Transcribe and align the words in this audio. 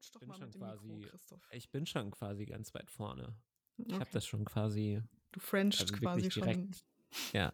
Knutsch 0.00 0.12
doch 0.14 0.26
mal 0.26 0.38
mit 0.38 0.54
dem 0.54 0.60
quasi, 0.60 0.86
Mikro, 0.88 1.10
Christoph. 1.10 1.48
ich 1.52 1.70
bin 1.70 1.86
schon 1.86 2.10
quasi 2.10 2.46
ganz 2.46 2.72
weit 2.74 2.90
vorne. 2.90 3.34
Ich 3.76 3.92
habe 3.92 4.02
Okay. 4.02 4.10
das 4.12 4.26
schon 4.26 4.44
quasi, 4.44 5.02
Du 5.32 5.40
frenchst 5.40 5.80
also 5.82 5.94
quasi 5.94 6.22
wirklich 6.22 6.34
schon. 6.34 6.42
direkt. 6.44 6.84
Ja. 7.32 7.52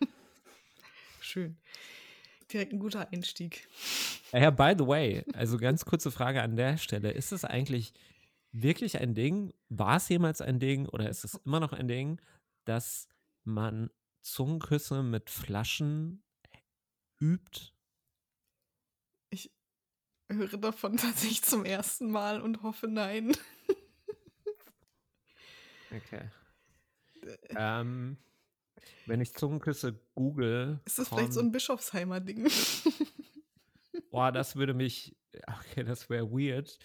Schön. 1.20 1.56
Direkt 2.52 2.72
ein 2.72 2.78
guter 2.78 3.10
Einstieg. 3.12 3.68
Ja, 4.32 4.50
by 4.50 4.74
the 4.78 4.86
way, 4.86 5.24
also 5.34 5.56
ganz 5.58 5.84
kurze 5.84 6.10
Frage 6.10 6.42
an 6.42 6.56
der 6.56 6.76
Stelle. 6.76 7.10
Ist 7.12 7.32
es 7.32 7.44
eigentlich 7.44 7.92
wirklich 8.52 8.98
ein 8.98 9.14
Ding? 9.14 9.52
War 9.68 9.96
es 9.96 10.08
jemals 10.08 10.40
ein 10.40 10.60
Ding 10.60 10.86
oder 10.88 11.08
ist 11.08 11.24
es 11.24 11.34
immer 11.44 11.60
noch 11.60 11.72
ein 11.72 11.88
Ding, 11.88 12.20
dass 12.64 13.08
man 13.44 13.90
Zungenküsse 14.22 15.02
mit 15.02 15.30
Flaschen 15.30 16.22
übt? 17.20 17.72
Höre 20.34 20.58
davon 20.58 20.96
tatsächlich 20.96 21.42
zum 21.42 21.64
ersten 21.64 22.10
Mal 22.10 22.40
und 22.40 22.62
hoffe 22.62 22.88
nein. 22.88 23.36
Okay. 25.90 26.28
Ähm, 27.50 28.16
wenn 29.06 29.20
ich 29.20 29.34
Zungenküsse 29.34 29.98
google, 30.14 30.80
Ist 30.84 30.98
das 30.98 31.08
vielleicht 31.08 31.32
so 31.32 31.40
ein 31.40 31.52
Bischofsheimer 31.52 32.20
Ding? 32.20 32.50
Boah, 34.10 34.32
das 34.32 34.56
würde 34.56 34.74
mich. 34.74 35.16
Okay, 35.46 35.84
das 35.84 36.08
wäre 36.10 36.30
weird. 36.30 36.78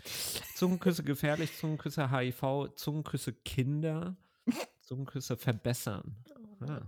Zungenküsse 0.55 1.03
gefährlich, 1.03 1.55
Zungenküsse 1.57 2.11
HIV, 2.11 2.73
Zungenküsse 2.75 3.33
Kinder, 3.33 4.17
Zungenküsse 4.81 5.37
verbessern. 5.37 6.23
Ah. 6.61 6.81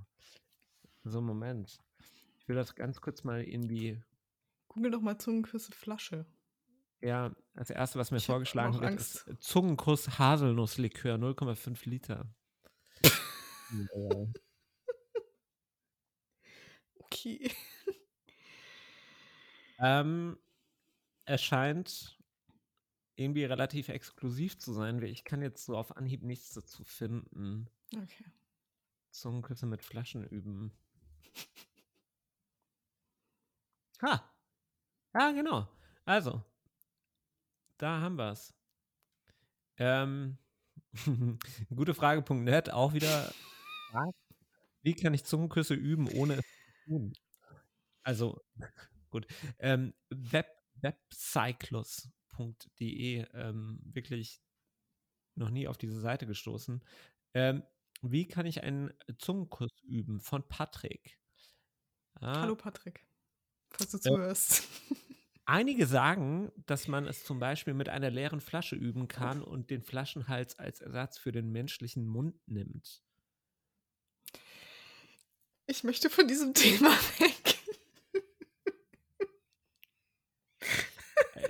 So, 1.04 1.22
Moment. 1.22 1.78
Ich 2.40 2.48
will 2.48 2.56
das 2.56 2.76
ganz 2.76 3.02
kurz 3.02 3.24
mal 3.24 3.44
irgendwie. 3.44 4.02
Google 4.68 4.92
doch 4.92 5.02
mal 5.02 5.18
Zungenküsse 5.18 5.72
Flasche. 5.72 6.26
Ja, 7.02 7.36
als 7.56 7.70
erstes, 7.70 8.00
was 8.00 8.12
mir 8.12 8.18
Ich 8.18 8.26
vorgeschlagen 8.26 8.74
wird, 8.76 8.84
Angst. 8.84 9.28
ist 9.28 9.44
Zungenkuss 9.44 10.20
Haselnusslikör, 10.20 11.16
0,5 11.18 11.90
Liter. 11.90 12.30
Okay. 17.04 17.52
Ähm, 19.80 20.38
es 21.26 21.42
scheint 21.42 22.20
irgendwie 23.16 23.46
relativ 23.46 23.90
exklusiv 23.90 24.58
zu 24.60 24.74
sein. 24.74 25.02
weil 25.02 25.10
Ich 25.10 25.24
kann 25.24 25.42
jetzt 25.42 25.66
so 25.66 25.78
auf 25.78 25.98
Anhieb 25.98 26.24
nichts 26.24 26.54
dazu 26.54 26.84
finden. 26.84 27.70
Okay. 27.96 28.26
Zungenküsse 29.12 29.66
mit 29.66 29.82
Flaschen 29.82 30.24
üben. 30.26 30.72
Ha! 34.02 34.32
Ja, 35.14 35.32
genau. 35.32 35.68
Also, 36.06 36.44
da 37.82 38.00
haben 38.02 38.18
wir 38.18 38.32
es. 38.32 38.54
Ähm, 39.78 40.38
gute 41.76 41.94
Frage.net 41.94 42.72
auch 42.72 42.94
wieder. 42.94 43.34
Wie 44.84 44.94
kann 44.94 45.14
ich 45.14 45.26
Zungenküsse 45.26 45.74
üben, 45.74 46.08
ohne 46.10 46.36
es 46.36 46.46
zu 46.46 46.90
tun? 46.90 47.14
Also, 48.04 48.40
gut. 49.10 49.28
Ähm, 49.60 49.94
Web, 50.10 50.48
webcyclus.de, 50.76 53.26
ähm, 53.34 53.80
wirklich 53.84 54.42
noch 55.36 55.50
nie 55.50 55.68
auf 55.68 55.78
diese 55.78 56.00
Seite 56.00 56.26
gestoßen. 56.28 56.84
Ähm, 57.34 57.64
wie 58.02 58.28
kann 58.28 58.46
ich 58.46 58.64
einen 58.64 58.94
Zungenkuss 59.18 59.72
üben? 59.84 60.20
Von 60.20 60.48
Patrick. 60.48 61.18
Ah, 62.20 62.42
Hallo 62.42 62.56
Patrick. 62.56 63.06
Falls 63.72 63.92
du 63.92 63.98
Ja. 63.98 64.02
zuhörst. 64.04 64.64
Einige 65.52 65.86
sagen, 65.86 66.50
dass 66.66 66.88
man 66.88 67.06
es 67.08 67.26
zum 67.26 67.40
Beispiel 67.40 67.74
mit 67.74 67.90
einer 67.90 68.10
leeren 68.10 68.40
Flasche 68.40 68.78
üben 68.78 69.10
kann 69.10 69.42
und 69.44 69.70
den 69.70 69.82
Flaschenhals 69.84 70.58
als 70.58 70.80
Ersatz 70.80 71.18
für 71.18 71.34
den 71.34 71.52
menschlichen 71.52 72.06
Mund 72.08 72.36
nimmt. 72.48 73.04
Ich 75.68 75.84
möchte 75.84 76.10
von 76.10 76.26
diesem 76.26 76.54
Thema 76.54 76.90
weg. 77.20 77.58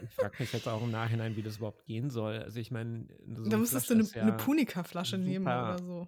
Ich 0.04 0.10
frage 0.16 0.36
mich 0.40 0.52
jetzt 0.54 0.68
auch 0.68 0.82
im 0.82 0.90
Nachhinein, 0.90 1.36
wie 1.36 1.44
das 1.44 1.58
überhaupt 1.58 1.86
gehen 1.86 2.10
soll. 2.10 2.40
Also 2.40 2.60
ich 2.60 2.72
meine, 2.72 3.08
so 3.36 3.44
da 3.50 3.58
müsstest 3.58 3.88
du 3.90 3.94
eine, 3.94 4.04
ist 4.04 4.18
eine 4.18 4.32
ja- 4.32 4.38
Punika-Flasche 4.38 5.20
nehmen 5.20 5.46
oder 5.46 5.78
so. 5.78 6.08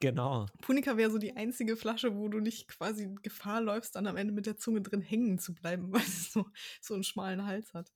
Genau. 0.00 0.46
Punika 0.60 0.96
wäre 0.96 1.10
so 1.10 1.18
die 1.18 1.36
einzige 1.36 1.76
Flasche, 1.76 2.14
wo 2.14 2.28
du 2.28 2.40
nicht 2.40 2.68
quasi 2.68 3.14
Gefahr 3.22 3.60
läufst, 3.60 3.96
dann 3.96 4.06
am 4.06 4.16
Ende 4.16 4.32
mit 4.32 4.46
der 4.46 4.56
Zunge 4.56 4.82
drin 4.82 5.00
hängen 5.00 5.38
zu 5.38 5.54
bleiben, 5.54 5.92
weil 5.92 6.02
es 6.02 6.32
so, 6.32 6.46
so 6.80 6.94
einen 6.94 7.04
schmalen 7.04 7.44
Hals 7.46 7.74
hat. 7.74 7.92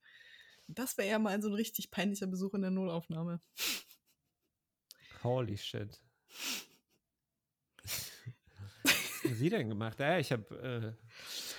Das 0.69 0.97
wäre 0.99 1.09
ja 1.09 1.19
mal 1.19 1.41
so 1.43 1.49
ein 1.49 1.55
richtig 1.55 1.91
peinlicher 1.91 2.27
Besuch 2.27 2.55
in 2.55 2.63
der 2.63 2.71
Notaufnahme. 2.71 3.41
Holy 5.23 5.59
shit. 5.59 6.01
Was 7.83 9.25
haben 9.25 9.35
Sie 9.35 9.51
denn 9.51 9.69
gemacht? 9.69 9.99
Ja, 10.01 10.19
ich 10.19 10.33
habe 10.33 10.97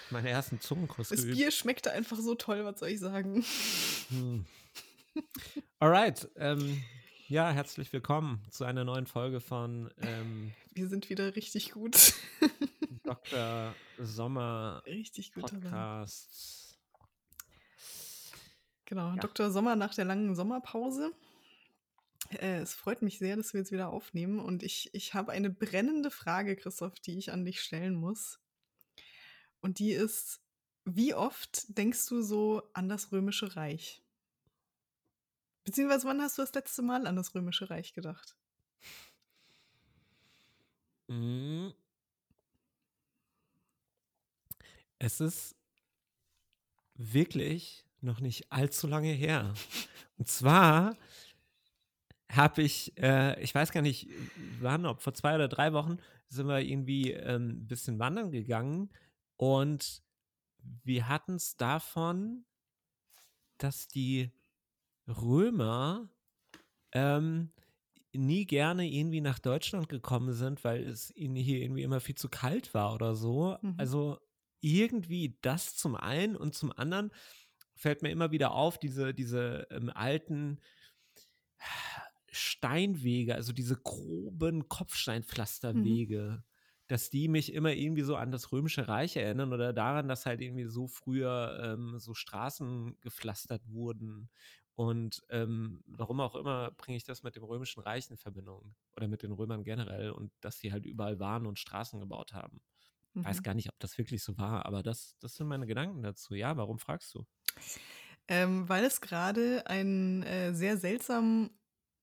äh, 0.09 0.14
meinen 0.14 0.28
ersten 0.28 0.59
Zungenkuss 0.59 1.09
Das 1.09 1.22
geübt. 1.22 1.38
Bier 1.38 1.52
schmeckte 1.52 1.92
einfach 1.92 2.18
so 2.18 2.36
toll, 2.36 2.66
was 2.66 2.80
soll 2.80 2.90
ich 2.90 3.00
sagen? 3.00 3.44
Hm. 4.09 4.46
Alright. 5.80 6.30
Ähm, 6.38 6.82
ja, 7.31 7.50
herzlich 7.50 7.94
willkommen 7.94 8.44
zu 8.50 8.66
einer 8.66 8.84
neuen 8.84 9.08
Folge 9.08 9.40
von 9.40 9.90
ähm, 10.02 10.52
Wir 10.74 10.90
sind 10.90 11.09
wieder 11.09 11.34
richtig 11.38 11.72
gut. 11.72 12.14
Dr. 13.03 13.74
Sommer 13.97 14.84
richtig. 14.86 15.31
Podcast. 15.31 16.78
Genau, 18.84 19.12
Ja. 19.12 19.16
Dr. 19.16 19.50
Sommer 19.50 19.78
nach 19.78 19.94
der 19.96 20.03
langen 20.03 20.36
Sommerpause. 20.36 21.14
Äh, 22.31 22.58
es 22.58 22.74
freut 22.74 23.02
mich 23.02 23.18
sehr, 23.18 23.38
dass 23.38 23.53
wir 23.53 23.62
jetzt 23.62 23.72
wieder 23.72 23.91
aufnehmen. 23.94 24.41
Und 24.41 24.62
ich, 24.62 24.90
ich 24.94 25.14
habe 25.14 25.31
eine 25.31 25.50
brennende 25.50 26.12
Frage, 26.12 26.58
Christoph, 26.58 27.00
die 27.00 27.18
ich 27.18 27.31
an 27.31 27.46
dich 27.46 27.62
stellen 27.62 27.96
muss. 27.96 28.41
Und 29.62 29.80
die 29.80 29.91
ist, 29.94 30.41
wie 30.84 31.14
oft 31.14 31.78
denkst 31.78 32.08
du 32.08 32.24
so 32.24 32.64
an 32.74 32.90
das 32.90 33.14
Römische 33.14 33.56
Reich? 33.56 34.03
Beziehungsweise 35.64 36.08
wann 36.08 36.22
hast 36.22 36.38
du 36.38 36.42
das 36.42 36.54
letzte 36.54 36.82
Mal 36.82 37.08
an 37.08 37.16
das 37.16 37.36
Römische 37.36 37.70
Reich 37.70 37.94
gedacht? 37.94 38.36
Mm. 41.08 41.70
Es 45.00 45.20
ist 45.20 45.56
wirklich 46.96 47.86
noch 48.02 48.20
nicht 48.20 48.52
allzu 48.52 48.88
lange 48.88 49.12
her. 49.12 49.54
Und 50.18 50.28
zwar 50.28 50.96
habe 52.30 52.62
ich, 52.62 52.98
äh, 52.98 53.42
ich 53.42 53.54
weiß 53.54 53.72
gar 53.72 53.82
nicht, 53.82 54.08
wann, 54.60 54.86
ob 54.86 55.02
vor 55.02 55.14
zwei 55.14 55.36
oder 55.36 55.48
drei 55.48 55.74
Wochen 55.74 55.98
sind 56.30 56.48
wir 56.48 56.60
irgendwie 56.60 57.12
ähm, 57.12 57.50
ein 57.50 57.68
bisschen 57.68 58.00
wandern 58.00 58.32
gegangen 58.32 58.90
und 59.38 60.02
wir 60.84 61.10
hatten 61.10 61.36
es 61.36 61.58
davon, 61.58 62.46
dass 63.58 63.88
die 63.88 64.32
Römer 65.08 66.10
ähm, 66.94 67.52
nie 68.14 68.46
gerne 68.46 68.90
irgendwie 68.90 69.22
nach 69.22 69.40
Deutschland 69.40 69.90
gekommen 69.90 70.34
sind, 70.34 70.64
weil 70.64 70.84
es 70.84 71.16
ihnen 71.16 71.36
hier 71.36 71.62
irgendwie 71.62 71.84
immer 71.84 72.00
viel 72.00 72.16
zu 72.16 72.30
kalt 72.30 72.74
war 72.74 72.94
oder 72.94 73.16
so. 73.16 73.58
Mhm. 73.62 73.76
Also 73.78 74.20
irgendwie 74.62 75.38
das 75.42 75.76
zum 75.76 75.96
einen 75.96 76.36
und 76.36 76.56
zum 76.56 76.72
anderen 76.72 77.12
fällt 77.76 78.02
mir 78.04 78.12
immer 78.12 78.32
wieder 78.32 78.52
auf, 78.54 78.78
diese, 78.80 79.14
diese 79.14 79.68
ähm, 79.72 79.90
alten 79.90 80.60
Steinwege, 82.32 83.36
also 83.36 83.52
diese 83.54 83.76
groben 83.76 84.70
Kopfsteinpflasterwege, 84.70 86.44
dass 86.88 87.10
die 87.10 87.28
mich 87.28 87.54
immer 87.54 87.74
irgendwie 87.74 88.04
so 88.04 88.16
an 88.16 88.32
das 88.32 88.52
Römische 88.52 88.88
Reich 88.88 89.18
erinnern 89.18 89.52
oder 89.54 89.74
daran, 89.74 90.08
dass 90.08 90.26
halt 90.26 90.42
irgendwie 90.42 90.66
so 90.66 90.88
früher 90.88 91.59
ähm, 91.62 92.00
so 92.00 92.14
Straßen 92.14 92.97
gepflastert 93.02 93.62
wurden. 93.68 94.30
Und 94.76 95.23
ähm, 95.29 95.84
warum 95.85 96.20
auch 96.22 96.35
immer 96.35 96.72
bringe 96.72 96.97
ich 96.97 97.03
das 97.03 97.23
mit 97.23 97.35
dem 97.35 97.44
Römischen 97.44 97.82
Reich 97.82 98.09
in 98.09 98.18
Verbindung 98.18 98.76
oder 98.96 99.08
mit 99.08 99.23
den 99.23 99.32
Römern 99.32 99.64
generell 99.64 100.12
und 100.12 100.32
dass 100.41 100.59
sie 100.59 100.72
halt 100.72 100.85
überall 100.85 101.20
waren 101.20 101.46
und 101.46 101.59
Straßen 101.59 102.00
gebaut 102.00 102.34
haben. 102.34 102.62
Weiß 103.23 103.41
Mhm. 103.41 103.44
gar 103.44 103.53
nicht, 103.56 103.70
ob 103.70 103.79
das 103.79 103.97
wirklich 103.97 104.23
so 104.23 104.38
war, 104.38 104.66
aber 104.66 104.84
das, 104.84 105.18
das 105.20 105.35
sind 105.35 105.47
meine 105.47 105.68
Gedanken 105.68 106.03
dazu. 106.03 106.35
Ja, 106.35 106.58
warum 106.58 106.79
fragst 106.79 107.14
du? 107.16 107.26
Ähm, 108.28 108.70
weil 108.70 108.84
es 108.85 109.02
gerade 109.02 109.68
einen 109.68 110.23
äh, 110.23 110.53
sehr 110.53 110.78
seltsamen 110.78 111.52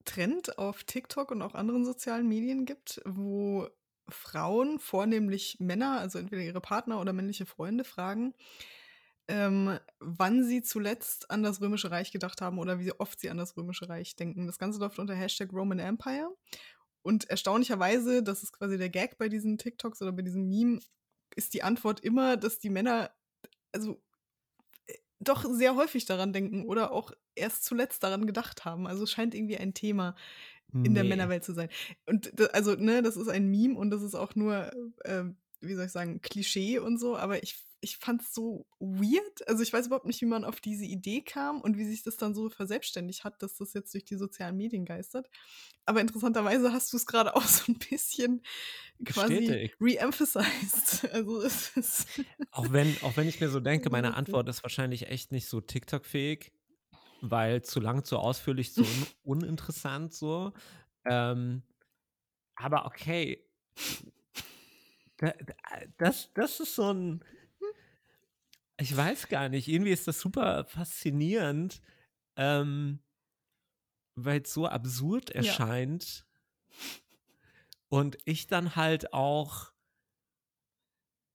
Trend 0.04 0.58
auf 0.58 0.84
TikTok 0.84 1.30
und 1.30 1.42
auch 1.42 1.54
anderen 1.54 1.84
sozialen 1.84 2.28
Medien 2.28 2.64
gibt, 2.64 3.00
wo 3.04 3.68
Frauen, 4.08 4.78
vornehmlich 4.78 5.58
Männer, 5.60 6.00
also 6.00 6.18
entweder 6.18 6.42
ihre 6.42 6.60
Partner 6.60 7.00
oder 7.00 7.12
männliche 7.12 7.44
Freunde, 7.46 7.84
fragen, 7.84 8.34
ähm, 9.28 9.78
wann 10.00 10.44
sie 10.44 10.62
zuletzt 10.62 11.30
an 11.30 11.42
das 11.42 11.60
Römische 11.60 11.90
Reich 11.90 12.12
gedacht 12.12 12.40
haben 12.40 12.58
oder 12.58 12.80
wie 12.80 12.92
oft 12.92 13.20
sie 13.20 13.30
an 13.30 13.36
das 13.38 13.56
Römische 13.56 13.88
Reich 13.88 14.16
denken. 14.16 14.46
Das 14.46 14.58
Ganze 14.58 14.80
läuft 14.80 14.98
unter 14.98 15.14
Hashtag 15.14 15.52
Roman 15.52 15.78
Empire. 15.78 16.30
Und 17.02 17.30
erstaunlicherweise, 17.30 18.22
das 18.22 18.42
ist 18.42 18.52
quasi 18.52 18.78
der 18.78 18.90
Gag 18.90 19.18
bei 19.18 19.28
diesen 19.28 19.58
TikToks 19.58 20.02
oder 20.02 20.12
bei 20.12 20.22
diesem 20.22 20.48
Meme, 20.48 20.80
ist 21.36 21.54
die 21.54 21.62
Antwort 21.62 22.00
immer, 22.00 22.36
dass 22.36 22.58
die 22.58 22.70
Männer, 22.70 23.10
also 23.72 24.02
doch 25.20 25.44
sehr 25.44 25.74
häufig 25.76 26.04
daran 26.04 26.32
denken 26.32 26.64
oder 26.64 26.92
auch 26.92 27.12
erst 27.34 27.64
zuletzt 27.64 28.02
daran 28.02 28.26
gedacht 28.26 28.64
haben. 28.64 28.86
Also 28.86 29.04
es 29.04 29.10
scheint 29.10 29.34
irgendwie 29.34 29.56
ein 29.58 29.74
Thema 29.74 30.14
in 30.82 30.94
der 30.94 31.04
Nee. 31.04 31.08
Männerwelt 31.08 31.44
zu 31.44 31.54
sein. 31.54 31.70
Und 32.06 32.32
also, 32.54 32.74
ne, 32.74 33.02
das 33.02 33.16
ist 33.16 33.28
ein 33.28 33.48
Meme 33.50 33.76
und 33.76 33.90
das 33.90 34.02
ist 34.02 34.14
auch 34.14 34.34
nur, 34.36 34.70
äh, 35.04 35.24
wie 35.60 35.74
soll 35.74 35.86
ich 35.86 35.92
sagen, 35.92 36.20
Klischee 36.22 36.78
und 36.78 36.98
so, 36.98 37.16
aber 37.16 37.42
ich, 37.42 37.56
ich 37.80 37.98
fand 37.98 38.22
es 38.22 38.34
so 38.34 38.66
weird. 38.80 39.46
Also 39.48 39.62
ich 39.62 39.72
weiß 39.72 39.86
überhaupt 39.86 40.06
nicht, 40.06 40.20
wie 40.20 40.26
man 40.26 40.44
auf 40.44 40.60
diese 40.60 40.84
Idee 40.84 41.22
kam 41.22 41.60
und 41.60 41.76
wie 41.76 41.84
sich 41.84 42.02
das 42.02 42.16
dann 42.16 42.34
so 42.34 42.50
verselbstständigt 42.50 43.24
hat, 43.24 43.42
dass 43.42 43.56
das 43.56 43.72
jetzt 43.72 43.94
durch 43.94 44.04
die 44.04 44.16
sozialen 44.16 44.56
Medien 44.56 44.84
geistert. 44.84 45.28
Aber 45.84 46.00
interessanterweise 46.00 46.72
hast 46.72 46.92
du 46.92 46.96
es 46.96 47.06
gerade 47.06 47.34
auch 47.36 47.42
so 47.42 47.72
ein 47.72 47.78
bisschen 47.78 48.42
quasi 49.04 49.70
re-emphasized. 49.80 51.08
Also 51.12 51.42
es 51.42 51.76
ist. 51.76 52.06
Auch 52.50 52.72
wenn, 52.72 52.96
auch 53.02 53.16
wenn 53.16 53.28
ich 53.28 53.40
mir 53.40 53.48
so 53.48 53.60
denke, 53.60 53.90
meine. 53.90 54.08
Antwort 54.14 54.48
ist 54.48 54.62
wahrscheinlich 54.62 55.08
echt 55.08 55.32
nicht 55.32 55.46
so 55.46 55.60
TikTok-fähig, 55.60 56.52
weil 57.20 57.62
zu 57.62 57.78
lang, 57.78 58.04
zu 58.04 58.18
ausführlich, 58.18 58.72
zu 58.72 58.82
un 58.82 59.06
uninteressant 59.42 60.12
so. 60.12 60.52
Ähm, 61.04 61.62
aber 62.56 62.86
okay. 62.86 63.44
Da, 65.18 65.32
da, 65.32 65.54
das, 65.98 66.30
das 66.34 66.60
ist 66.60 66.74
so 66.74 66.92
ein. 66.92 67.24
Ich 68.80 68.96
weiß 68.96 69.28
gar 69.28 69.48
nicht. 69.48 69.68
Irgendwie 69.68 69.90
ist 69.90 70.06
das 70.06 70.20
super 70.20 70.64
faszinierend, 70.64 71.82
ähm, 72.36 73.00
weil 74.16 74.42
es 74.42 74.52
so 74.52 74.66
absurd 74.66 75.30
Ja. 75.30 75.36
erscheint. 75.36 76.26
Und 77.90 78.18
ich 78.24 78.46
dann 78.46 78.76
halt 78.76 79.12
auch, 79.12 79.72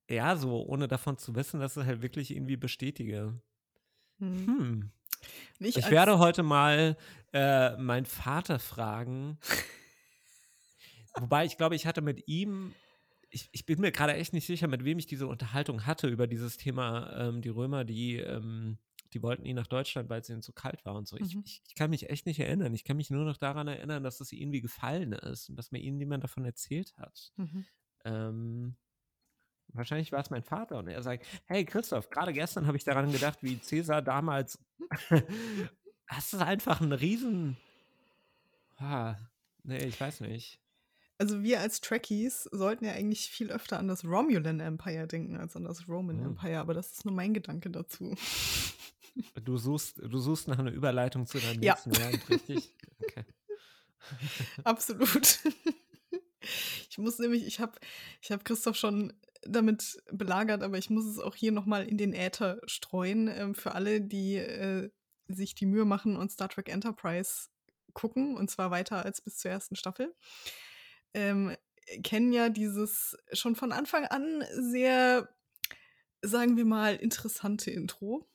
ja, 0.09 0.35
so 0.35 0.63
ohne 0.65 0.87
davon 0.87 1.17
zu 1.17 1.35
wissen, 1.35 1.59
dass 1.59 1.77
es 1.77 1.85
halt 1.85 2.01
wirklich 2.01 2.31
irgendwie 2.31 2.57
bestätige. 2.57 3.41
Hm. 4.19 4.47
Hm. 4.47 4.91
Nicht 5.59 5.77
Ich 5.77 5.89
werde 5.89 6.19
heute 6.19 6.43
mal 6.43 6.97
äh, 7.33 7.77
meinen 7.77 8.05
Vater 8.05 8.59
fragen. 8.59 9.39
Wobei 11.15 11.45
ich 11.45 11.57
glaube, 11.57 11.75
ich 11.75 11.85
hatte 11.85 12.01
mit 12.01 12.27
ihm, 12.27 12.73
ich, 13.33 13.49
ich 13.51 13.65
bin 13.65 13.81
mir 13.81 13.91
gerade 13.91 14.13
echt 14.13 14.31
nicht 14.31 14.45
sicher, 14.45 14.67
mit 14.67 14.85
wem 14.85 14.99
ich 14.99 15.07
diese 15.07 15.25
Unterhaltung 15.27 15.85
hatte 15.87 16.07
über 16.07 16.27
dieses 16.27 16.57
Thema, 16.57 17.11
ähm, 17.17 17.41
die 17.41 17.49
Römer, 17.49 17.83
die, 17.83 18.17
ähm, 18.17 18.77
die 19.11 19.23
wollten 19.23 19.43
ihn 19.45 19.55
nach 19.55 19.67
Deutschland, 19.67 20.07
weil 20.09 20.21
es 20.21 20.29
ihnen 20.29 20.43
zu 20.43 20.53
kalt 20.53 20.85
war 20.85 20.95
und 20.95 21.07
so. 21.07 21.17
Ich, 21.17 21.35
Mhm. 21.35 21.41
ich, 21.43 21.63
ich 21.67 21.75
kann 21.75 21.89
mich 21.89 22.09
echt 22.09 22.27
nicht 22.27 22.39
erinnern. 22.39 22.73
Ich 22.75 22.83
kann 22.83 22.95
mich 22.97 23.09
nur 23.09 23.25
noch 23.25 23.37
daran 23.37 23.67
erinnern, 23.67 24.03
dass 24.03 24.21
es 24.21 24.31
irgendwie 24.31 24.61
gefallen 24.61 25.13
ist 25.13 25.49
und 25.49 25.55
dass 25.55 25.71
mir 25.71 25.79
ihnen 25.79 25.97
niemand 25.97 26.23
davon 26.23 26.45
erzählt 26.45 26.95
hat. 26.97 27.31
Mhm. 27.37 27.65
Ähm, 28.05 28.75
wahrscheinlich 29.69 30.11
war 30.11 30.19
es 30.19 30.29
mein 30.29 30.43
Vater 30.43 30.77
und 30.77 30.87
er 30.87 31.01
sagt, 31.01 31.25
hey 31.45 31.65
Christoph, 31.65 32.09
gerade 32.11 32.33
gestern 32.33 32.67
habe 32.67 32.77
ich 32.77 32.83
daran 32.83 33.11
gedacht, 33.11 33.39
wie 33.41 33.59
Cäsar 33.59 34.03
damals, 34.03 34.59
hast 36.07 36.33
du 36.33 36.37
einfach 36.37 36.81
einen 36.81 36.91
riesen, 36.91 37.57
ah, 38.77 39.15
nee, 39.63 39.83
ich 39.85 39.99
weiß 39.99 40.21
nicht. 40.21 40.59
Also 41.23 41.41
wir 41.41 41.61
als 41.61 41.79
Trekkies 41.79 42.49
sollten 42.51 42.83
ja 42.83 42.91
eigentlich 42.91 43.29
viel 43.29 43.49
öfter 43.49 43.79
an 43.79 43.87
das 43.87 44.03
Romulan 44.03 44.59
Empire 44.59 45.07
denken 45.07 45.37
als 45.37 45.55
an 45.55 45.63
das 45.63 45.87
Roman 45.87 46.17
Hm. 46.19 46.25
Empire, 46.25 46.59
aber 46.59 46.73
das 46.73 46.91
ist 46.91 47.05
nur 47.05 47.13
mein 47.13 47.33
Gedanke 47.33 47.69
dazu. 47.69 48.13
Du 49.45 49.57
suchst, 49.57 49.99
du 49.99 50.17
suchst 50.17 50.47
nach 50.47 50.57
einer 50.57 50.71
Überleitung 50.71 51.27
zu 51.27 51.37
deinem 51.37 51.61
Ja. 51.61 51.73
nächsten 51.75 51.95
Rant, 51.95 52.29
richtig? 52.31 52.71
Okay. 52.99 53.23
Absolut. 54.63 55.39
Ich 56.89 56.97
muss 56.97 57.19
nämlich, 57.19 57.45
ich 57.45 57.59
habe 57.59 57.73
ich 58.21 58.31
hab 58.31 58.43
Christoph 58.43 58.75
schon 58.75 59.13
damit 59.43 60.01
belagert, 60.11 60.63
aber 60.63 60.79
ich 60.79 60.89
muss 60.89 61.05
es 61.05 61.19
auch 61.19 61.35
hier 61.35 61.51
nochmal 61.51 61.87
in 61.87 61.97
den 61.99 62.13
Äther 62.13 62.59
streuen 62.65 63.27
ähm, 63.27 63.53
für 63.53 63.75
alle, 63.75 64.01
die 64.01 64.37
äh, 64.37 64.89
sich 65.27 65.53
die 65.53 65.67
Mühe 65.67 65.85
machen 65.85 66.17
und 66.17 66.31
Star 66.31 66.49
Trek 66.49 66.67
Enterprise 66.67 67.49
gucken, 67.93 68.35
und 68.35 68.49
zwar 68.49 68.71
weiter 68.71 69.05
als 69.05 69.21
bis 69.21 69.37
zur 69.37 69.51
ersten 69.51 69.75
Staffel. 69.75 70.13
Ähm, 71.13 71.55
kennen 72.03 72.33
ja 72.33 72.49
dieses 72.49 73.17
schon 73.33 73.55
von 73.55 73.71
Anfang 73.71 74.05
an 74.05 74.43
sehr, 74.53 75.29
sagen 76.21 76.57
wir 76.57 76.65
mal, 76.65 76.95
interessante 76.95 77.71
Intro 77.71 78.27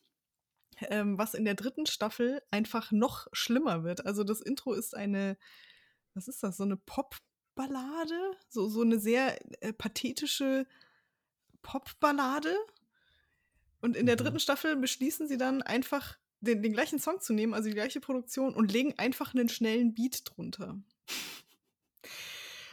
ähm, 0.83 1.19
was 1.19 1.35
in 1.35 1.45
der 1.45 1.55
dritten 1.55 1.87
Staffel 1.87 2.43
einfach 2.51 2.93
noch 2.93 3.27
schlimmer 3.33 3.85
wird. 3.85 4.07
Also 4.07 4.25
das 4.25 4.41
Intro 4.41 4.73
ist 4.75 4.95
eine, 4.97 5.37
was 6.15 6.29
ist 6.29 6.43
das, 6.43 6.57
so 6.57 6.65
eine 6.65 6.77
Popballade? 6.77 8.33
So, 8.49 8.69
so 8.69 8.83
eine 8.83 8.99
sehr 8.99 9.39
äh, 9.63 9.73
pathetische 9.73 10.67
Popballade. 11.63 12.57
Und 13.81 13.97
in 13.97 14.07
der 14.07 14.17
Mhm. 14.17 14.21
dritten 14.21 14.41
Staffel 14.41 14.77
beschließen 14.77 15.29
sie 15.29 15.37
dann 15.37 15.63
einfach 15.63 16.19
den, 16.41 16.63
den 16.63 16.73
gleichen 16.73 16.99
Song 16.99 17.21
zu 17.21 17.33
nehmen, 17.33 17.55
also 17.55 17.69
die 17.69 17.75
gleiche 17.75 18.01
Produktion, 18.01 18.55
und 18.55 18.73
legen 18.73 18.95
einfach 18.99 19.35
einen 19.35 19.49
schnellen 19.49 19.95
Beat 19.95 20.23
drunter. 20.25 20.81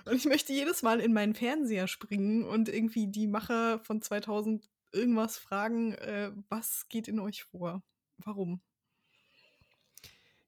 Und 0.06 0.16
ich 0.16 0.26
möchte 0.26 0.54
jedes 0.54 0.84
Mal 0.84 1.00
in 1.00 1.14
meinen 1.14 1.34
Fernseher 1.34 1.88
springen 1.88 2.44
und 2.44 2.70
irgendwie 2.70 3.08
die 3.08 3.28
Macher 3.28 3.80
von 3.80 4.02
2000 4.02 4.70
irgendwas 4.92 5.38
fragen, 5.38 5.94
äh, 5.94 6.32
was 6.50 6.88
geht 6.90 7.08
in 7.08 7.20
euch 7.20 7.44
vor? 7.44 7.84
Warum? 8.18 8.62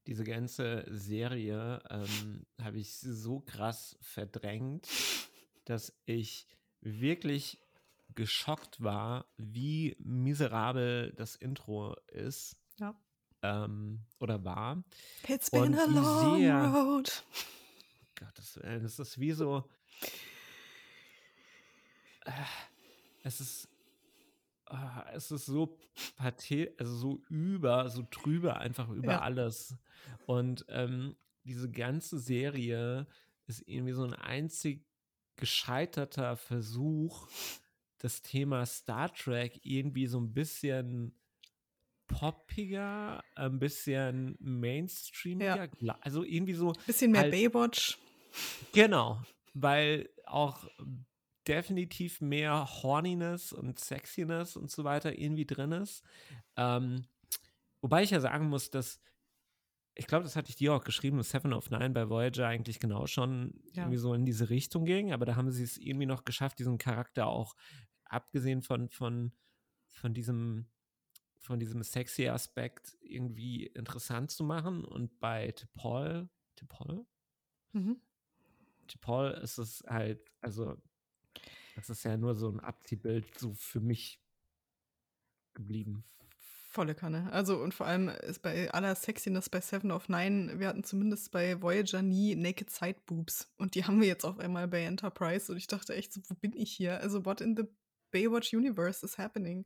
Diese 0.06 0.24
ganze 0.24 0.86
Serie 0.90 1.82
ähm, 1.90 2.46
habe 2.62 2.78
ich 2.80 2.98
so 3.00 3.42
krass 3.42 3.98
verdrängt, 4.00 4.88
dass 5.66 5.92
ich 6.06 6.48
wirklich 6.80 7.60
geschockt 8.16 8.82
war, 8.82 9.26
wie 9.38 9.98
miserabel 10.00 11.12
das 11.18 11.36
Intro 11.36 11.96
ist 12.08 12.56
Ja. 12.80 12.96
ähm, 13.42 14.06
oder 14.20 14.46
war. 14.46 14.84
It's 15.28 15.50
Und 15.50 15.72
been 15.72 15.80
a 15.80 15.88
wie 15.88 16.46
long 16.46 16.74
road. 16.74 17.24
Gottes 18.20 18.58
Willen, 18.62 18.84
es 18.86 19.00
ist 19.00 19.20
wie 19.20 19.32
so. 19.32 19.70
Äh, 22.26 22.32
Es 23.24 23.42
ist. 23.42 23.68
ah, 24.66 25.06
es 25.14 25.32
ist 25.32 25.46
so 25.46 25.78
pathet, 26.18 26.80
also 26.80 26.96
so 26.96 27.22
über, 27.30 27.90
so 27.90 28.04
trübe 28.04 28.58
einfach 28.58 28.90
über 28.90 29.14
Ja. 29.14 29.22
alles. 29.22 29.76
Und 30.26 30.66
ähm, 30.70 31.16
diese 31.44 31.70
ganze 31.72 32.20
Serie 32.20 33.08
ist 33.48 33.64
irgendwie 33.68 33.94
so 33.94 34.04
ein 34.04 34.14
einzig 34.14 34.84
gescheiterter 35.36 36.36
Versuch, 36.36 37.28
das 38.00 38.22
Thema 38.22 38.66
Star 38.66 39.14
Trek 39.14 39.60
irgendwie 39.64 40.08
so 40.08 40.20
ein 40.20 40.34
bisschen 40.34 41.14
poppiger, 42.08 43.24
ein 43.36 43.60
bisschen 43.60 44.36
mainstreamiger, 44.40 45.66
gla- 45.66 46.00
also 46.02 46.24
irgendwie 46.24 46.54
so 46.54 46.74
Bisschen 46.86 47.12
mehr 47.12 47.22
halt- 47.22 47.32
Baywatch. 47.32 47.98
Genau, 48.74 49.22
weil 49.54 50.10
auch 50.26 50.66
definitiv 51.48 52.22
mehr 52.22 52.68
Horniness 52.84 53.54
und 53.54 53.80
Sexiness 53.80 54.56
und 54.56 54.70
so 54.70 54.84
weiter 54.84 55.18
irgendwie 55.18 55.46
drin 55.46 55.72
ist. 55.72 56.04
Ähm, 56.58 57.06
wobei 57.82 58.04
ich 58.04 58.12
ja 58.12 58.20
sagen 58.20 58.50
muss, 58.50 58.70
dass 58.70 59.02
ich 59.96 60.08
glaube, 60.08 60.24
das 60.24 60.36
hatte 60.36 60.50
ich 60.50 60.56
dir 60.56 60.76
auch 60.76 60.84
geschrieben, 60.84 61.18
dass 61.18 61.32
Seven 61.32 61.54
of 61.54 61.72
Nine 61.72 61.90
bei 61.92 62.10
Voyager 62.10 62.48
eigentlich 62.48 62.80
genau 62.80 63.08
schon 63.08 63.54
Ja. 63.74 63.84
irgendwie 63.84 63.98
so 63.98 64.14
in 64.14 64.26
diese 64.26 64.50
Richtung 64.50 64.86
ging, 64.86 65.12
aber 65.12 65.26
da 65.26 65.36
haben 65.36 65.52
sie 65.52 65.64
es 65.64 65.78
irgendwie 65.78 66.06
noch 66.06 66.24
geschafft, 66.24 66.60
diesen 66.60 66.78
Charakter 66.78 67.28
auch 67.28 67.56
abgesehen 68.06 68.62
von, 68.62 68.90
von, 68.90 69.34
von 69.90 70.14
diesem 70.14 70.68
von 71.40 71.60
diesem 71.60 71.82
sexy 71.84 72.28
Aspekt 72.28 72.98
irgendwie 73.02 73.68
interessant 73.68 74.32
zu 74.32 74.44
machen 74.44 74.84
und 74.84 75.20
bei 75.20 75.50
T'Pol, 75.52 76.30
T'Pol? 76.58 77.06
Mhm. 77.74 78.02
Paul 79.02 79.32
ist 79.32 79.58
es 79.58 79.84
halt, 79.88 80.20
also, 80.42 80.78
das 81.76 81.90
ist 81.90 82.04
ja 82.04 82.18
nur 82.18 82.36
so 82.36 82.50
ein 82.50 82.60
Abziehbild 82.60 83.38
so 83.40 83.54
für 83.54 83.80
mich 83.80 84.20
geblieben. 85.54 86.04
Volle 86.70 86.94
Kanne. 86.96 87.32
Also 87.32 87.58
und 87.58 87.74
vor 87.74 87.88
allem 87.88 88.10
ist 88.10 88.42
bei 88.44 88.70
aller 88.72 88.94
Sexiness 88.94 89.50
bei 89.50 89.62
Seven 89.62 89.92
of 89.92 90.10
Nine, 90.10 90.60
wir 90.60 90.68
hatten 90.68 90.84
zumindest 90.84 91.32
bei 91.32 91.60
Voyager 91.62 92.02
nie 92.04 92.36
Naked 92.36 92.70
Side 92.70 93.00
Boobs. 93.08 93.52
Und 93.58 93.74
die 93.74 93.86
haben 93.86 94.00
wir 94.00 94.08
jetzt 94.08 94.26
auf 94.26 94.38
einmal 94.40 94.68
bei 94.68 94.84
Enterprise. 94.84 95.52
Und 95.52 95.58
ich 95.58 95.66
dachte 95.68 95.96
echt 95.96 96.14
so, 96.14 96.22
wo 96.28 96.36
bin 96.36 96.54
ich 96.54 96.72
hier? 96.72 97.00
Also 97.00 97.26
what 97.26 97.42
in 97.42 97.56
the 97.56 97.64
Baywatch 98.12 98.54
Universe 98.54 99.04
is 99.04 99.18
happening? 99.18 99.66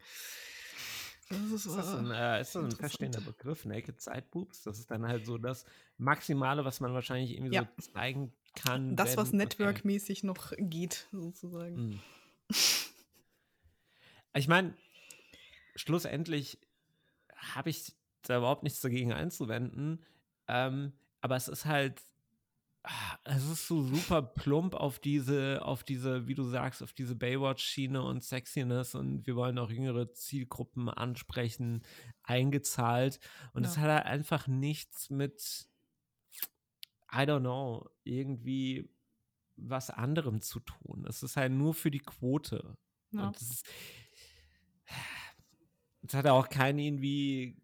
Das 1.27 1.39
ist, 1.39 1.65
Ist 1.65 1.75
das 1.77 1.95
ein, 1.95 2.11
äh, 2.11 2.37
äh, 2.37 2.41
ist 2.41 2.55
das 2.55 2.63
ein 2.63 2.71
feststehender 2.71 3.21
Begriff, 3.21 3.65
Naked 3.65 4.01
Side 4.01 4.25
Boobs? 4.31 4.63
Das 4.63 4.79
ist 4.79 4.91
dann 4.91 5.05
halt 5.05 5.25
so 5.25 5.37
das 5.37 5.65
Maximale, 5.97 6.63
was 6.65 6.79
man 6.79 6.93
wahrscheinlich 6.93 7.31
irgendwie 7.35 7.55
Ja. 7.55 7.69
so 7.77 7.91
zeigen 7.93 8.33
kann. 8.55 8.95
das, 8.95 9.17
was 9.17 9.31
wenn- 9.31 9.41
okay. 9.41 9.45
Network-mäßig 9.63 10.23
noch 10.23 10.51
geht, 10.57 11.07
sozusagen. 11.11 11.75
Hm. 11.77 11.99
Ich 14.33 14.47
meine, 14.47 14.73
schlussendlich 15.75 16.59
habe 17.35 17.69
ich 17.69 17.93
da 18.23 18.37
überhaupt 18.37 18.63
nichts 18.63 18.81
dagegen 18.81 19.13
einzuwenden. 19.13 20.03
Ähm, 20.47 20.93
aber 21.21 21.35
es 21.35 21.47
ist 21.47 21.65
halt 21.65 22.01
Ah, 22.83 23.19
es 23.25 23.47
ist 23.47 23.67
so 23.67 23.83
super 23.83 24.23
plump 24.23 24.73
auf 24.73 24.97
diese, 24.97 25.63
auf 25.63 25.83
diese, 25.83 26.25
wie 26.27 26.33
du 26.33 26.41
sagst, 26.45 26.81
auf 26.81 26.93
diese 26.93 27.13
Baywatch-Schiene 27.15 28.01
und 28.01 28.23
Sexiness 28.23 28.95
und 28.95 29.27
wir 29.27 29.35
wollen 29.35 29.59
auch 29.59 29.69
jüngere 29.69 30.11
Zielgruppen 30.13 30.89
ansprechen, 30.89 31.83
eingezahlt. 32.23 33.19
Und 33.53 33.65
es 33.67 33.75
Ja. 33.75 33.83
hat 33.83 33.89
halt 33.91 34.05
einfach 34.07 34.47
nichts 34.47 35.11
mit, 35.11 35.67
I 37.13 37.23
don't 37.23 37.41
know, 37.41 37.89
irgendwie 38.03 38.89
was 39.57 39.89
anderem 39.89 40.41
zu 40.41 40.59
tun. 40.59 41.05
Es 41.07 41.23
ist 41.23 41.37
halt 41.37 41.51
nur 41.51 41.73
für 41.73 41.91
die 41.91 41.99
Quote. 41.99 42.77
Ja. 43.11 43.27
Und 43.27 43.35
es 43.35 43.49
ist, 43.49 43.65
es 46.03 46.13
hat 46.13 46.27
auch 46.27 46.49
keinen 46.49 46.79
irgendwie, 46.79 47.57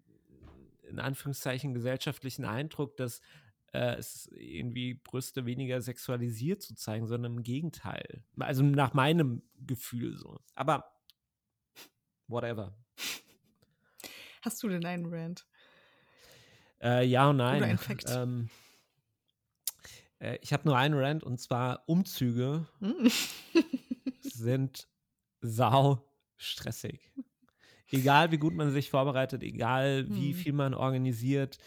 in 0.90 1.00
Anführungszeichen, 1.00 1.74
gesellschaftlichen 1.74 2.46
Eindruck, 2.46 2.98
dass 2.98 3.22
äh, 3.74 3.96
es 3.96 4.28
irgendwie 4.32 4.94
Brüste 4.96 5.46
weniger 5.46 5.82
sexualisiert 5.82 6.62
zu 6.62 6.76
zeigen, 6.76 7.08
sondern 7.08 7.38
im 7.38 7.44
Gegenteil. 7.44 8.24
Also 8.38 8.64
nach 8.64 8.94
meinem 8.94 9.44
Gefühl 9.66 10.18
so. 10.18 10.40
Aber 10.56 10.86
whatever. 12.28 12.78
Hast 14.42 14.62
du 14.64 14.70
denn 14.70 14.86
einen 14.86 15.06
Rant? 15.08 15.48
Äh, 16.82 17.06
ja 17.06 17.30
und 17.30 17.38
nein. 17.38 17.58
Oder 17.58 17.66
ein 17.66 17.78
Fact? 17.78 18.06
Ähm, 18.10 18.50
äh, 20.20 20.38
ich 20.42 20.54
habe 20.54 20.64
nur 20.68 20.78
einen 20.78 20.96
Rant 20.96 21.24
und 21.24 21.40
zwar 21.40 21.84
Umzüge 21.88 22.68
Hm. 22.80 23.10
sind 24.22 24.88
sau 25.42 26.04
stressig. 26.36 27.12
Egal 27.90 28.32
wie 28.32 28.38
gut 28.38 28.54
man 28.54 28.72
sich 28.72 28.90
vorbereitet, 28.90 29.44
egal 29.44 30.08
wie 30.10 30.32
Hm. 30.34 30.38
viel 30.38 30.54
man 30.54 30.74
organisiert. 30.74 31.58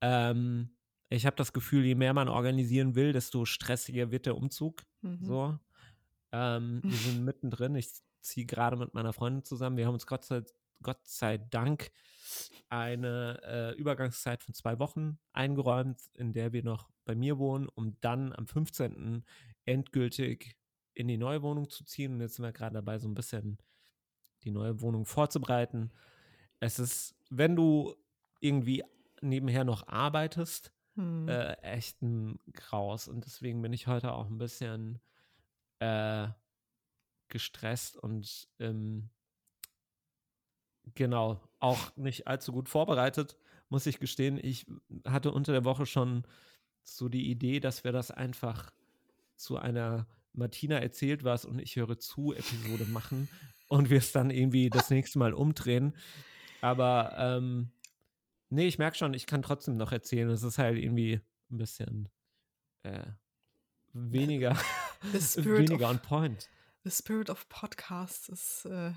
Ähm, 0.00 0.70
ich 1.08 1.26
habe 1.26 1.36
das 1.36 1.52
Gefühl, 1.52 1.84
je 1.84 1.94
mehr 1.94 2.14
man 2.14 2.28
organisieren 2.28 2.94
will, 2.94 3.12
desto 3.12 3.44
stressiger 3.44 4.10
wird 4.10 4.26
der 4.26 4.36
Umzug. 4.36 4.82
Mhm. 5.02 5.24
So. 5.24 5.58
Ähm, 6.32 6.80
wir 6.84 6.96
sind 6.96 7.24
mittendrin. 7.24 7.74
Ich 7.76 7.90
ziehe 8.20 8.46
gerade 8.46 8.76
mit 8.76 8.94
meiner 8.94 9.12
Freundin 9.12 9.44
zusammen. 9.44 9.76
Wir 9.76 9.86
haben 9.86 9.94
uns 9.94 10.06
Gott 10.06 10.24
sei, 10.24 10.42
Gott 10.82 11.06
sei 11.06 11.38
Dank 11.38 11.90
eine 12.68 13.40
äh, 13.44 13.78
Übergangszeit 13.78 14.42
von 14.42 14.54
zwei 14.54 14.78
Wochen 14.78 15.18
eingeräumt, 15.32 16.00
in 16.14 16.32
der 16.32 16.52
wir 16.52 16.62
noch 16.62 16.90
bei 17.04 17.14
mir 17.14 17.38
wohnen, 17.38 17.68
um 17.68 17.96
dann 18.00 18.32
am 18.32 18.46
15. 18.46 19.24
endgültig 19.64 20.56
in 20.94 21.08
die 21.08 21.18
neue 21.18 21.42
Wohnung 21.42 21.70
zu 21.70 21.84
ziehen. 21.84 22.14
Und 22.14 22.20
jetzt 22.20 22.36
sind 22.36 22.44
wir 22.44 22.52
gerade 22.52 22.74
dabei, 22.74 22.98
so 22.98 23.08
ein 23.08 23.14
bisschen 23.14 23.58
die 24.42 24.50
neue 24.50 24.80
Wohnung 24.80 25.04
vorzubereiten. 25.04 25.92
Es 26.60 26.78
ist, 26.78 27.14
wenn 27.30 27.54
du 27.54 27.94
irgendwie 28.40 28.82
nebenher 29.20 29.64
noch 29.64 29.86
arbeitest, 29.88 30.72
Hm. 30.96 31.28
äh, 31.28 31.52
echt 31.60 32.00
ein 32.02 32.38
Graus. 32.54 33.06
Und 33.06 33.26
deswegen 33.26 33.60
bin 33.60 33.72
ich 33.72 33.86
heute 33.86 34.12
auch 34.12 34.26
ein 34.26 34.38
bisschen 34.38 34.98
äh, 35.78 36.28
gestresst 37.28 37.96
und 37.96 38.48
ähm, 38.58 39.10
genau, 40.94 41.40
auch 41.60 41.96
nicht 41.96 42.26
allzu 42.26 42.52
gut 42.52 42.68
vorbereitet, 42.68 43.36
muss 43.68 43.86
ich 43.86 43.98
gestehen. 43.98 44.38
Ich 44.42 44.66
hatte 45.04 45.32
unter 45.32 45.52
der 45.52 45.64
Woche 45.64 45.86
schon 45.86 46.24
so 46.82 47.08
die 47.08 47.30
Idee, 47.30 47.60
dass 47.60 47.84
wir 47.84 47.92
das 47.92 48.10
einfach 48.10 48.72
zu 49.36 49.58
einer 49.58 50.06
Martina 50.32 50.78
erzählt 50.78 51.24
was 51.24 51.44
und 51.44 51.58
ich 51.58 51.76
höre 51.76 51.98
zu 51.98 52.32
Episode 52.32 52.84
machen 52.88 53.28
und 53.68 53.90
wir 53.90 53.98
es 53.98 54.12
dann 54.12 54.30
irgendwie 54.30 54.70
das 54.70 54.90
nächste 54.90 55.18
Mal 55.18 55.32
umdrehen. 55.32 55.94
Aber 56.60 57.14
ähm, 57.18 57.70
nee, 58.50 58.66
ich 58.66 58.78
merke 58.78 58.96
schon, 58.96 59.14
ich 59.14 59.26
kann 59.26 59.42
trotzdem 59.42 59.76
noch 59.76 59.92
erzählen. 59.92 60.30
Es 60.30 60.42
ist 60.42 60.58
halt 60.58 60.78
irgendwie 60.78 61.20
ein 61.50 61.58
bisschen 61.58 62.08
äh, 62.82 63.06
weniger, 63.92 64.56
weniger 65.02 65.90
on 65.90 65.98
point. 65.98 66.48
the 66.84 66.90
spirit 66.90 67.30
of 67.30 67.48
Podcasts 67.48 68.28
is, 68.28 68.64
äh, 68.66 68.92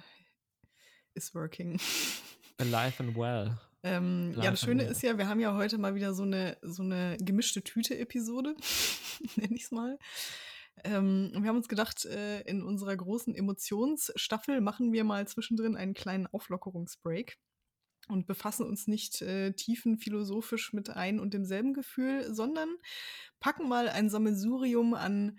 is 1.19 1.35
working. 1.35 1.79
Alive 2.57 2.99
and 2.99 3.15
well. 3.15 3.57
Ähm, 3.83 4.33
ja, 4.38 4.51
das 4.51 4.61
Schöne 4.61 4.83
ist 4.83 5.03
ja, 5.03 5.17
wir 5.17 5.27
haben 5.27 5.39
ja 5.39 5.53
heute 5.53 5.77
mal 5.77 5.95
wieder 5.95 6.13
so 6.13 6.23
eine, 6.23 6.57
so 6.61 6.83
eine 6.83 7.17
gemischte 7.19 7.61
Tüte-Episode, 7.61 8.55
nenne 9.35 9.55
ich 9.55 9.65
es 9.65 9.71
mal. 9.71 9.97
Ähm, 10.83 11.31
wir 11.33 11.49
haben 11.49 11.57
uns 11.57 11.67
gedacht, 11.67 12.05
äh, 12.05 12.41
in 12.41 12.63
unserer 12.63 12.95
großen 12.95 13.35
Emotionsstaffel 13.35 14.61
machen 14.61 14.93
wir 14.93 15.03
mal 15.03 15.27
zwischendrin 15.27 15.75
einen 15.75 15.93
kleinen 15.93 16.27
Auflockerungsbreak 16.27 17.38
und 18.07 18.27
befassen 18.27 18.65
uns 18.65 18.88
nicht 18.88 19.21
äh, 19.21 19.51
tiefenphilosophisch 19.51 20.71
mit 20.73 20.89
ein 20.89 21.19
und 21.19 21.33
demselben 21.33 21.73
Gefühl, 21.73 22.33
sondern 22.33 22.69
packen 23.39 23.67
mal 23.67 23.89
ein 23.89 24.09
Sammelsurium 24.09 24.93
an, 24.93 25.38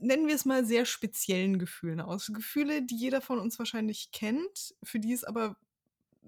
nennen 0.00 0.26
wir 0.26 0.34
es 0.34 0.44
mal, 0.44 0.64
sehr 0.64 0.84
speziellen 0.84 1.58
Gefühlen 1.58 2.00
aus. 2.00 2.30
Gefühle, 2.32 2.82
die 2.82 2.96
jeder 2.96 3.20
von 3.20 3.38
uns 3.38 3.58
wahrscheinlich 3.58 4.10
kennt, 4.12 4.74
für 4.82 5.00
die 5.00 5.12
es 5.12 5.24
aber 5.24 5.56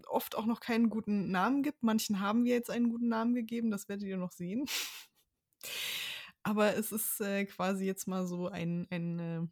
oft 0.06 0.36
auch 0.36 0.46
noch 0.46 0.60
keinen 0.60 0.90
guten 0.90 1.30
Namen 1.30 1.62
gibt. 1.62 1.82
Manchen 1.82 2.20
haben 2.20 2.44
wir 2.44 2.54
jetzt 2.54 2.70
einen 2.70 2.90
guten 2.90 3.08
Namen 3.08 3.34
gegeben, 3.34 3.70
das 3.70 3.88
werdet 3.88 4.06
ihr 4.06 4.16
noch 4.16 4.32
sehen. 4.32 4.66
Aber 6.44 6.76
es 6.76 6.92
ist 6.92 7.20
äh, 7.20 7.44
quasi 7.46 7.84
jetzt 7.84 8.06
mal 8.06 8.26
so 8.26 8.48
ein, 8.48 8.86
ein, 8.90 9.18
äh, 9.18 9.46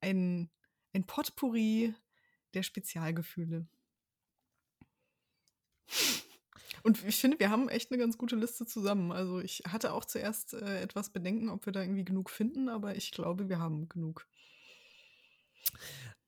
ein, 0.00 0.50
ein 0.92 1.04
Potpourri 1.04 1.94
der 2.54 2.62
Spezialgefühle. 2.62 3.66
Und 6.82 7.04
ich 7.04 7.16
finde, 7.16 7.38
wir 7.38 7.50
haben 7.50 7.68
echt 7.68 7.90
eine 7.90 7.98
ganz 7.98 8.18
gute 8.18 8.36
Liste 8.36 8.66
zusammen. 8.66 9.12
Also 9.12 9.40
ich 9.40 9.62
hatte 9.68 9.92
auch 9.92 10.04
zuerst 10.04 10.54
äh, 10.54 10.80
etwas 10.80 11.10
Bedenken, 11.10 11.48
ob 11.48 11.66
wir 11.66 11.72
da 11.72 11.80
irgendwie 11.80 12.04
genug 12.04 12.30
finden, 12.30 12.68
aber 12.68 12.96
ich 12.96 13.10
glaube, 13.10 13.48
wir 13.48 13.58
haben 13.58 13.88
genug. 13.88 14.26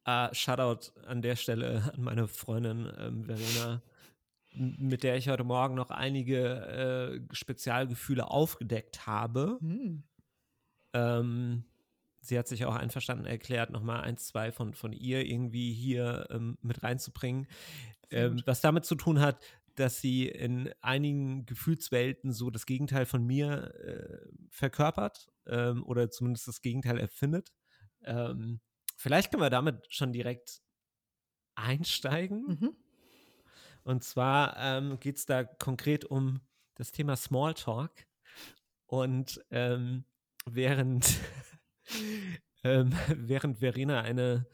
Uh, 0.09 0.33
Shoutout 0.33 0.93
an 1.07 1.23
der 1.23 1.37
Stelle 1.37 1.93
an 1.95 2.03
meine 2.03 2.27
Freundin 2.27 2.91
ähm, 2.99 3.25
Verena, 3.25 3.83
mit 4.55 5.03
der 5.03 5.17
ich 5.17 5.29
heute 5.29 5.45
Morgen 5.45 5.75
noch 5.75 5.91
einige 5.91 7.21
äh, 7.31 7.35
Spezialgefühle 7.35 8.29
aufgedeckt 8.29 9.07
habe. 9.07 9.59
Hm. 9.61 10.03
Ähm, 10.95 11.65
sie 12.21 12.39
hat 12.39 12.49
sich 12.49 12.65
auch 12.65 12.75
einverstanden 12.75 13.27
erklärt, 13.27 13.71
nochmal 13.71 14.01
eins, 14.01 14.27
zwei 14.27 14.53
von, 14.53 14.75
von 14.75 14.93
ihr 14.93 15.25
irgendwie 15.25 15.73
hier 15.73 16.27
ähm, 16.31 16.59
mit 16.63 16.83
reinzubringen. 16.83 17.47
Ähm, 18.11 18.43
was 18.45 18.61
damit 18.61 18.85
zu 18.85 18.97
tun 18.97 19.21
hat, 19.21 19.39
dass 19.81 20.01
sie 20.01 20.29
in 20.29 20.73
einigen 20.81 21.47
Gefühlswelten 21.47 22.33
so 22.33 22.51
das 22.51 22.67
Gegenteil 22.67 23.07
von 23.07 23.25
mir 23.25 23.75
äh, 23.75 24.29
verkörpert 24.51 25.31
ähm, 25.47 25.83
oder 25.85 26.11
zumindest 26.11 26.47
das 26.49 26.61
Gegenteil 26.61 26.99
erfindet. 26.99 27.53
Ähm, 28.05 28.61
vielleicht 28.97 29.31
können 29.31 29.43
wir 29.43 29.51
damit 29.51 29.93
schon 29.93 30.13
direkt 30.13 30.63
einsteigen. 31.55 32.47
Mhm. 32.47 32.77
Und 33.83 34.05
zwar 34.05 34.57
ähm, 34.59 35.01
geht 35.01 35.17
es 35.17 35.27
da 35.27 35.45
konkret 35.45 36.05
um 36.05 36.41
das 36.75 36.93
Thema 36.93 37.17
Smalltalk. 37.17 38.07
Und 38.87 39.41
ähm, 39.51 40.05
während, 40.47 41.19
ähm, 42.65 42.93
während 43.09 43.59
Verena 43.59 44.03
eine, 44.03 44.47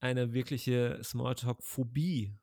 eine 0.00 0.32
wirkliche 0.32 1.00
Smalltalk-Phobie 1.02 2.36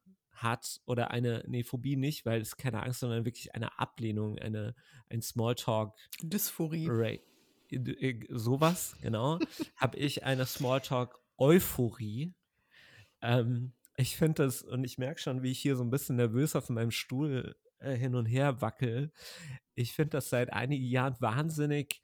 hat, 0.44 0.82
oder 0.86 1.12
eine, 1.12 1.44
nee, 1.48 1.64
Phobie 1.64 1.96
nicht, 1.96 2.26
weil 2.26 2.42
es 2.42 2.58
keine 2.58 2.84
Angst, 2.84 3.02
sondern 3.02 3.26
wirklich 3.26 3.54
eine 3.56 3.80
Ablehnung, 3.80 4.38
eine, 4.40 4.76
ein 5.10 5.22
Smalltalk 5.22 5.94
Dysphorie. 6.22 6.88
Ray. 6.90 7.22
Sowas, 8.30 8.98
genau. 9.02 9.40
habe 9.78 9.98
ich 9.98 10.24
eine 10.24 10.46
Smalltalk-Euphorie. 10.46 12.34
Ähm, 13.22 13.74
ich 13.96 14.18
finde 14.18 14.44
das, 14.44 14.62
und 14.62 14.84
ich 14.84 14.98
merke 14.98 15.22
schon, 15.22 15.44
wie 15.44 15.52
ich 15.52 15.60
hier 15.60 15.76
so 15.76 15.84
ein 15.84 15.90
bisschen 15.90 16.16
nervös 16.16 16.56
auf 16.56 16.70
meinem 16.70 16.92
Stuhl 16.92 17.56
äh, 17.80 17.96
hin 17.96 18.16
und 18.16 18.26
her 18.26 18.62
wackel. 18.62 19.12
Ich 19.76 19.94
finde 19.94 20.12
das 20.12 20.30
seit 20.30 20.52
einigen 20.54 20.86
Jahren 20.86 21.16
wahnsinnig 21.20 22.02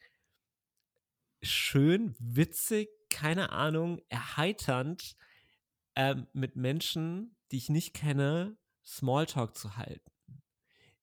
schön, 1.42 2.16
witzig, 2.20 2.90
keine 3.10 3.52
Ahnung, 3.52 4.02
erheiternd, 4.10 5.16
ähm, 5.96 6.28
mit 6.34 6.56
Menschen, 6.56 7.37
die 7.52 7.58
ich 7.58 7.70
nicht 7.70 7.94
kenne, 7.94 8.58
Smalltalk 8.86 9.56
zu 9.56 9.78
halten. 9.78 10.12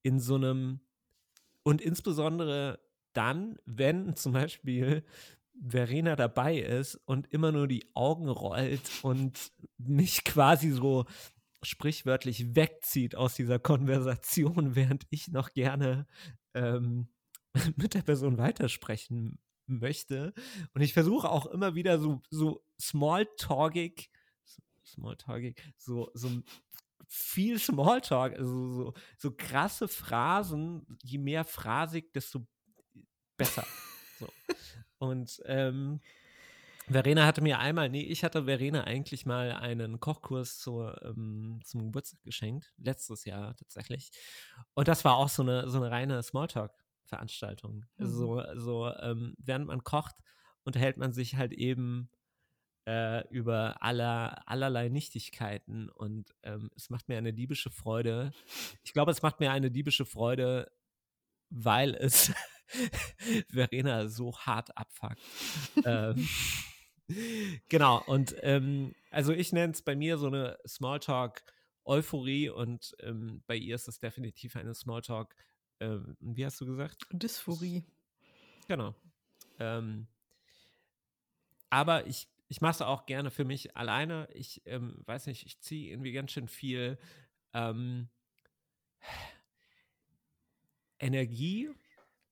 In 0.03 0.21
so 0.21 0.37
einem, 0.37 0.81
und 1.63 1.81
insbesondere 1.81 2.81
dann, 3.13 3.59
wenn 3.65 4.17
zum 4.17 4.33
Beispiel 4.33 5.05
Verena 5.61 6.17
dabei 6.17 6.59
ist 6.59 6.97
und 7.07 7.33
immer 7.33 7.53
nur 7.53 7.69
die 7.69 7.89
Augen 7.95 8.29
rollt 8.29 8.91
und 9.03 9.53
mich 9.79 10.25
quasi 10.25 10.71
so 10.71 11.05
sprichwörtlich 11.63 12.55
wegzieht 12.55 13.15
aus 13.15 13.35
dieser 13.35 13.59
Konversation, 13.59 14.75
während 14.75 15.07
ich 15.11 15.29
noch 15.29 15.53
gerne 15.53 16.07
ähm, 16.55 17.09
mit 17.77 17.95
der 17.95 18.03
Person 18.03 18.37
weitersprechen 18.37 19.39
möchte. 19.67 20.35
Und 20.75 20.83
ich 20.83 20.93
versuche 20.93 21.31
auch 21.31 21.47
immer 21.47 21.75
wieder 21.75 21.99
so, 21.99 22.21
so 22.31 22.65
smalltalkig, 22.81 24.11
smalltalkig, 24.85 25.61
so, 25.77 26.11
so 26.15 26.31
viel 27.09 27.59
Smalltalk, 27.59 28.35
also 28.39 28.73
so, 28.73 28.95
so 29.19 29.31
krasse 29.31 29.89
Phrasen, 29.89 30.87
je 31.03 31.19
mehr 31.19 31.45
phrasig, 31.45 32.13
desto 32.13 32.47
besser. 33.37 33.67
So. 34.19 34.29
Und 34.99 35.43
ähm, 35.47 36.01
Verena 36.87 37.27
hatte 37.27 37.41
mir 37.41 37.59
einmal, 37.59 37.89
nee, 37.89 38.03
ich 38.03 38.25
hatte 38.25 38.45
Verena 38.45 38.85
eigentlich 38.85 39.25
mal 39.25 39.53
einen 39.53 40.01
Kochkurs 40.01 40.59
zur, 40.59 41.01
ähm, 41.03 41.61
zum 41.65 41.85
Geburtstag 41.85 42.23
geschenkt, 42.23 42.75
letztes 42.77 43.25
Jahr 43.25 43.57
tatsächlich. 43.57 44.11
Und 44.75 44.89
das 44.89 45.05
war 45.05 45.17
auch 45.17 45.29
so 45.29 45.43
eine, 45.43 45.69
so 45.69 45.79
eine 45.79 45.91
reine 45.91 46.23
Smalltalk-Veranstaltung. 46.23 47.87
Mhm. 47.97 48.07
So, 48.07 48.43
so 48.57 48.93
ähm, 49.01 49.35
während 49.39 49.67
man 49.67 49.83
kocht, 49.83 50.17
unterhält 50.65 50.99
man 50.99 51.13
sich 51.13 51.37
halt 51.37 51.53
eben 51.53 52.11
äh, 52.87 53.27
über 53.29 53.83
aller, 53.83 54.47
allerlei 54.49 54.89
Nichtigkeiten 54.89 55.89
und 55.89 56.35
ähm, 56.43 56.71
es 56.77 56.91
macht 56.91 57.09
mir 57.09 57.19
eine 57.19 57.33
diebische 57.33 57.71
Freude. 57.71 58.33
Ich 58.83 58.93
glaube, 58.93 59.11
es 59.11 59.23
macht 59.23 59.41
mir 59.41 59.51
eine 59.53 59.71
diebische 59.71 60.05
Freude, 60.05 60.71
weil 61.51 61.95
es 61.95 62.33
Verena 63.49 64.09
so 64.09 64.37
hart 64.37 64.77
abfuckt. 64.77 65.19
ähm, 65.85 66.29
genau, 67.69 68.03
und 68.07 68.37
ähm, 68.41 68.95
also 69.11 69.33
ich 69.33 69.53
nenne 69.53 69.73
es 69.73 69.83
bei 69.83 69.97
mir 69.97 70.19
so 70.19 70.27
eine 70.27 70.59
Smalltalk-Euphorie 70.67 72.51
und 72.51 72.95
ähm, 73.01 73.43
bei 73.47 73.57
ihr 73.57 73.75
ist 73.75 73.89
es 73.89 73.99
definitiv 73.99 74.57
eine 74.57 74.75
Smalltalk, 74.75 75.35
ähm, 75.81 76.17
wie 76.21 76.45
hast 76.45 76.61
du 76.61 76.67
gesagt? 76.67 77.07
Dysphorie. 77.11 77.85
Genau. 78.69 78.95
Ähm, 79.59 80.07
aber 81.71 82.07
ich, 82.07 82.29
ich 82.55 82.61
mache 82.61 82.71
es 82.71 82.83
auch 82.83 83.05
gerne 83.05 83.33
für 83.33 83.45
mich 83.45 83.77
alleine. 83.77 84.29
Ich 84.33 84.63
ähm, 84.65 85.03
weiß 85.07 85.27
nicht, 85.27 85.45
ich 85.45 85.59
ziehe 85.59 85.91
irgendwie 85.91 86.13
ganz 86.13 86.31
schön 86.31 86.47
viel 86.47 87.01
ähm, 87.53 88.09
Energie, 91.01 91.69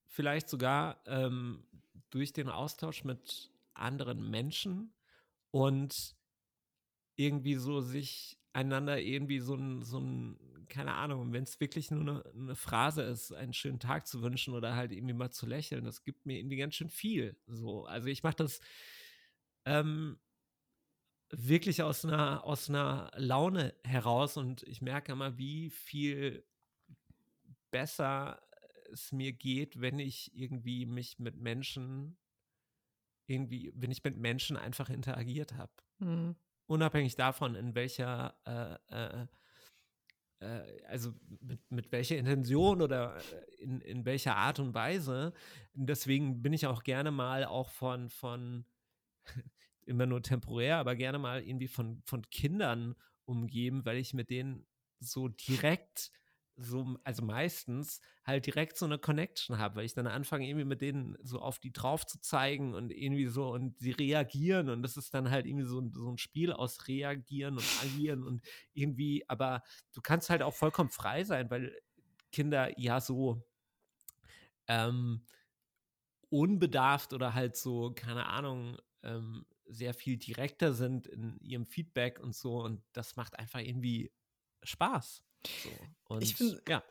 vielleicht 0.07 0.49
sogar 0.49 1.03
ähm, 1.07 1.67
durch 2.11 2.33
den 2.33 2.51
Austausch 2.51 3.03
mit 3.03 3.51
anderen 3.75 4.31
Menschen 4.31 4.95
und 5.51 6.15
irgendwie 7.17 7.57
so 7.57 7.81
sich 7.81 8.39
einander 8.53 9.01
irgendwie 9.01 9.41
so 9.41 9.57
ein, 9.57 9.83
so 9.83 9.99
ein 9.99 10.39
keine 10.69 10.95
Ahnung, 10.95 11.33
wenn 11.33 11.43
es 11.43 11.59
wirklich 11.59 11.91
nur 11.91 12.01
eine, 12.01 12.25
eine, 12.33 12.55
Phrase 12.55 13.03
ist, 13.03 13.33
einen 13.33 13.55
schönen 13.55 13.81
Tag 13.81 14.07
zu 14.07 14.23
wünschen 14.23 14.55
oder 14.55 14.77
halt 14.77 14.93
irgendwie 14.93 15.15
mal 15.15 15.33
zu 15.33 15.47
lächeln, 15.47 15.85
das 15.85 16.05
gibt 16.05 16.27
mir 16.27 16.39
irgendwie 16.39 16.59
ganz 16.59 16.77
schön 16.77 16.91
viel. 16.91 17.37
So, 17.49 17.87
also 17.87 18.07
ich 18.07 18.23
mache 18.23 18.37
das 18.37 18.61
ähm, 19.65 20.19
wirklich 21.31 21.83
aus 21.83 22.05
einer, 22.05 22.45
aus 22.45 22.69
einer 22.69 23.11
Laune 23.17 23.75
heraus 23.85 24.37
und 24.37 24.63
ich 24.65 24.83
merke 24.83 25.13
immer, 25.13 25.39
wie 25.39 25.71
viel 25.71 26.45
besser 27.71 28.43
es 28.93 29.13
mir 29.13 29.33
geht, 29.33 29.81
wenn 29.81 29.99
ich 29.99 30.37
irgendwie 30.37 30.85
mich 30.85 31.19
mit 31.19 31.37
Menschen 31.37 32.19
irgendwie, 33.27 33.73
wenn 33.75 33.91
ich 33.91 34.05
mit 34.05 34.17
Menschen 34.17 34.57
einfach 34.57 34.91
interagiert 34.91 35.55
habe. 35.55 35.73
Mhm. 35.99 36.37
Unabhängig 36.67 37.17
davon, 37.17 37.55
in 37.55 37.75
welcher, 37.75 38.37
äh, 38.45 38.95
äh, 38.95 39.27
äh, 40.41 40.85
also 40.87 41.15
mit, 41.41 41.71
mit 41.71 41.93
welcher 41.93 42.17
Intention 42.17 42.83
oder 42.83 43.17
in, 43.59 43.81
in 43.81 44.05
welcher 44.05 44.37
Art 44.37 44.59
und 44.59 44.75
Weise. 44.75 45.33
Deswegen 45.75 46.43
bin 46.43 46.53
ich 46.53 46.67
auch 46.67 46.83
gerne 46.83 47.11
mal 47.11 47.45
auch 47.45 47.71
von, 47.71 48.09
von 48.11 48.65
immer 49.87 50.07
nur 50.07 50.23
temporär, 50.23 50.79
aber 50.79 50.95
gerne 50.97 51.19
mal 51.19 51.43
irgendwie 51.43 51.69
von, 51.69 52.03
von 52.05 52.23
Kindern 52.31 52.95
umgeben, 53.25 53.85
weil 53.85 53.99
ich 53.99 54.15
mit 54.15 54.31
denen 54.31 54.67
so 55.01 55.29
direkt 55.29 56.13
so, 56.57 56.97
also 57.03 57.25
meistens 57.25 58.01
halt 58.25 58.47
direkt 58.47 58.77
so 58.77 58.85
eine 58.85 58.99
Connection 58.99 59.59
habe, 59.59 59.77
weil 59.77 59.85
ich 59.85 59.95
dann 59.95 60.07
anfange, 60.07 60.47
irgendwie 60.47 60.67
mit 60.67 60.83
denen 60.83 61.17
so 61.23 61.41
auf 61.41 61.59
die 61.59 61.73
drauf 61.73 62.07
zu 62.07 62.21
zeigen 62.21 62.75
und 62.75 62.93
irgendwie 62.93 63.27
so 63.27 63.51
und 63.53 63.79
sie 63.79 63.93
reagieren 63.93 64.69
und 64.69 64.83
das 64.83 64.97
ist 64.97 65.15
dann 65.15 65.31
halt 65.31 65.47
irgendwie 65.47 65.65
so, 65.65 65.83
so 65.93 66.11
ein 66.11 66.19
Spiel 66.19 66.53
aus 66.53 66.89
reagieren 66.89 67.55
und 67.55 67.65
agieren 67.83 68.23
und 68.23 68.45
irgendwie, 68.75 69.25
aber 69.29 69.63
du 69.93 70.01
kannst 70.03 70.31
halt 70.31 70.43
auch 70.43 70.55
vollkommen 70.55 70.91
frei 70.91 71.25
sein, 71.25 71.51
weil 71.51 71.75
Kinder 72.33 72.79
ja 72.79 73.01
so 73.01 73.43
ähm, 74.69 75.25
unbedarft 76.29 77.13
oder 77.13 77.35
halt 77.35 77.57
so, 77.57 77.93
keine 77.95 78.27
Ahnung, 78.27 78.79
ähm, 79.03 79.47
sehr 79.67 79.95
viel 79.95 80.17
direkter 80.17 80.75
sind 80.75 81.07
in 81.07 81.39
ihrem 81.41 81.67
Feedback 81.67 82.21
und 82.21 82.35
so 82.35 82.63
und 82.63 82.83
das 82.93 83.17
macht 83.17 83.39
einfach 83.39 83.61
irgendwie 83.61 84.13
Spaß. 84.63 85.25
So. 85.65 85.71
Und, 86.05 86.23
ich 86.23 86.37
finde 86.37 86.63
ja. 86.69 86.85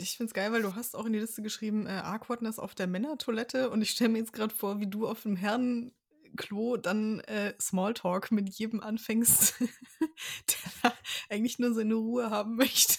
Ich 0.00 0.16
finde 0.16 0.28
es 0.30 0.34
geil, 0.34 0.52
weil 0.52 0.62
du 0.62 0.76
hast 0.76 0.94
auch 0.94 1.06
in 1.06 1.12
die 1.12 1.18
Liste 1.18 1.42
geschrieben, 1.42 1.86
äh, 1.86 2.00
Awkwardness 2.04 2.60
auf 2.60 2.74
der 2.74 2.86
Männertoilette 2.86 3.70
und 3.70 3.82
ich 3.82 3.90
stelle 3.90 4.10
mir 4.10 4.18
jetzt 4.18 4.32
gerade 4.32 4.54
vor, 4.54 4.78
wie 4.78 4.86
du 4.86 5.08
auf 5.08 5.22
dem 5.22 5.34
Herrenklo 5.34 6.76
dann 6.76 7.20
äh, 7.20 7.54
Smalltalk 7.60 8.30
mit 8.30 8.48
jedem 8.50 8.80
anfängst, 8.80 9.54
der 10.82 10.92
eigentlich 11.28 11.58
nur 11.58 11.74
seine 11.74 11.94
Ruhe 11.94 12.30
haben 12.30 12.54
möchte. 12.56 12.98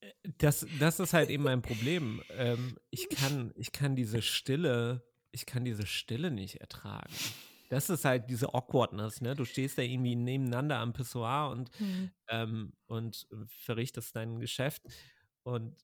Äh, 0.00 0.12
das, 0.38 0.66
das 0.80 0.98
ist 0.98 1.12
halt 1.12 1.30
eben 1.30 1.44
mein 1.44 1.62
Problem. 1.62 2.20
Ähm, 2.30 2.76
ich, 2.90 3.08
kann, 3.08 3.52
ich 3.54 3.70
kann 3.70 3.94
diese 3.94 4.22
Stille, 4.22 5.04
ich 5.32 5.46
kann 5.46 5.64
diese 5.64 5.86
Stille 5.86 6.30
nicht 6.30 6.60
ertragen. 6.60 7.36
Das 7.68 7.90
ist 7.90 8.04
halt 8.04 8.30
diese 8.30 8.54
Awkwardness, 8.54 9.20
ne? 9.20 9.36
Du 9.36 9.44
stehst 9.44 9.78
da 9.78 9.82
irgendwie 9.82 10.16
nebeneinander 10.16 10.78
am 10.78 10.92
Pissoir 10.94 11.50
und, 11.50 11.70
Mhm. 11.78 12.08
ähm, 12.28 12.74
und 12.86 13.28
verrichtest 13.46 14.16
dein 14.16 14.40
Geschäft 14.40 14.84
und 15.44 15.76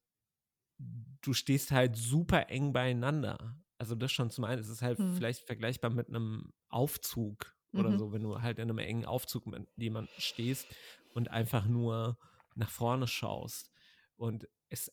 du 0.78 1.33
stehst 1.33 1.70
halt 1.70 1.96
super 1.96 2.48
eng 2.50 2.72
beieinander. 2.72 3.57
Also 3.78 3.94
das 3.94 4.12
schon 4.12 4.30
zum 4.30 4.44
einen, 4.44 4.61
es 4.61 4.68
ist 4.68 4.83
halt 4.83 4.98
Mhm. 4.98 5.04
vielleicht 5.11 5.46
vergleichbar 5.46 5.90
mit 5.90 6.09
einem 6.09 6.52
Aufzug 6.68 7.57
oder 7.74 7.92
Mhm. 7.92 7.98
so, 7.98 8.12
wenn 8.12 8.22
du 8.22 8.40
halt 8.42 8.59
in 8.59 8.64
einem 8.70 8.78
engen 8.78 9.04
Aufzug 9.04 9.46
mit 9.46 9.68
jemandem 9.76 10.12
stehst 10.16 10.74
und 11.12 11.30
einfach 11.30 11.66
nur 11.66 12.18
nach 12.54 12.70
vorne 12.70 13.07
schaust. 13.09 13.72
Und 14.16 14.48
es 14.68 14.92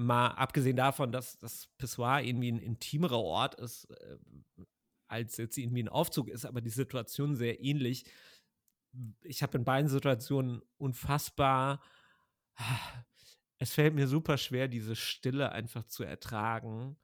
mal 0.00 0.28
abgesehen 0.28 0.76
davon, 0.76 1.12
dass 1.12 1.38
das 1.38 1.68
Pissoir 1.78 2.22
irgendwie 2.22 2.52
ein 2.52 2.58
intimerer 2.58 3.20
Ort 3.20 3.54
ist, 3.56 3.84
äh, 3.90 4.18
als 5.08 5.36
jetzt 5.36 5.58
irgendwie 5.58 5.82
ein 5.82 5.88
Aufzug 5.88 6.28
ist, 6.28 6.44
aber 6.44 6.60
die 6.60 6.70
Situation 6.70 7.34
sehr 7.34 7.62
ähnlich. 7.62 8.04
Ich 9.22 9.42
habe 9.42 9.58
in 9.58 9.64
beiden 9.64 9.88
Situationen 9.88 10.62
unfassbar, 10.78 11.82
es 13.58 13.72
fällt 13.72 13.94
mir 13.94 14.06
super 14.06 14.38
schwer, 14.38 14.68
diese 14.68 14.96
Stille 14.96 15.52
einfach 15.52 15.84
zu 15.84 16.04
ertragen 16.04 16.96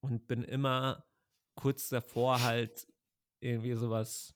und 0.00 0.26
bin 0.26 0.44
immer 0.44 1.06
kurz 1.54 1.88
davor 1.88 2.42
halt 2.42 2.86
irgendwie 3.40 3.74
sowas, 3.74 4.34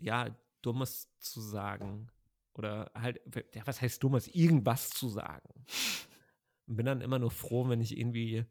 ja, 0.00 0.34
Dummes 0.62 1.10
zu 1.18 1.40
sagen. 1.40 2.10
Oder 2.54 2.90
halt, 2.94 3.20
ja, 3.54 3.66
was 3.66 3.80
heißt 3.80 4.02
Dummes? 4.02 4.28
Irgendwas 4.28 4.90
zu 4.90 5.08
sagen. 5.08 5.66
Und 6.68 6.76
bin 6.76 6.86
dann 6.86 7.00
immer 7.00 7.18
nur 7.18 7.30
froh, 7.30 7.68
wenn 7.68 7.80
ich 7.80 7.96
irgendwie 7.96 8.44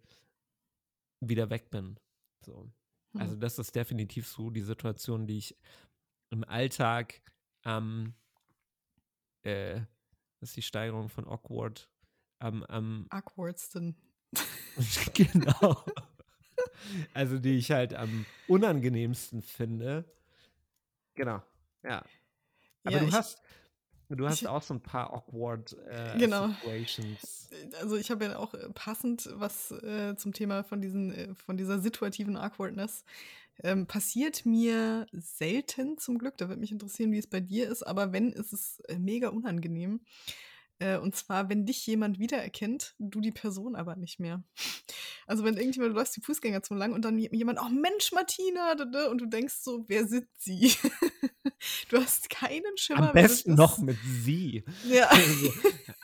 wieder 1.20 1.50
weg 1.50 1.70
bin. 1.70 2.00
So. 2.46 2.72
Also 3.14 3.34
Hm. 3.34 3.40
das 3.40 3.60
ist 3.60 3.76
definitiv 3.76 4.28
so 4.28 4.50
die 4.50 4.62
Situation, 4.62 5.28
die 5.28 5.38
ich 5.38 5.58
im 6.30 6.44
Alltag 6.44 7.22
am, 7.64 8.16
äh, 9.44 9.82
das 10.40 10.50
ist 10.50 10.58
die 10.58 10.62
Steigerung 10.62 11.10
von 11.10 11.28
awkward, 11.28 11.90
am, 12.40 12.64
am 12.64 13.08
Awkwardsten. 13.10 13.96
genau. 15.14 15.86
Also 17.14 17.40
die 17.40 17.58
ich 17.58 17.72
halt 17.72 17.94
am 17.94 18.26
unangenehmsten 18.48 19.42
finde. 19.42 20.06
Genau, 21.16 21.42
ja. 21.84 22.06
Aber 22.84 22.98
Ja, 22.98 23.06
du 23.06 23.12
hast, 23.12 23.42
du 24.10 24.28
hast 24.28 24.42
ich, 24.42 24.48
auch 24.48 24.62
so 24.62 24.74
ein 24.74 24.82
paar 24.82 25.14
awkward 25.14 25.76
äh, 25.90 26.18
genau. 26.18 26.48
Situations. 26.48 27.50
Also 27.82 27.98
ich 27.98 28.12
habe 28.12 28.26
ja 28.26 28.38
auch 28.38 28.54
äh, 28.54 28.70
passend 28.74 29.30
was 29.34 29.72
äh, 29.72 30.16
zum 30.16 30.34
Thema 30.34 30.64
von 30.64 30.82
diesen, 30.82 31.14
äh, 31.14 31.36
von 31.36 31.58
dieser 31.58 31.80
situativen 31.80 32.38
Awkwardness. 32.38 33.04
Ähm, 33.64 33.88
passiert 33.88 34.46
mir 34.46 35.08
selten 35.12 35.98
zum 35.98 36.20
Glück. 36.20 36.38
Da 36.38 36.48
würde 36.48 36.62
mich 36.62 36.72
interessieren, 36.72 37.12
wie 37.12 37.18
es 37.18 37.28
bei 37.28 37.40
dir 37.40 37.70
ist. 37.70 37.84
Aber 37.84 38.14
wenn, 38.14 38.32
ist 38.32 38.54
es 38.54 38.80
äh, 38.82 39.00
mega 39.00 39.30
unangenehm. 39.30 40.00
Äh, 40.80 40.98
und 40.98 41.16
zwar, 41.16 41.50
wenn 41.50 41.66
dich 41.66 41.86
jemand 41.88 42.20
wiedererkennt, 42.20 42.96
du 43.00 43.20
die 43.20 43.32
Person 43.32 43.76
aber 43.76 43.96
nicht 43.96 44.20
mehr. 44.20 44.44
Also 45.26 45.44
wenn 45.44 45.58
irgendjemand, 45.58 45.94
du 45.94 45.98
läufst 45.98 46.16
die 46.16 46.22
Fußgängerzone 46.22 46.80
lang 46.80 46.94
und 46.94 47.04
dann 47.04 47.18
jemand, 47.18 47.60
oh 47.60 47.70
Mensch, 47.70 48.12
Martina, 48.12 48.74
und 49.10 49.20
du 49.20 49.26
denkst 49.26 49.56
so, 49.62 49.86
wer 49.88 50.08
sind 50.08 50.28
sie? 50.38 50.74
du 51.90 51.98
hast 51.98 52.30
keinen 52.30 52.78
Schimmer. 52.78 53.10
Am 53.10 53.14
besten 53.14 53.56
noch 53.56 53.78
mit 53.80 53.98
sie. 54.24 54.64
Ja. 54.88 55.10
Also, 55.18 55.54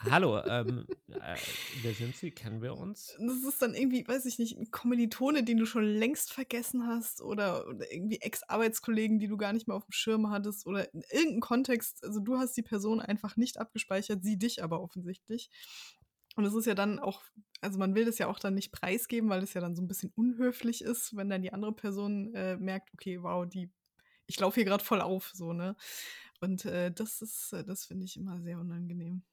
hallo, 0.10 0.40
ähm, 0.44 0.86
äh, 1.08 1.36
wer 1.82 1.94
sind 1.94 2.16
Sie? 2.16 2.30
Kennen 2.30 2.60
wir 2.60 2.76
uns? 2.76 3.16
Das 3.18 3.42
ist 3.48 3.62
dann 3.62 3.74
irgendwie, 3.74 4.06
weiß 4.06 4.26
ich 4.26 4.38
nicht, 4.38 4.56
ein 4.56 4.70
Kommilitone, 4.70 5.44
den 5.44 5.56
du 5.56 5.66
schon 5.66 5.84
längst 5.84 6.32
vergessen 6.32 6.86
hast 6.86 7.22
oder, 7.22 7.66
oder 7.68 7.90
irgendwie 7.92 8.20
Ex-Arbeitskollegen, 8.20 9.18
die 9.18 9.28
du 9.28 9.36
gar 9.36 9.52
nicht 9.52 9.66
mehr 9.66 9.76
auf 9.76 9.84
dem 9.84 9.92
Schirm 9.92 10.30
hattest 10.30 10.66
oder 10.66 10.92
in 10.92 11.02
irgendeinem 11.10 11.40
Kontext. 11.40 12.04
Also 12.04 12.20
du 12.20 12.38
hast 12.38 12.56
die 12.56 12.62
Person 12.62 13.00
einfach 13.00 13.36
nicht 13.36 13.58
abgespeichert, 13.58 14.22
sie 14.22 14.38
dich 14.38 14.62
aber 14.64 14.82
offensichtlich. 14.82 15.50
Und 16.36 16.44
es 16.46 16.54
ist 16.54 16.66
ja 16.66 16.74
dann 16.74 16.98
auch 16.98 17.22
also, 17.62 17.78
man 17.78 17.94
will 17.94 18.04
das 18.06 18.18
ja 18.18 18.28
auch 18.28 18.38
dann 18.40 18.54
nicht 18.54 18.72
preisgeben, 18.72 19.30
weil 19.30 19.42
es 19.42 19.54
ja 19.54 19.60
dann 19.62 19.76
so 19.76 19.82
'n 19.82 19.88
bisschen 19.88 20.12
unhöflich 20.16 20.82
ist, 20.84 21.16
wenn 21.16 21.30
dann 21.30 21.42
die 21.42 21.52
andere 21.52 21.72
Person, 21.74 22.34
äh, 22.34 22.56
merkt: 22.58 22.92
„Okay, 22.94 23.22
wow, 23.22 23.46
die 23.48 23.72
ich 24.28 24.40
laufe 24.40 24.56
hier 24.56 24.64
grad 24.66 24.82
voll 24.82 25.00
auf“, 25.02 25.30
so, 25.34 25.52
ne? 25.54 25.76
Und, 26.40 26.64
äh, 26.66 26.92
das 26.92 27.22
ist 27.22 27.52
äh, 27.54 27.64
das 27.64 27.86
finde 27.86 28.04
ich 28.06 28.16
immer 28.18 28.40
sehr 28.42 28.58
unangenehm. 28.60 29.24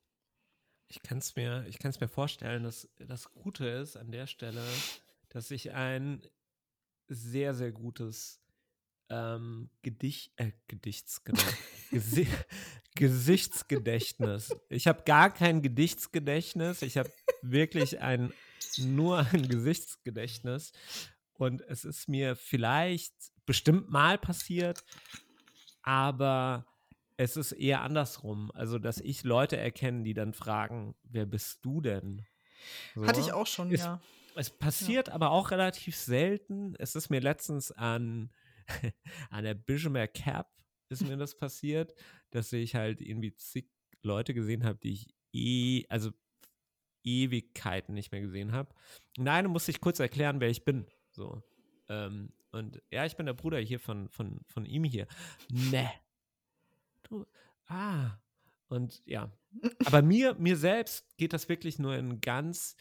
Ich 0.89 1.01
kann's 1.03 1.35
mir 1.35 1.65
ich 1.67 1.79
kann's 1.79 1.99
mir 2.01 2.07
vorstellen, 2.09 2.63
dass 2.63 2.89
das 2.97 3.31
Gute 3.31 3.67
ist 3.67 3.95
an 3.95 4.11
der 4.11 4.27
Stelle, 4.27 4.83
dass 5.29 5.49
ich 5.51 5.71
ein 5.71 6.27
sehr, 7.09 7.55
sehr 7.55 7.71
gutes, 7.73 8.40
ähm, 9.11 9.71
Gedich 9.83 10.33
äh, 10.37 10.53
Gedichts 10.69 11.25
genau, 11.25 11.59
Gesi 11.91 12.27
Gesichtsgedächtnis. 12.95 14.57
Ich 14.69 14.87
habe 14.87 15.03
gar 15.05 15.33
kein 15.33 15.61
Gedichtsgedächtnis. 15.63 16.83
Ich 16.83 16.97
habe 16.97 17.13
wirklich 17.41 18.01
ein 18.01 18.33
nur 18.77 19.19
ein 19.33 19.49
Gesichtsgedächtnis. 19.49 20.73
Und 21.33 21.61
es 21.63 21.85
ist 21.85 22.09
mir 22.09 22.35
vielleicht 22.37 23.15
bestimmt 23.45 23.89
mal 23.91 24.17
passiert, 24.19 24.85
aber 25.81 26.67
es 27.17 27.37
ist 27.37 27.51
eher 27.51 27.81
andersrum. 27.81 28.51
Also, 28.53 28.79
dass 28.79 28.99
ich 28.99 29.23
Leute 29.23 29.57
erkenne, 29.57 30.03
die 30.03 30.13
dann 30.13 30.33
fragen: 30.33 30.95
„Wer 31.03 31.25
bist 31.25 31.65
du 31.65 31.81
denn?“ 31.81 32.27
Hatte 33.01 33.19
ich 33.19 33.33
So. 33.33 33.33
auch 33.33 33.47
schon, 33.47 33.73
Es 33.73 33.79
ja. 33.79 34.01
es 34.35 34.49
Ja. 34.79 34.95
passiert 34.95 35.09
aber 35.09 35.31
auch 35.31 35.51
relativ 35.51 35.95
selten. 35.97 36.75
Es 36.79 36.95
ist 36.95 37.09
mir 37.09 37.21
letztens 37.21 37.71
an 37.71 38.31
an 39.29 39.43
der 39.43 39.53
Bischoffer 39.53 40.07
Cap 40.07 40.51
ist 40.89 41.07
mir 41.07 41.17
das 41.17 41.35
passiert, 41.37 41.93
dass 42.31 42.51
ich 42.53 42.75
halt 42.75 43.01
irgendwie 43.01 43.33
zig 43.35 43.69
Leute 44.03 44.33
gesehen 44.33 44.63
habe, 44.63 44.79
die 44.79 44.93
ich 44.93 45.13
eh 45.33 45.85
also 45.89 46.11
Ewigkeiten 47.03 47.93
nicht 47.93 48.11
mehr 48.11 48.21
gesehen 48.21 48.51
habe. 48.51 48.73
Eine 49.17 49.47
musste 49.47 49.71
ich 49.71 49.81
kurz 49.81 49.99
erklären, 49.99 50.39
wer 50.39 50.49
ich 50.49 50.63
bin, 50.65 50.85
so. 51.11 51.41
Ähm, 51.89 52.33
und: 52.51 52.81
„Ja, 52.91 53.05
ich 53.05 53.15
bin 53.15 53.25
der 53.25 53.33
Bruder 53.33 53.59
hier 53.59 53.79
von 53.79 54.09
von 54.09 54.41
von 54.47 54.65
ihm 54.65 54.83
hier.“ 54.83 55.07
„Ne. 55.49 55.89
Du 57.03 57.25
ah.“ 57.67 58.17
Und 58.67 59.01
ja. 59.05 59.31
Aber 59.85 60.01
mir 60.01 60.35
mir 60.35 60.57
selbst 60.57 61.17
geht 61.17 61.33
das 61.33 61.49
wirklich 61.49 61.79
nur 61.79 61.95
in 61.95 62.21
ganz 62.21 62.75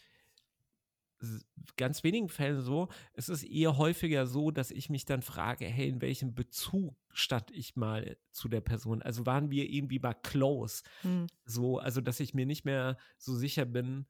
ganz 1.77 2.03
wenigen 2.03 2.29
Fällen 2.29 2.61
so. 2.61 2.89
Es 3.13 3.29
ist 3.29 3.43
eher 3.43 3.77
häufiger 3.77 4.25
so, 4.27 4.51
dass 4.51 4.71
ich 4.71 4.89
mich 4.89 5.05
dann 5.05 5.21
frage: 5.21 5.65
„Hey, 5.65 5.87
in 5.89 6.01
welchem 6.01 6.33
Bezug 6.35 6.95
stand 7.13 7.51
ich 7.51 7.75
mal 7.75 8.17
zu 8.31 8.47
der 8.49 8.61
Person?“ 8.61 9.01
Also, 9.01 9.25
waren 9.25 9.51
wir 9.51 9.69
irgendwie 9.69 9.99
mal 9.99 10.13
close? 10.13 10.83
Mhm. 11.03 11.27
So, 11.45 11.79
also, 11.79 12.01
dass 12.01 12.19
ich 12.19 12.33
mir 12.33 12.45
nicht 12.45 12.65
mehr 12.65 12.97
so 13.17 13.35
sicher 13.35 13.65
bin, 13.65 14.07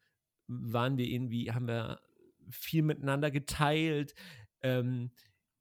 waren 0.47 0.97
wir 0.97 1.07
irgendwie 1.07 1.51
haben 1.51 1.67
wir 1.67 2.01
viel 2.49 2.83
miteinander 2.83 3.31
geteilt? 3.31 4.15
Ähm, 4.61 5.11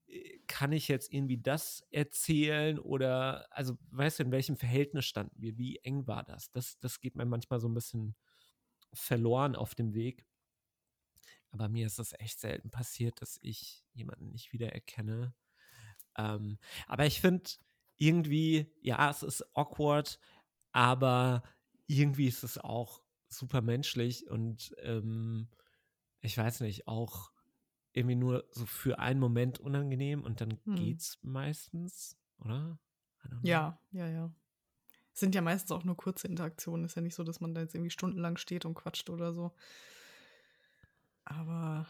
äh, 0.06 0.38
kann 0.48 0.72
ich 0.72 0.88
jetzt 0.88 1.12
irgendwie 1.12 1.38
das 1.38 1.82
erzählen 1.90 2.78
oder 2.78 3.46
also, 3.56 3.78
weißt 3.92 4.18
du, 4.20 4.24
in 4.24 4.32
welchem 4.32 4.56
Verhältnis 4.56 5.06
standen 5.06 5.40
wir? 5.42 5.58
Wie 5.58 5.78
eng 5.78 6.06
war 6.06 6.24
das? 6.24 6.50
Das 6.50 6.78
das 6.80 7.00
geht 7.00 7.16
mir 7.16 7.26
manchmal 7.26 7.60
so 7.60 7.68
'n 7.68 7.74
bisschen 7.74 8.16
verloren 8.94 9.56
auf 9.56 9.74
dem 9.74 9.94
Weg. 9.94 10.26
Aber 11.50 11.68
mir 11.68 11.86
ist 11.86 11.98
das 11.98 12.14
echt 12.18 12.40
selten 12.40 12.70
passiert, 12.70 13.20
dass 13.22 13.38
ich 13.42 13.84
jemanden 13.92 14.30
nicht 14.30 14.52
wiedererkenne. 14.52 15.34
Ähm, 16.16 16.58
aber 16.86 17.06
ich 17.06 17.20
finde 17.20 17.50
irgendwie 17.96 18.72
ja, 18.82 19.10
es 19.10 19.22
ist 19.22 19.56
awkward, 19.56 20.18
aber 20.72 21.42
irgendwie 21.86 22.26
ist 22.28 22.44
es 22.44 22.58
auch 22.58 23.02
super 23.28 23.60
menschlich 23.62 24.28
und, 24.30 24.74
ähm, 24.78 25.48
ich 26.20 26.36
weiß 26.38 26.60
nicht, 26.60 26.88
auch 26.88 27.32
irgendwie 27.92 28.16
nur 28.16 28.46
so 28.52 28.66
für 28.66 28.98
einen 29.00 29.20
Moment 29.20 29.60
unangenehm 29.60 30.24
und 30.24 30.40
dann 30.40 30.60
Mhm. 30.66 30.94
geht's 30.94 31.18
meistens, 31.22 32.18
oder? 32.38 32.80
Ja, 33.42 33.78
ja, 33.92 34.06
ja. 34.08 34.34
Sind 35.14 35.34
ja 35.34 35.42
meistens 35.42 35.72
auch 35.72 35.84
nur 35.84 35.96
kurze 35.96 36.28
Interaktionen. 36.28 36.86
Ist 36.86 36.96
ja 36.96 37.02
nicht 37.02 37.14
so, 37.16 37.24
dass 37.24 37.40
man 37.40 37.54
da 37.54 37.62
jetzt 37.62 37.74
irgendwie 37.74 37.90
stundenlang 37.90 38.36
steht 38.38 38.64
und 38.66 38.74
quatscht 38.74 39.10
oder 39.10 39.32
so. 39.34 39.52
Aber 41.26 41.87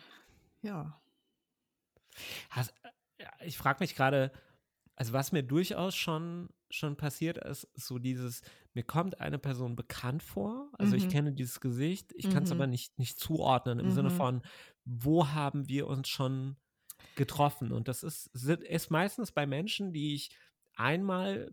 ja. 0.63 1.01
Has 2.51 2.71
äh, 3.19 3.27
ich 3.47 3.57
frage 3.59 3.79
mich 3.81 3.95
grade 3.97 4.33
also, 4.97 5.15
was 5.15 5.33
mir 5.33 5.43
durchaus 5.43 5.97
schon 5.97 6.51
schon 6.71 6.97
passiert 6.97 7.39
ist, 7.39 7.69
so 7.75 7.99
dieses 7.99 8.43
mir 8.75 8.85
kommt 8.85 9.21
eine 9.21 9.39
Person 9.39 9.75
bekannt 9.77 10.23
vor. 10.23 10.71
Also, 10.79 10.95
ich 10.97 11.09
Mhm. 11.09 11.11
kenne 11.11 11.33
dieses 11.33 11.61
Gesicht, 11.61 12.13
ich 12.15 12.29
kann's 12.29 12.53
aber 12.53 12.67
Mhm. 12.67 12.69
nicht 12.69 12.99
nicht 12.99 13.19
zuordnen 13.19 13.79
im 13.81 13.91
Sinne 13.91 14.11
Mhm. 14.11 14.11
von: 14.11 14.43
„Wo 14.85 15.29
haben 15.29 15.69
wir 15.69 15.87
uns 15.87 16.09
schon 16.09 16.57
getroffen?“ 17.17 17.73
Und 17.73 17.89
das 17.89 18.03
ist 18.05 18.29
ist 18.35 18.91
meistens 18.91 19.33
bei 19.33 19.47
Menschen, 19.47 19.93
die 19.93 20.15
ich 20.15 20.31
einmal 20.77 21.53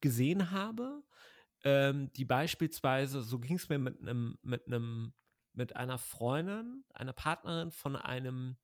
gesehen 0.00 0.50
habe, 0.52 1.02
ähm, 1.64 2.12
die 2.14 2.24
beispielsweise 2.24 3.22
so 3.22 3.38
ging's 3.40 3.68
mir 3.68 3.78
mit 3.78 4.02
'nem 4.02 4.38
mit 4.42 4.68
'nem 4.68 5.14
mit 5.58 5.76
einer 5.76 5.98
Freundin, 5.98 6.84
einer 6.94 7.12
Partnerin 7.12 7.72
von 7.72 7.96
einem 7.96 8.58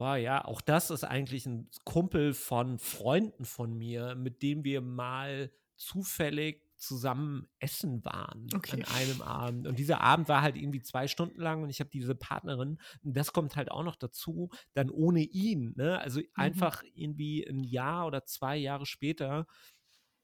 boah, 0.00 0.16
ja, 0.16 0.44
auch 0.44 0.60
das 0.60 0.90
ist 0.90 1.04
eigentlich 1.04 1.46
'n 1.46 1.68
Kumpel 1.84 2.34
von 2.34 2.78
Freunden 2.80 3.44
von 3.44 3.72
mir, 3.74 4.14
mit 4.16 4.42
dem 4.42 4.64
wir 4.64 4.80
mal 4.80 5.52
zufällig 5.76 6.62
zusammen 6.76 7.48
essen 7.60 8.04
waren 8.04 8.60
an 8.66 8.82
Okay. 8.82 8.84
einem 8.84 9.22
Abend. 9.22 9.66
Und 9.68 9.78
dieser 9.78 10.00
Abend 10.00 10.28
war 10.28 10.42
halt 10.42 10.56
irgendwie 10.56 10.82
2 10.82 11.06
Stunden 11.06 11.40
lang 11.40 11.62
und 11.62 11.70
ich 11.70 11.78
habe 11.80 11.90
diese 11.90 12.14
Partnerin 12.16 12.78
und 13.04 13.16
das 13.16 13.32
kommt 13.32 13.54
halt 13.56 13.70
auch 13.70 13.84
noch 13.84 13.94
dazu, 13.96 14.50
dann 14.74 14.90
ohne 14.90 15.20
ihn, 15.22 15.72
ne? 15.76 15.98
Also, 16.00 16.20
Mhm. 16.36 16.74
einfach 16.74 16.82
irgendwie 16.94 17.44
'n 17.46 17.62
Jahr 17.62 18.06
oder 18.06 18.24
2 18.26 18.56
Jahre 18.56 18.86
später 18.86 19.46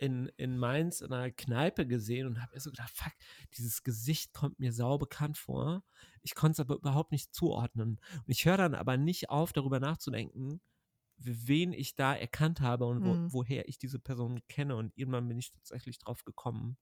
in 0.01 0.31
in 0.37 0.59
Mainz 0.59 1.01
in 1.03 1.11
'ner 1.11 1.31
Kneipe 1.33 1.87
gesehen 1.87 2.27
und 2.27 2.43
habe 2.43 2.55
mir 2.55 2.61
so 2.61 2.71
gedacht: 2.71 2.93
„Fuck, 2.95 3.13
dieses 3.59 3.83
Gesicht 3.85 4.33
kommt 4.35 4.59
mir 4.61 4.73
saubekannt 4.73 5.39
vor.“ 5.39 5.85
Ich 6.23 6.35
konnte 6.35 6.55
es 6.55 6.61
aber 6.61 6.77
überhaupt 6.77 7.13
nicht 7.13 7.35
zuordnen. 7.35 8.01
Und 8.19 8.25
ich 8.31 8.45
höre 8.47 8.57
dann 8.59 8.75
aber 8.75 8.97
nicht 8.97 9.31
auf, 9.31 9.53
darüber 9.53 9.81
nachzudenken, 9.81 10.61
wen 11.19 11.73
ich 11.75 11.97
da 11.97 12.15
erkannt 12.15 12.61
habe 12.61 12.87
und 12.87 13.05
wo 13.05 13.19
Mhm. 13.19 13.31
woher 13.31 13.69
ich 13.69 13.79
diese 13.79 14.01
Person 14.01 14.41
kenne. 14.49 14.77
Und 14.77 14.93
irgendwann 14.97 15.29
bin 15.29 15.39
ich 15.39 15.53
tatsächlich 15.53 15.99
drauf 15.99 16.25
gekommen. 16.25 16.79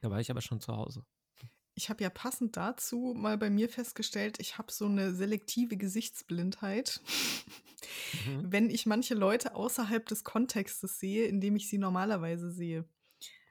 Da 0.00 0.10
war 0.10 0.20
ich 0.20 0.30
aber 0.32 0.42
schon 0.42 0.60
zu 0.60 0.76
Hause. 0.76 1.04
Ich 1.78 1.88
habe 1.90 2.02
ja 2.02 2.10
passend 2.10 2.56
dazu 2.56 3.14
mal 3.16 3.38
bei 3.38 3.50
mir 3.50 3.68
festgestellt, 3.68 4.38
ich 4.40 4.58
habe 4.58 4.72
so 4.72 4.88
'ne 4.88 5.14
selektive 5.14 5.76
Gesichtsblindheit. 5.76 7.00
Mhm. 8.14 8.48
Wenn 8.50 8.68
ich 8.70 8.84
manche 8.86 9.14
Leute 9.14 9.54
außerhalb 9.54 10.04
des 10.06 10.24
Kontextes 10.24 10.98
sehe, 10.98 11.26
in 11.26 11.40
dem 11.40 11.54
ich 11.56 11.68
sie 11.68 11.78
normalerweise 11.78 12.50
sehe. 12.50 12.88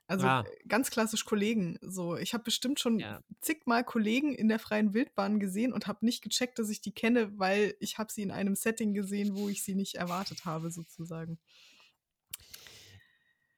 Also, 0.07 0.29
Ah. 0.29 0.47
ganz 0.67 0.91
klassisch 0.91 1.25
Kollegen 1.25 1.79
so. 1.81 2.17
Ich 2.17 2.33
habe 2.33 2.43
bestimmt 2.45 2.79
schon 2.79 3.05
Ja. 3.05 3.21
zigmal 3.41 3.83
Kollegen 3.85 4.35
in 4.35 4.49
der 4.49 4.59
freien 4.59 4.93
Wildbahn 4.93 5.39
gesehen 5.39 5.73
und 5.73 5.87
habe 5.87 6.05
nicht 6.05 6.23
gecheckt, 6.23 6.59
dass 6.59 6.69
ich 6.69 6.81
die 6.81 6.93
kenne, 6.93 7.39
weil 7.39 7.75
ich 7.81 7.97
habe 7.99 8.11
sie 8.11 8.23
in 8.23 8.31
einem 8.31 8.55
Setting 8.55 8.93
gesehen, 8.93 9.35
wo 9.35 9.49
ich 9.49 9.63
sie 9.63 9.75
nicht 9.75 9.95
erwartet 9.95 10.45
habe 10.45 10.71
sozusagen. 10.71 11.39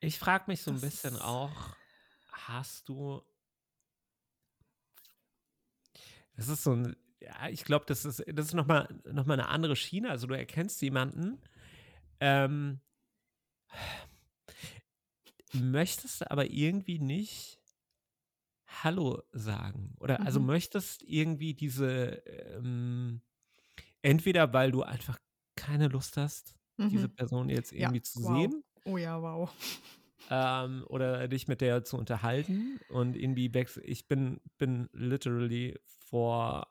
Ich 0.02 0.18
frage 0.18 0.46
mich 0.48 0.62
so 0.62 0.72
'n 0.72 0.80
Das 0.80 0.80
bisschen 0.80 1.18
auch, 1.20 1.76
hast 2.32 2.88
du 2.88 3.22
Es 6.40 6.48
ist 6.48 6.64
so 6.64 6.72
'n 6.72 6.96
ja, 7.22 7.50
ich 7.50 7.66
glaube, 7.66 7.84
das 7.86 8.06
ist 8.06 8.24
das 8.34 8.46
ist 8.48 8.54
noch 8.54 8.66
mal 8.66 8.88
noch 9.12 9.26
mal 9.26 9.36
'ne 9.36 9.50
andere 9.50 9.76
Schiene. 9.76 10.10
Also, 10.10 10.26
du 10.28 10.34
erkennst 10.36 10.82
jemanden, 10.82 11.42
ähm 12.22 12.82
möchtest 15.54 16.30
aber 16.30 16.50
irgendwie 16.52 17.00
nicht 17.00 17.60
Hallo 18.68 19.24
sagen 19.32 19.96
oder 20.00 20.26
also, 20.26 20.40
Mhm. 20.40 20.50
möchtest 20.50 21.04
irgendwie 21.04 21.54
diese, 21.54 22.24
ähm 22.26 23.22
entweder 24.04 24.54
weil 24.54 24.72
du 24.72 24.84
einfach 24.84 25.20
keine 25.56 25.88
Lust 25.90 26.18
hast, 26.18 26.56
diese 26.92 27.10
Mhm. 27.10 27.10
Person 27.10 27.50
jetzt 27.50 27.74
Ja, 27.78 27.92
irgendwie 27.92 28.02
zu 28.02 28.22
wow. 28.22 28.24
sehen 28.24 28.64
Oh 28.86 28.98
ja, 28.98 29.22
wow. 29.22 29.50
Ähm, 30.30 30.84
oder 30.88 31.28
dich 31.28 31.48
mit 31.48 31.62
der 31.62 31.84
zu 31.84 31.98
unterhalten 31.98 32.80
und 32.90 33.16
irgendwie 33.16 33.52
ich 33.84 34.08
bin 34.08 34.42
bin 34.58 34.90
literally 34.94 35.80
vor 36.10 36.68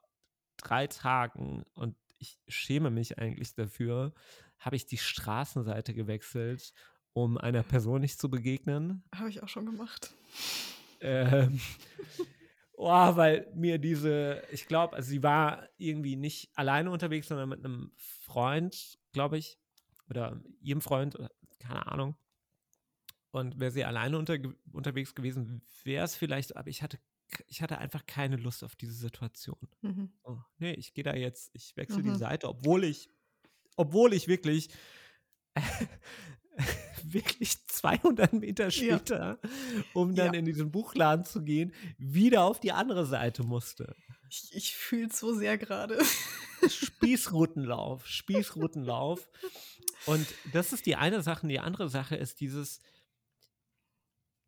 3 0.59 0.87
Tagen 0.87 1.65
und 1.75 1.97
ich 2.19 2.39
schäme 2.49 2.91
mich 2.91 3.19
eigentlich 3.19 3.55
dafür, 3.55 4.13
habe 4.59 4.77
ich 4.77 4.87
die 4.87 4.99
Straßenseite 4.99 5.95
gewechselt, 5.95 6.73
um 7.13 7.39
einer 7.39 7.63
Person 7.63 8.01
nicht 8.01 8.21
zu 8.21 8.29
begegnen. 8.29 9.05
Habe 9.15 9.29
ich 9.31 9.43
auch 9.43 9.49
schon 9.49 9.67
gemacht. 9.67 10.11
Ähm, 11.01 11.61
oh, 12.73 13.17
weil 13.17 13.51
mir 13.55 13.79
diese 13.79 14.43
ich 14.51 14.67
glaube 14.67 14.97
also, 14.97 15.09
sie 15.09 15.23
war 15.23 15.69
irgendwie 15.77 16.17
nicht 16.17 16.51
alleine 16.55 16.91
unterwegs, 16.91 17.29
sondern 17.29 17.49
mit 17.49 17.63
'nem 17.63 17.93
Freund, 17.97 18.99
glaube 19.13 19.39
ich, 19.39 19.59
oder 20.11 20.41
ihrem 20.61 20.81
Freund 20.81 21.15
oder 21.17 21.31
keine 21.61 21.87
Ahnung. 21.87 22.17
Und 23.39 23.59
wäre 23.61 23.71
sie 23.71 23.85
alleine 23.85 24.19
unter 24.19 24.37
unterwegs 24.73 25.15
gewesen, 25.15 25.63
wäre 25.85 26.05
es 26.05 26.17
vielleicht 26.17 26.57
aber 26.57 26.69
ich 26.69 26.83
hatte 26.83 26.99
ich 27.47 27.61
hatte 27.63 27.79
einfach 27.79 28.07
keine 28.07 28.37
Lust 28.37 28.65
auf 28.65 28.75
diese 28.75 28.95
Situation. 28.95 29.59
Mhm. 29.83 30.13
Oh, 30.25 30.39
nee, 30.59 30.73
ich 30.73 30.95
gehe 30.95 31.05
da 31.05 31.15
jetzt, 31.15 31.51
ich 31.53 31.77
wechsle 31.77 32.03
die 32.03 32.09
Mhm. 32.11 32.17
Seite, 32.17 32.49
obwohl 32.49 32.85
ich, 32.85 33.11
obwohl 33.77 34.15
ich 34.15 34.29
wirklich, 34.29 34.71
wirklich 37.03 37.67
200 37.67 38.33
Meter 38.33 38.65
Ja. 38.65 38.71
später, 38.71 39.39
um 39.93 40.15
dann 40.15 40.33
Ja. 40.35 40.39
in 40.41 40.45
diesen 40.47 40.71
Buchladen 40.71 41.25
zu 41.25 41.43
gehen, 41.43 41.73
wieder 41.99 42.45
auf 42.45 42.61
die 42.61 42.73
andere 42.73 43.07
Seite 43.07 43.43
musste. 43.45 43.95
Ich 44.31 44.51
ich 44.55 44.75
fühle 44.77 45.09
es 45.09 45.19
so 45.21 45.35
sehr 45.35 45.57
gerade. 45.59 45.99
Spießrutenlauf, 46.67 48.07
Spießrutenlauf. 48.07 49.29
Und 50.07 50.27
das 50.53 50.73
ist 50.73 50.87
die 50.87 50.97
eine 50.97 51.23
Sache. 51.23 51.43
Und 51.43 51.49
die 51.51 51.61
andere 51.61 51.89
Sache 51.89 52.17
ist 52.17 52.41
dieses, 52.41 52.81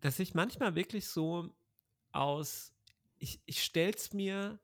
dass 0.01 0.19
ich 0.19 0.35
manchmal 0.35 0.75
wirklich 0.75 1.09
so 1.09 1.55
aus, 2.13 2.75
ich, 3.19 3.43
ich 3.47 3.63
stell's 3.65 4.13
mir, 4.13 4.61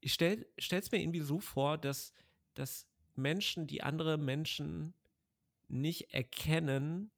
ich 0.00 0.12
stell, 0.12 0.46
stell's 0.58 0.90
mir 0.92 1.00
irgendwie 1.00 1.20
so 1.20 1.40
vor, 1.40 1.78
dass, 1.78 2.12
dass 2.54 2.88
Menschen, 3.16 3.66
die 3.66 3.82
andere 3.82 4.16
Menschen 4.18 4.94
nicht 5.68 6.12
erkennen, 6.14 7.12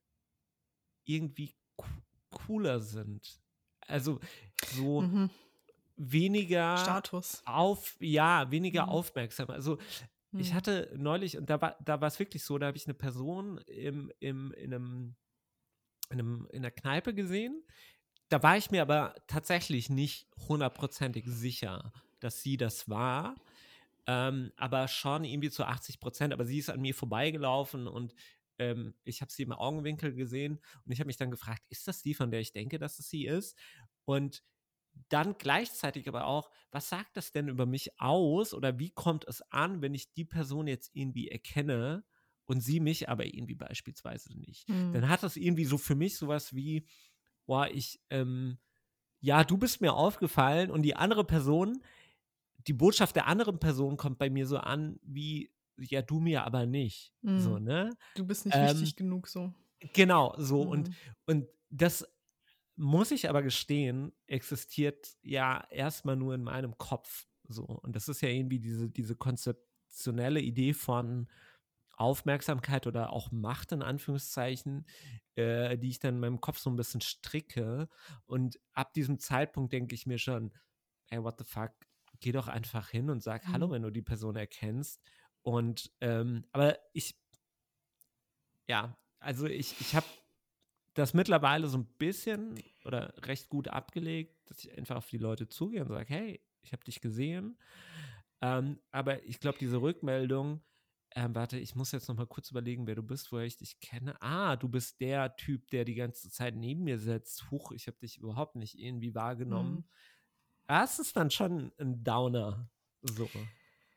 irgendwie 1.04 1.54
co- 1.76 1.86
cooler 2.30 2.80
sind. 2.80 3.40
Also 3.86 4.20
so 4.64 5.04
Mhm. 5.04 5.30
weniger 5.96 6.76
Status. 6.80 7.42
auf, 7.44 7.96
ja, 8.00 8.50
weniger 8.50 8.88
Mhm. 8.88 8.88
aufmerksam. 8.88 9.50
Also 9.50 9.78
ich 10.36 10.54
Mhm. 10.54 10.54
hatte 10.54 10.92
neulich, 10.96 11.38
und 11.38 11.50
da 11.50 11.60
war 11.60 11.78
da 11.84 12.00
war 12.00 12.08
es 12.08 12.18
wirklich 12.18 12.44
so, 12.44 12.58
da 12.58 12.68
habe 12.68 12.76
ich 12.78 12.86
eine 12.86 12.94
Person 12.94 13.58
im, 13.66 14.12
im, 14.20 14.52
in 14.54 14.74
einem, 14.74 15.16
in 16.12 16.20
einem, 16.20 16.46
in 16.50 16.58
einer 16.58 16.70
Kneipe 16.70 17.14
gesehen. 17.14 17.62
Da 18.28 18.42
war 18.42 18.56
ich 18.56 18.70
mir 18.70 18.82
aber 18.82 19.14
tatsächlich 19.26 19.90
nicht 19.90 20.26
hundertprozentig 20.48 21.24
sicher, 21.26 21.92
dass 22.20 22.42
sie 22.42 22.56
das 22.56 22.88
war. 22.88 23.34
Ähm, 24.06 24.52
aber 24.56 24.88
schon 24.88 25.24
irgendwie 25.24 25.50
zu 25.50 25.64
80 25.64 26.00
Prozent. 26.00 26.32
Aber 26.32 26.44
sie 26.44 26.58
ist 26.58 26.70
an 26.70 26.80
mir 26.80 26.94
vorbeigelaufen 26.94 27.86
und 27.86 28.14
ähm, 28.58 28.94
ich 29.04 29.20
habe 29.20 29.32
sie 29.32 29.42
im 29.42 29.52
Augenwinkel 29.52 30.14
gesehen 30.14 30.60
und 30.84 30.92
ich 30.92 31.00
habe 31.00 31.06
mich 31.06 31.16
dann 31.16 31.30
gefragt, 31.30 31.62
ist 31.68 31.88
das 31.88 32.02
die, 32.02 32.14
von 32.14 32.30
der 32.30 32.40
ich 32.40 32.52
denke, 32.52 32.78
dass 32.78 32.98
es 32.98 33.08
sie 33.08 33.26
ist? 33.26 33.56
Und 34.04 34.42
dann 35.08 35.36
gleichzeitig 35.38 36.08
aber 36.08 36.26
auch, 36.26 36.50
was 36.70 36.88
sagt 36.88 37.16
das 37.16 37.32
denn 37.32 37.48
über 37.48 37.66
mich 37.66 37.98
aus 38.00 38.54
oder 38.54 38.78
wie 38.78 38.90
kommt 38.90 39.26
es 39.26 39.42
an, 39.50 39.82
wenn 39.82 39.94
ich 39.94 40.12
die 40.12 40.24
Person 40.24 40.66
jetzt 40.66 40.90
irgendwie 40.94 41.28
erkenne 41.28 42.04
und 42.46 42.60
sie 42.60 42.80
mich 42.80 43.08
aber 43.08 43.26
irgendwie 43.26 43.54
beispielsweise 43.54 44.38
nicht? 44.38 44.68
Mhm. 44.68 44.92
Dann 44.92 45.08
hat 45.08 45.22
das 45.22 45.36
irgendwie 45.36 45.64
so 45.64 45.78
für 45.78 45.94
mich 45.94 46.16
sowas 46.16 46.54
wie, 46.54 46.86
boah, 47.46 47.68
ich, 47.68 48.00
ähm, 48.10 48.58
ja, 49.20 49.44
du 49.44 49.58
bist 49.58 49.80
mir 49.80 49.94
aufgefallen 49.94 50.70
und 50.70 50.82
die 50.82 50.96
andere 50.96 51.24
Person, 51.24 51.82
die 52.66 52.72
Botschaft 52.72 53.16
der 53.16 53.26
anderen 53.26 53.58
Person 53.58 53.96
kommt 53.96 54.18
bei 54.18 54.30
mir 54.30 54.46
so 54.46 54.58
an 54.58 54.98
wie, 55.02 55.52
ja, 55.78 56.02
du 56.02 56.20
mir 56.20 56.44
aber 56.44 56.66
nicht. 56.66 57.14
So, 57.34 57.58
Mhm. 57.58 57.64
ne? 57.64 57.96
Du 58.14 58.24
bist 58.26 58.46
nicht 58.46 58.56
Ähm, 58.56 58.76
wichtig 58.76 58.96
genug 58.96 59.28
so. 59.28 59.52
Genau, 59.94 60.34
so. 60.38 60.62
Und, 60.62 60.90
Mhm. 60.90 60.96
und 61.26 61.46
das 61.70 62.06
muss 62.76 63.10
ich 63.10 63.28
aber 63.28 63.42
gestehen, 63.42 64.12
existiert 64.26 65.16
ja 65.22 65.66
erstmal 65.70 66.16
nur 66.16 66.34
in 66.34 66.42
meinem 66.44 66.78
Kopf. 66.78 67.26
So. 67.48 67.64
Und 67.64 67.96
das 67.96 68.08
ist 68.08 68.20
ja 68.22 68.28
irgendwie 68.28 68.60
diese, 68.60 68.88
diese 68.90 69.16
konzeptionelle 69.16 70.40
Idee 70.40 70.72
von 70.72 71.28
Aufmerksamkeit 71.94 72.86
oder 72.86 73.12
auch 73.12 73.30
Macht 73.32 73.72
in 73.72 73.82
Anführungszeichen, 73.82 74.86
äh, 75.36 75.76
die 75.78 75.88
ich 75.90 75.98
dann 75.98 76.14
in 76.14 76.20
meinem 76.20 76.40
Kopf 76.40 76.58
so 76.58 76.70
ein 76.70 76.76
bisschen 76.76 77.00
stricke. 77.00 77.88
Und 78.26 78.58
ab 78.72 78.92
diesem 78.94 79.18
Zeitpunkt 79.18 79.72
denke 79.72 79.94
ich 79.94 80.06
mir 80.06 80.18
schon, 80.18 80.52
ey, 81.10 81.22
what 81.22 81.38
the 81.38 81.44
fuck, 81.44 81.72
geh 82.20 82.32
doch 82.32 82.48
einfach 82.48 82.88
hin 82.88 83.10
und 83.10 83.22
sag 83.22 83.46
Hallo, 83.48 83.68
Mhm. 83.68 83.72
wenn 83.72 83.82
du 83.82 83.90
die 83.90 84.02
Person 84.02 84.36
erkennst. 84.36 85.00
Und 85.42 85.92
ähm, 86.00 86.44
aber 86.52 86.78
ich, 86.92 87.16
ja, 88.68 88.96
also 89.20 89.46
ich, 89.46 89.80
ich 89.80 89.94
habe 89.94 90.06
das 90.94 91.14
mittlerweile 91.14 91.68
so 91.68 91.78
ein 91.78 91.86
bisschen 91.98 92.62
oder 92.84 93.14
recht 93.26 93.48
gut 93.48 93.68
abgelegt, 93.68 94.36
dass 94.50 94.64
ich 94.64 94.76
einfach 94.76 94.96
auf 94.96 95.08
die 95.08 95.18
Leute 95.18 95.48
zugehe 95.48 95.82
und 95.82 95.88
sage, 95.88 96.06
hey, 96.08 96.44
ich 96.62 96.72
habe 96.72 96.84
dich 96.84 97.00
gesehen. 97.00 97.58
Ähm, 98.40 98.80
aber 98.90 99.24
ich 99.24 99.40
glaube, 99.40 99.58
diese 99.58 99.80
Rückmeldung, 99.80 100.62
ähm, 101.14 101.34
warte, 101.34 101.58
ich 101.58 101.74
muss 101.74 101.92
jetzt 101.92 102.08
noch 102.08 102.16
mal 102.16 102.26
kurz 102.26 102.50
überlegen, 102.50 102.86
wer 102.86 102.94
du 102.94 103.02
bist, 103.02 103.32
woher 103.32 103.44
ich 103.44 103.56
dich 103.56 103.80
kenne. 103.80 104.20
Ah, 104.22 104.56
du 104.56 104.68
bist 104.68 105.00
der 105.00 105.36
Typ, 105.36 105.68
der 105.70 105.84
die 105.84 105.94
ganze 105.94 106.30
Zeit 106.30 106.56
neben 106.56 106.84
mir 106.84 106.98
sitzt. 106.98 107.50
Huch, 107.50 107.72
ich 107.72 107.86
habe 107.86 107.98
dich 107.98 108.18
überhaupt 108.18 108.56
nicht 108.56 108.78
irgendwie 108.78 109.14
wahrgenommen. 109.14 109.74
Mhm. 109.74 109.84
Das 110.66 110.98
ist 110.98 111.16
dann 111.16 111.30
schon 111.30 111.72
ein 111.78 112.02
Downer. 112.02 112.68
So. 113.02 113.28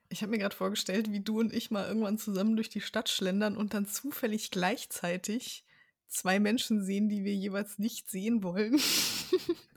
Ich 0.10 0.22
habe 0.22 0.32
mir 0.32 0.40
gerade 0.40 0.56
vorgestellt, 0.56 1.12
wie 1.12 1.22
du 1.22 1.40
und 1.40 1.54
ich 1.54 1.72
mal 1.72 1.88
irgendwann 1.88 2.18
zusammen 2.18 2.56
durch 2.56 2.70
die 2.70 2.82
Stadt 2.82 3.10
schlendern 3.10 3.56
und 3.56 3.74
dann 3.74 3.86
zufällig 3.86 4.52
gleichzeitig 4.52 5.66
zwei 6.08 6.40
Menschen 6.40 6.84
sehen, 6.84 7.10
die 7.10 7.24
wir 7.24 7.34
jeweils 7.34 7.80
nicht 7.80 8.10
sehen 8.10 8.44
wollen. 8.44 8.80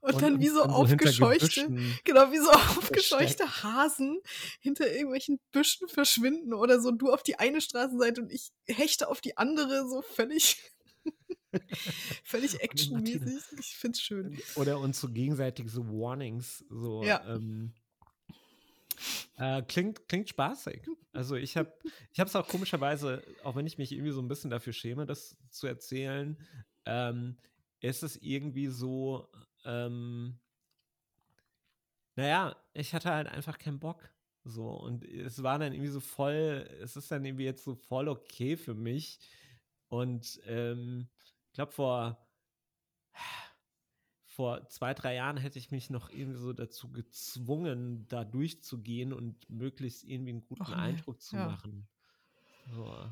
und, 0.00 0.22
dann 0.22 0.40
wie 0.40 0.48
so 0.48 0.60
dann 0.60 0.70
aufgescheuchte, 0.70 1.68
genau, 2.04 2.32
wie 2.32 2.38
so 2.38 2.50
aufgescheuchte 2.50 3.62
Hasen 3.62 4.20
hinter 4.60 4.90
irgendwelchen 4.90 5.40
Büschen 5.52 5.88
verschwinden 5.88 6.54
oder 6.54 6.80
so. 6.80 6.92
Du 6.92 7.12
auf 7.12 7.22
die 7.22 7.38
eine 7.38 7.60
Straßenseite 7.60 8.22
und 8.22 8.32
ich 8.32 8.50
hechte 8.66 9.08
auf 9.08 9.20
die 9.20 9.36
andere, 9.36 9.88
so 9.88 10.02
völlig, 10.02 10.62
völlig 12.24 12.60
actionmäßig. 12.60 13.58
Ich 13.58 13.76
find's 13.76 14.00
schön. 14.00 14.38
Oder 14.56 14.78
uns 14.78 15.00
so 15.00 15.08
gegenseitig 15.08 15.70
so 15.70 15.86
Warnings, 15.88 16.64
so 16.70 17.02
Ja. 17.04 17.24
ähm, 17.26 17.74
äh, 19.36 19.62
klingt, 19.62 20.08
klingt 20.08 20.28
spaßig. 20.28 20.82
Also 21.12 21.36
ich 21.36 21.56
habe 21.56 21.72
ich 22.12 22.20
habe 22.20 22.28
es 22.28 22.36
auch 22.36 22.48
komischerweise, 22.48 23.22
auch 23.42 23.56
wenn 23.56 23.66
ich 23.66 23.78
mich 23.78 23.92
irgendwie 23.92 24.12
so 24.12 24.20
ein 24.20 24.28
bisschen 24.28 24.50
dafür 24.50 24.72
schäme, 24.72 25.06
das 25.06 25.36
zu 25.50 25.66
erzählen, 25.66 26.36
ähm, 26.84 27.36
ist 27.80 28.02
es 28.02 28.16
irgendwie 28.16 28.68
so, 28.68 29.28
ähm, 29.64 30.38
naja, 32.16 32.56
ich 32.74 32.94
hatte 32.94 33.10
halt 33.10 33.28
einfach 33.28 33.58
keinen 33.58 33.78
Bock. 33.78 34.10
So, 34.44 34.70
und 34.70 35.04
es 35.04 35.42
war 35.42 35.58
dann 35.58 35.72
irgendwie 35.72 35.90
so 35.90 36.00
voll, 36.00 36.68
es 36.82 36.96
ist 36.96 37.10
dann 37.10 37.24
irgendwie 37.24 37.44
jetzt 37.44 37.64
so 37.64 37.74
voll 37.74 38.08
okay 38.08 38.56
für 38.56 38.74
mich. 38.74 39.20
Und 39.88 40.40
ähm, 40.46 41.08
ich 41.46 41.52
glaube, 41.52 41.72
vor, 41.72 42.26
vor 44.24 44.66
zwei, 44.68 44.94
drei 44.94 45.14
Jahren 45.14 45.36
hätte 45.36 45.58
ich 45.58 45.70
mich 45.70 45.90
noch 45.90 46.10
irgendwie 46.10 46.40
so 46.40 46.52
dazu 46.52 46.90
gezwungen, 46.90 48.06
da 48.08 48.24
durchzugehen 48.24 49.12
und 49.12 49.48
möglichst 49.50 50.04
irgendwie 50.04 50.30
einen 50.30 50.46
guten 50.46 50.62
Och 50.62 50.68
nee, 50.70 50.74
Eindruck 50.74 51.20
zu 51.20 51.36
ja. 51.36 51.46
machen. 51.46 51.88
So. 52.74 53.10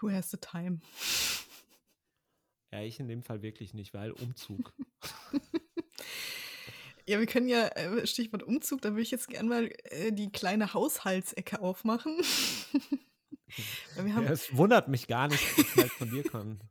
Who 0.00 0.10
has 0.10 0.30
the 0.30 0.38
time? 0.38 0.80
Ja, 2.72 2.80
ich 2.82 2.98
in 2.98 3.08
dem 3.08 3.22
Fall 3.22 3.42
wirklich 3.42 3.74
nicht, 3.74 3.94
weil 3.94 4.12
Umzug. 4.12 4.72
Ja, 7.06 7.18
wir 7.18 7.26
können 7.26 7.48
ja, 7.48 7.66
äh, 7.68 8.06
Stichwort 8.06 8.42
Umzug, 8.42 8.80
da 8.80 8.90
würde 8.90 9.02
ich 9.02 9.10
jetzt 9.10 9.28
gerne 9.28 9.48
mal 9.48 9.70
äh, 9.84 10.12
die 10.12 10.30
kleine 10.30 10.72
Haushaltsecke 10.72 11.60
aufmachen. 11.60 12.16
Weil 13.96 14.06
wir, 14.06 14.14
haben, 14.14 14.24
Ja, 14.24 14.30
es 14.30 14.56
wundert 14.56 14.88
mich 14.88 15.08
gar 15.08 15.28
nicht, 15.28 15.42
dass 15.58 15.66
es 15.66 15.76
halt 15.76 15.90
von 15.92 16.10
dir 16.10 16.22
kommt. 16.22 16.62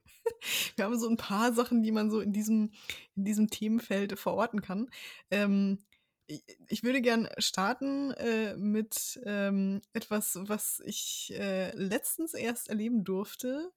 wir 0.76 0.86
haben 0.86 0.98
so 0.98 1.10
ein 1.10 1.18
paar 1.18 1.54
Sachen, 1.54 1.84
die 1.84 1.92
man 1.92 2.10
so 2.10 2.22
in 2.22 2.32
diesem, 2.32 2.72
in 3.16 3.26
diesem 3.26 3.50
Themenfeld 3.50 4.18
verorten 4.18 4.62
kann. 4.62 4.90
Ähm, 5.30 5.84
ich, 6.28 6.44
ich 6.70 6.84
würde 6.84 7.02
gern 7.02 7.28
starten 7.38 8.12
äh, 8.12 8.56
mit 8.56 9.20
ähm, 9.26 9.82
etwas, 9.94 10.40
was 10.42 10.82
ich 10.86 11.34
äh, 11.36 11.76
letztens 11.76 12.34
erst 12.34 12.70
erleben 12.70 13.04
durfte. 13.04 13.72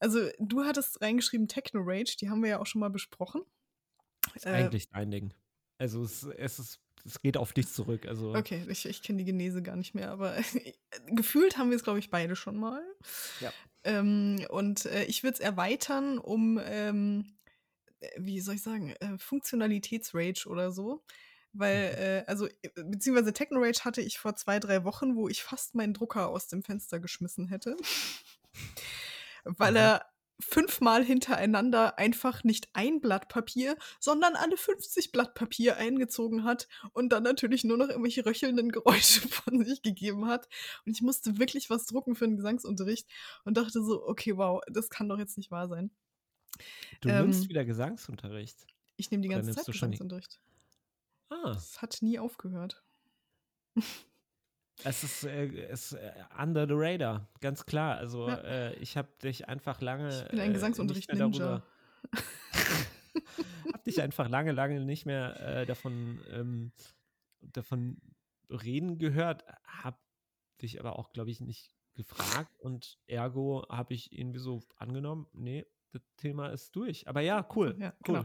Also, 0.00 0.28
du 0.38 0.64
hattest 0.64 1.00
reingeschrieben 1.00 1.46
Techno 1.46 1.80
Rage, 1.84 2.16
die 2.18 2.30
haben 2.30 2.42
wir 2.42 2.50
ja 2.50 2.58
auch 2.60 2.66
schon 2.66 2.80
mal 2.80 2.90
besprochen. 2.90 3.42
Ist 4.34 4.46
Äh, 4.46 4.50
eigentlich 4.50 4.88
dein 4.88 5.10
Ding. 5.10 5.34
Also 5.78 6.02
es, 6.02 6.24
es, 6.36 6.58
ist, 6.58 6.80
es 7.04 7.20
geht 7.22 7.36
auf 7.36 7.52
dich 7.52 7.68
zurück. 7.68 8.06
Also 8.06 8.34
Okay, 8.34 8.64
ich, 8.68 8.86
ich 8.86 9.02
kenne 9.02 9.18
die 9.18 9.24
Genese 9.24 9.62
gar 9.62 9.76
nicht 9.76 9.94
mehr, 9.94 10.10
aber 10.10 10.36
gefühlt 11.06 11.56
haben 11.56 11.70
wir 11.70 11.76
es, 11.76 11.84
glaube 11.84 11.98
ich, 11.98 12.10
beide 12.10 12.36
schon 12.36 12.56
mal. 12.56 12.82
Ja. 13.40 13.52
Ähm, 13.84 14.44
und 14.50 14.84
äh, 14.86 15.04
ich 15.04 15.22
würde 15.22 15.34
es 15.34 15.40
erweitern 15.40 16.18
um, 16.18 16.60
ähm, 16.62 17.38
äh, 18.00 18.08
wie 18.18 18.40
soll 18.40 18.56
ich 18.56 18.62
sagen, 18.62 18.90
äh, 19.00 19.16
Funktionalitätsrage 19.18 20.46
oder 20.48 20.70
so. 20.70 21.02
Weil, 21.52 22.24
äh, 22.26 22.30
also, 22.30 22.46
äh, 22.46 22.68
beziehungsweise 22.84 23.32
Techno-Rage 23.32 23.84
hatte 23.84 24.02
ich 24.02 24.18
vor 24.18 24.36
zwei, 24.36 24.60
drei 24.60 24.84
Wochen, 24.84 25.16
wo 25.16 25.28
ich 25.28 25.42
fast 25.42 25.74
meinen 25.74 25.94
Drucker 25.94 26.28
aus 26.28 26.46
dem 26.46 26.62
Fenster 26.62 27.00
geschmissen 27.00 27.48
hätte. 27.48 27.76
Weil 29.44 29.72
Mhm. 29.72 29.76
er 29.76 30.06
fünfmal 30.42 31.04
hintereinander 31.04 31.98
einfach 31.98 32.44
nicht 32.44 32.70
ein 32.72 33.02
Blatt 33.02 33.28
Papier, 33.28 33.76
sondern 33.98 34.36
alle 34.36 34.56
50 34.56 35.12
Blatt 35.12 35.34
Papier 35.34 35.76
eingezogen 35.76 36.44
hat 36.44 36.66
und 36.92 37.10
dann 37.10 37.24
natürlich 37.24 37.62
nur 37.62 37.76
noch 37.76 37.88
irgendwelche 37.90 38.24
röchelnden 38.24 38.72
Geräusche 38.72 39.20
von 39.28 39.62
sich 39.64 39.82
gegeben 39.82 40.26
hat. 40.28 40.48
Und 40.86 40.92
ich 40.92 41.02
musste 41.02 41.38
wirklich 41.38 41.68
was 41.68 41.84
drucken 41.84 42.14
für 42.14 42.26
den 42.26 42.36
Gesangsunterricht 42.38 43.06
und 43.44 43.58
dachte 43.58 43.82
so, 43.84 44.02
okay, 44.06 44.36
wow, 44.38 44.62
das 44.68 44.88
kann 44.88 45.10
doch 45.10 45.18
jetzt 45.18 45.36
nicht 45.36 45.50
wahr 45.50 45.68
sein. 45.68 45.90
du 47.02 47.10
ähm, 47.10 47.26
nimmst 47.26 47.48
wieder 47.50 47.66
Gesangsunterricht. 47.66 48.66
Ich 48.96 49.10
nehme 49.10 49.22
die 49.22 49.28
ganze 49.28 49.52
Zeit 49.52 49.66
Gesangsunterricht. 49.66 50.40
Ah, 51.28 51.52
Es 51.54 51.82
hat 51.82 51.98
nie 52.00 52.18
aufgehört. 52.18 52.82
es 54.84 55.04
ist, 55.04 55.24
äh, 55.24 55.46
es 55.68 55.92
äh, 55.92 56.12
under 56.38 56.66
the 56.66 56.74
radar, 56.76 57.28
ganz 57.40 57.64
klar. 57.66 57.96
Also 57.98 58.28
Ja. 58.28 58.36
äh, 58.38 58.74
ich 58.76 58.96
habe 58.96 59.08
dich 59.22 59.48
einfach 59.48 59.80
lange. 59.80 60.08
Ich 60.24 60.28
bin 60.30 60.40
ein 60.40 60.50
äh, 60.50 60.54
Gesangsunterricht 60.54 61.08
nicht 61.10 61.18
mehr 61.18 61.28
Ninja. 61.28 61.62
hab 63.72 63.84
dich 63.84 64.00
einfach 64.02 64.28
lange, 64.28 64.52
lange 64.52 64.80
nicht 64.80 65.06
mehr 65.06 65.38
äh, 65.40 65.66
davon, 65.66 66.20
ähm, 66.32 66.72
davon 67.40 68.00
reden 68.48 68.98
gehört, 68.98 69.44
hab 69.64 70.00
dich 70.62 70.80
aber 70.80 70.98
auch, 70.98 71.12
glaube 71.12 71.30
ich, 71.30 71.40
nicht 71.40 71.74
gefragt 71.94 72.50
und 72.58 72.98
ergo 73.06 73.64
habe 73.68 73.94
ich 73.94 74.16
irgendwie 74.16 74.38
so 74.38 74.60
angenommen, 74.76 75.26
nee, 75.32 75.66
das 75.92 76.02
Thema 76.16 76.48
ist 76.48 76.74
durch. 76.76 77.08
Aber 77.08 77.20
ja, 77.20 77.46
cool. 77.56 77.76
Ja, 77.78 77.92
cool. 78.08 78.24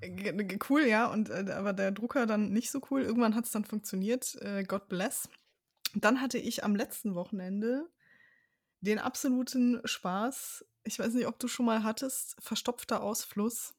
Ge- 0.00 0.44
ge- 0.44 0.58
Cool, 0.68 0.82
ja, 0.86 1.06
und 1.10 1.30
aber 1.30 1.72
der 1.72 1.92
Drucker 1.92 2.26
dann 2.26 2.50
nicht 2.52 2.70
so 2.70 2.80
cool. 2.90 3.02
Irgendwann 3.02 3.34
hat 3.34 3.44
es 3.46 3.52
dann 3.52 3.64
funktioniert. 3.64 4.36
God 4.68 4.88
bless. 4.88 5.28
Dann 5.96 6.20
hatte 6.20 6.38
ich 6.38 6.62
am 6.62 6.76
letzten 6.76 7.14
Wochenende 7.14 7.88
den 8.80 8.98
absoluten 8.98 9.80
Spaß. 9.84 10.64
Ich 10.84 10.98
weiß 10.98 11.14
nicht, 11.14 11.26
ob 11.26 11.38
du 11.38 11.48
schon 11.48 11.66
mal 11.66 11.82
hattest, 11.82 12.36
verstopfter 12.38 13.02
Ausfluss. 13.02 13.74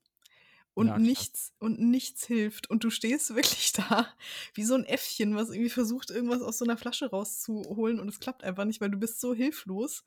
Und 0.73 0.88
Ja, 0.88 0.99
nichts 0.99 1.53
und 1.60 1.80
nichts 1.80 2.25
hilft. 2.27 2.69
Und 2.69 2.84
du 2.84 2.89
stehst 2.91 3.36
wirklich 3.36 3.73
da 3.73 4.08
wie 4.53 4.63
so 4.63 4.75
ein 4.75 4.86
Äffchen, 4.86 5.36
was 5.36 5.49
irgendwie 5.49 5.69
versucht, 5.69 6.12
irgendwas 6.12 6.41
aus 6.41 6.58
so 6.60 6.65
einer 6.65 6.77
Flasche 6.77 7.10
rauszuholen 7.10 7.99
und 7.99 8.10
es 8.10 8.19
klappt 8.19 8.43
einfach 8.43 8.65
nicht, 8.65 8.82
weil 8.82 8.91
du 8.91 8.97
bist 8.97 9.19
so 9.21 9.34
hilflos. 9.34 10.03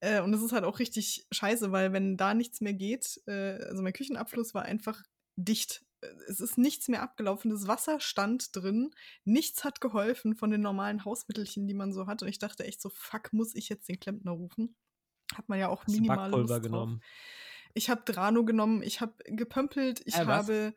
Äh, 0.00 0.20
und 0.20 0.32
das 0.32 0.42
ist 0.42 0.52
halt 0.52 0.64
auch 0.64 0.78
richtig 0.78 1.26
scheiße, 1.30 1.72
weil 1.72 1.92
wenn 1.92 2.16
da 2.16 2.34
nichts 2.34 2.60
mehr 2.60 2.74
geht, 2.74 3.20
äh, 3.26 3.58
also 3.64 3.82
mein 3.82 3.92
Küchenabfluss 3.92 4.54
war 4.54 4.62
einfach 4.64 5.02
dicht. 5.36 5.84
Es 6.28 6.40
ist 6.40 6.58
nichts 6.58 6.88
mehr 6.88 7.02
abgelaufen, 7.02 7.50
das 7.50 7.66
Wasser 7.68 8.00
stand 8.00 8.54
drin, 8.56 8.90
nichts 9.24 9.64
hat 9.64 9.80
geholfen 9.80 10.34
von 10.34 10.50
den 10.50 10.60
normalen 10.60 11.04
Hausmittelchen, 11.04 11.66
die 11.68 11.74
man 11.74 11.92
so 11.92 12.06
hat. 12.06 12.22
Und 12.22 12.28
ich 12.28 12.38
dachte 12.38 12.64
echt 12.64 12.80
so, 12.82 12.88
fuck, 12.90 13.32
muss 13.32 13.54
ich 13.54 13.68
jetzt 13.68 13.88
den 13.88 14.00
Klempner 14.00 14.32
rufen? 14.32 14.74
Hat 15.34 15.48
man 15.48 15.58
ja 15.58 15.68
auch 15.68 15.84
Hast 15.84 15.94
minimal 15.94 16.16
Backpulver 16.16 16.40
Lust 16.40 16.50
drauf. 16.50 16.62
genommen? 16.62 17.02
Ich 17.74 17.88
habe 17.88 18.02
Drano 18.04 18.44
genommen, 18.44 18.82
ich 18.82 19.00
habe 19.00 19.14
gepömpelt, 19.24 20.02
ich 20.04 20.14
Äh, 20.14 20.26
habe 20.26 20.74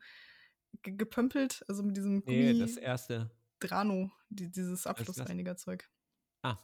ge 0.82 0.96
gepömpelt, 0.96 1.64
also 1.68 1.84
mit 1.84 1.98
diesem 1.98 2.24
Nee, 2.26 2.54
Gummi 2.54 2.60
das 2.60 2.78
erste. 2.78 3.32
Drano, 3.60 4.12
die, 4.30 4.50
dieses? 4.52 4.86
Abflussreinigerzeug. 4.88 5.90
Ah. 6.42 6.58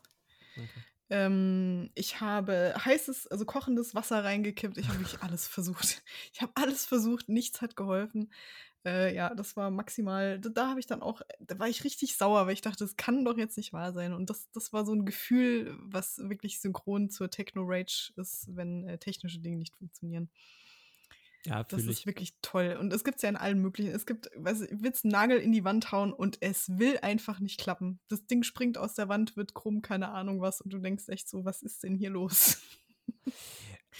Okay. 0.55 0.67
Ähm, 1.11 1.91
ich 1.93 2.21
habe 2.21 2.73
heißes, 2.85 3.27
also 3.27 3.43
kochendes 3.45 3.93
Wasser 3.93 4.23
reingekippt. 4.23 4.77
Ich 4.77 4.87
habe 4.87 4.99
wirklich 4.99 5.21
alles 5.21 5.45
versucht. 5.47 6.01
Ich 6.33 6.41
habe 6.41 6.53
alles 6.55 6.85
versucht, 6.85 7.27
nichts 7.27 7.61
hat 7.61 7.75
geholfen. 7.75 8.31
Äh, 8.85 9.13
ja, 9.13 9.35
das 9.35 9.57
war 9.57 9.71
maximal. 9.71 10.39
Da, 10.39 10.49
da 10.49 10.69
habe 10.69 10.79
ich 10.79 10.87
dann 10.87 11.01
auch, 11.01 11.21
da 11.41 11.59
war 11.59 11.67
ich 11.67 11.83
richtig 11.83 12.15
sauer, 12.17 12.47
weil 12.47 12.53
ich 12.53 12.61
dachte, 12.61 12.85
das 12.85 12.95
kann 12.95 13.25
doch 13.25 13.37
jetzt 13.37 13.57
nicht 13.57 13.73
wahr 13.73 13.91
sein. 13.91 14.13
Und 14.13 14.29
das, 14.29 14.49
das 14.51 14.71
war 14.71 14.85
so 14.85 14.93
ein 14.93 15.05
Gefühl, 15.05 15.77
was 15.81 16.17
wirklich 16.17 16.61
synchron 16.61 17.09
zur 17.09 17.29
Techno-Rage 17.29 18.13
ist, 18.15 18.47
wenn 18.55 18.87
äh, 18.87 18.97
technische 18.97 19.39
Dinge 19.39 19.57
nicht 19.57 19.75
funktionieren. 19.75 20.29
Ja, 21.45 21.63
Das 21.63 21.81
ist 21.83 21.99
ich. 22.01 22.05
wirklich 22.05 22.35
toll. 22.41 22.77
Und 22.79 22.93
es 22.93 23.03
gibt 23.03 23.17
es 23.17 23.23
ja 23.23 23.29
in 23.29 23.35
allen 23.35 23.59
möglichen. 23.59 23.91
Es 23.91 24.05
gibt, 24.05 24.29
weiß 24.35 24.61
ich, 24.61 24.69
willst 24.81 25.05
einen 25.05 25.11
Nagel 25.11 25.39
in 25.39 25.51
die 25.51 25.63
Wand 25.63 25.91
hauen 25.91 26.13
und 26.13 26.37
es 26.41 26.77
will 26.77 26.99
einfach 27.01 27.39
nicht 27.39 27.59
klappen. 27.59 27.99
Das 28.09 28.25
Ding 28.27 28.43
springt 28.43 28.77
aus 28.77 28.93
der 28.93 29.09
Wand, 29.09 29.35
wird 29.37 29.53
krumm, 29.55 29.81
keine 29.81 30.09
Ahnung 30.09 30.39
was. 30.41 30.61
Und 30.61 30.71
du 30.71 30.77
denkst 30.77 31.07
echt 31.09 31.27
so, 31.27 31.43
was 31.43 31.63
ist 31.63 31.83
denn 31.83 31.95
hier 31.95 32.11
los? 32.11 32.61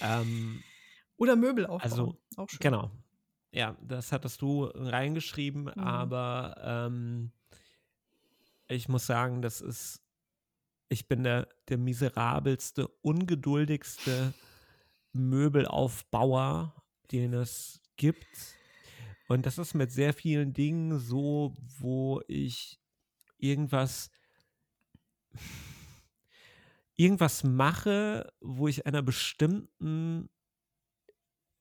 Ähm, 0.00 0.62
Oder 1.16 1.36
Möbel 1.36 1.66
aufbauen. 1.66 1.90
Also, 1.90 2.16
auch 2.36 2.48
schön. 2.48 2.58
Genau. 2.60 2.90
Ja, 3.52 3.76
das 3.82 4.12
hattest 4.12 4.40
du 4.40 4.64
reingeschrieben, 4.64 5.64
Mhm. 5.64 5.70
aber 5.82 6.56
ähm, 6.62 7.32
ich 8.68 8.88
muss 8.88 9.06
sagen, 9.06 9.42
das 9.42 9.60
ist, 9.60 10.00
ich 10.88 11.06
bin 11.08 11.22
der, 11.22 11.48
der 11.68 11.76
miserabelste, 11.78 12.88
ungeduldigste 13.02 14.32
Möbelaufbauer, 15.12 16.74
den 17.12 17.34
es 17.34 17.80
gibt. 17.96 18.56
Und 19.28 19.46
das 19.46 19.58
ist 19.58 19.74
mit 19.74 19.92
sehr 19.92 20.12
vielen 20.12 20.52
Dingen 20.52 20.98
so, 20.98 21.54
wo 21.78 22.22
ich 22.26 22.80
irgendwas 23.38 24.10
irgendwas 26.96 27.42
mache, 27.42 28.32
wo 28.40 28.68
ich 28.68 28.86
einer 28.86 29.02
bestimmten 29.02 30.28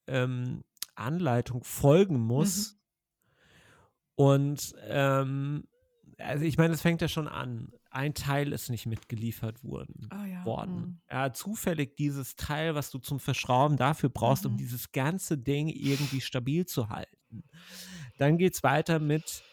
ähm, 0.08 0.64
Anleitung 0.96 1.64
folgen 1.64 2.20
muss. 2.20 2.78
Und 4.16 4.76
ähm, 4.84 5.68
also 6.18 6.46
ich 6.46 6.58
meine, 6.58 6.74
es 6.74 6.82
fängt 6.82 7.02
ja 7.02 7.08
schon 7.08 7.28
an. 7.28 7.72
Ein 7.92 8.14
Teil 8.14 8.54
ist 8.54 8.70
nicht 8.70 8.86
mitgeliefert 8.86 9.64
worden. 9.64 10.08
Ah 10.12 10.26
ja. 10.26 10.46
worden. 10.46 10.76
mhm. 10.76 11.02
Ja, 11.12 11.34
zufällig 11.34 11.96
dieses 11.98 12.36
Teil, 12.38 12.74
was 12.74 12.90
du 12.90 13.00
zum 13.00 13.20
Verschrauben 13.20 13.78
dafür 13.78 14.10
brauchst, 14.10 14.46
um 14.46 14.54
Mhm. 14.54 14.58
dieses 14.58 14.92
ganze 14.94 15.38
Ding 15.38 15.68
irgendwie 15.68 16.22
stabil 16.22 16.66
zu 16.66 16.90
halten. 16.90 17.44
Dann 18.18 18.38
geht 18.38 18.54
es 18.56 18.64
weiter 18.64 19.00
mit 19.00 19.44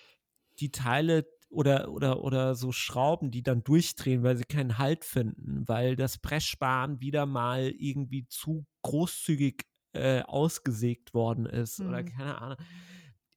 die 0.61 0.71
Teile 0.71 1.27
oder, 1.51 1.91
oder, 1.91 2.23
oder 2.23 2.55
so 2.55 2.73
Schrauben, 2.73 3.31
die 3.31 3.43
dann 3.43 3.65
durchdrehen, 3.65 4.23
weil 4.23 4.37
sie 4.37 4.45
keinen 4.45 4.79
Halt 4.79 5.05
finden, 5.05 5.67
weil 5.67 5.97
das 5.97 6.19
Pressspan 6.19 7.01
wieder 7.01 7.27
mal 7.27 7.71
irgendwie 7.79 8.27
zu 8.29 8.67
großzügig 8.83 9.65
äh, 9.95 10.23
ausgesägt 10.23 11.15
worden 11.15 11.47
ist 11.47 11.81
oder 11.81 12.03
Mhm. 12.03 12.07
keine 12.07 12.41
Ahnung. 12.41 12.59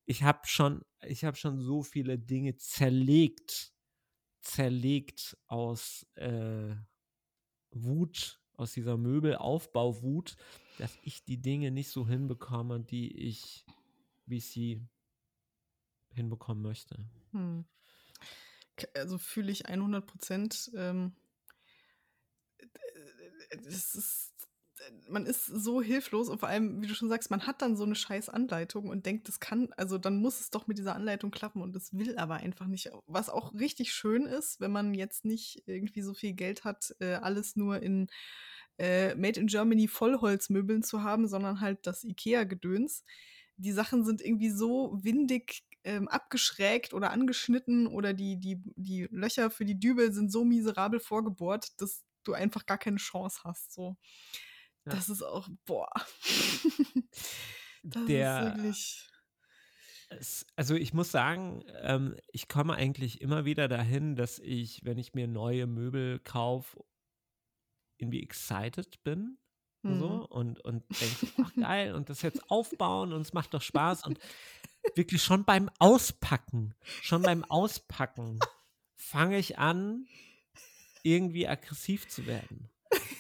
Ich 0.06 0.24
habe 0.24 0.40
schon, 0.46 0.82
ich 1.06 1.24
habe 1.24 1.38
schon 1.38 1.60
so 1.60 1.84
viele 1.84 2.20
Dinge 2.20 2.58
zerlegt, 2.58 3.72
zerlegt 4.42 5.38
aus 5.48 6.06
äh, 6.16 6.76
Wut, 7.72 8.40
aus 8.56 8.74
dieser 8.74 8.98
Möbelaufbauwut, 8.98 10.36
dass 10.78 10.98
ich 11.04 11.24
die 11.24 11.42
Dinge 11.42 11.72
nicht 11.72 11.90
so 11.90 12.08
hinbekomme, 12.08 12.82
die 12.82 13.16
ich, 13.28 13.66
wie 14.26 14.38
ich 14.38 14.48
sie 14.48 14.82
hinbekommen 16.10 16.62
möchte. 16.62 17.06
Hm. 17.32 17.66
Also 18.96 19.18
fühle 19.18 19.52
ich 19.52 19.68
100 19.68 20.06
Prozent. 20.06 20.72
Ähm, 20.76 21.16
äh, 22.58 23.58
das 23.58 23.96
ist, 23.96 24.31
man 25.10 25.26
ist 25.26 25.46
so 25.46 25.82
hilflos 25.82 26.30
und 26.30 26.40
vor 26.40 26.50
allem, 26.50 26.82
wie 26.82 26.88
du 26.88 26.96
schon 26.96 27.10
sagst, 27.10 27.32
man 27.32 27.46
hat 27.46 27.62
dann 27.62 27.76
so 27.76 27.84
eine 27.84 27.96
scheiß 27.96 28.30
Anleitung 28.30 28.90
und 28.90 29.06
denkt, 29.06 29.28
das 29.28 29.40
kann, 29.40 29.70
also 29.78 29.98
dann 29.98 30.18
muss 30.18 30.40
es 30.40 30.50
doch 30.50 30.68
mit 30.68 30.78
dieser 30.78 30.96
Anleitung 30.96 31.32
klappen 31.32 31.62
und 31.62 31.74
das 31.74 31.94
will 31.94 32.18
aber 32.18 32.36
einfach 32.36 32.68
nicht. 32.68 32.90
Was 33.08 33.30
auch 33.30 33.54
richtig 33.54 33.94
schön 33.94 34.26
ist, 34.26 34.60
wenn 34.60 34.72
man 34.72 34.94
jetzt 34.94 35.26
nicht 35.26 35.64
irgendwie 35.66 36.02
so 36.02 36.14
viel 36.14 36.34
Geld 36.34 36.64
hat, 36.64 36.96
äh, 37.00 37.16
alles 37.16 37.56
nur 37.56 37.82
in 37.82 38.08
äh, 38.78 39.16
Made 39.16 39.40
in 39.40 39.48
Germany 39.48 39.88
Vollholzmöbeln 39.88 40.84
zu 40.84 41.04
haben, 41.04 41.28
sondern 41.28 41.62
halt 41.62 41.86
das 41.86 42.04
IKEA-Gedöns. 42.04 43.04
Die 43.58 43.72
Sachen 43.72 44.06
sind 44.06 44.22
irgendwie 44.22 44.50
so 44.50 44.98
windig 45.02 45.64
ähm, 45.84 46.08
abgeschrägt 46.08 46.94
oder 46.94 47.12
angeschnitten 47.12 47.88
oder 47.88 48.14
die, 48.14 48.38
die, 48.40 48.62
die 48.76 49.08
Löcher 49.12 49.52
für 49.52 49.66
die 49.66 49.80
Dübel 49.80 50.14
sind 50.14 50.32
so 50.32 50.46
miserabel 50.46 51.00
vorgebohrt, 51.00 51.80
dass 51.82 52.04
du 52.24 52.34
einfach 52.34 52.66
gar 52.66 52.78
keine 52.78 52.98
Chance 52.98 53.42
hast. 53.44 53.74
So. 53.74 53.98
Ja. 54.86 54.92
Das 54.94 55.10
ist 55.10 55.22
auch, 55.22 55.48
boah. 55.66 55.90
das 57.84 58.06
Der- 58.06 58.48
ist 58.48 58.56
wirklich. 58.58 59.08
Es, 60.10 60.46
also 60.58 60.76
ich 60.76 60.94
muss 60.94 61.10
sagen, 61.10 61.64
ähm, 61.84 62.18
ich 62.34 62.50
komme 62.50 62.74
eigentlich 62.74 63.22
immer 63.22 63.46
wieder 63.46 63.70
dahin, 63.70 64.16
dass 64.18 64.40
ich, 64.40 64.84
wenn 64.84 64.98
ich 64.98 65.14
mir 65.14 65.26
neue 65.28 65.68
Möbel 65.68 66.20
kaufe, 66.20 66.84
irgendwie 67.98 68.22
excited 68.22 69.02
bin. 69.04 69.38
Mhm. 69.84 70.00
So, 70.00 70.28
und, 70.28 70.60
und 70.66 70.84
denke, 71.00 71.28
ach 71.44 71.52
geil, 71.56 71.96
und 71.96 72.10
das 72.10 72.24
jetzt 72.24 72.52
aufbauen 72.52 73.14
und 73.14 73.22
es 73.22 73.32
macht 73.32 73.54
doch 73.54 73.62
Spaß. 73.62 74.06
Und 74.06 74.20
wirklich 74.96 75.24
schon 75.24 75.46
beim 75.46 75.70
Auspacken, 75.80 76.76
schon 77.02 77.22
beim 77.22 77.46
Auspacken 77.46 78.40
fange 78.96 79.38
ich 79.38 79.58
an, 79.60 80.08
irgendwie 81.04 81.48
aggressiv 81.48 82.10
zu 82.10 82.26
werden. 82.26 82.70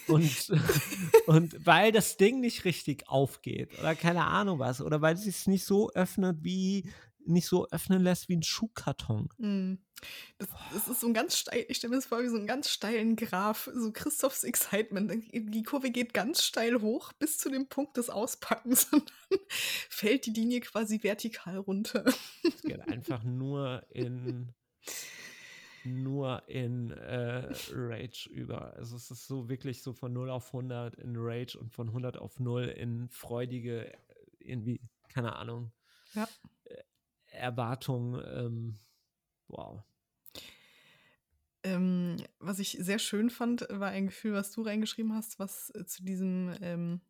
Und, 0.07 0.51
und 1.27 1.65
weil 1.65 1.91
das 1.91 2.17
Ding 2.17 2.39
nicht 2.41 2.65
richtig 2.65 3.07
aufgeht 3.07 3.77
oder 3.79 3.95
keine 3.95 4.25
Ahnung 4.25 4.59
was, 4.59 4.81
oder 4.81 5.01
weil 5.01 5.15
es 5.15 5.23
sich 5.23 5.47
nicht 5.47 5.65
so 5.65 5.91
öffnet 5.91 6.37
wie, 6.41 6.89
nicht 7.25 7.47
so 7.47 7.67
öffnen 7.69 8.01
lässt 8.01 8.29
wie 8.29 8.35
ein 8.35 8.43
Schuhkarton. 8.43 9.29
Mm. 9.37 9.75
Das, 10.39 10.49
das 10.73 10.87
ist 10.87 11.01
so 11.01 11.07
ein 11.07 11.13
ganz 11.13 11.37
steil, 11.37 11.65
ich 11.69 11.77
stelle 11.77 11.91
mir 11.91 11.97
das 11.97 12.07
vor 12.07 12.23
wie 12.23 12.27
so 12.27 12.35
einen 12.35 12.47
ganz 12.47 12.69
steilen 12.69 13.15
Graph, 13.15 13.69
so 13.71 13.91
Christophs 13.91 14.43
Excitement. 14.43 15.11
Die 15.31 15.63
Kurve 15.63 15.91
geht 15.91 16.15
ganz 16.15 16.43
steil 16.43 16.81
hoch 16.81 17.13
bis 17.13 17.37
zu 17.37 17.49
dem 17.49 17.67
Punkt 17.67 17.97
des 17.97 18.09
Auspackens 18.09 18.85
und 18.91 19.11
dann 19.29 19.39
fällt 19.89 20.25
die 20.25 20.31
Linie 20.31 20.61
quasi 20.61 21.03
vertikal 21.03 21.57
runter. 21.57 22.03
Es 22.43 22.63
geht 22.63 22.81
einfach 22.81 23.23
nur 23.23 23.85
in 23.91 24.53
nur 25.83 26.43
in 26.47 26.91
äh, 26.91 27.51
Rage 27.73 28.29
über. 28.29 28.73
Also 28.75 28.95
es 28.95 29.11
ist 29.11 29.27
so 29.27 29.49
wirklich 29.49 29.81
so 29.81 29.93
von 29.93 30.13
0 30.13 30.29
auf 30.29 30.47
100 30.47 30.95
in 30.95 31.15
Rage 31.15 31.57
und 31.57 31.71
von 31.71 31.87
100 31.87 32.17
auf 32.17 32.39
0 32.39 32.65
in 32.65 33.09
freudige, 33.09 33.91
äh, 33.91 33.97
irgendwie, 34.39 34.81
keine 35.09 35.35
Ahnung. 35.35 35.71
Ja. 36.13 36.27
äh, 36.65 36.83
Erwartung. 37.27 38.21
Ähm, 38.25 38.75
wow. 39.47 39.83
Ähm, 41.63 42.17
was 42.39 42.57
ich 42.59 42.77
sehr 42.79 42.97
schön 42.97 43.29
fand, 43.29 43.67
war 43.69 43.89
ein 43.89 44.07
Gefühl, 44.07 44.33
was 44.33 44.51
du 44.51 44.63
reingeschrieben 44.63 45.13
hast, 45.13 45.37
was 45.37 45.71
äh, 45.75 45.85
zu 45.85 46.03
diesem 46.03 46.55
ähm, 46.61 47.01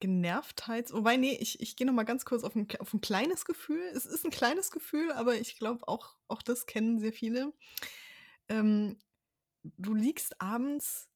Genervtheits. 0.00 0.92
Wobei, 0.92 1.16
nee, 1.16 1.36
ich, 1.40 1.60
ich 1.60 1.76
gehe 1.76 1.86
noch 1.86 1.94
mal 1.94 2.04
ganz 2.04 2.24
kurz 2.24 2.44
auf 2.44 2.54
ein, 2.54 2.68
auf 2.80 2.92
ein 2.92 3.00
kleines 3.00 3.44
Gefühl. 3.44 3.80
Es 3.94 4.04
ist 4.04 4.24
ein 4.24 4.30
kleines 4.30 4.70
Gefühl, 4.70 5.10
aber 5.12 5.34
ich 5.36 5.58
glaube, 5.58 5.88
auch, 5.88 6.16
auch 6.28 6.42
das 6.42 6.66
kennen 6.66 6.98
sehr 7.00 7.12
viele. 7.12 7.52
Ähm, 8.48 8.98
du 9.62 9.94
liegst 9.94 10.40
abends 10.40 11.08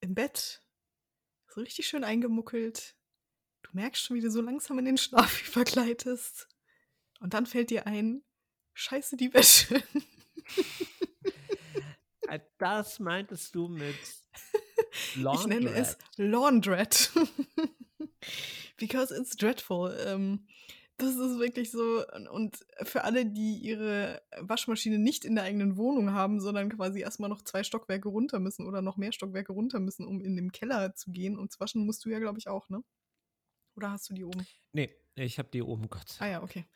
im 0.00 0.14
Bett, 0.14 0.62
so 1.48 1.60
richtig 1.60 1.88
schön 1.88 2.04
eingemuckelt. 2.04 2.96
Du 3.62 3.70
merkst 3.72 4.02
schon, 4.02 4.16
wie 4.16 4.20
du 4.20 4.30
so 4.30 4.40
langsam 4.40 4.78
in 4.78 4.84
den 4.84 4.98
Schlaf 4.98 5.48
übergleitest. 5.48 6.48
Und 7.20 7.34
dann 7.34 7.46
fällt 7.46 7.70
dir 7.70 7.86
ein, 7.86 8.22
scheiße, 8.74 9.16
die 9.16 9.32
Wäsche. 9.32 9.82
Äh, 12.28 12.40
Das 12.58 12.98
meintest 12.98 13.54
du 13.54 13.68
mit 13.68 13.96
Ich 15.16 15.46
nenne 15.46 15.70
es 15.70 15.96
Laundrette. 16.16 17.10
Because 18.76 19.14
it's 19.14 19.36
dreadful. 19.36 19.96
Ähm, 20.06 20.46
das 20.98 21.14
ist 21.14 21.38
wirklich 21.38 21.70
so. 21.70 22.04
Und 22.32 22.66
für 22.82 23.04
alle, 23.04 23.24
die 23.24 23.56
ihre 23.58 24.20
Waschmaschine 24.40 24.98
nicht 24.98 25.24
in 25.24 25.36
der 25.36 25.44
eigenen 25.44 25.76
Wohnung 25.76 26.12
haben, 26.12 26.40
sondern 26.40 26.68
quasi 26.70 27.00
erstmal 27.00 27.30
noch 27.30 27.42
zwei 27.42 27.62
Stockwerke 27.62 28.08
runter 28.08 28.40
müssen 28.40 28.66
oder 28.66 28.82
noch 28.82 28.96
mehr 28.96 29.12
Stockwerke 29.12 29.52
runter 29.52 29.78
müssen, 29.78 30.06
um 30.06 30.20
in 30.20 30.34
den 30.34 30.50
Keller 30.50 30.94
zu 30.94 31.12
gehen 31.12 31.38
und 31.38 31.52
zu 31.52 31.60
waschen, 31.60 31.86
musst 31.86 32.04
du 32.04 32.10
ja, 32.10 32.18
glaube 32.18 32.38
ich, 32.38 32.48
auch, 32.48 32.68
ne? 32.68 32.82
Oder 33.76 33.92
hast 33.92 34.10
du 34.10 34.14
die 34.14 34.24
oben? 34.24 34.44
Nee, 34.72 34.90
ich 35.14 35.38
habe 35.38 35.48
die 35.52 35.62
oben, 35.62 35.88
Gott. 35.88 36.16
Ah 36.18 36.26
ja, 36.26 36.42
okay. 36.42 36.66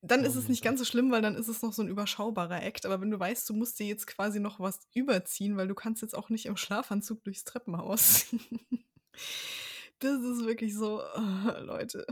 Dann 0.00 0.24
ist 0.24 0.36
es 0.36 0.48
nicht 0.48 0.64
ganz 0.64 0.78
so 0.78 0.86
schlimm, 0.86 1.10
weil 1.10 1.20
dann 1.20 1.34
ist 1.34 1.48
es 1.48 1.60
noch 1.60 1.74
so 1.74 1.82
ein 1.82 1.88
überschaubarer 1.88 2.62
Act. 2.62 2.86
Aber 2.86 3.00
wenn 3.02 3.10
du 3.10 3.20
weißt, 3.20 3.48
du 3.48 3.54
musst 3.54 3.78
dir 3.78 3.86
jetzt 3.86 4.06
quasi 4.06 4.40
noch 4.40 4.58
was 4.58 4.80
überziehen, 4.94 5.58
weil 5.58 5.68
du 5.68 5.74
kannst 5.74 6.00
jetzt 6.00 6.14
auch 6.14 6.30
nicht 6.30 6.46
im 6.46 6.56
Schlafanzug 6.56 7.22
durchs 7.24 7.44
Treppenhaus. 7.44 8.26
das 9.98 10.20
ist 10.22 10.44
wirklich 10.44 10.74
so, 10.74 11.02
Leute. 11.60 12.06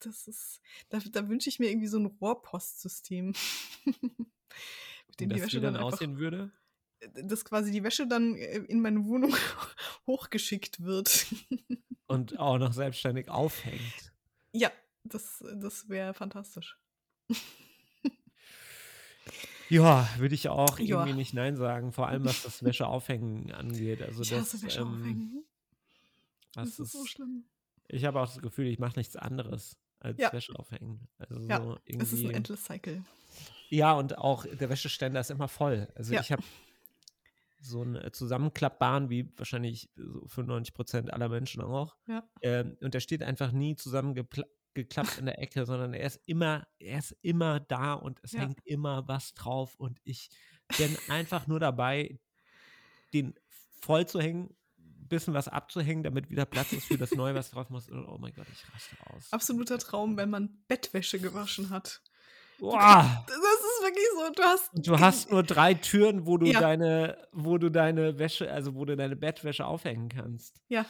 Das 0.00 0.26
ist, 0.26 0.60
da, 0.88 0.98
da 0.98 1.28
wünsche 1.28 1.48
ich 1.50 1.58
mir 1.58 1.70
irgendwie 1.70 1.88
so 1.88 1.98
ein 1.98 2.06
Rohrpostsystem. 2.06 3.34
Mit 3.86 5.20
dem 5.20 5.28
die 5.28 5.34
Wie 5.36 5.38
das 5.40 5.42
Wäsche 5.42 5.58
wie 5.58 5.62
dann 5.62 5.74
dann 5.74 5.82
aussehen 5.82 6.18
würde? 6.18 6.52
dass 7.14 7.44
quasi 7.46 7.70
die 7.70 7.82
Wäsche 7.82 8.06
dann 8.06 8.34
äh, 8.36 8.58
in 8.58 8.80
meine 8.80 9.04
Wohnung 9.06 9.34
hochgeschickt 10.06 10.82
wird. 10.82 11.26
Und 12.06 12.38
auch 12.38 12.58
noch 12.58 12.72
selbstständig 12.74 13.28
aufhängt. 13.30 14.12
ja, 14.52 14.70
das, 15.04 15.42
das 15.54 15.88
wäre 15.88 16.12
fantastisch. 16.12 16.78
Ja, 19.68 20.08
würde 20.18 20.34
ich 20.34 20.48
auch 20.48 20.78
Ja. 20.80 21.00
irgendwie 21.00 21.12
nicht 21.16 21.32
Nein 21.32 21.56
sagen, 21.56 21.92
vor 21.92 22.08
allem 22.08 22.24
was 22.24 22.42
das 22.42 22.64
Wäscheaufhängen 22.64 23.52
angeht. 23.52 24.02
Also 24.02 24.22
Ich 24.22 24.30
das, 24.30 24.40
hasse 24.54 24.62
Wäsche 24.62 24.80
ähm, 24.80 24.88
aufhängen. 24.88 25.44
Das 26.54 26.78
ist 26.78 26.92
so 26.92 27.02
ist, 27.04 27.10
schlimm. 27.10 27.44
ich 27.88 28.04
habe 28.04 28.20
auch 28.20 28.26
das 28.26 28.40
Gefühl, 28.42 28.66
ich 28.66 28.78
mache 28.78 28.98
nichts 28.98 29.16
anderes 29.16 29.78
als 30.00 30.18
Ja. 30.18 30.32
Wäsche 30.32 30.54
aufhängen. 30.58 31.08
Also 31.18 31.38
Ja, 31.40 31.62
so 31.62 31.78
Es 31.86 31.94
ist 31.94 32.12
ein 32.12 32.18
irgendwie. 32.18 32.34
endless 32.36 32.64
cycle. 32.64 33.04
Ja, 33.68 33.92
und 33.92 34.18
auch 34.18 34.44
der 34.46 34.68
Wäscheständer 34.68 35.20
ist 35.20 35.30
immer 35.30 35.48
voll. 35.48 35.88
Also 35.94 36.14
Ja. 36.14 36.20
ich 36.20 36.32
habe 36.32 36.42
so 37.62 37.82
einen 37.82 37.96
äh, 37.96 38.10
zusammenklappbaren, 38.10 39.10
wie 39.10 39.30
wahrscheinlich 39.36 39.90
so 39.94 40.26
95 40.26 40.72
Prozent 40.74 41.12
aller 41.12 41.28
Menschen 41.28 41.60
auch. 41.62 41.96
Ja. 42.06 42.26
Ähm, 42.40 42.76
und 42.80 42.94
der 42.94 43.00
steht 43.00 43.22
einfach 43.22 43.52
nie 43.52 43.76
zusammengeklappt 43.76 45.18
in 45.18 45.26
der 45.26 45.38
Ecke, 45.40 45.66
sondern 45.66 45.92
er 45.92 46.06
ist 46.06 46.20
immer, 46.26 46.66
er 46.78 46.98
ist 46.98 47.14
immer 47.20 47.60
da 47.60 47.92
und 47.92 48.18
es 48.22 48.32
Ja. 48.32 48.40
hängt 48.40 48.60
immer 48.64 49.06
was 49.06 49.34
drauf. 49.34 49.74
Und 49.76 50.00
ich 50.04 50.30
bin 50.78 50.96
einfach 51.08 51.46
nur 51.46 51.60
dabei, 51.60 52.18
den 53.12 53.34
voll 53.80 54.06
zu 54.06 54.20
hängen, 54.20 54.56
bisschen 55.10 55.34
was 55.34 55.46
abzuhängen, 55.48 56.02
damit 56.02 56.30
wieder 56.30 56.46
Platz 56.46 56.72
ist 56.72 56.86
für 56.86 56.96
das 56.96 57.10
Neue, 57.12 57.34
was 57.34 57.50
drauf 57.50 57.68
muss. 57.68 57.90
Oh 57.90 58.16
mein 58.18 58.32
Gott, 58.32 58.46
ich 58.50 58.64
raste 58.72 58.96
aus. 59.14 59.30
Absoluter 59.32 59.76
Traum, 59.78 60.16
wenn 60.16 60.30
man 60.30 60.64
Bettwäsche 60.68 61.20
gewaschen 61.20 61.68
hat. 61.68 62.00
Boah. 62.58 63.24
Das 63.26 63.36
ist 63.36 63.82
wirklich 63.82 64.04
so, 64.16 64.32
du 64.34 64.42
hast. 64.42 64.74
Und 64.74 64.86
du 64.86 64.98
hast 64.98 65.30
nur 65.30 65.42
drei 65.42 65.74
Türen, 65.74 66.26
wo 66.26 66.36
du 66.38 66.46
Ja. 66.46 66.60
deine, 66.60 67.28
wo 67.32 67.58
du 67.58 67.70
deine 67.70 68.18
Wäsche, 68.18 68.50
also 68.50 68.74
wo 68.74 68.84
du 68.84 68.96
deine 68.96 69.16
Bettwäsche 69.16 69.66
aufhängen 69.66 70.08
kannst. 70.08 70.60
Ja. 70.68 70.84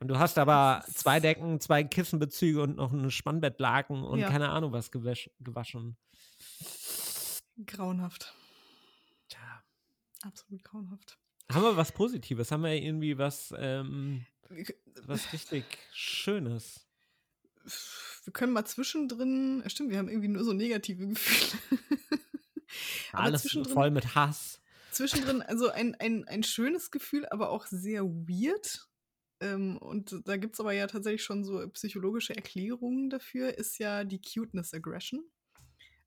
Und 0.00 0.08
du 0.08 0.18
hast 0.18 0.36
aber 0.38 0.84
zwei 0.92 1.20
Decken, 1.20 1.60
zwei 1.60 1.84
Kissenbezüge 1.84 2.60
und 2.62 2.76
noch 2.76 2.92
ein 2.92 3.10
Spannbettlaken 3.10 4.02
und 4.02 4.18
Ja. 4.18 4.28
keine 4.28 4.50
Ahnung 4.50 4.72
was 4.72 4.90
gewäsch, 4.90 5.30
gewaschen. 5.40 5.96
Grauenhaft. 7.66 8.34
Tja. 9.28 9.62
Absolut 10.22 10.64
grauenhaft. 10.64 11.18
Haben 11.54 11.62
wir 11.64 11.76
was 11.76 11.92
Positives? 11.92 12.50
Haben 12.50 12.62
wir 12.64 12.72
irgendwie 12.74 13.16
was, 13.18 13.54
ähm, 13.56 14.26
Wir, 14.48 14.74
was 15.02 15.32
richtig 15.32 15.64
Schönes? 15.92 16.86
wir 18.24 18.32
können 18.32 18.52
mal 18.52 18.64
zwischendrin. 18.64 19.62
Stimmt, 19.66 19.90
wir 19.90 19.98
haben 19.98 20.08
irgendwie 20.08 20.28
nur 20.28 20.44
so 20.44 20.52
negative 20.52 21.06
Gefühle. 21.08 21.62
Alles 23.12 23.56
voll 23.72 23.90
mit 23.90 24.14
Hass. 24.14 24.60
zwischendrin, 24.90 25.42
also 25.42 25.70
ein, 25.70 25.94
ein, 25.96 26.26
ein 26.28 26.42
schönes 26.42 26.90
Gefühl, 26.90 27.26
aber 27.26 27.50
auch 27.50 27.66
sehr 27.66 28.04
weird. 28.04 28.88
Ähm, 29.40 29.76
und 29.78 30.20
da 30.26 30.36
gibt 30.36 30.54
es 30.54 30.60
aber 30.60 30.72
ja 30.72 30.86
tatsächlich 30.86 31.22
schon 31.24 31.44
so 31.44 31.68
psychologische 31.70 32.34
Erklärungen 32.36 33.10
dafür, 33.10 33.56
ist 33.58 33.78
ja 33.78 34.04
die 34.04 34.20
Cuteness 34.20 34.74
Aggression. 34.74 35.24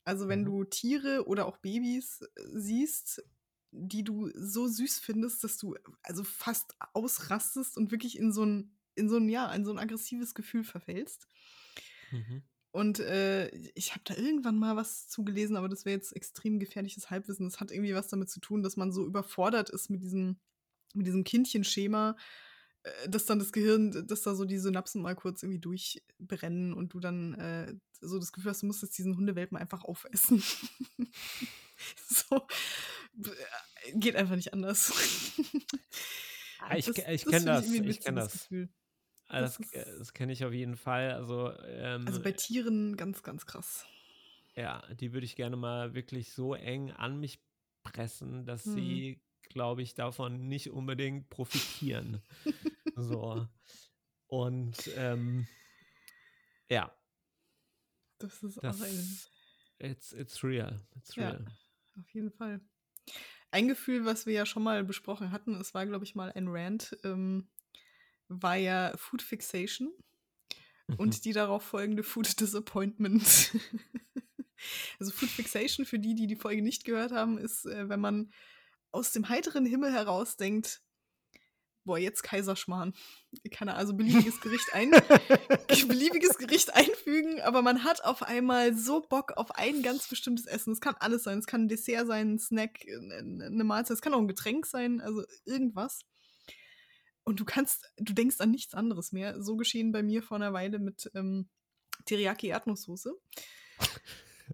Also 0.04 0.28
wenn 0.28 0.42
Mhm. 0.42 0.46
du 0.46 0.64
Tiere 0.64 1.28
oder 1.28 1.46
auch 1.48 1.58
Babys 1.58 2.22
äh, 2.22 2.28
siehst, 2.54 3.24
die 3.72 4.04
du 4.04 4.30
so 4.34 4.68
süß 4.68 5.00
findest, 5.00 5.44
dass 5.44 5.58
du 5.58 5.76
also 6.04 6.24
fast 6.24 6.76
ausrastest 6.94 7.78
und 7.78 7.92
wirklich 7.92 8.18
in 8.18 8.32
so 8.32 8.46
ein, 8.46 8.78
in 8.96 9.10
so 9.10 9.18
ein, 9.18 9.30
ja, 9.30 9.52
in 9.54 9.66
so 9.66 9.72
ein 9.72 9.80
aggressives 9.80 10.34
Gefühl 10.34 10.64
verfällst. 10.64 11.28
Mhm. 12.12 12.44
Und 12.72 13.00
äh, 13.00 13.50
ich 13.74 13.92
habe 13.92 14.02
da 14.04 14.16
irgendwann 14.16 14.60
mal 14.60 14.76
was 14.76 15.08
zugelesen, 15.08 15.56
aber 15.56 15.68
das 15.68 15.86
wäre 15.86 15.96
jetzt 15.96 16.16
extrem 16.16 16.60
gefährliches 16.60 17.10
Halbwissen. 17.10 17.46
Das 17.48 17.60
hat 17.60 17.72
irgendwie 17.72 17.96
was 17.96 18.10
damit 18.10 18.30
zu 18.30 18.40
tun, 18.40 18.62
dass 18.62 18.78
man 18.78 18.92
so 18.92 19.06
überfordert 19.06 19.70
ist 19.70 19.90
mit 19.90 20.04
diesem, 20.04 20.38
mit 20.94 21.08
diesem 21.08 21.24
Kindchenschema, 21.24 22.16
dass 23.10 23.26
dann 23.26 23.40
das 23.40 23.52
Gehirn, 23.52 24.06
dass 24.08 24.22
da 24.22 24.36
so 24.36 24.46
die 24.46 24.58
Synapsen 24.58 25.02
mal 25.02 25.16
kurz 25.16 25.44
irgendwie 25.44 25.60
durchbrennen 25.60 26.74
und 26.74 26.94
du 26.94 27.00
dann 27.00 27.34
äh, 27.36 27.74
so 28.02 28.20
das 28.20 28.32
Gefühl 28.32 28.52
hast, 28.52 28.62
du 28.62 28.68
musst 28.68 28.82
jetzt 28.84 28.98
diesen 28.98 29.18
Hundewelpen 29.18 29.58
einfach 29.58 29.84
aufessen. 29.84 30.42
so. 32.08 32.48
äh, 33.24 33.92
Geht 34.00 34.16
einfach 34.16 34.36
nicht 34.36 34.54
anders. 34.54 34.94
Ich 36.76 36.86
Das- 36.88 36.98
ich 36.98 37.04
das 37.06 37.06
kenn 37.06 37.24
finde 37.32 37.46
das, 37.46 37.66
irgendwie 37.66 37.82
ein 37.82 37.90
ich 37.90 38.00
kenn 38.02 38.16
das. 38.16 38.32
Gefühl. 38.34 38.70
Ah, 39.28 39.42
Das, 39.42 39.58
das 39.58 39.72
äh, 39.74 39.98
das 40.00 40.14
kenne 40.14 40.34
ich 40.34 40.44
auf 40.44 40.52
jeden 40.54 40.76
Fall. 40.76 41.12
Also, 41.12 41.52
ähm, 41.66 42.06
Also 42.08 42.22
bei 42.22 42.32
Tieren 42.32 42.98
ganz, 42.98 43.22
ganz 43.24 43.46
krass. 43.46 43.86
Ja, 44.56 44.82
die 44.96 45.14
würde 45.14 45.26
ich 45.26 45.36
gerne 45.36 45.56
mal 45.56 45.94
wirklich 45.94 46.34
so 46.34 46.56
eng 46.56 46.92
an 46.92 47.20
mich 47.20 47.40
pressen, 47.84 48.46
dass 48.46 48.66
Mhm. 48.66 48.74
sie, 48.74 49.22
glaube 49.58 49.82
ich, 49.82 49.96
davon 49.96 50.48
nicht 50.48 50.70
unbedingt 50.70 51.30
profitieren. 51.32 52.22
so. 52.96 53.48
Und 54.28 54.78
ähm, 54.96 55.48
ja, 56.70 56.96
Das 58.20 58.44
ist 58.44 58.58
das 58.62 58.82
auch 58.82 58.86
ein 58.86 59.20
it's, 59.80 60.12
it's 60.14 60.44
real. 60.44 60.86
It's 60.96 61.16
Ja. 61.16 61.30
real. 61.32 61.46
Auf 62.00 62.14
jeden 62.14 62.32
Fall. 62.32 62.62
Ein 63.50 63.68
Gefühl, 63.68 64.06
was 64.06 64.28
wir 64.28 64.34
ja 64.34 64.46
schon 64.46 64.62
mal 64.62 64.84
besprochen 64.84 65.32
hatten, 65.32 65.56
es 65.56 65.74
war, 65.74 65.88
glaube 65.88 66.06
ich, 66.06 66.14
mal 66.14 66.32
ein 66.34 66.48
Rant, 66.50 66.96
ähm, 67.04 67.50
war 68.28 68.58
ja 68.58 68.96
Food 68.96 69.24
Fixation 69.24 69.92
Mhm. 70.90 70.96
und 71.00 71.26
die 71.26 71.34
darauf 71.34 71.64
folgende 71.64 72.04
Food 72.04 72.40
Disappointment. 72.40 73.52
also 75.00 75.12
Food 75.12 75.30
Fixation, 75.30 75.86
für 75.86 76.00
die, 76.00 76.14
die 76.16 76.28
die 76.28 76.36
Folge 76.36 76.62
nicht 76.62 76.84
gehört 76.86 77.12
haben, 77.12 77.38
ist, 77.38 77.66
äh, 77.66 77.90
wenn 77.90 78.00
man 78.00 78.32
aus 78.92 79.12
dem 79.12 79.30
heiteren 79.30 79.66
Himmel 79.66 79.94
heraus 79.94 80.38
denkt, 80.38 80.82
boah, 81.88 81.98
jetzt 81.98 82.22
Kaiserschmarrn. 82.22 82.94
Kann 83.52 83.70
er 83.70 83.78
also 83.78 83.96
beliebiges 83.96 84.40
Gericht 84.42 84.68
ein, 84.74 84.92
beliebiges 85.88 86.38
Gericht 86.38 86.76
einfügen, 86.76 87.42
aber 87.42 87.64
man 87.64 87.84
hat 87.84 88.04
auf 88.04 88.22
einmal 88.22 88.76
so 88.76 89.02
Bock 89.02 89.34
auf 89.38 89.52
ein 89.56 89.82
ganz 89.82 90.08
bestimmtes 90.08 90.46
Essen. 90.46 90.74
Es 90.74 90.82
kann 90.82 90.96
alles 91.00 91.24
sein. 91.24 91.40
Es 91.40 91.48
kann 91.48 91.64
ein 91.64 91.68
Dessert 91.70 92.06
sein, 92.06 92.34
ein 92.34 92.40
Snack, 92.40 92.86
eine 92.86 93.64
Mahlzeit. 93.64 93.96
Es 93.96 94.02
kann 94.02 94.14
auch 94.14 94.20
ein 94.20 94.28
Getränk 94.28 94.68
sein, 94.68 95.02
also 95.02 95.24
irgendwas. 95.46 96.02
Und 97.24 97.40
du 97.40 97.46
kannst, 97.46 97.92
du 97.98 98.14
denkst 98.14 98.40
an 98.40 98.52
nichts 98.52 98.74
anderes 98.74 99.12
mehr. 99.12 99.42
So 99.42 99.56
geschehen 99.56 99.92
bei 99.92 100.04
mir 100.04 100.22
vor 100.22 100.38
einer 100.38 100.54
Weile 100.54 100.80
mit 100.80 101.10
ähm, 101.16 101.50
Teriyaki 102.06 102.48
Erdnusssoße. 102.48 103.14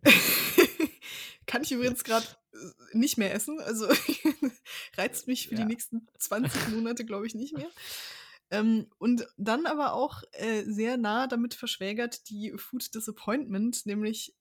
kann 1.45 1.63
ich 1.63 1.71
übrigens 1.71 2.03
gerade 2.03 2.27
nicht 2.93 3.17
mehr 3.17 3.33
essen. 3.33 3.59
Also 3.59 3.87
reizt 4.97 5.27
mich 5.27 5.47
für 5.47 5.55
Ja. 5.55 5.61
die 5.61 5.67
nächsten 5.67 6.07
20 6.19 6.67
Monate, 6.69 7.05
glaube 7.05 7.27
ich, 7.27 7.35
nicht 7.35 7.55
mehr. 7.55 7.69
Ähm, 8.51 8.87
und 8.99 9.27
dann 9.37 9.65
aber 9.65 9.93
auch 9.93 10.21
äh, 10.33 10.63
sehr 10.65 10.97
nah 10.97 11.27
damit 11.27 11.53
verschwägert 11.53 12.29
die 12.29 12.53
Food 12.57 12.93
Disappointment, 12.93 13.85
nämlich 13.85 14.35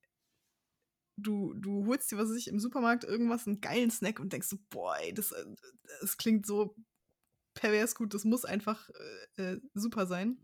du, 1.17 1.55
du 1.55 1.87
holst 1.87 2.11
dir, 2.11 2.19
was 2.19 2.29
weiß 2.31 2.37
ich, 2.37 2.49
im 2.49 2.59
Supermarkt 2.59 3.05
irgendwas, 3.05 3.47
einen 3.47 3.61
geilen 3.61 3.91
Snack 3.91 4.19
und 4.21 4.33
denkst 4.33 4.49
so, 4.49 4.59
boah, 4.71 4.97
ey, 4.99 5.15
das, 5.15 5.33
äh, 5.33 5.45
das 6.01 6.17
klingt 6.17 6.47
so 6.47 6.75
pervers 7.55 7.95
gut, 7.95 8.15
das 8.15 8.25
muss 8.25 8.45
einfach 8.45 8.89
äh, 9.37 9.53
äh, 9.55 9.61
super 9.75 10.07
sein. 10.07 10.41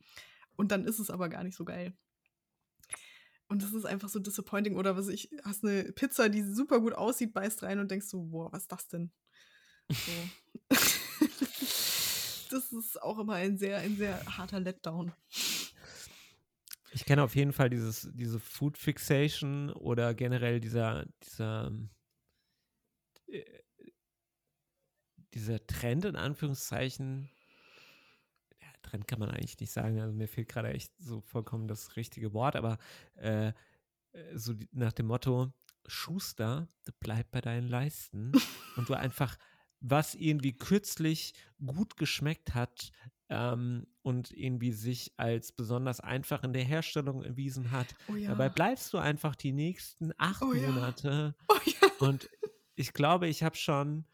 Und 0.57 0.73
dann 0.73 0.85
ist 0.85 0.99
es 0.99 1.11
aber 1.11 1.29
gar 1.29 1.45
nicht 1.45 1.57
so 1.57 1.65
geil. 1.65 1.97
Und 3.49 3.63
das 3.63 3.73
ist 3.73 3.87
einfach 3.87 4.09
so 4.09 4.19
disappointing. 4.19 4.77
Oder 4.77 4.97
was 4.97 5.09
ich, 5.09 5.31
hast 5.43 5.65
eine 5.65 5.85
Pizza, 5.93 6.29
die 6.29 6.43
super 6.43 6.81
gut 6.81 6.93
aussieht, 6.93 7.33
beißt 7.33 7.63
rein 7.63 7.79
und 7.79 7.91
denkst 7.91 8.07
so, 8.07 8.23
boah, 8.23 8.53
was 8.53 8.63
ist 8.63 8.73
das 8.73 8.89
denn? 8.89 9.11
So. 9.89 10.13
das 12.51 12.73
ist 12.73 13.01
auch 13.03 13.19
immer 13.19 13.35
ein 13.35 13.57
sehr, 13.59 13.79
ein 13.79 13.97
sehr 13.97 14.25
harter 14.37 14.61
Letdown. 14.61 15.13
Ich 16.91 17.05
kenne 17.05 17.23
auf 17.23 17.37
jeden 17.37 17.53
Fall 17.53 17.71
dieses, 17.71 18.09
diese 18.13 18.41
Food 18.41 18.79
Fixation 18.79 19.71
oder 19.71 20.15
generell 20.15 20.61
dieser, 20.61 21.07
dieser, 21.23 21.73
äh, 23.27 23.45
dieser 25.35 25.67
Trend 25.67 26.07
in 26.07 26.17
Anführungszeichen. 26.17 27.31
Trend 28.89 29.07
kann 29.07 29.19
man 29.19 29.31
eigentlich 29.31 29.59
nicht 29.59 29.73
sagen, 29.73 30.01
also 30.01 30.13
mir 30.13 30.29
fehlt 30.29 30.49
gerade 30.49 30.73
echt 30.73 30.93
so 30.99 31.21
vollkommen 31.21 31.69
das 31.69 31.97
richtige 31.97 32.33
Wort, 32.33 32.57
aber 32.57 32.79
äh, 33.17 33.53
so 34.35 34.55
die, 34.55 34.69
nach 34.73 34.93
dem 34.93 35.07
Motto, 35.07 35.53
Schuster, 35.87 36.69
bleib 37.01 37.31
bei 37.31 37.41
deinen 37.41 37.69
Leisten 37.69 38.33
und 38.77 38.89
du 38.89 38.95
einfach 38.95 39.37
was 39.81 40.15
irgendwie 40.15 40.53
kürzlich 40.53 41.35
gut 41.65 41.97
geschmeckt 41.97 42.55
hat 42.55 42.91
ähm, 43.29 43.87
und 44.03 44.33
irgendwie 44.33 44.73
sich 44.73 45.13
als 45.17 45.53
besonders 45.53 46.01
einfach 46.01 46.43
in 46.43 46.53
der 46.53 46.65
Herstellung 46.65 47.23
erwiesen 47.23 47.71
hat. 47.71 47.95
Oh 48.09 48.17
ja. 48.17 48.31
Dabei 48.31 48.49
bleibst 48.49 48.93
du 48.93 48.99
einfach 48.99 49.37
die 49.37 49.53
nächsten 49.53 50.13
acht 50.19 50.43
Oh 50.43 50.53
ja. 50.53 50.69
Monate. 50.69 51.35
Oh 51.49 51.59
ja. 51.65 52.07
Und 52.07 52.29
ich 52.75 52.93
glaube, 52.93 53.29
ich 53.29 53.43
habe 53.43 53.57
schon 53.57 54.05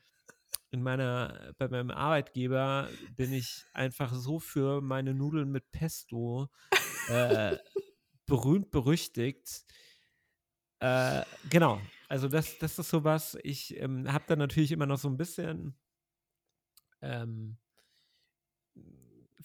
in 0.74 0.82
meiner, 0.82 1.54
bei 1.56 1.68
meinem 1.68 1.92
Arbeitgeber 1.92 2.88
bin 3.16 3.32
ich 3.32 3.64
einfach 3.72 4.12
so 4.12 4.40
für 4.40 4.80
meine 4.80 5.14
Nudeln 5.14 5.50
mit 5.50 5.70
Pesto 5.70 6.50
äh, 7.08 7.56
berühmt 8.26 8.72
berüchtigt. 8.72 9.64
Äh, 10.80 11.22
genau, 11.48 11.80
also 12.08 12.28
das, 12.28 12.58
das 12.58 12.78
ist 12.78 12.90
sowas, 12.90 13.38
ich 13.44 13.80
ähm, 13.80 14.12
habe 14.12 14.24
da 14.26 14.34
natürlich 14.34 14.72
immer 14.72 14.86
noch 14.86 14.98
so 14.98 15.08
ein 15.08 15.16
bisschen 15.16 15.78
ähm, 17.00 17.56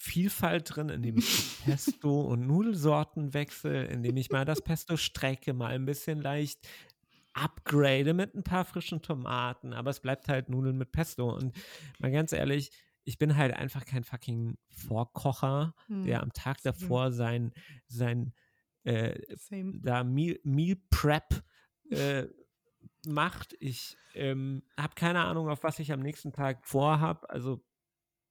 Vielfalt 0.01 0.75
drin, 0.75 0.89
indem 0.89 1.17
ich 1.17 1.59
Pesto- 1.63 2.21
und 2.21 2.47
Nudelsorten 2.47 3.33
wechsle, 3.33 3.85
indem 3.85 4.17
ich 4.17 4.31
mal 4.31 4.45
das 4.45 4.61
Pesto 4.61 4.97
strecke, 4.97 5.53
mal 5.53 5.75
ein 5.75 5.85
bisschen 5.85 6.21
leicht 6.21 6.67
upgrade 7.43 8.13
mit 8.13 8.35
ein 8.35 8.43
paar 8.43 8.65
frischen 8.65 9.01
Tomaten, 9.01 9.73
aber 9.73 9.89
es 9.89 9.99
bleibt 9.99 10.27
halt 10.27 10.49
Nudeln 10.49 10.77
mit 10.77 10.91
Pesto. 10.91 11.33
Und 11.35 11.55
mal 11.99 12.11
ganz 12.11 12.31
ehrlich, 12.33 12.71
ich 13.03 13.17
bin 13.17 13.35
halt 13.35 13.53
einfach 13.53 13.85
kein 13.85 14.03
fucking 14.03 14.57
Vorkocher, 14.69 15.73
der 15.87 16.17
Hm, 16.17 16.23
am 16.23 16.33
Tag 16.33 16.61
davor 16.63 17.11
sein, 17.11 17.53
sein 17.87 18.33
äh, 18.83 19.19
da 19.81 20.03
Meal, 20.03 20.39
Meal 20.43 20.77
Prep 20.89 21.43
äh, 21.89 22.27
macht. 23.05 23.55
Ich 23.59 23.97
ähm, 24.13 24.63
habe 24.77 24.95
keine 24.95 25.21
Ahnung, 25.23 25.49
auf 25.49 25.63
was 25.63 25.79
ich 25.79 25.91
am 25.91 26.01
nächsten 26.01 26.31
Tag 26.33 26.65
vorhab. 26.65 27.25
Also 27.29 27.65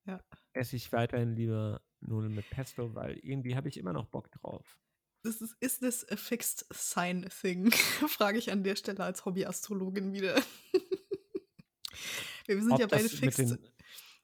Ja. 0.06 0.20
esse 0.52 0.76
ich 0.76 0.92
weiterhin 0.92 1.34
lieber 1.34 1.80
Nudeln 2.00 2.34
mit 2.34 2.48
Pesto, 2.50 2.94
weil 2.94 3.18
irgendwie 3.18 3.56
habe 3.56 3.68
ich 3.68 3.76
immer 3.78 3.92
noch 3.92 4.06
Bock 4.06 4.30
drauf. 4.30 4.78
Das 5.22 5.40
ist, 5.40 5.56
ist 5.60 5.80
this 5.80 6.06
a 6.10 6.16
fixed 6.16 6.66
sign 6.72 7.28
thing? 7.40 7.72
Frage 8.08 8.38
ich 8.38 8.52
an 8.52 8.62
der 8.62 8.76
Stelle 8.76 9.04
als 9.04 9.24
Hobbyastrologin 9.24 10.12
wieder. 10.12 10.34
wir 12.46 12.62
sind 12.62 12.72
Ob 12.72 12.80
ja 12.80 12.86
beide 12.86 13.08
fixed. 13.08 13.58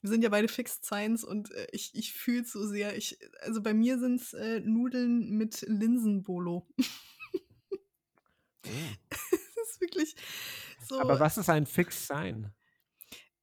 Wir 0.04 0.10
sind 0.10 0.22
ja 0.22 0.28
beide 0.28 0.48
Fixed 0.48 0.84
Signs 0.84 1.24
und 1.24 1.50
äh, 1.52 1.66
ich, 1.72 1.94
ich 1.94 2.12
fühle 2.12 2.42
es 2.42 2.52
so 2.52 2.66
sehr. 2.66 2.94
Ich, 2.94 3.18
also 3.40 3.62
bei 3.62 3.72
mir 3.72 3.98
sind 3.98 4.20
es 4.20 4.34
äh, 4.34 4.60
Nudeln 4.60 5.30
mit 5.30 5.64
Linsenbolo. 5.66 6.68
Oh. 8.66 8.70
das 9.10 9.72
ist 9.72 9.80
wirklich 9.82 10.16
so. 10.88 10.98
Aber 10.98 11.20
was 11.20 11.36
ist 11.36 11.50
ein 11.50 11.66
Fix 11.66 12.06
sein? 12.06 12.50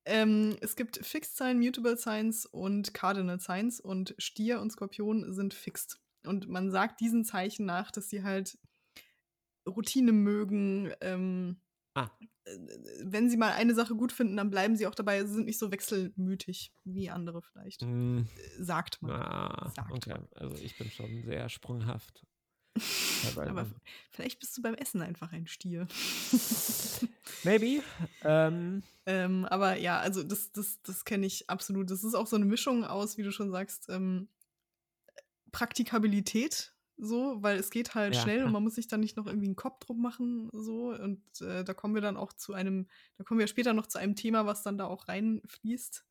Ähm, 0.03 0.57
es 0.61 0.75
gibt 0.75 0.97
Fixed 1.05 1.37
Sign, 1.37 1.59
Mutable 1.59 1.95
Signs 1.95 2.47
und 2.47 2.95
Cardinal 2.95 3.39
Signs 3.39 3.79
und 3.79 4.15
Stier 4.17 4.59
und 4.59 4.71
Skorpion 4.71 5.31
sind 5.31 5.53
fixed. 5.53 6.00
Und 6.26 6.47
man 6.47 6.72
sagt 6.72 6.99
diesen 7.01 7.26
Zeichen 7.26 7.65
nach, 7.65 7.91
dass 7.91 8.09
sie 8.09 8.24
halt 8.24 8.57
Routine 9.67 10.11
mögen. 10.11 10.91
Ähm, 11.01 11.61
Ah. 11.93 12.09
äh, 12.45 12.57
wenn 13.03 13.30
sie 13.30 13.36
mal 13.36 13.51
eine 13.51 13.76
Sache 13.76 13.95
gut 13.95 14.13
finden, 14.13 14.38
dann 14.38 14.49
bleiben 14.49 14.78
sie 14.78 14.88
auch 14.88 14.95
dabei. 14.95 15.26
Sie 15.26 15.34
sind 15.34 15.45
nicht 15.45 15.59
so 15.59 15.72
wechselmütig 15.72 16.74
wie 16.86 17.09
andere 17.09 17.41
vielleicht. 17.41 17.84
Äh, 17.84 18.24
Sagt 18.59 19.01
man. 19.01 19.11
ah, 19.11 19.72
Sagt 19.76 19.91
okay. 19.91 20.11
man. 20.11 20.28
Also 20.36 20.55
ich 20.63 20.78
bin 20.78 20.89
schon 20.89 21.24
sehr 21.26 21.49
sprunghaft. 21.49 22.26
Aber 23.49 23.69
vielleicht 24.09 24.39
bist 24.39 24.57
du 24.57 24.61
beim 24.61 24.76
Essen 24.76 25.01
einfach 25.01 25.34
ein 25.34 25.47
Stier. 25.47 25.86
Maybe. 27.43 27.84
Ähm, 28.24 28.84
ähm, 29.05 29.45
aber 29.45 29.76
ja, 29.78 29.99
also 29.99 30.24
das, 30.24 30.51
das, 30.53 30.82
das 30.84 31.03
kenne 31.03 31.26
ich 31.26 31.49
absolut. 31.49 31.91
Das 31.91 32.03
ist 32.05 32.13
auch 32.15 32.28
so 32.28 32.38
eine 32.38 32.45
Mischung 32.45 32.86
aus, 32.86 33.17
wie 33.17 33.24
du 33.24 33.32
schon 33.34 33.51
sagst, 33.51 33.88
ähm, 33.89 34.30
Praktikabilität, 35.51 36.73
so, 36.97 37.41
weil 37.41 37.57
es 37.57 37.71
geht 37.71 37.95
halt 37.95 38.15
Ja, 38.15 38.21
schnell 38.21 38.43
und 38.43 38.51
man 38.53 38.63
muss 38.63 38.75
sich 38.75 38.87
dann 38.87 38.99
nicht 38.99 39.17
noch 39.17 39.25
irgendwie 39.25 39.47
einen 39.47 39.55
Kopf 39.55 39.79
drum 39.79 40.01
machen, 40.01 40.49
so. 40.53 40.93
Und 40.93 41.23
äh, 41.41 41.63
da 41.63 41.73
kommen 41.73 41.95
wir 41.95 42.01
dann 42.01 42.17
auch 42.17 42.33
zu 42.33 42.53
einem, 42.53 42.87
da 43.17 43.23
kommen 43.23 43.39
wir 43.39 43.47
später 43.47 43.73
noch 43.73 43.87
zu 43.87 43.97
einem 43.97 44.15
Thema, 44.15 44.45
was 44.45 44.63
dann 44.63 44.77
da 44.77 44.85
auch 44.85 45.07
reinfließt. 45.07 46.05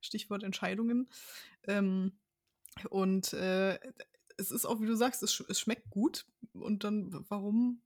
Stichwort 0.00 0.42
Entscheidungen. 0.42 1.08
Ähm, 1.64 2.18
und 2.90 3.32
äh, 3.32 3.78
es 4.36 4.50
ist 4.50 4.66
auch, 4.66 4.80
wie 4.80 4.86
du 4.86 4.96
sagst, 4.96 5.22
es, 5.22 5.40
es 5.48 5.60
schmeckt 5.60 5.88
gut. 5.90 6.26
Und 6.52 6.84
dann, 6.84 7.10
warum? 7.28 7.82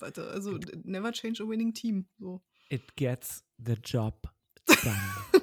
Also, 0.00 0.58
never 0.82 1.12
change 1.12 1.42
a 1.42 1.48
winning 1.48 1.72
team. 1.72 2.08
So. 2.18 2.42
it 2.68 2.96
gets 2.96 3.44
the 3.58 3.74
job 3.74 4.28
done. 4.82 5.42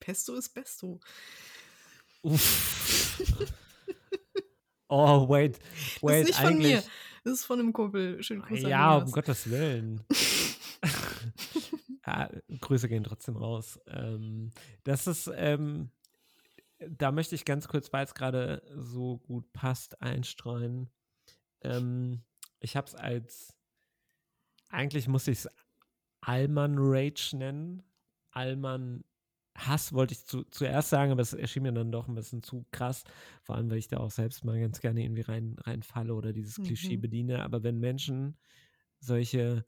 Pesto 0.00 0.34
ist 0.34 0.50
Besto. 0.50 1.00
Uff. 2.26 3.20
Oh, 4.88 5.28
wait. 5.28 5.58
Das 5.58 6.02
Wait, 6.02 6.20
ist 6.22 6.26
nicht 6.28 6.38
von 6.38 6.46
eigentlich. 6.46 6.72
mir. 6.74 6.82
Das 7.24 7.32
ist 7.34 7.44
von 7.44 7.58
einem 7.60 7.72
Kumpel. 7.72 8.22
Schönen 8.22 8.42
Gruß 8.42 8.62
Ja, 8.62 8.98
um. 8.98 9.10
Gottes 9.10 9.50
Willen. 9.50 10.04
ja, 12.06 12.30
Grüße 12.60 12.88
gehen 12.88 13.04
trotzdem 13.04 13.36
raus. 13.36 13.80
Ähm, 13.88 14.50
das 14.84 15.06
ist, 15.06 15.30
ähm, 15.34 15.90
da 16.78 17.10
möchte 17.10 17.34
ich 17.34 17.44
ganz 17.44 17.68
kurz, 17.68 17.92
weil 17.92 18.04
es 18.04 18.14
gerade 18.14 18.62
so 18.76 19.18
gut 19.18 19.52
passt, 19.52 20.00
einstreuen. 20.02 20.88
Ähm, 21.62 22.22
ich 22.60 22.76
habe 22.76 22.86
es 22.86 22.94
als, 22.94 23.54
eigentlich 24.68 25.08
muss 25.08 25.26
ich 25.26 25.38
es 25.38 25.48
Allmann 26.20 26.76
Rage 26.78 27.36
nennen. 27.36 27.82
Allmann 28.30 29.04
Hass 29.56 29.92
wollte 29.92 30.12
ich 30.14 30.24
zu, 30.26 30.44
zuerst 30.44 30.90
sagen, 30.90 31.12
aber 31.12 31.22
es 31.22 31.32
erschien 31.32 31.62
mir 31.62 31.72
dann 31.72 31.92
doch 31.92 32.08
ein 32.08 32.14
bisschen 32.14 32.42
zu 32.42 32.66
krass. 32.72 33.04
Vor 33.42 33.56
allem, 33.56 33.70
weil 33.70 33.78
ich 33.78 33.88
da 33.88 33.98
auch 33.98 34.10
selbst 34.10 34.44
mal 34.44 34.60
ganz 34.60 34.80
gerne 34.80 35.02
irgendwie 35.02 35.22
rein, 35.22 35.56
reinfalle 35.60 36.14
oder 36.14 36.32
dieses 36.32 36.60
Klischee 36.62 36.96
Mhm. 36.96 37.00
bediene. 37.00 37.42
Aber 37.42 37.62
wenn 37.62 37.78
Menschen 37.78 38.36
solche 39.00 39.64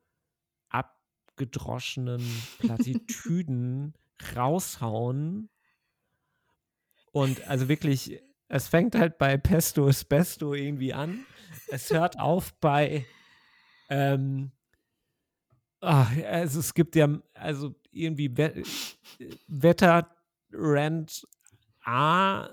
abgedroschenen 0.71 2.49
Plattitüden 2.59 3.95
raushauen 4.37 5.49
und 7.13 7.47
also 7.49 7.69
wirklich, 7.69 8.21
es 8.49 8.69
fängt 8.69 8.95
halt 8.95 9.19
bei 9.19 9.37
Pesto 9.37 9.89
ist 9.89 10.09
Besto 10.09 10.55
irgendwie 10.55 10.93
an. 10.93 11.27
Es 11.71 11.91
hört 11.91 12.19
auf 12.19 12.55
bei 12.61 13.07
ähm, 13.89 14.53
ah, 15.81 16.07
also 16.27 16.61
es 16.61 16.75
gibt 16.75 16.97
ja 16.97 17.09
also 17.35 17.75
irgendwie 17.99 18.37
We 18.37 18.63
Wetterrand 19.49 21.27
A 21.85 22.49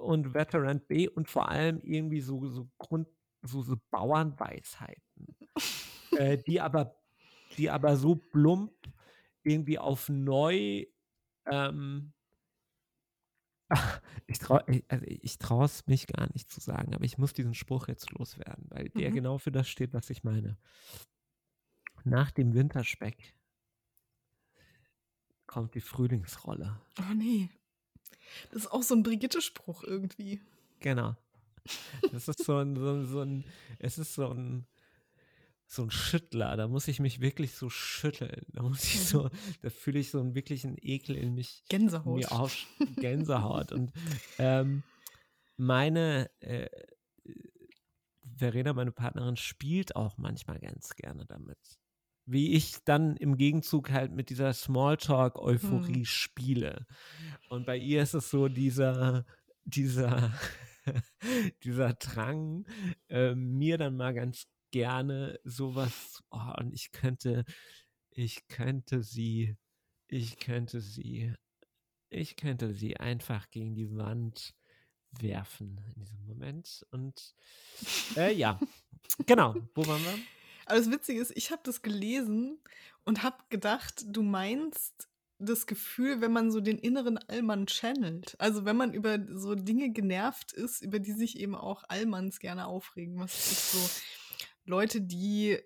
und 0.00 0.34
Wetterrand 0.34 0.88
B 0.88 1.08
und 1.08 1.28
vor 1.28 1.48
allem 1.48 1.80
irgendwie 1.82 2.20
so, 2.20 2.46
so 2.48 2.68
Grund, 2.78 3.08
so, 3.42 3.62
so 3.62 3.76
Bauernweisheiten, 3.90 5.36
äh, 6.12 6.38
die 6.38 6.60
aber, 6.60 6.96
die 7.56 7.70
aber 7.70 7.96
so 7.96 8.16
plump 8.16 8.72
irgendwie 9.42 9.78
auf 9.78 10.08
neu 10.08 10.86
ähm, 11.46 12.12
ich 14.26 14.38
traue 14.38 14.64
also 14.88 15.04
ich 15.06 15.38
es 15.40 15.86
mich 15.86 16.06
gar 16.06 16.28
nicht 16.32 16.50
zu 16.50 16.60
sagen, 16.60 16.94
aber 16.94 17.04
ich 17.04 17.18
muss 17.18 17.32
diesen 17.32 17.54
Spruch 17.54 17.88
jetzt 17.88 18.10
loswerden, 18.12 18.66
weil 18.68 18.88
der 18.90 19.10
Mhm. 19.10 19.14
genau 19.14 19.38
für 19.38 19.52
das 19.52 19.68
steht, 19.68 19.92
was 19.92 20.10
ich 20.10 20.24
meine. 20.24 20.58
Nach 22.04 22.30
dem 22.30 22.54
Winterspeck 22.54 23.34
kommt 25.50 25.74
die 25.74 25.80
Frühlingsrolle. 25.80 26.80
Oh 27.00 27.12
nee. 27.12 27.50
Das 28.52 28.62
ist 28.62 28.70
auch 28.70 28.84
so 28.84 28.94
ein 28.94 29.02
Brigitte-Spruch 29.02 29.82
irgendwie. 29.82 30.40
Genau. 30.78 31.16
Das 32.12 32.28
ist 32.28 32.44
so 32.44 32.58
ein, 32.58 32.76
so, 32.76 32.92
ein, 32.92 33.06
so 33.06 33.20
ein, 33.20 33.44
es 33.80 33.98
ist 33.98 34.14
so 34.14 34.28
ein, 34.28 34.68
so 35.66 35.82
ein 35.82 35.90
Schüttler, 35.90 36.56
da 36.56 36.68
muss 36.68 36.86
ich 36.86 37.00
mich 37.00 37.20
wirklich 37.20 37.52
so 37.52 37.68
schütteln. 37.68 38.46
Da 38.52 38.62
muss 38.62 38.84
ich 38.84 39.04
so, 39.04 39.24
mhm. 39.24 39.30
da 39.62 39.70
fühle 39.70 39.98
ich 39.98 40.12
so 40.12 40.20
einen 40.20 40.36
wirklichen 40.36 40.76
Ekel 40.80 41.16
in 41.16 41.34
mich. 41.34 41.64
Gänsehaut. 41.68 42.16
Mir 42.16 42.30
auf, 42.30 42.56
Gänsehaut. 42.96 43.72
Und 43.72 43.92
ähm, 44.38 44.84
meine 45.56 46.30
äh, 46.38 46.70
Verena, 48.36 48.72
meine 48.72 48.92
Partnerin, 48.92 49.36
spielt 49.36 49.96
auch 49.96 50.16
manchmal 50.16 50.60
ganz 50.60 50.94
gerne 50.94 51.26
damit. 51.26 51.79
Wie 52.30 52.52
ich 52.52 52.84
dann 52.84 53.16
im 53.16 53.36
Gegenzug 53.36 53.90
halt 53.90 54.12
mit 54.12 54.30
dieser 54.30 54.52
Smalltalk-Euphorie 54.52 55.94
hm. 55.94 56.04
spiele. 56.04 56.86
Und 57.48 57.66
bei 57.66 57.76
ihr 57.76 58.02
ist 58.02 58.14
es 58.14 58.30
so 58.30 58.46
dieser, 58.46 59.26
dieser, 59.64 60.32
dieser 61.64 61.94
Drang, 61.94 62.66
äh, 63.08 63.34
mir 63.34 63.78
dann 63.78 63.96
mal 63.96 64.14
ganz 64.14 64.46
gerne 64.70 65.40
sowas, 65.42 66.22
oh, 66.30 66.52
und 66.60 66.72
ich 66.72 66.92
könnte, 66.92 67.44
ich 68.10 68.46
könnte 68.46 69.02
sie, 69.02 69.56
ich 70.06 70.38
könnte 70.38 70.80
sie, 70.80 71.34
ich 72.10 72.36
könnte 72.36 72.74
sie 72.74 72.96
einfach 72.96 73.50
gegen 73.50 73.74
die 73.74 73.96
Wand 73.96 74.54
werfen 75.18 75.80
in 75.88 76.02
diesem 76.02 76.26
Moment. 76.26 76.86
Und 76.90 77.34
äh, 78.16 78.32
ja, 78.32 78.60
genau. 79.26 79.54
Wo 79.74 79.86
waren 79.86 80.02
wir? 80.02 80.18
Aber 80.70 80.78
das 80.78 80.90
Witzige 80.90 81.20
ist, 81.20 81.32
ich 81.36 81.50
habe 81.50 81.62
das 81.64 81.82
gelesen 81.82 82.58
und 83.04 83.22
habe 83.22 83.36
gedacht, 83.48 84.04
du 84.06 84.22
meinst 84.22 85.08
das 85.38 85.66
Gefühl, 85.66 86.20
wenn 86.20 86.32
man 86.32 86.50
so 86.52 86.60
den 86.60 86.78
inneren 86.78 87.18
Allmann 87.18 87.66
channelt. 87.66 88.36
Also 88.38 88.64
wenn 88.64 88.76
man 88.76 88.94
über 88.94 89.18
so 89.34 89.54
Dinge 89.54 89.90
genervt 89.90 90.52
ist, 90.52 90.82
über 90.82 91.00
die 91.00 91.12
sich 91.12 91.40
eben 91.40 91.54
auch 91.54 91.82
Allmanns 91.88 92.38
gerne 92.38 92.66
aufregen. 92.66 93.18
Was 93.18 93.34
ist 93.34 93.72
so 93.72 94.00
Leute, 94.64 95.00
die 95.00 95.58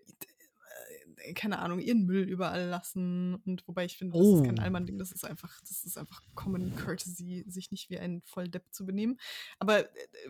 keine 1.32 1.60
Ahnung, 1.60 1.78
ihren 1.78 2.04
Müll 2.04 2.28
überall 2.28 2.66
lassen. 2.66 3.36
Und 3.46 3.66
wobei 3.66 3.86
ich 3.86 3.96
finde, 3.96 4.18
das 4.18 4.26
oh. 4.26 4.36
ist 4.36 4.44
kein 4.44 4.58
oh. 4.58 4.62
Allmann-Ding, 4.62 4.98
das 4.98 5.12
ist 5.12 5.24
einfach, 5.24 5.58
das 5.62 5.84
ist 5.84 5.96
einfach 5.96 6.20
Common 6.34 6.76
Courtesy, 6.76 7.44
sich 7.46 7.70
nicht 7.70 7.88
wie 7.88 7.98
ein 7.98 8.20
Volldepp 8.26 8.64
zu 8.72 8.84
benehmen. 8.84 9.18
Aber 9.58 9.80
äh, 9.80 9.86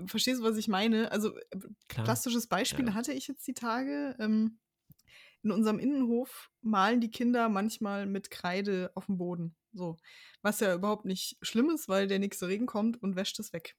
verstehst 0.06 0.40
du, 0.40 0.44
was 0.44 0.56
ich 0.56 0.68
meine? 0.68 1.10
Also, 1.10 1.36
äh, 1.36 1.58
plastisches 1.88 2.46
Beispiel 2.46 2.86
ja. 2.86 2.94
hatte 2.94 3.12
ich 3.12 3.26
jetzt 3.26 3.46
die 3.46 3.54
Tage. 3.54 4.14
Ähm, 4.20 4.58
in 5.44 5.50
unserem 5.50 5.78
Innenhof 5.78 6.50
malen 6.62 7.00
die 7.00 7.10
Kinder 7.10 7.48
manchmal 7.48 8.06
mit 8.06 8.30
Kreide 8.30 8.90
auf 8.94 9.06
dem 9.06 9.18
Boden. 9.18 9.54
So. 9.72 9.98
Was 10.42 10.60
ja 10.60 10.74
überhaupt 10.74 11.04
nicht 11.04 11.36
schlimm 11.42 11.70
ist, 11.70 11.88
weil 11.88 12.06
der 12.06 12.18
nächste 12.18 12.48
Regen 12.48 12.66
kommt 12.66 13.02
und 13.02 13.16
wäscht 13.16 13.38
es 13.38 13.52
weg. 13.52 13.76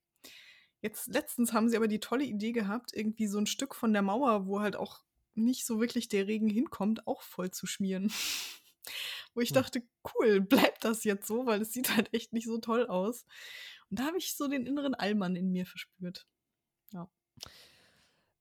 Jetzt 0.82 1.08
letztens 1.08 1.54
haben 1.54 1.68
sie 1.70 1.78
aber 1.78 1.88
die 1.88 2.00
tolle 2.00 2.26
Idee 2.26 2.52
gehabt, 2.52 2.92
irgendwie 2.94 3.28
so 3.28 3.40
ein 3.40 3.48
Stück 3.48 3.74
von 3.74 3.92
der 3.92 4.04
Mauer, 4.04 4.46
wo 4.46 4.62
halt 4.62 4.76
auch 4.76 5.04
nicht 5.34 5.66
so 5.66 5.80
wirklich 5.80 6.08
der 6.08 6.28
Regen 6.28 6.50
hinkommt, 6.50 7.08
auch 7.08 7.22
voll 7.22 7.52
zu 7.52 7.66
schmieren. 7.66 8.12
Wo 9.34 9.42
ich 9.42 9.50
hm. 9.50 9.56
dachte, 9.56 9.84
cool, 10.14 10.40
bleibt 10.76 10.86
das 10.86 11.04
jetzt 11.04 11.28
so, 11.28 11.46
weil 11.46 11.62
es 11.62 11.74
sieht 11.74 11.96
halt 11.96 12.14
echt 12.14 12.32
nicht 12.32 12.46
so 12.46 12.60
toll 12.60 12.86
aus. 12.86 13.26
Und 13.90 14.00
da 14.00 14.06
habe 14.06 14.18
ich 14.18 14.36
so 14.36 14.48
den 14.48 14.66
inneren 14.66 14.94
Allmann 14.94 15.36
in 15.36 15.52
mir 15.52 15.66
verspürt. 15.66 16.26
Ja. 16.94 17.10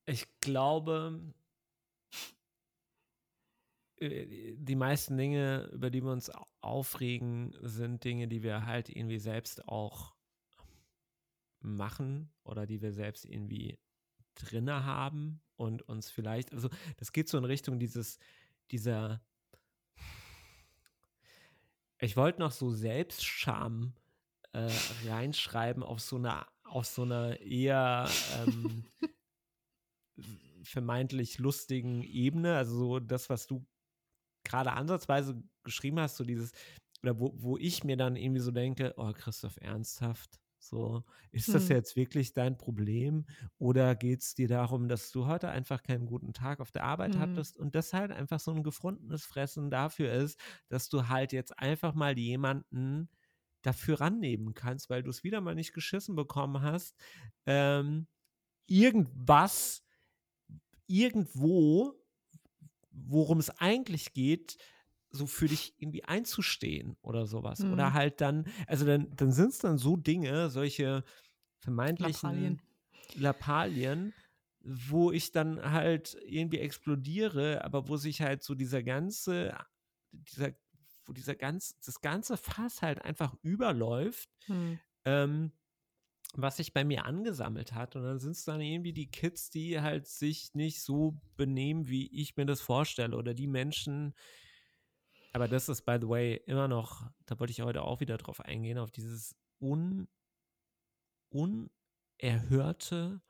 Ich 0.07 0.27
glaube, 0.41 1.35
die 4.09 4.77
meisten 4.77 5.17
Dinge, 5.17 5.71
über 5.73 5.91
die 5.91 6.03
wir 6.03 6.13
uns 6.13 6.31
aufregen, 6.61 7.55
sind 7.63 8.05
Dinge, 8.05 8.29
die 8.29 8.43
wir 8.43 8.67
halt 8.67 8.89
irgendwie 8.89 9.19
selbst 9.19 9.67
auch 9.69 10.15
machen 11.61 12.33
oder 12.45 12.67
die 12.67 12.83
wir 12.83 12.93
selbst 12.93 13.25
irgendwie 13.25 13.79
drinne 14.35 14.85
haben 14.85 15.41
und 15.57 15.83
uns 15.83 16.11
vielleicht, 16.11 16.53
also 16.53 16.69
das 16.97 17.13
geht 17.13 17.29
so 17.29 17.39
in 17.39 17.45
Richtung 17.45 17.79
dieses, 17.79 18.19
dieser, 18.71 19.23
ich 21.99 22.17
wollte 22.17 22.41
noch 22.41 22.53
so 22.53 22.71
Selbstscham 22.71 23.95
äh, 24.53 24.71
reinschreiben 25.07 25.83
auf 25.83 26.01
so 26.01 26.17
einer, 26.17 26.47
auf 26.65 26.87
so 26.87 27.03
einer 27.03 27.41
eher 27.41 28.09
ähm, 28.47 28.85
vermeintlich 30.63 31.39
lustigen 31.39 32.03
Ebene, 32.03 32.57
also 32.57 32.77
so 32.77 33.01
das, 33.01 33.31
was 33.31 33.47
du 33.47 33.67
gerade 34.45 34.73
ansatzweise 34.73 35.43
geschrieben 35.63 36.01
hast, 36.01 36.17
so 36.17 36.25
dieses, 36.25 36.53
oder 37.03 37.19
wo, 37.19 37.33
wo 37.37 37.59
ich 37.59 37.85
mir 37.85 37.97
dann 37.97 38.17
irgendwie 38.17 38.41
so 38.41 38.51
denke, 38.51 38.95
oh 38.97 39.13
Christoph, 39.13 39.59
ernsthaft? 39.61 40.39
So, 40.59 41.05
ist 41.31 41.53
das 41.53 41.69
hm. 41.69 41.77
jetzt 41.77 41.95
wirklich 41.95 42.33
dein 42.33 42.57
Problem? 42.57 43.27
Oder 43.59 43.95
geht 43.95 44.23
es 44.23 44.35
dir 44.35 44.49
darum, 44.49 44.89
dass 44.89 45.13
du 45.13 45.27
heute 45.27 45.51
einfach 45.51 45.83
keinen 45.83 46.07
guten 46.07 46.33
Tag 46.33 46.61
auf 46.61 46.71
der 46.71 46.85
Arbeit 46.85 47.15
hm. 47.15 47.21
hattest 47.21 47.59
und 47.59 47.75
das 47.75 47.93
halt 47.93 48.11
einfach 48.11 48.41
so 48.41 48.51
ein 48.51 48.63
gefundenes 48.63 49.27
Fressen 49.27 49.71
dafür 49.71 50.11
ist, 50.11 50.41
dass 50.69 50.89
du 50.89 51.09
halt 51.09 51.33
jetzt 51.33 51.59
einfach 51.59 51.93
mal 51.93 52.19
jemanden 52.19 53.11
dafür 53.61 54.01
rannehmen 54.01 54.55
kannst, 54.55 54.89
weil 54.89 55.03
du 55.03 55.11
es 55.11 55.23
wieder 55.23 55.43
mal 55.43 55.55
nicht 55.55 55.75
geschissen 55.75 56.17
bekommen 56.17 56.63
hast, 56.63 56.97
ähm, 57.45 58.07
irgendwas 58.67 59.85
irgendwo, 60.87 61.95
worum 62.95 63.39
es 63.39 63.51
eigentlich 63.51 64.13
geht, 64.13 64.57
so 65.11 65.27
für 65.27 65.47
dich 65.47 65.75
irgendwie 65.79 66.05
einzustehen 66.05 66.97
oder 67.03 67.27
sowas. 67.27 67.61
Mhm. 67.61 67.73
Oder 67.73 67.93
halt 67.93 68.21
dann, 68.21 68.47
also 68.67 68.85
dann, 68.85 69.15
dann 69.15 69.33
sind 69.33 69.51
es 69.51 69.59
dann 69.59 69.79
so 69.79 69.97
Dinge, 69.97 70.51
solche 70.51 71.05
vermeintlichen 71.59 72.31
Lappalien. 72.31 72.63
Lappalien, 73.15 74.15
wo 74.61 75.13
ich 75.13 75.31
dann 75.31 75.73
halt 75.73 76.17
irgendwie 76.27 76.59
explodiere, 76.59 77.65
aber 77.65 77.89
wo 77.89 77.97
sich 77.97 78.23
halt 78.23 78.43
so 78.43 78.55
dieser 78.55 78.83
ganze, 78.83 79.57
dieser, 80.11 80.53
wo 81.05 81.13
dieser 81.13 81.35
ganz, 81.35 81.79
das 81.81 82.01
ganze 82.01 82.37
Fass 82.37 82.83
halt 82.83 83.03
einfach 83.03 83.35
überläuft, 83.43 84.29
mhm. 84.49 84.81
ähm, 85.05 85.53
was 86.37 86.57
sich 86.57 86.73
bei 86.73 86.85
mir 86.85 87.05
angesammelt 87.05 87.73
hat. 87.73 87.97
Und 87.97 88.03
dann 88.03 88.19
sind 88.19 88.33
es 88.33 88.45
dann 88.45 88.61
irgendwie 88.61 88.93
die 88.93 89.11
Kids, 89.11 89.51
die 89.51 89.81
halt 89.81 90.07
sich 90.07 90.55
nicht 90.55 90.83
so 90.83 91.21
benehmen, 91.37 91.89
wie 91.89 92.07
ich 92.13 92.37
mir 92.37 92.47
das 92.47 92.61
vorstelle. 92.61 93.17
Oder 93.17 93.35
die 93.35 93.47
Menschen, 93.47 94.15
aber 95.33 95.49
das 95.49 95.69
ist, 95.69 95.83
by 95.83 95.99
the 96.01 96.09
way, 96.09 96.41
immer 96.47 96.69
noch, 96.69 97.11
da 97.27 97.39
wollte 97.39 97.53
ich 97.53 97.61
heute 97.61 97.83
auch 97.83 98.01
wieder 98.01 98.17
drauf 98.19 98.41
eingehen, 98.41 98.79
auf 98.79 98.91
dieses 98.91 99.37
un, 99.61 100.09
unerhörte, 101.31 103.21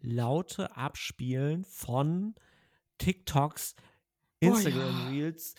laute 0.00 0.76
Abspielen 0.76 1.64
von 1.64 2.34
TikToks, 2.98 3.74
Instagram 4.40 5.08
Reels, 5.08 5.54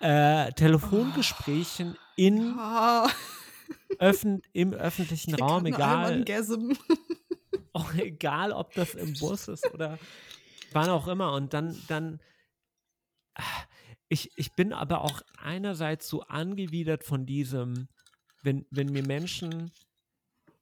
oh, 0.00 0.04
ja. 0.04 0.46
äh, 0.46 0.52
Telefongesprächen 0.52 1.96
oh, 1.96 2.12
in 2.16 2.56
ja. 2.56 3.08
Öffn 3.98 4.42
im 4.52 4.72
öffentlichen 4.72 5.34
Raum, 5.34 5.66
egal. 5.66 6.24
auch 7.72 7.94
egal, 7.94 8.52
ob 8.52 8.72
das 8.74 8.94
im 8.94 9.14
Bus 9.14 9.48
ist 9.48 9.72
oder 9.72 9.98
wann 10.72 10.88
auch 10.88 11.08
immer. 11.08 11.32
Und 11.34 11.52
dann, 11.54 11.76
dann, 11.88 12.20
ich, 14.08 14.30
ich 14.36 14.52
bin 14.52 14.72
aber 14.72 15.02
auch 15.02 15.22
einerseits 15.38 16.08
so 16.08 16.22
angewidert 16.22 17.04
von 17.04 17.26
diesem, 17.26 17.88
wenn, 18.42 18.66
wenn 18.70 18.88
mir 18.88 19.06
Menschen 19.06 19.70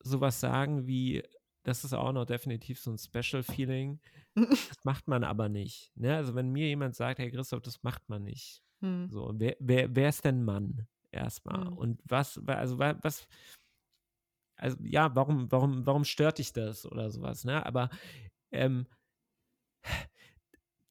sowas 0.01 0.41
sagen 0.41 0.87
wie, 0.87 1.23
das 1.63 1.85
ist 1.85 1.93
auch 1.93 2.13
noch 2.13 2.25
definitiv 2.25 2.81
so 2.81 2.91
ein 2.91 2.99
Special 2.99 3.43
Feeling, 3.43 4.01
das 4.35 4.85
macht 4.85 5.09
man 5.09 5.25
aber 5.25 5.49
nicht. 5.49 5.93
Ne? 5.97 6.17
Also 6.17 6.35
wenn 6.35 6.51
mir 6.51 6.67
jemand 6.69 6.97
sagt, 6.97 7.19
hey 7.19 7.31
Christoph, 7.31 7.63
das 7.63 7.83
macht 7.83 8.09
man 8.09 8.25
nicht. 8.25 8.63
Hm. 8.81 9.09
So, 9.11 9.33
wer, 9.35 9.57
wer, 9.59 9.95
wer 9.95 10.09
ist 10.09 10.25
denn 10.25 10.45
Mann? 10.45 10.87
Erstmal. 11.11 11.67
Hm. 11.67 11.79
Und 11.79 12.03
was, 12.05 12.39
also 12.47 12.79
was, 12.79 13.27
also 14.57 14.77
ja, 14.83 15.15
warum, 15.15 15.51
warum, 15.51 15.87
warum 15.87 16.05
stört 16.05 16.39
dich 16.39 16.53
das 16.53 16.85
oder 16.85 17.11
sowas, 17.11 17.45
ne? 17.45 17.65
Aber 17.65 17.91
ähm, 18.53 18.87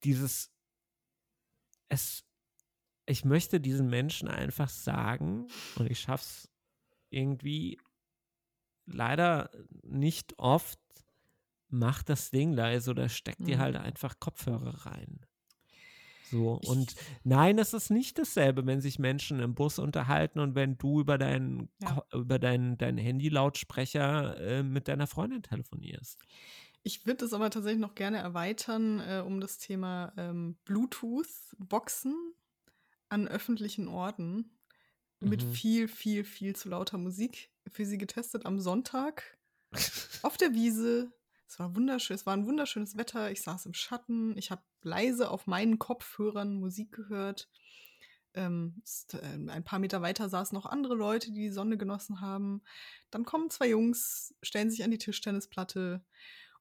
dieses, 0.04 0.52
es, 1.90 2.26
ich 3.06 3.26
möchte 3.26 3.60
diesen 3.60 3.90
Menschen 3.90 4.28
einfach 4.28 4.70
sagen, 4.70 5.48
und 5.76 5.92
ich 5.92 6.00
schaffe 6.00 6.24
es 6.24 6.52
irgendwie 7.10 7.80
leider 8.86 9.50
nicht 9.84 10.40
oft, 10.40 10.80
mach 11.70 12.04
das 12.04 12.32
Ding 12.32 12.54
leise 12.54 12.92
oder 12.92 13.10
steck 13.10 13.38
dir 13.38 13.58
mhm. 13.58 13.62
halt 13.62 13.76
einfach 13.76 14.20
Kopfhörer 14.20 14.86
rein. 14.86 15.26
So, 16.32 16.60
und 16.66 16.96
nein, 17.24 17.58
es 17.58 17.74
ist 17.74 17.90
nicht 17.90 18.18
dasselbe, 18.20 18.66
wenn 18.66 18.82
sich 18.82 19.00
Menschen 19.00 19.40
im 19.40 19.56
Bus 19.56 19.80
unterhalten 19.80 20.40
und 20.40 20.56
wenn 20.56 20.78
du 20.78 21.02
über 21.02 21.18
deinen 21.18 21.70
ja. 21.82 22.04
über 22.14 22.40
deinen 22.40 22.78
dein 22.78 22.98
Handy-Lautsprecher 22.98 24.40
äh, 24.40 24.64
mit 24.64 24.88
deiner 24.88 25.08
Freundin 25.08 25.44
telefonierst. 25.44 26.20
Ich 26.84 27.06
würde 27.06 27.26
es 27.26 27.34
aber 27.34 27.50
tatsächlich 27.50 27.82
noch 27.82 27.96
gerne 27.96 28.18
erweitern 28.18 29.00
äh, 29.00 29.24
um 29.26 29.42
das 29.42 29.58
Thema 29.58 30.14
ähm, 30.18 30.58
Bluetooth-Boxen 30.66 32.16
an 33.10 33.28
öffentlichen 33.28 33.88
Orten 33.88 34.58
mit 35.20 35.44
mhm. 35.44 35.52
viel, 35.52 35.88
viel, 35.88 36.24
viel 36.24 36.56
zu 36.56 36.70
lauter 36.70 36.98
Musik 36.98 37.50
für 37.68 37.86
sie 37.86 37.98
getestet 37.98 38.46
am 38.46 38.60
Sonntag 38.60 39.38
auf 40.22 40.38
der 40.38 40.54
Wiese. 40.54 41.12
Es 41.48 41.60
war 41.60 41.76
wunderschön, 41.76 42.16
es 42.16 42.26
war 42.26 42.34
ein 42.34 42.46
wunderschönes 42.46 42.98
Wetter. 42.98 43.32
Ich 43.32 43.42
saß 43.42 43.66
im 43.66 43.74
Schatten, 43.74 44.38
ich 44.38 44.52
habe 44.52 44.64
leise 44.82 45.32
auf 45.32 45.48
meinen 45.48 45.80
Kopfhörern 45.80 46.56
Musik 46.56 46.92
gehört. 46.92 47.50
Ähm, 48.34 48.84
äh, 49.14 49.50
ein 49.50 49.64
paar 49.64 49.80
Meter 49.80 50.02
weiter 50.02 50.30
saßen 50.30 50.56
noch 50.56 50.66
andere 50.66 50.96
Leute, 50.96 51.32
die 51.32 51.42
die 51.44 51.52
Sonne 51.52 51.78
genossen 51.78 52.22
haben. 52.22 52.62
Dann 53.12 53.24
kommen 53.24 53.50
zwei 53.50 53.70
Jungs, 53.70 54.36
stellen 54.42 54.70
sich 54.70 54.84
an 54.84 54.92
die 54.92 54.98
Tischtennisplatte 54.98 56.04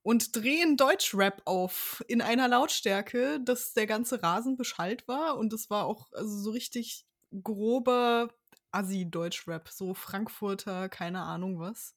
und 0.02 0.36
drehen 0.36 0.76
Deutschrap 0.76 1.42
auf 1.46 2.04
in 2.06 2.22
einer 2.22 2.46
Lautstärke, 2.46 3.40
dass 3.44 3.74
der 3.74 3.88
ganze 3.88 4.22
Rasen 4.22 4.56
beschallt 4.56 5.08
war. 5.08 5.36
Und 5.36 5.52
es 5.52 5.68
war 5.68 5.84
auch 5.84 6.12
also 6.12 6.38
so 6.38 6.50
richtig 6.52 7.06
grober 7.42 8.32
Assi-Deutschrap, 8.70 9.68
so 9.68 9.94
Frankfurter, 9.94 10.88
keine 10.88 11.22
Ahnung 11.22 11.58
was. 11.58 11.96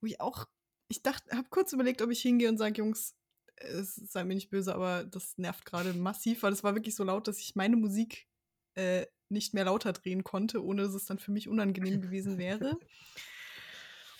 Wo 0.00 0.06
ich 0.06 0.20
auch, 0.20 0.46
ich 0.88 1.02
dachte, 1.02 1.36
habe 1.36 1.48
kurz 1.50 1.72
überlegt, 1.72 2.02
ob 2.02 2.10
ich 2.10 2.20
hingehe 2.20 2.48
und 2.48 2.58
sage, 2.58 2.78
Jungs, 2.78 3.14
es 3.56 3.94
sei 3.96 4.24
mir 4.24 4.34
nicht 4.34 4.50
böse, 4.50 4.74
aber 4.74 5.04
das 5.04 5.38
nervt 5.38 5.64
gerade 5.64 5.94
massiv, 5.94 6.42
weil 6.42 6.52
es 6.52 6.62
war 6.62 6.74
wirklich 6.74 6.94
so 6.94 7.04
laut, 7.04 7.26
dass 7.26 7.38
ich 7.38 7.56
meine 7.56 7.76
Musik 7.76 8.28
äh, 8.74 9.06
nicht 9.28 9.54
mehr 9.54 9.64
lauter 9.64 9.92
drehen 9.92 10.24
konnte, 10.24 10.62
ohne 10.64 10.82
dass 10.82 10.94
es 10.94 11.06
dann 11.06 11.18
für 11.18 11.32
mich 11.32 11.48
unangenehm 11.48 12.00
gewesen 12.00 12.38
wäre. 12.38 12.78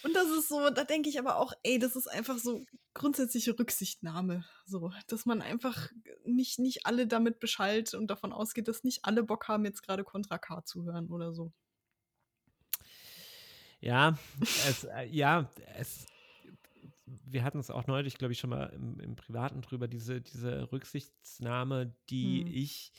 Und 0.02 0.14
das 0.14 0.28
ist 0.28 0.48
so, 0.48 0.70
da 0.70 0.84
denke 0.84 1.08
ich 1.08 1.18
aber 1.18 1.36
auch, 1.36 1.52
ey, 1.62 1.78
das 1.78 1.96
ist 1.96 2.06
einfach 2.06 2.38
so 2.38 2.64
grundsätzliche 2.94 3.58
Rücksichtnahme. 3.58 4.44
So, 4.64 4.92
dass 5.08 5.26
man 5.26 5.42
einfach 5.42 5.90
nicht, 6.24 6.58
nicht 6.58 6.86
alle 6.86 7.06
damit 7.06 7.40
beschallt 7.40 7.94
und 7.94 8.08
davon 8.08 8.32
ausgeht, 8.32 8.68
dass 8.68 8.84
nicht 8.84 9.04
alle 9.04 9.22
Bock 9.22 9.48
haben, 9.48 9.64
jetzt 9.64 9.82
gerade 9.82 10.04
Contra 10.04 10.38
K 10.38 10.64
zu 10.64 10.84
hören 10.84 11.08
oder 11.10 11.32
so. 11.32 11.52
Ja, 13.80 14.18
es, 14.68 14.84
äh, 14.84 15.06
ja, 15.06 15.50
es, 15.76 16.06
wir 17.27 17.45
hatten 17.45 17.59
es 17.59 17.70
auch 17.70 17.87
neulich, 17.87 18.18
glaube 18.18 18.33
ich, 18.33 18.39
schon 18.39 18.51
mal 18.51 18.66
im, 18.66 19.01
im, 19.01 19.16
Privaten 19.16 19.61
drüber, 19.61 19.89
diese, 19.89 20.20
diese 20.20 20.70
Rücksichtsnahme, 20.72 21.95
die 22.09 22.41
hm. 22.43 22.47
ich 22.53 22.93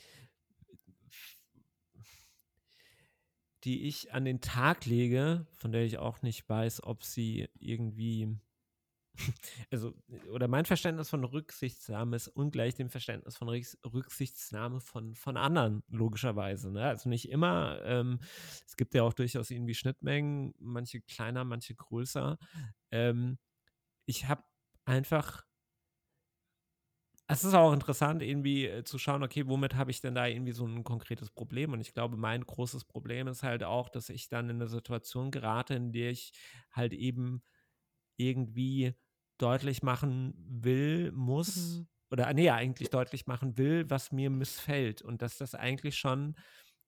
die 3.64 3.88
ich 3.88 4.12
an 4.12 4.24
den 4.24 4.40
Tag 4.40 4.86
lege, 4.86 5.46
von 5.52 5.72
der 5.72 5.84
ich 5.84 5.98
auch 5.98 6.22
nicht 6.22 6.48
weiß, 6.48 6.84
ob 6.84 7.02
sie 7.02 7.48
irgendwie, 7.58 8.38
also, 9.70 9.94
oder 10.32 10.46
mein 10.46 10.64
Verständnis 10.64 11.10
von 11.10 11.24
Rücksichtsnahme 11.24 12.16
ist 12.16 12.28
ungleich 12.28 12.76
dem 12.76 12.88
Verständnis 12.88 13.36
von 13.36 13.48
Rücksichtsnahme 13.48 14.80
von, 14.80 15.14
von 15.16 15.36
anderen, 15.36 15.82
logischerweise. 15.88 16.70
Ne? 16.70 16.84
Also 16.84 17.08
nicht 17.08 17.30
immer, 17.30 17.80
ähm, 17.84 18.20
es 18.64 18.76
gibt 18.76 18.94
ja 18.94 19.02
auch 19.02 19.12
durchaus 19.12 19.50
irgendwie 19.50 19.74
Schnittmengen, 19.74 20.54
manche 20.60 21.00
kleiner, 21.00 21.44
manche 21.44 21.74
größer. 21.74 22.38
Ähm, 22.92 23.38
ich 24.08 24.26
habe 24.26 24.42
einfach 24.84 25.48
es 27.30 27.44
ist 27.44 27.52
auch 27.52 27.74
interessant, 27.74 28.22
irgendwie 28.22 28.66
äh, 28.66 28.84
zu 28.84 28.98
schauen, 28.98 29.22
okay, 29.22 29.46
womit 29.46 29.74
habe 29.74 29.90
ich 29.90 30.00
denn 30.00 30.14
da 30.14 30.26
irgendwie 30.26 30.52
so 30.52 30.66
ein 30.66 30.82
konkretes 30.82 31.30
Problem? 31.30 31.74
Und 31.74 31.80
ich 31.82 31.92
glaube, 31.92 32.16
mein 32.16 32.42
großes 32.42 32.86
Problem 32.86 33.28
ist 33.28 33.42
halt 33.42 33.62
auch, 33.62 33.90
dass 33.90 34.08
ich 34.08 34.30
dann 34.30 34.48
in 34.48 34.56
eine 34.56 34.66
Situation 34.66 35.30
gerate, 35.30 35.74
in 35.74 35.92
der 35.92 36.10
ich 36.10 36.32
halt 36.72 36.94
eben 36.94 37.42
irgendwie 38.16 38.94
deutlich 39.36 39.82
machen 39.82 40.34
will, 40.38 41.12
muss, 41.12 41.56
mhm. 41.56 41.88
oder 42.10 42.32
nee, 42.32 42.48
eigentlich 42.48 42.88
deutlich 42.88 43.26
machen 43.26 43.58
will, 43.58 43.88
was 43.90 44.10
mir 44.10 44.30
missfällt. 44.30 45.02
Und 45.02 45.20
dass 45.20 45.36
das 45.36 45.54
eigentlich 45.54 45.98
schon 45.98 46.34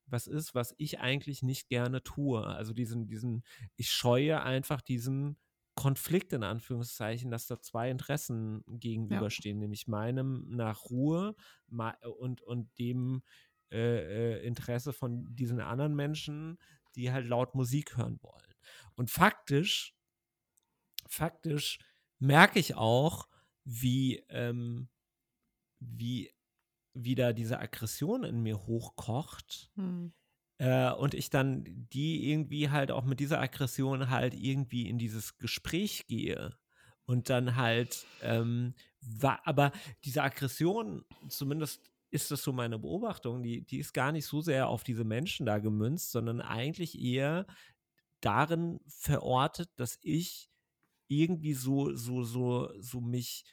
was 0.06 0.26
ist, 0.26 0.54
was 0.54 0.74
ich 0.78 1.00
eigentlich 1.00 1.42
nicht 1.42 1.68
gerne 1.68 2.02
tue. 2.02 2.44
Also 2.44 2.72
diesen, 2.72 3.06
diesen, 3.06 3.44
ich 3.76 3.90
scheue 3.90 4.42
einfach 4.42 4.80
diesen 4.80 5.36
Konflikt 5.80 6.34
in 6.34 6.42
Anführungszeichen, 6.42 7.30
dass 7.30 7.46
da 7.46 7.58
zwei 7.58 7.90
Interessen 7.90 8.62
gegenüberstehen, 8.66 9.56
ja. 9.56 9.60
nämlich 9.62 9.88
meinem 9.88 10.44
nach 10.50 10.84
Ruhe 10.90 11.34
und, 12.18 12.42
und 12.42 12.78
dem 12.78 13.22
äh, 13.72 14.34
äh, 14.36 14.46
Interesse 14.46 14.92
von 14.92 15.34
diesen 15.34 15.58
anderen 15.58 15.96
Menschen, 15.96 16.58
die 16.96 17.10
halt 17.10 17.26
laut 17.26 17.54
Musik 17.54 17.96
hören 17.96 18.18
wollen. 18.20 18.54
Und 18.94 19.10
faktisch, 19.10 19.96
faktisch 21.08 21.78
merke 22.18 22.58
ich 22.58 22.74
auch, 22.74 23.26
wie, 23.64 24.22
ähm, 24.28 24.90
wie 25.78 26.30
wieder 26.92 27.32
diese 27.32 27.58
Aggression 27.58 28.22
in 28.24 28.42
mir 28.42 28.66
hochkocht. 28.66 29.70
Hm. 29.76 30.12
Äh, 30.60 30.92
und 30.92 31.14
ich 31.14 31.30
dann 31.30 31.64
die 31.90 32.30
irgendwie 32.30 32.68
halt 32.68 32.90
auch 32.90 33.04
mit 33.04 33.18
dieser 33.18 33.40
Aggression 33.40 34.10
halt 34.10 34.34
irgendwie 34.34 34.90
in 34.90 34.98
dieses 34.98 35.38
Gespräch 35.38 36.06
gehe. 36.06 36.54
Und 37.06 37.30
dann 37.30 37.56
halt, 37.56 38.04
ähm, 38.22 38.74
war, 39.00 39.40
aber 39.46 39.72
diese 40.04 40.22
Aggression, 40.22 41.02
zumindest 41.28 41.90
ist 42.10 42.30
das 42.30 42.42
so 42.42 42.52
meine 42.52 42.78
Beobachtung, 42.78 43.42
die, 43.42 43.62
die 43.62 43.78
ist 43.78 43.94
gar 43.94 44.12
nicht 44.12 44.26
so 44.26 44.42
sehr 44.42 44.68
auf 44.68 44.84
diese 44.84 45.02
Menschen 45.04 45.46
da 45.46 45.58
gemünzt, 45.58 46.10
sondern 46.10 46.42
eigentlich 46.42 47.00
eher 47.00 47.46
darin 48.20 48.80
verortet, 48.86 49.70
dass 49.76 49.98
ich 50.02 50.50
irgendwie 51.08 51.54
so, 51.54 51.94
so, 51.94 52.22
so, 52.22 52.70
so 52.78 53.00
mich, 53.00 53.44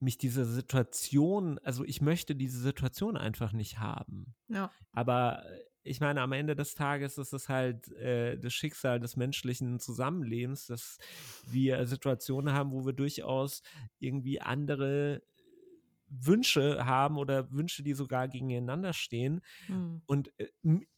mich 0.00 0.18
diese 0.18 0.44
Situation, 0.44 1.58
also 1.60 1.82
ich 1.82 2.02
möchte 2.02 2.36
diese 2.36 2.60
Situation 2.60 3.16
einfach 3.16 3.52
nicht 3.52 3.78
haben. 3.78 4.34
Ja. 4.48 4.70
Aber 4.92 5.42
ich 5.86 6.00
meine, 6.00 6.20
am 6.20 6.32
Ende 6.32 6.56
des 6.56 6.74
Tages 6.74 7.18
ist 7.18 7.32
es 7.32 7.48
halt 7.48 7.90
äh, 7.92 8.38
das 8.38 8.52
Schicksal 8.52 9.00
des 9.00 9.16
menschlichen 9.16 9.78
Zusammenlebens, 9.78 10.66
dass 10.66 10.98
wir 11.46 11.86
Situationen 11.86 12.54
haben, 12.54 12.72
wo 12.72 12.84
wir 12.84 12.92
durchaus 12.92 13.62
irgendwie 13.98 14.40
andere 14.40 15.22
Wünsche 16.08 16.84
haben 16.86 17.16
oder 17.16 17.50
Wünsche, 17.52 17.82
die 17.82 17.94
sogar 17.94 18.28
gegeneinander 18.28 18.92
stehen. 18.92 19.40
Mhm. 19.68 20.02
Und 20.06 20.32
äh, 20.38 20.48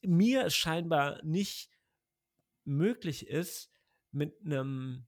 mir 0.03 0.51
scheinbar 0.51 1.23
nicht 1.25 1.71
möglich 2.65 3.27
ist, 3.27 3.71
mit 4.11 4.35
einem 4.45 5.07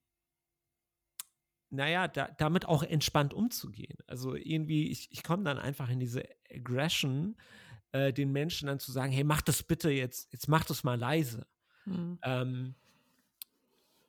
naja, 1.70 2.09
da, 2.09 2.28
damit 2.37 2.66
auch 2.66 2.83
entspannt 2.83 3.33
umzugehen. 3.33 3.97
Also 4.07 4.35
irgendwie, 4.35 4.91
ich, 4.91 5.11
ich 5.12 5.22
komme 5.22 5.45
dann 5.45 5.57
einfach 5.59 5.89
in 5.89 6.01
diese 6.01 6.24
Aggression, 6.53 7.37
äh, 7.93 8.12
den 8.12 8.32
Menschen 8.32 8.66
dann 8.66 8.78
zu 8.78 8.93
sagen, 8.93 9.12
hey, 9.12 9.24
mach 9.24 9.43
das 9.43 9.62
bitte 9.62 9.91
jetzt, 9.91 10.32
jetzt 10.32 10.49
mach 10.49 10.64
das 10.64 10.84
mal 10.84 10.99
leise. 10.99 11.47
Mhm. 11.84 12.18
Ähm, 12.22 12.74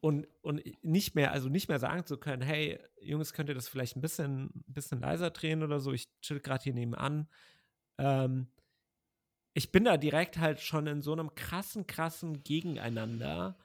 und, 0.02 0.28
und 0.42 0.64
nicht 0.84 1.14
mehr, 1.14 1.32
also 1.32 1.48
nicht 1.48 1.70
mehr 1.70 1.80
sagen 1.80 2.06
zu 2.06 2.18
können, 2.18 2.42
hey, 2.42 2.80
Jungs, 3.02 3.34
könnt 3.34 3.50
ihr 3.50 3.56
das 3.56 3.68
vielleicht 3.68 3.96
ein 3.96 4.02
bisschen, 4.02 4.46
ein 4.46 4.74
bisschen 4.74 5.00
leiser 5.00 5.30
drehen 5.30 5.64
oder 5.64 5.80
so, 5.80 5.94
ich 5.94 6.08
chill 6.22 6.40
gerade 6.40 6.64
hier 6.64 6.74
nebenan. 6.74 7.28
Ähm, 7.98 8.48
ich 9.54 9.72
bin 9.72 9.84
da 9.84 9.98
direkt 9.98 10.38
halt 10.38 10.60
schon 10.60 10.88
in 10.88 11.02
so 11.02 11.12
einem 11.12 11.36
krassen, 11.36 11.86
krassen 11.86 12.42
Gegeneinander, 12.44 13.58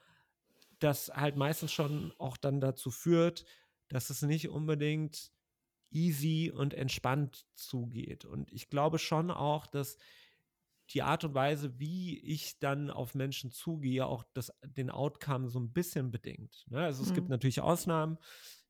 das 0.79 1.09
halt 1.09 1.37
meistens 1.37 1.71
schon 1.71 2.13
auch 2.19 2.37
dann 2.37 2.61
dazu 2.61 2.91
führt, 2.91 3.45
dass 3.87 4.09
es 4.09 4.21
nicht 4.21 4.49
unbedingt 4.49 5.31
easy 5.91 6.51
und 6.53 6.73
entspannt 6.73 7.45
zugeht. 7.53 8.25
Und 8.25 8.51
ich 8.51 8.69
glaube 8.69 8.99
schon 8.99 9.31
auch, 9.31 9.67
dass 9.67 9.97
die 10.89 11.01
Art 11.01 11.23
und 11.23 11.33
Weise, 11.33 11.79
wie 11.79 12.17
ich 12.19 12.59
dann 12.59 12.89
auf 12.89 13.13
Menschen 13.13 13.51
zugehe, 13.51 14.05
auch 14.05 14.23
das, 14.33 14.53
den 14.63 14.89
Outcome 14.89 15.49
so 15.49 15.59
ein 15.59 15.73
bisschen 15.73 16.11
bedingt. 16.11 16.65
Ne? 16.69 16.79
Also 16.79 17.03
es 17.03 17.09
mhm. 17.09 17.15
gibt 17.15 17.29
natürlich 17.29 17.61
Ausnahmen. 17.61 18.17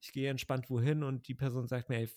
Ich 0.02 0.12
gehe 0.12 0.30
entspannt 0.30 0.70
wohin 0.70 1.04
und 1.04 1.28
die 1.28 1.36
Person 1.36 1.68
sagt 1.68 1.90
mir, 1.90 2.00
ey, 2.00 2.10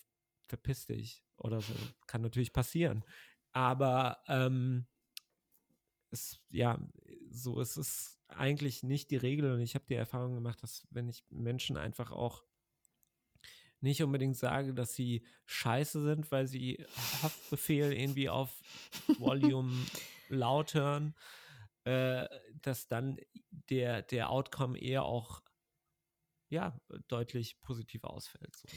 verpiss 0.47 0.85
dich 0.85 1.23
oder 1.37 1.61
so. 1.61 1.73
Kann 2.07 2.21
natürlich 2.21 2.51
passieren. 2.51 3.03
Aber 3.51 4.19
ähm, 4.27 4.87
es, 6.09 6.39
ja, 6.49 6.79
so 7.29 7.59
ist 7.59 7.77
es 7.77 8.19
eigentlich 8.27 8.83
nicht 8.83 9.11
die 9.11 9.17
Regel 9.17 9.51
und 9.53 9.61
ich 9.61 9.75
habe 9.75 9.85
die 9.87 9.95
Erfahrung 9.95 10.35
gemacht, 10.35 10.63
dass 10.63 10.87
wenn 10.89 11.09
ich 11.09 11.23
Menschen 11.29 11.77
einfach 11.77 12.11
auch 12.11 12.43
nicht 13.81 14.03
unbedingt 14.03 14.37
sage, 14.37 14.73
dass 14.73 14.93
sie 14.93 15.25
scheiße 15.45 16.01
sind, 16.03 16.31
weil 16.31 16.47
sie 16.47 16.85
Haftbefehl 17.21 17.91
irgendwie 17.91 18.29
auf 18.29 18.61
Volume 19.19 19.73
laut 20.29 20.73
hören, 20.73 21.15
äh, 21.83 22.27
dass 22.61 22.87
dann 22.87 23.17
der, 23.69 24.03
der 24.03 24.29
Outcome 24.29 24.79
eher 24.79 25.03
auch 25.03 25.41
ja, 26.49 26.79
deutlich 27.07 27.59
positiv 27.61 28.03
ausfällt. 28.03 28.55
So. 28.55 28.67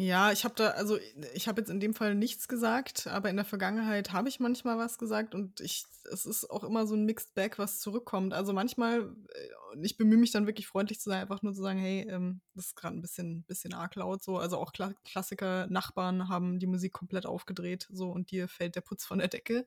Ja, 0.00 0.30
ich 0.30 0.44
habe 0.44 0.54
da, 0.54 0.68
also 0.70 0.96
ich 1.34 1.48
habe 1.48 1.60
jetzt 1.60 1.70
in 1.70 1.80
dem 1.80 1.92
Fall 1.92 2.14
nichts 2.14 2.46
gesagt, 2.46 3.08
aber 3.08 3.30
in 3.30 3.34
der 3.36 3.44
Vergangenheit 3.44 4.12
habe 4.12 4.28
ich 4.28 4.38
manchmal 4.38 4.78
was 4.78 4.96
gesagt 4.96 5.34
und 5.34 5.60
ich, 5.60 5.86
es 6.12 6.24
ist 6.24 6.48
auch 6.50 6.62
immer 6.62 6.86
so 6.86 6.94
ein 6.94 7.04
Mixed 7.04 7.34
Bag, 7.34 7.58
was 7.58 7.80
zurückkommt. 7.80 8.32
Also 8.32 8.52
manchmal, 8.52 9.12
äh, 9.34 9.82
ich 9.82 9.96
bemühe 9.96 10.16
mich 10.18 10.30
dann 10.30 10.46
wirklich 10.46 10.68
freundlich 10.68 11.00
zu 11.00 11.10
sein, 11.10 11.20
einfach 11.22 11.42
nur 11.42 11.52
zu 11.52 11.62
sagen, 11.62 11.80
hey, 11.80 12.06
ähm, 12.08 12.40
das 12.54 12.66
ist 12.66 12.76
gerade 12.76 12.96
ein 12.96 13.02
bisschen, 13.02 13.42
bisschen 13.42 13.74
arg 13.74 13.96
laut 13.96 14.22
so. 14.22 14.38
Also 14.38 14.58
auch 14.58 14.72
Kla 14.72 14.92
Klassiker, 15.04 15.66
Nachbarn 15.66 16.28
haben 16.28 16.60
die 16.60 16.68
Musik 16.68 16.92
komplett 16.92 17.26
aufgedreht 17.26 17.88
so 17.90 18.08
und 18.08 18.30
dir 18.30 18.46
fällt 18.46 18.76
der 18.76 18.82
Putz 18.82 19.04
von 19.04 19.18
der 19.18 19.26
Decke. 19.26 19.66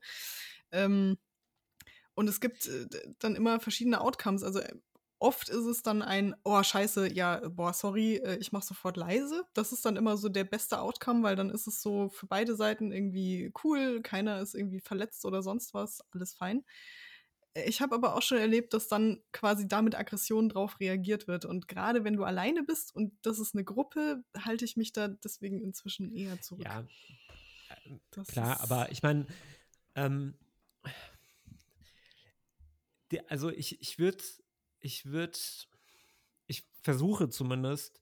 Ähm, 0.70 1.18
und 2.14 2.28
es 2.28 2.40
gibt 2.40 2.66
äh, 2.68 2.86
dann 3.18 3.36
immer 3.36 3.60
verschiedene 3.60 4.00
Outcomes. 4.00 4.42
Also 4.44 4.60
äh, 4.60 4.74
oft 5.22 5.48
ist 5.48 5.64
es 5.64 5.82
dann 5.82 6.02
ein, 6.02 6.34
oh 6.44 6.62
scheiße, 6.62 7.12
ja, 7.12 7.40
boah, 7.48 7.72
sorry, 7.72 8.16
äh, 8.16 8.36
ich 8.38 8.50
mach 8.50 8.62
sofort 8.62 8.96
leise. 8.96 9.44
Das 9.54 9.72
ist 9.72 9.86
dann 9.86 9.96
immer 9.96 10.16
so 10.16 10.28
der 10.28 10.44
beste 10.44 10.80
Outcome, 10.80 11.22
weil 11.22 11.36
dann 11.36 11.48
ist 11.48 11.66
es 11.66 11.80
so 11.80 12.08
für 12.08 12.26
beide 12.26 12.56
Seiten 12.56 12.90
irgendwie 12.90 13.52
cool, 13.62 14.02
keiner 14.02 14.40
ist 14.40 14.54
irgendwie 14.54 14.80
verletzt 14.80 15.24
oder 15.24 15.42
sonst 15.42 15.74
was, 15.74 16.00
alles 16.10 16.34
fein. 16.34 16.64
Ich 17.54 17.80
habe 17.80 17.94
aber 17.94 18.16
auch 18.16 18.22
schon 18.22 18.38
erlebt, 18.38 18.74
dass 18.74 18.88
dann 18.88 19.22
quasi 19.30 19.68
da 19.68 19.82
mit 19.82 19.94
Aggression 19.94 20.48
drauf 20.48 20.80
reagiert 20.80 21.28
wird. 21.28 21.44
Und 21.44 21.68
gerade 21.68 22.02
wenn 22.02 22.16
du 22.16 22.24
alleine 22.24 22.62
bist 22.64 22.94
und 22.94 23.14
das 23.22 23.38
ist 23.38 23.54
eine 23.54 23.62
Gruppe, 23.62 24.24
halte 24.36 24.64
ich 24.64 24.76
mich 24.76 24.92
da 24.92 25.08
deswegen 25.08 25.60
inzwischen 25.60 26.14
eher 26.16 26.40
zurück. 26.40 26.64
Ja, 26.64 26.84
das 28.10 28.28
klar, 28.28 28.60
aber 28.60 28.90
ich 28.90 29.02
meine, 29.02 29.26
ähm, 29.94 30.34
also 33.28 33.50
ich, 33.50 33.80
ich 33.80 33.98
würde, 33.98 34.24
ich 34.82 35.06
würde, 35.06 35.38
ich 36.46 36.64
versuche 36.82 37.28
zumindest 37.28 38.00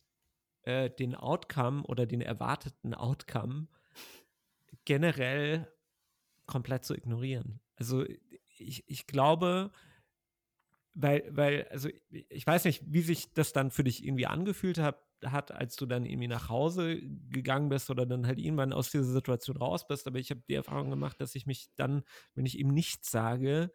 äh, 0.63 0.91
den 0.91 1.15
Outcome 1.15 1.83
oder 1.85 2.07
den 2.07 2.21
erwarteten 2.21 2.95
Outcome 2.95 3.69
generell 4.85 5.71
komplett 6.47 6.85
zu 6.85 6.95
ignorieren. 6.95 7.61
Also 7.77 8.05
ich, 8.59 8.85
ich 8.89 9.07
glaube, 9.07 9.71
weil, 10.95 11.25
weil, 11.31 11.69
also 11.69 11.89
ich 12.11 12.47
weiß 12.47 12.65
nicht, 12.65 12.83
wie 12.87 13.03
sich 13.03 13.33
das 13.33 13.53
dann 13.53 13.71
für 13.71 13.85
dich 13.85 14.05
irgendwie 14.05 14.27
angefühlt 14.27 14.79
hat, 14.79 15.03
hat, 15.25 15.53
als 15.53 15.77
du 15.77 15.87
dann 15.87 16.07
irgendwie 16.07 16.29
nach 16.29 16.49
Hause 16.49 17.01
gegangen 17.29 17.69
bist 17.69 17.91
oder 17.91 18.07
dann 18.07 18.27
halt 18.27 18.39
irgendwann 18.39 18.73
aus 18.73 18.91
dieser 18.91 19.05
Situation 19.05 19.57
raus 19.57 19.87
bist. 19.87 20.07
Aber 20.07 20.19
ich 20.19 20.31
habe 20.31 20.43
die 20.49 20.55
Erfahrung 20.55 20.91
gemacht, 20.91 21.21
dass 21.21 21.35
ich 21.35 21.47
mich 21.47 21.69
dann, 21.77 22.03
wenn 22.35 22.47
ich 22.47 22.59
ihm 22.59 22.69
nichts 22.69 23.11
sage, 23.11 23.71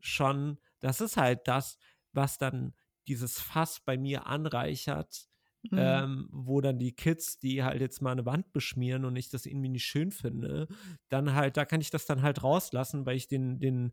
schon, 0.00 0.58
das 0.80 1.00
ist 1.00 1.16
halt 1.16 1.46
das, 1.46 1.78
was 2.12 2.38
dann 2.38 2.74
dieses 3.08 3.40
Fass 3.40 3.80
bei 3.80 3.96
mir 3.96 4.26
anreichert, 4.26 5.30
Mhm. 5.64 5.78
Ähm, 5.78 6.28
wo 6.32 6.62
dann 6.62 6.78
die 6.78 6.92
Kids, 6.92 7.38
die 7.38 7.62
halt 7.62 7.82
jetzt 7.82 8.00
mal 8.00 8.12
eine 8.12 8.24
Wand 8.24 8.50
beschmieren 8.52 9.04
und 9.04 9.14
ich 9.16 9.28
das 9.28 9.44
irgendwie 9.44 9.68
nicht 9.68 9.84
schön 9.84 10.10
finde, 10.10 10.68
dann 11.10 11.34
halt, 11.34 11.58
da 11.58 11.66
kann 11.66 11.82
ich 11.82 11.90
das 11.90 12.06
dann 12.06 12.22
halt 12.22 12.42
rauslassen, 12.42 13.04
weil 13.04 13.16
ich 13.16 13.28
den, 13.28 13.58
den 13.58 13.92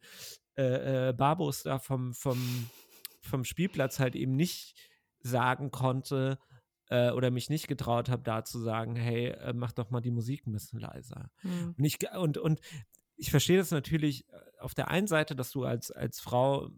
äh, 0.56 1.10
äh, 1.10 1.14
Barbos 1.14 1.64
da 1.64 1.78
vom, 1.78 2.14
vom, 2.14 2.70
vom 3.20 3.44
Spielplatz 3.44 4.00
halt 4.00 4.16
eben 4.16 4.36
nicht 4.38 4.76
sagen 5.20 5.70
konnte 5.70 6.40
äh, 6.90 7.12
oder 7.12 7.32
mich 7.32 7.50
nicht 7.50 7.68
getraut 7.68 8.08
habe, 8.08 8.24
da 8.24 8.46
zu 8.46 8.60
sagen, 8.60 8.96
hey, 8.96 9.32
äh, 9.32 9.52
mach 9.52 9.74
doch 9.74 9.90
mal 9.90 10.00
die 10.00 10.12
Musik 10.12 10.48
ein 10.48 10.54
bisschen 10.54 10.80
leiser. 10.80 11.30
Mhm. 11.44 11.76
Und, 11.78 11.84
ich, 11.84 11.98
und, 12.18 12.38
und 12.38 12.62
ich 13.18 13.30
verstehe 13.30 13.58
das 13.58 13.72
natürlich 13.72 14.30
äh, 14.30 14.38
auf 14.60 14.74
der 14.74 14.88
einen 14.90 15.08
Seite, 15.08 15.36
dass 15.36 15.52
du 15.52 15.66
als, 15.66 15.92
als 15.92 16.22
Frau 16.22 16.70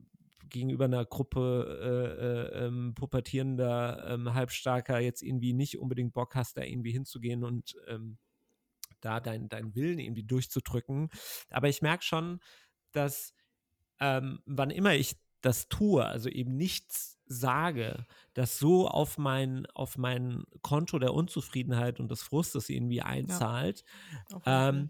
gegenüber 0.49 0.85
einer 0.85 1.05
Gruppe 1.05 2.51
äh, 2.55 2.61
äh, 2.61 2.65
ähm, 2.65 2.93
pubertierender 2.95 4.05
ähm, 4.09 4.33
Halbstarker 4.33 4.99
jetzt 4.99 5.21
irgendwie 5.21 5.53
nicht 5.53 5.77
unbedingt 5.79 6.13
Bock 6.13 6.35
hast, 6.35 6.57
da 6.57 6.63
irgendwie 6.63 6.91
hinzugehen 6.91 7.43
und 7.43 7.75
ähm, 7.87 8.17
da 9.01 9.19
deinen 9.19 9.49
dein 9.49 9.75
Willen 9.75 9.99
irgendwie 9.99 10.23
durchzudrücken. 10.23 11.09
Aber 11.49 11.69
ich 11.69 11.81
merke 11.81 12.03
schon, 12.03 12.39
dass 12.91 13.33
ähm, 13.99 14.39
wann 14.45 14.71
immer 14.71 14.93
ich 14.93 15.17
das 15.41 15.69
tue, 15.69 16.05
also 16.05 16.27
eben 16.29 16.57
nichts 16.57 17.17
sage, 17.25 18.05
das 18.33 18.59
so 18.59 18.87
auf 18.87 19.17
mein, 19.17 19.65
auf 19.67 19.97
mein 19.97 20.43
Konto 20.61 20.99
der 20.99 21.13
Unzufriedenheit 21.13 21.99
und 21.99 22.11
des 22.11 22.23
Frustes 22.23 22.69
irgendwie 22.69 23.01
einzahlt. 23.01 23.85
Ja, 24.45 24.69
ähm, 24.69 24.89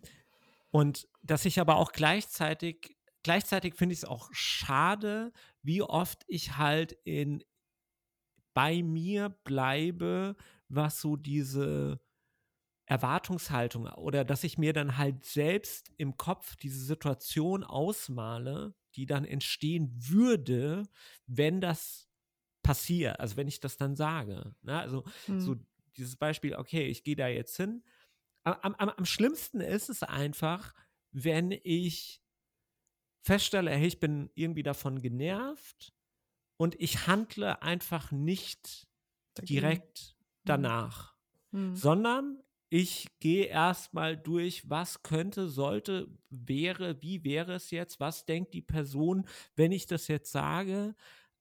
und 0.71 1.07
dass 1.21 1.45
ich 1.45 1.59
aber 1.59 1.75
auch 1.75 1.91
gleichzeitig 1.91 2.97
gleichzeitig 3.23 3.75
finde 3.75 3.93
ich 3.93 3.99
es 3.99 4.05
auch 4.05 4.29
schade, 4.31 5.31
wie 5.61 5.81
oft 5.81 6.23
ich 6.27 6.57
halt 6.57 6.93
in 7.03 7.43
bei 8.53 8.81
mir 8.83 9.29
bleibe, 9.29 10.35
was 10.67 11.01
so 11.01 11.15
diese 11.15 12.01
Erwartungshaltung 12.85 13.85
oder 13.87 14.25
dass 14.25 14.43
ich 14.43 14.57
mir 14.57 14.73
dann 14.73 14.97
halt 14.97 15.23
selbst 15.23 15.91
im 15.97 16.17
Kopf 16.17 16.55
diese 16.55 16.83
Situation 16.83 17.63
ausmale, 17.63 18.73
die 18.95 19.05
dann 19.05 19.25
entstehen 19.25 19.93
würde, 19.95 20.87
wenn 21.27 21.61
das 21.61 22.09
passiert, 22.63 23.19
also 23.19 23.37
wenn 23.37 23.47
ich 23.47 23.59
das 23.59 23.77
dann 23.77 23.95
sage. 23.95 24.55
Ne? 24.61 24.79
Also 24.79 25.03
hm. 25.27 25.39
so 25.39 25.55
dieses 25.97 26.15
Beispiel, 26.15 26.55
okay, 26.55 26.87
ich 26.87 27.03
gehe 27.03 27.15
da 27.15 27.27
jetzt 27.27 27.55
hin. 27.57 27.83
Am, 28.43 28.75
am, 28.75 28.89
am 28.89 29.05
schlimmsten 29.05 29.61
ist 29.61 29.89
es 29.89 30.01
einfach, 30.01 30.73
wenn 31.11 31.51
ich 31.51 32.21
feststelle, 33.29 33.69
hey, 33.69 33.85
ich 33.85 33.99
bin 33.99 34.31
irgendwie 34.33 34.63
davon 34.63 35.03
genervt 35.03 35.93
und 36.57 36.73
ich 36.81 37.05
handle 37.05 37.61
einfach 37.61 38.11
nicht 38.11 38.87
Dagegen. 39.35 39.53
direkt 39.53 40.15
mhm. 40.17 40.45
danach, 40.45 41.15
mhm. 41.51 41.75
sondern 41.75 42.41
ich 42.69 43.07
gehe 43.19 43.45
erstmal 43.45 44.17
durch, 44.17 44.67
was 44.67 45.03
könnte, 45.03 45.47
sollte, 45.47 46.07
wäre, 46.31 47.03
wie 47.03 47.23
wäre 47.23 47.53
es 47.53 47.69
jetzt, 47.69 47.99
was 47.99 48.25
denkt 48.25 48.55
die 48.55 48.63
Person, 48.63 49.27
wenn 49.55 49.71
ich 49.71 49.85
das 49.85 50.07
jetzt 50.07 50.31
sage. 50.31 50.95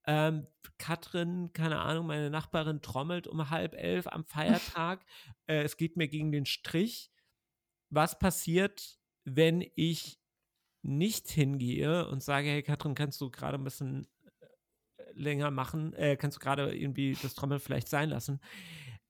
Ähm, 0.07 0.47
Katrin, 0.76 1.55
keine 1.55 1.80
Ahnung, 1.80 2.07
meine 2.07 2.28
Nachbarin 2.28 2.82
trommelt 2.82 3.26
um 3.26 3.49
halb 3.49 3.72
elf 3.72 4.07
am 4.09 4.24
Feiertag. 4.24 5.07
äh, 5.47 5.62
es 5.62 5.78
geht 5.78 5.97
mir 5.97 6.09
gegen 6.09 6.32
den 6.32 6.45
Strich. 6.45 7.11
Was 7.89 8.18
passiert, 8.18 8.99
wenn 9.24 9.64
ich 9.74 10.18
nicht 10.83 11.29
hingehe 11.29 12.07
und 12.09 12.22
sage, 12.22 12.49
hey 12.49 12.62
Katrin, 12.62 12.95
kannst 12.95 13.20
du 13.20 13.31
gerade 13.31 13.59
ein 13.59 13.64
bisschen 13.64 14.07
äh, 14.99 15.05
länger 15.12 15.51
machen, 15.51 15.93
äh, 15.95 16.16
kannst 16.16 16.37
du 16.37 16.41
gerade 16.41 16.74
irgendwie 16.74 17.16
das 17.20 17.35
Trommel 17.35 17.59
vielleicht 17.59 17.89
sein 17.89 18.11
lassen. 18.11 18.41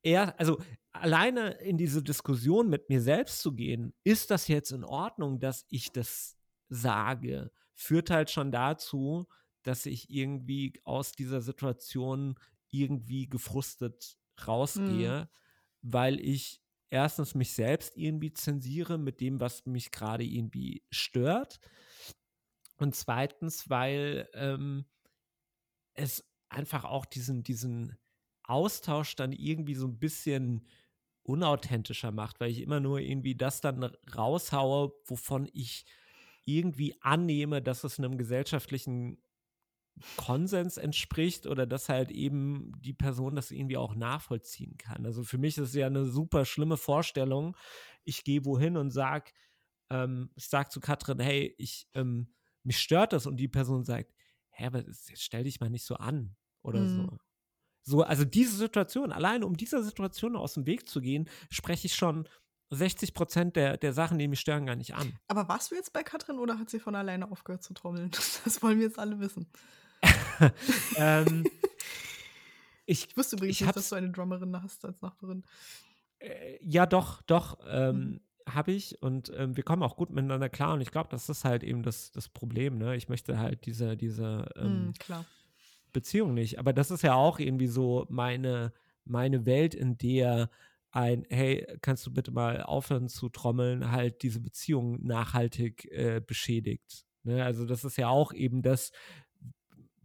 Er, 0.03 0.39
also 0.39 0.61
alleine 0.93 1.51
in 1.59 1.77
diese 1.77 2.03
Diskussion 2.03 2.69
mit 2.69 2.89
mir 2.89 3.01
selbst 3.01 3.41
zu 3.41 3.53
gehen, 3.53 3.93
ist 4.05 4.31
das 4.31 4.49
jetzt 4.49 4.71
in 4.71 4.85
Ordnung, 4.85 5.41
dass 5.41 5.67
ich 5.69 5.93
das 5.93 6.37
sage, 6.69 7.51
führt 7.75 8.11
halt 8.11 8.31
schon 8.31 8.53
dazu, 8.53 9.27
dass 9.63 9.87
ich 9.87 10.11
irgendwie 10.11 10.81
aus 10.85 11.13
dieser 11.13 11.41
Situation 11.41 12.39
irgendwie 12.71 13.29
gefrustet 13.29 14.17
rausgehe, 14.47 15.23
mhm. 15.23 15.93
weil 15.93 16.21
ich 16.21 16.61
erstens 16.91 17.35
mich 17.35 17.53
selbst 17.53 17.97
irgendwie 17.97 18.33
zensiere 18.33 18.99
mit 18.99 19.21
dem, 19.21 19.41
was 19.41 19.67
mich 19.67 19.91
gerade 19.91 20.25
irgendwie 20.25 20.83
stört. 20.91 21.61
Und 22.77 22.95
zweitens, 22.95 23.69
weil 23.69 24.29
ähm, 24.35 24.87
es 25.95 26.25
einfach 26.49 26.85
auch 26.85 27.05
diesen, 27.05 27.43
diesen 27.43 27.99
Austausch 28.45 29.17
dann 29.17 29.33
irgendwie 29.33 29.75
so 29.75 29.87
ein 29.87 29.99
bisschen 29.99 30.67
unauthentischer 31.23 32.11
macht, 32.11 32.41
weil 32.41 32.51
ich 32.51 32.63
immer 32.63 32.81
nur 32.81 33.01
irgendwie 33.01 33.35
das 33.35 33.61
dann 33.61 33.85
raushaue, 34.17 34.95
wovon 35.05 35.49
ich 35.53 35.85
irgendwie 36.47 36.97
annehme, 37.03 37.61
dass 37.61 37.85
es 37.85 37.99
einem 37.99 38.17
gesellschaftlichen 38.17 39.23
Konsens 40.17 40.77
entspricht 40.77 41.47
oder 41.47 41.67
dass 41.67 41.89
halt 41.89 42.11
eben 42.11 42.73
die 42.81 42.93
Person 42.93 43.37
das 43.37 43.51
irgendwie 43.51 43.77
auch 43.77 43.95
nachvollziehen 43.95 44.77
kann. 44.79 45.07
Also 45.07 45.23
für 45.23 45.39
mich 45.39 45.59
ist 45.59 45.69
es 45.69 45.75
ja 45.75 45.87
eine 45.87 46.07
super 46.07 46.45
schlimme 46.45 46.77
Vorstellung. 46.77 47.57
Ich 48.05 48.25
gehe 48.25 48.45
wohin 48.45 48.77
und 48.77 48.91
sag, 48.91 49.33
ähm, 49.91 50.31
ich 50.35 50.49
sag 50.49 50.73
zu 50.73 50.81
Katrin, 50.81 51.21
hey, 51.21 51.55
ich, 51.59 51.89
ähm, 51.95 52.33
mich 52.63 52.79
stört 52.79 53.13
das 53.13 53.27
und 53.27 53.37
die 53.37 53.49
Person 53.49 53.85
sagt, 53.85 54.13
hä, 54.51 54.67
aber 54.67 54.81
jetzt 54.81 55.23
stell 55.23 55.45
dich 55.45 55.61
mal 55.61 55.71
nicht 55.71 55.85
so 55.85 55.97
an 55.97 56.37
oder 56.63 56.81
mhm. 56.81 56.97
so. 56.97 57.19
So, 57.85 58.03
also 58.03 58.25
diese 58.25 58.55
Situation, 58.55 59.13
allein 59.13 59.43
um 59.43 59.57
dieser 59.57 59.83
Situation 59.83 60.37
aus 60.37 60.55
dem 60.55 60.67
Weg 60.67 60.89
zu 60.89 61.01
gehen, 61.01 61.29
spreche 61.49 61.87
ich 61.87 61.95
schon 61.95 62.29
60 62.71 63.15
Prozent 63.15 63.57
der, 63.57 63.79
der 63.79 63.93
Sachen, 63.93 64.19
die 64.19 64.29
mich 64.29 64.41
stören, 64.41 64.67
gar 64.67 64.77
nicht 64.77 64.95
an. 64.95 65.19
Aber 65.27 65.49
warst 65.49 65.71
du 65.71 65.75
jetzt 65.75 65.93
bei 65.93 66.03
Katrin 66.03 66.39
oder 66.39 66.59
hat 66.59 66.69
sie 66.69 66.81
von 66.81 66.95
alleine 66.95 67.31
aufgehört 67.31 67.63
zu 67.63 67.73
trommeln? 67.75 68.11
Das 68.45 68.63
wollen 68.63 68.79
wir 68.79 68.87
jetzt 68.87 68.99
alle 68.99 69.19
wissen. 69.21 69.47
ähm, 70.97 71.45
ich, 72.87 73.09
ich, 73.09 73.17
wusste 73.17 73.37
übrigens 73.37 73.61
ich 73.61 73.67
nicht, 73.67 73.77
dass 73.77 73.89
du 73.91 73.97
eine 73.97 74.11
Drummerin 74.11 74.63
hast 74.63 74.85
als 74.85 75.01
Nachbarin. 75.03 75.45
Äh, 76.19 76.59
ja, 76.61 76.87
doch, 76.87 77.23
doch. 77.23 77.59
Ähm, 77.67 77.97
mhm. 77.97 78.21
Habe 78.49 78.73
ich 78.73 79.03
und 79.03 79.31
ähm, 79.37 79.57
wir 79.57 79.63
kommen 79.63 79.83
auch 79.83 79.97
gut 79.97 80.09
miteinander 80.09 80.49
klar 80.49 80.73
und 80.73 80.81
ich 80.81 80.91
glaube, 80.91 81.11
das 81.11 81.29
ist 81.29 81.45
halt 81.45 81.63
eben 81.63 81.83
das, 81.83 82.13
das 82.13 82.31
Problem. 82.31 82.79
Ne? 82.79 82.97
Ich 82.97 83.11
möchte 83.11 83.39
halt 83.39 83.67
diese, 83.67 83.95
diese 83.95 84.47
mhm, 84.59 84.95
Beziehung 85.93 86.33
nicht. 86.33 86.59
Aber 86.59 86.73
das 86.73 86.91
ist 86.91 87.03
ja 87.03 87.15
auch 87.15 87.39
irgendwie 87.39 87.67
so 87.67 88.07
meine, 88.09 88.73
meine 89.05 89.45
Welt, 89.45 89.75
in 89.75 89.99
der 89.99 90.49
ein, 90.91 91.27
hey, 91.29 91.67
kannst 91.83 92.07
du 92.07 92.13
bitte 92.13 92.31
mal 92.31 92.63
aufhören 92.63 93.09
zu 93.09 93.29
trommeln, 93.29 93.91
halt 93.91 94.23
diese 94.23 94.41
Beziehung 94.41 95.05
nachhaltig 95.05 95.85
äh, 95.91 96.21
beschädigt. 96.27 97.05
Ne? 97.25 97.45
Also 97.45 97.67
das 97.67 97.85
ist 97.85 97.99
ja 97.99 98.09
auch 98.09 98.33
eben 98.33 98.63
das, 98.63 98.93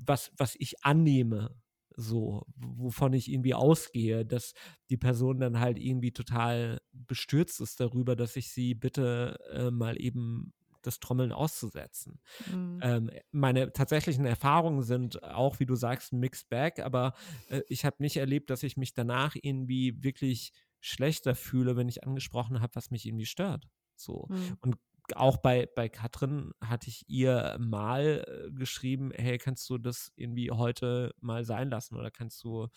was, 0.05 0.31
was 0.37 0.55
ich 0.57 0.83
annehme, 0.83 1.55
so, 1.95 2.45
wovon 2.55 3.13
ich 3.13 3.31
irgendwie 3.31 3.53
ausgehe, 3.53 4.25
dass 4.25 4.53
die 4.89 4.97
Person 4.97 5.39
dann 5.39 5.59
halt 5.59 5.77
irgendwie 5.77 6.11
total 6.11 6.81
bestürzt 6.91 7.61
ist 7.61 7.79
darüber, 7.79 8.15
dass 8.15 8.35
ich 8.35 8.51
sie 8.51 8.73
bitte 8.73 9.37
äh, 9.51 9.69
mal 9.69 10.01
eben 10.01 10.53
das 10.81 10.99
Trommeln 10.99 11.31
auszusetzen. 11.31 12.19
Mhm. 12.51 12.79
Ähm, 12.81 13.11
meine 13.31 13.71
tatsächlichen 13.71 14.25
Erfahrungen 14.25 14.83
sind 14.83 15.23
auch, 15.23 15.59
wie 15.59 15.65
du 15.65 15.75
sagst, 15.75 16.13
ein 16.13 16.19
Mixed 16.19 16.49
Bag, 16.49 16.79
aber 16.79 17.13
äh, 17.47 17.61
ich 17.69 17.85
habe 17.85 17.97
nicht 17.99 18.17
erlebt, 18.17 18.49
dass 18.49 18.63
ich 18.63 18.75
mich 18.75 18.93
danach 18.93 19.35
irgendwie 19.41 20.03
wirklich 20.03 20.51
schlechter 20.81 21.35
fühle, 21.35 21.77
wenn 21.77 21.87
ich 21.87 22.03
angesprochen 22.03 22.59
habe, 22.59 22.75
was 22.75 22.91
mich 22.91 23.05
irgendwie 23.05 23.25
stört. 23.25 23.69
So. 23.95 24.27
Mhm. 24.29 24.57
Und 24.59 24.75
auch 25.13 25.37
bei, 25.37 25.67
bei 25.75 25.89
Katrin 25.89 26.51
hatte 26.61 26.89
ich 26.89 27.07
ihr 27.07 27.57
mal 27.59 28.23
äh, 28.27 28.51
geschrieben, 28.51 29.11
hey, 29.15 29.37
kannst 29.37 29.69
du 29.69 29.77
das 29.77 30.11
irgendwie 30.15 30.51
heute 30.51 31.13
mal 31.21 31.45
sein 31.45 31.69
lassen 31.69 31.95
oder 31.95 32.11
kannst 32.11 32.43
du 32.43 32.67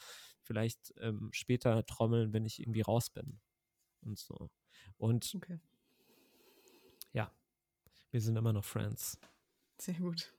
vielleicht 0.43 0.95
ähm, 1.01 1.31
später 1.33 1.85
trommeln, 1.87 2.33
wenn 2.33 2.45
ich 2.45 2.61
irgendwie 2.61 2.83
raus 2.83 3.11
bin 3.11 3.41
und 4.03 4.19
so. 4.19 4.51
Und 4.97 5.35
Okay, 5.35 5.59
ja, 7.13 7.31
wir 8.11 8.21
sind 8.21 8.37
immer 8.37 8.53
noch 8.53 8.65
Friends. 8.65 9.19
sehr 9.79 9.95
gut. 9.95 10.36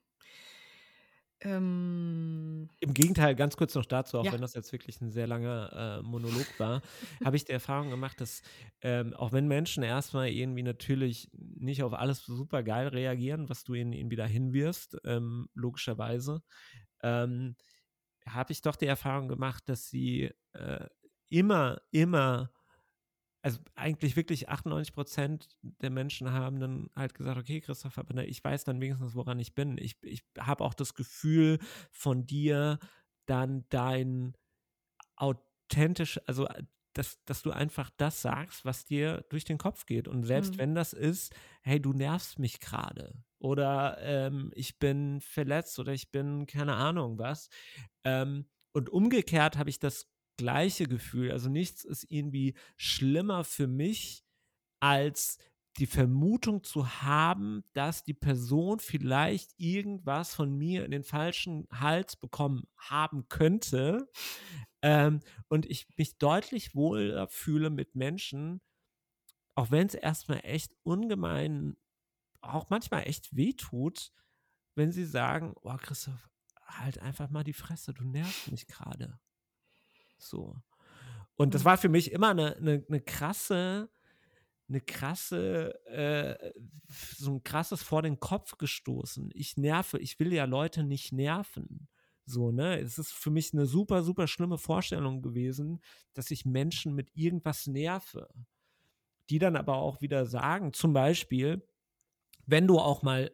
Ähm, 1.42 2.70
Im 2.80 2.94
Gegenteil, 2.94 3.34
ganz 3.36 3.58
kurz 3.58 3.74
noch 3.74 3.86
dazu, 3.86 4.20
auch 4.20 4.30
Ja. 4.30 4.32
wenn 4.32 4.42
das 4.42 4.54
jetzt 4.54 4.72
wirklich 4.72 5.02
ein 5.02 5.10
sehr 5.10 5.26
langer 5.26 5.98
äh, 6.00 6.04
Monolog 6.04 6.60
war, 6.60 6.84
habe 7.24 7.36
ich 7.36 7.44
die 7.44 7.52
Erfahrung 7.52 7.90
gemacht, 7.90 8.22
dass 8.22 8.44
ähm, 8.82 9.16
auch 9.16 9.32
wenn 9.32 9.48
Menschen 9.48 9.82
erstmal 9.82 10.30
irgendwie 10.30 10.62
natürlich 10.62 11.28
nicht 11.34 11.82
auf 11.82 11.94
alles 11.94 12.24
super 12.24 12.62
geil 12.62 12.90
reagieren, 12.90 13.50
was 13.50 13.64
du 13.64 13.74
ihnen 13.74 13.94
irgendwie 13.94 14.16
da 14.16 14.28
hinwirfst, 14.28 14.96
ähm, 15.06 15.48
logischerweise, 15.56 16.44
ähm, 17.02 17.56
habe 18.28 18.52
ich 18.54 18.62
doch 18.62 18.76
die 18.76 18.88
Erfahrung 18.88 19.28
gemacht, 19.28 19.70
dass 19.70 19.90
sie 19.90 20.32
äh, 20.54 20.88
immer, 21.30 21.82
immer, 21.92 22.52
also 23.48 23.62
eigentlich 23.76 24.18
wirklich 24.18 24.50
98 24.50 24.94
Prozent 24.94 25.48
der 25.62 25.90
Menschen 25.90 26.34
haben 26.34 26.60
dann 26.60 26.90
halt 26.98 27.14
gesagt, 27.14 27.38
okay, 27.38 27.62
Christoph, 27.62 27.98
aber 27.98 28.14
ne, 28.14 28.26
ich 28.26 28.44
weiß 28.44 28.66
dann 28.66 28.82
wenigstens, 28.82 29.16
woran 29.16 29.40
ich 29.40 29.56
bin. 29.56 29.78
Ich, 29.78 29.96
ich 30.04 30.26
habe 30.38 30.66
auch 30.66 30.74
das 30.74 30.96
Gefühl 30.96 31.58
von 31.90 32.26
dir, 32.28 32.78
dann 33.26 33.64
dein 33.70 34.34
authentisch, 35.16 36.20
also 36.26 36.46
äh, 36.48 36.64
dass, 36.92 37.24
dass 37.24 37.42
du 37.42 37.52
einfach 37.52 37.90
das 37.96 38.22
sagst, 38.22 38.66
was 38.66 38.84
dir 38.86 39.24
durch 39.30 39.46
den 39.46 39.58
Kopf 39.58 39.86
geht. 39.86 40.10
Und 40.10 40.24
selbst 40.24 40.56
Mhm. 40.56 40.58
wenn 40.58 40.76
das 40.76 40.92
ist, 40.92 41.34
hey, 41.62 41.80
du 41.82 41.94
nervst 41.94 42.40
mich 42.40 42.60
gerade. 42.60 43.24
Oder 43.40 43.98
ähm, 44.02 44.52
ich 44.56 44.80
bin 44.80 45.22
verletzt 45.22 45.80
oder 45.80 45.94
ich 45.94 46.12
bin 46.12 46.48
keine 46.48 46.74
Ahnung 46.76 47.18
was. 47.18 47.50
Ähm, 48.04 48.50
und 48.74 48.90
umgekehrt 48.90 49.58
habe 49.58 49.70
ich 49.70 49.80
das 49.80 50.10
gleiche 50.38 50.86
Gefühl. 50.86 51.32
Also 51.32 51.50
nichts 51.50 51.84
ist 51.84 52.06
irgendwie 52.10 52.56
schlimmer 52.78 53.44
für 53.44 53.68
mich, 53.68 54.24
als 54.80 55.38
die 55.78 55.86
Vermutung 55.86 56.64
zu 56.64 57.02
haben, 57.02 57.64
dass 57.74 58.04
die 58.04 58.14
Person 58.14 58.80
vielleicht 58.80 59.54
irgendwas 59.58 60.34
von 60.34 60.56
mir 60.58 60.86
in 60.86 60.92
den 60.92 61.04
falschen 61.04 61.68
Hals 61.72 62.16
bekommen 62.16 62.68
haben 62.78 63.28
könnte. 63.30 64.10
Ähm, 64.82 65.20
und 65.50 65.66
ich 65.66 65.88
mich 65.98 66.18
deutlich 66.18 66.74
wohler 66.74 67.28
fühle 67.28 67.70
mit 67.70 67.96
Menschen, 67.96 68.62
auch 69.56 69.72
wenn 69.72 69.88
es 69.88 69.96
erstmal 69.96 70.42
echt 70.44 70.76
ungemein, 70.84 71.78
auch 72.42 72.70
manchmal 72.70 73.08
echt 73.08 73.36
wehtut, 73.36 74.12
wenn 74.76 74.92
sie 74.92 75.06
sagen, 75.06 75.54
oh 75.62 75.76
Christoph, 75.78 76.30
halt 76.66 77.00
einfach 77.00 77.30
mal 77.30 77.44
die 77.44 77.54
Fresse, 77.54 77.94
du 77.94 78.04
nervst 78.04 78.52
mich 78.52 78.68
gerade. 78.68 79.20
So. 80.18 80.56
Und 81.36 81.54
das 81.54 81.64
Mhm. 81.64 81.66
war 81.66 81.78
für 81.78 81.90
mich 81.90 82.12
immer 82.12 82.32
eine, 82.32 82.56
eine, 82.58 82.86
eine 82.88 83.02
krasse, 83.02 83.90
eine 84.70 84.82
krasse, 84.82 85.86
äh, 85.88 86.52
so 86.90 87.32
ein 87.36 87.44
krasses 87.44 87.84
vor 87.84 88.02
den 88.02 88.20
Kopf 88.20 88.58
gestoßen. 88.58 89.32
Ich 89.34 89.58
nerve, 89.58 90.00
ich 90.00 90.20
will 90.20 90.34
ja 90.34 90.46
Leute 90.46 90.84
nicht 90.84 91.14
nerven. 91.14 91.88
So, 92.26 92.52
ne? 92.52 92.80
Es 92.80 92.98
ist 93.00 93.14
für 93.14 93.32
mich 93.32 93.54
eine 93.54 93.66
super, 93.66 94.04
super 94.04 94.28
schlimme 94.28 94.58
Vorstellung 94.58 95.22
gewesen, 95.22 95.82
dass 96.14 96.32
ich 96.32 96.46
Menschen 96.46 96.96
mit 96.96 97.12
irgendwas 97.16 97.68
nerve. 97.68 98.30
Die 99.30 99.40
dann 99.40 99.56
aber 99.58 99.76
auch 99.76 100.02
wieder 100.02 100.26
sagen, 100.26 100.74
zum 100.74 100.94
Beispiel, 100.94 101.68
wenn 102.46 102.68
du 102.68 102.80
auch 102.80 103.04
mal 103.04 103.32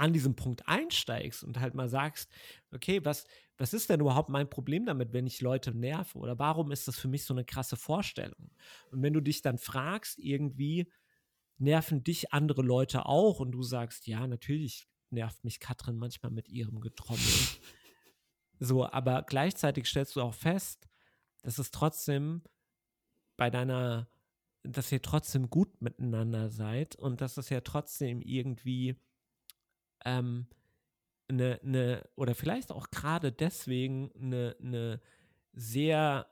an 0.00 0.14
diesem 0.14 0.34
Punkt 0.34 0.66
einsteigst 0.66 1.44
und 1.44 1.60
halt 1.60 1.74
mal 1.74 1.88
sagst, 1.88 2.32
okay, 2.72 3.04
was, 3.04 3.26
was 3.58 3.74
ist 3.74 3.90
denn 3.90 4.00
überhaupt 4.00 4.30
mein 4.30 4.48
Problem 4.48 4.86
damit, 4.86 5.12
wenn 5.12 5.26
ich 5.26 5.42
Leute 5.42 5.74
nerve? 5.74 6.18
Oder 6.18 6.38
warum 6.38 6.72
ist 6.72 6.88
das 6.88 6.98
für 6.98 7.08
mich 7.08 7.24
so 7.24 7.34
eine 7.34 7.44
krasse 7.44 7.76
Vorstellung? 7.76 8.50
Und 8.90 9.02
wenn 9.02 9.12
du 9.12 9.20
dich 9.20 9.42
dann 9.42 9.58
fragst, 9.58 10.18
irgendwie, 10.18 10.90
nerven 11.58 12.02
dich 12.02 12.32
andere 12.32 12.62
Leute 12.62 13.04
auch? 13.04 13.40
Und 13.40 13.52
du 13.52 13.62
sagst, 13.62 14.06
ja, 14.06 14.26
natürlich 14.26 14.88
nervt 15.10 15.44
mich 15.44 15.60
Katrin 15.60 15.96
manchmal 15.96 16.32
mit 16.32 16.48
ihrem 16.48 16.80
Getrommel. 16.80 17.20
so, 18.58 18.86
aber 18.86 19.22
gleichzeitig 19.24 19.86
stellst 19.86 20.16
du 20.16 20.22
auch 20.22 20.34
fest, 20.34 20.88
dass 21.42 21.58
es 21.58 21.70
trotzdem 21.70 22.42
bei 23.36 23.50
deiner, 23.50 24.08
dass 24.62 24.90
ihr 24.92 25.02
trotzdem 25.02 25.50
gut 25.50 25.82
miteinander 25.82 26.48
seid 26.48 26.96
und 26.96 27.20
dass 27.20 27.36
es 27.36 27.50
ja 27.50 27.60
trotzdem 27.60 28.22
irgendwie 28.22 28.96
ähm, 30.04 30.46
eine, 31.28 31.60
eine, 31.62 32.08
oder 32.16 32.34
vielleicht 32.34 32.72
auch 32.72 32.90
gerade 32.90 33.32
deswegen 33.32 34.10
eine, 34.14 34.56
eine 34.60 35.00
sehr 35.52 36.26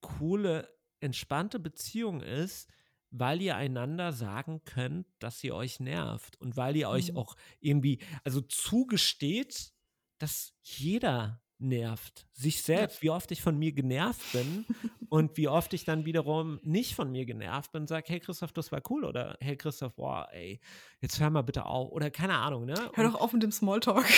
coole, 0.00 0.68
entspannte 1.00 1.58
Beziehung 1.58 2.20
ist, 2.20 2.68
weil 3.10 3.40
ihr 3.42 3.56
einander 3.56 4.12
sagen 4.12 4.62
könnt, 4.64 5.06
dass 5.18 5.42
ihr 5.42 5.54
euch 5.54 5.80
nervt 5.80 6.40
und 6.40 6.56
weil 6.56 6.76
ihr 6.76 6.88
euch 6.88 7.12
Mhm. 7.12 7.16
auch 7.18 7.36
irgendwie, 7.60 7.98
also 8.24 8.40
zugesteht, 8.40 9.72
dass 10.18 10.54
jeder 10.62 11.42
nervt. 11.60 12.26
Sich 12.32 12.62
selbst, 12.62 13.02
wie 13.02 13.10
oft 13.10 13.30
ich 13.30 13.42
von 13.42 13.58
mir 13.58 13.72
genervt 13.72 14.32
bin 14.32 14.64
und 15.08 15.36
wie 15.36 15.48
oft 15.48 15.72
ich 15.74 15.84
dann 15.84 16.04
wiederum 16.04 16.60
nicht 16.62 16.94
von 16.94 17.10
mir 17.10 17.24
genervt 17.24 17.72
bin 17.72 17.82
und 17.82 17.88
sage, 17.88 18.06
hey 18.08 18.20
Christoph, 18.20 18.52
das 18.52 18.72
war 18.72 18.82
cool 18.90 19.04
oder 19.04 19.36
hey 19.40 19.56
Christoph, 19.56 19.94
boah, 19.94 20.28
ey, 20.32 20.60
jetzt 21.00 21.20
hör 21.20 21.30
mal 21.30 21.42
bitte 21.42 21.66
auf 21.66 21.90
oder 21.92 22.10
keine 22.10 22.34
Ahnung, 22.34 22.64
ne? 22.64 22.90
Hör 22.94 23.04
doch 23.04 23.20
auf 23.20 23.32
mit 23.32 23.42
dem 23.42 23.52
Smalltalk. 23.52 24.06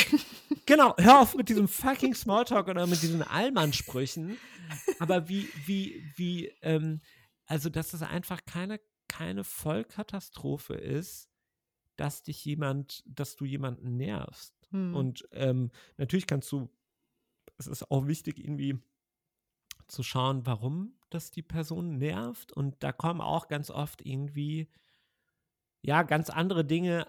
Genau, 0.65 0.95
hör 0.97 1.21
auf 1.21 1.35
mit 1.35 1.49
diesem 1.49 1.67
fucking 1.67 2.15
Smalltalk 2.15 2.69
oder 2.69 2.87
mit 2.87 3.03
diesen 3.03 3.21
Allmann-Sprüchen. 3.21 4.39
Aber 5.01 5.29
wie, 5.29 5.49
wie, 5.67 6.05
wie, 6.15 6.53
ähm, 6.63 7.01
also 7.47 7.69
dass 7.69 7.93
es 7.95 8.03
einfach 8.03 8.45
keine, 8.47 8.81
keine 9.09 9.43
Vollkatastrophe 9.43 10.75
ist, 10.75 11.33
dass 11.97 12.23
dich 12.23 12.45
jemand, 12.45 13.03
dass 13.07 13.37
du 13.37 13.45
jemanden 13.45 13.97
nervst. 13.97 14.55
Hm. 14.71 14.95
Und 14.95 15.29
ähm, 15.33 15.71
natürlich 15.97 16.27
kannst 16.27 16.51
du, 16.53 16.71
es 17.59 17.67
ist 17.67 17.91
auch 17.91 18.07
wichtig, 18.07 18.39
irgendwie 18.39 18.81
zu 19.89 20.03
schauen, 20.03 20.47
warum 20.47 20.97
das 21.11 21.31
die 21.31 21.43
Person 21.43 21.99
nervt. 21.99 22.53
Und 22.53 22.83
da 22.83 22.93
kommen 22.93 23.21
auch 23.21 23.49
ganz 23.49 23.71
oft 23.71 24.05
irgendwie, 24.05 24.71
ja, 25.83 26.03
ganz 26.03 26.31
andere 26.31 26.65
Dinge 26.65 27.07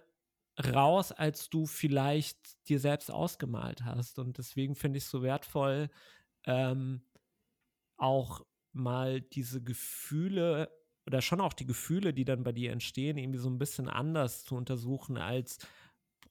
raus, 0.64 1.12
als 1.12 1.50
du 1.50 1.66
vielleicht 1.66 2.68
dir 2.70 2.80
selbst 2.80 3.12
ausgemalt 3.12 3.84
hast. 3.86 4.20
Und 4.20 4.38
deswegen 4.38 4.76
finde 4.76 4.98
ich 4.98 5.06
es 5.06 5.10
so 5.10 5.24
wertvoll, 5.24 5.90
ähm, 6.46 7.04
auch 7.98 8.46
mal 8.74 9.22
diese 9.22 9.64
Gefühle 9.64 10.70
oder 11.06 11.22
schon 11.22 11.42
auch 11.42 11.54
die 11.54 11.66
Gefühle, 11.66 12.14
die 12.14 12.26
dann 12.26 12.44
bei 12.44 12.52
dir 12.52 12.72
entstehen, 12.72 13.18
irgendwie 13.18 13.40
so 13.40 13.50
ein 13.50 13.60
bisschen 13.60 13.90
anders 13.90 14.44
zu 14.44 14.56
untersuchen 14.56 15.18
als, 15.18 15.58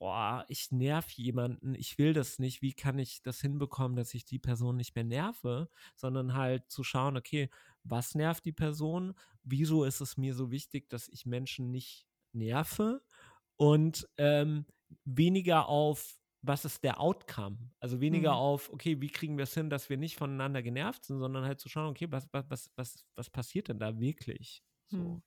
boah, 0.03 0.45
ich 0.49 0.73
nerv 0.73 1.09
jemanden, 1.11 1.77
ich 1.77 1.97
will 1.97 2.13
das 2.13 2.41
nicht, 2.41 2.61
wie 2.61 2.73
kann 2.73 2.99
ich 2.99 3.23
das 3.23 3.41
hinbekommen, 3.41 3.97
dass 3.97 4.15
ich 4.15 4.25
die 4.25 4.41
Person 4.41 4.77
nicht 4.77 4.97
mehr 4.97 5.05
nerve, 5.05 5.71
sondern 5.95 6.35
halt 6.35 6.69
zu 6.73 6.83
schauen, 6.83 7.17
okay, 7.17 7.51
was 7.85 8.17
nervt 8.17 8.45
die 8.45 8.51
Person, 8.53 9.15
wieso 9.45 9.85
ist 9.85 10.01
es 10.01 10.17
mir 10.17 10.35
so 10.35 10.51
wichtig, 10.51 10.89
dass 10.91 11.09
ich 11.09 11.25
Menschen 11.25 11.71
nicht 11.71 12.09
nerve 12.33 13.05
und 13.57 14.09
ähm, 14.17 14.67
weniger 15.05 15.69
auf, 15.69 16.19
was 16.43 16.65
ist 16.65 16.83
der 16.83 17.01
Outcome? 17.01 17.59
Also 17.79 18.01
weniger 18.01 18.33
Mhm. 18.33 18.37
auf, 18.37 18.71
okay, 18.73 19.01
wie 19.01 19.09
kriegen 19.11 19.37
wir 19.39 19.45
es 19.45 19.55
hin, 19.55 19.71
dass 19.71 19.89
wir 19.89 19.99
nicht 19.99 20.17
voneinander 20.17 20.63
genervt 20.65 21.05
sind, 21.05 21.21
sondern 21.21 21.45
halt 21.45 21.61
zu 21.61 21.69
schauen, 21.69 21.91
okay, 21.91 22.09
was, 22.11 22.27
was, 22.33 22.45
was, 22.51 22.73
was, 22.75 23.05
was 23.15 23.31
passiert 23.31 23.69
denn 23.69 23.79
da 23.79 24.01
wirklich? 24.01 24.65
So. 24.89 24.99
Hm. 24.99 25.23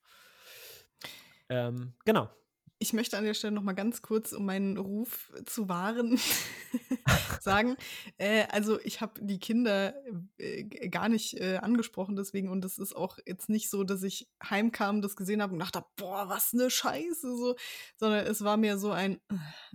Ähm, 1.50 1.94
genau. 2.06 2.30
Ich 2.78 2.92
möchte 2.92 3.18
an 3.18 3.24
der 3.24 3.34
Stelle 3.34 3.54
noch 3.54 3.64
mal 3.64 3.74
ganz 3.74 4.02
kurz, 4.02 4.34
um 4.34 4.46
meinen 4.46 4.78
Ruf 4.78 5.32
zu 5.46 5.70
wahren, 5.70 6.20
sagen, 7.40 7.78
äh, 8.18 8.46
also 8.52 8.80
ich 8.82 9.00
habe 9.00 9.22
die 9.24 9.40
Kinder 9.40 9.96
äh, 10.38 10.64
gar 10.90 11.08
nicht 11.08 11.40
äh, 11.40 11.58
angesprochen 11.58 12.16
deswegen 12.16 12.50
und 12.50 12.66
es 12.66 12.78
ist 12.78 12.96
auch 12.96 13.18
jetzt 13.26 13.48
nicht 13.48 13.70
so, 13.70 13.84
dass 13.84 14.04
ich 14.04 14.28
heimkam, 14.44 15.02
das 15.02 15.16
gesehen 15.16 15.42
habe 15.42 15.54
und 15.54 15.60
dachte, 15.60 15.86
boah, 15.96 16.28
was 16.28 16.54
eine 16.54 16.70
Scheiße, 16.70 17.36
so, 17.38 17.56
sondern 17.96 18.26
es 18.26 18.44
war 18.44 18.58
mir 18.58 18.78
so 18.78 18.92
ein, 18.92 19.22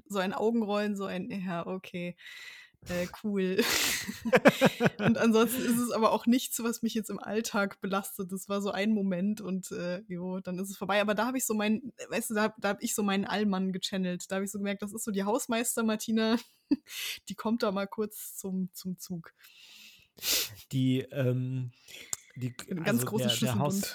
so 0.07 0.19
ein 0.19 0.35
Augenrollen, 0.35 0.95
so 0.95 1.07
ein, 1.07 1.31
ja, 1.31 1.67
okay, 1.67 2.17
Äh, 2.89 3.07
cool. 3.23 3.63
und 4.99 5.19
ansonsten 5.19 5.63
ist 5.63 5.79
es 5.79 5.91
aber 5.91 6.13
auch 6.13 6.27
nichts, 6.27 6.63
was 6.63 6.83
mich 6.83 6.95
jetzt 6.95 7.11
im 7.11 7.19
Alltag 7.19 7.81
belastet. 7.81 8.33
Das 8.33 8.49
war 8.49 8.63
so 8.63 8.71
ein 8.71 8.93
Moment 8.93 9.41
und 9.41 9.71
äh, 9.73 10.03
jo, 10.09 10.41
dann 10.41 10.59
ist 10.59 10.71
es 10.71 10.79
vorbei. 10.79 11.01
Aber 11.01 11.15
da 11.15 11.27
habe 11.27 11.37
ich 11.37 11.45
so 11.45 11.55
meinen, 11.55 11.93
weißt 12.09 12.31
du, 12.31 12.35
da, 12.35 12.55
da 12.59 12.69
habe 12.71 12.83
ich 12.83 12.95
so 12.95 13.03
meinen 13.03 13.27
Allmann 13.27 13.73
gechannelt. 13.73 14.31
Da 14.31 14.37
habe 14.37 14.47
ich 14.47 14.51
so 14.51 14.59
gemerkt, 14.59 14.83
das 14.83 14.93
ist 14.93 15.05
so 15.05 15.11
die 15.11 15.25
Hausmeister 15.25 15.83
Martina, 15.83 16.37
die 17.29 17.35
kommt 17.35 17.63
da 17.63 17.71
mal 17.71 17.87
kurz 17.87 18.37
zum, 18.37 18.71
zum 18.73 18.99
Zug. 18.99 19.35
Die, 20.73 21.01
ähm, 21.13 21.73
die 22.37 22.55
Ein 22.71 22.85
ganz 22.85 23.01
also 23.01 23.07
großes 23.07 23.41
der, 23.41 23.53
der, 23.53 23.59
Haus, 23.59 23.95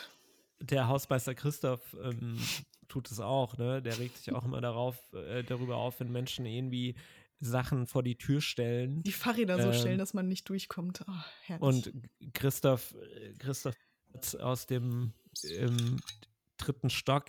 der 0.59 0.87
Hausmeister 0.87 1.33
Christoph 1.33 1.95
ähm, 2.03 2.39
tut 2.87 3.11
es 3.11 3.19
auch, 3.19 3.57
ne? 3.57 3.81
Der 3.81 3.97
regt 3.97 4.17
sich 4.17 4.33
auch 4.33 4.45
immer 4.45 4.61
darauf, 4.61 4.95
äh, 5.13 5.43
darüber 5.43 5.77
auf, 5.77 5.99
wenn 5.99 6.11
Menschen 6.11 6.45
irgendwie 6.45 6.95
Sachen 7.39 7.87
vor 7.87 8.03
die 8.03 8.17
Tür 8.17 8.41
stellen. 8.41 9.03
Die 9.03 9.11
Fahrräder 9.11 9.61
so 9.61 9.69
Ähm, 9.69 9.73
stellen, 9.73 9.97
dass 9.97 10.13
man 10.13 10.27
nicht 10.27 10.47
durchkommt. 10.49 11.03
Oh, 11.07 11.11
herrlich. 11.41 11.61
Und 11.61 11.93
Christoph, 12.33 12.95
äh, 12.95 13.33
Christoph 13.37 13.75
aus 14.39 14.65
dem 14.65 15.13
ähm, 15.57 15.99
dritten 16.57 16.89
Stock 16.89 17.25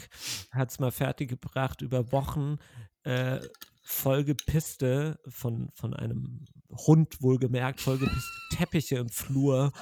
hat 0.53 0.71
es 0.71 0.79
mal 0.79 0.93
fertiggebracht, 0.93 1.83
über 1.83 2.13
Wochen 2.13 2.59
äh, 3.03 3.41
vollgepisste, 3.83 5.19
von, 5.29 5.71
von 5.75 5.95
einem 5.95 6.45
Hund 6.71 7.23
wohlgemerkt, 7.23 7.81
vollgepisste 7.81 8.33
Teppiche 8.57 8.97
im 8.97 9.09
Flur 9.09 9.73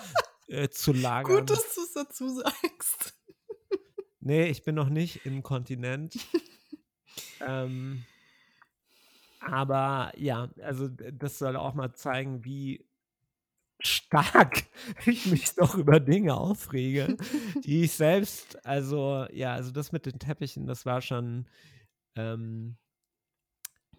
äh, 0.49 0.69
zu 0.69 0.93
lagern. 0.93 1.41
Gut, 1.41 1.51
dass 1.51 1.75
du 1.75 1.83
es 1.83 1.93
dazu 1.93 2.29
sagst. 2.29 3.15
Nee, 4.21 4.47
ich 4.49 4.63
bin 4.65 4.75
noch 4.75 4.89
nicht 4.89 5.27
inkontinent. 5.27 6.17
ähm, 7.41 8.05
aber 9.47 10.13
ja, 10.17 10.49
also 10.63 10.89
das 10.89 11.39
soll 11.39 11.57
auch 11.57 11.75
mal 11.75 11.93
zeigen, 11.95 12.45
wie 12.45 12.87
stark 13.81 14.65
ich 15.07 15.27
mich 15.27 15.55
doch 15.55 15.75
über 15.75 16.01
Dinge 16.01 16.35
aufrege, 16.37 17.17
die 17.65 17.85
ich 17.85 17.93
selbst, 17.93 18.65
also 18.65 19.27
ja, 19.33 19.55
also 19.55 19.71
das 19.71 19.93
mit 19.93 20.07
den 20.07 20.19
Teppichen, 20.19 20.67
das 20.67 20.87
war 20.87 21.01
schon, 21.01 21.49
ähm, 22.17 22.77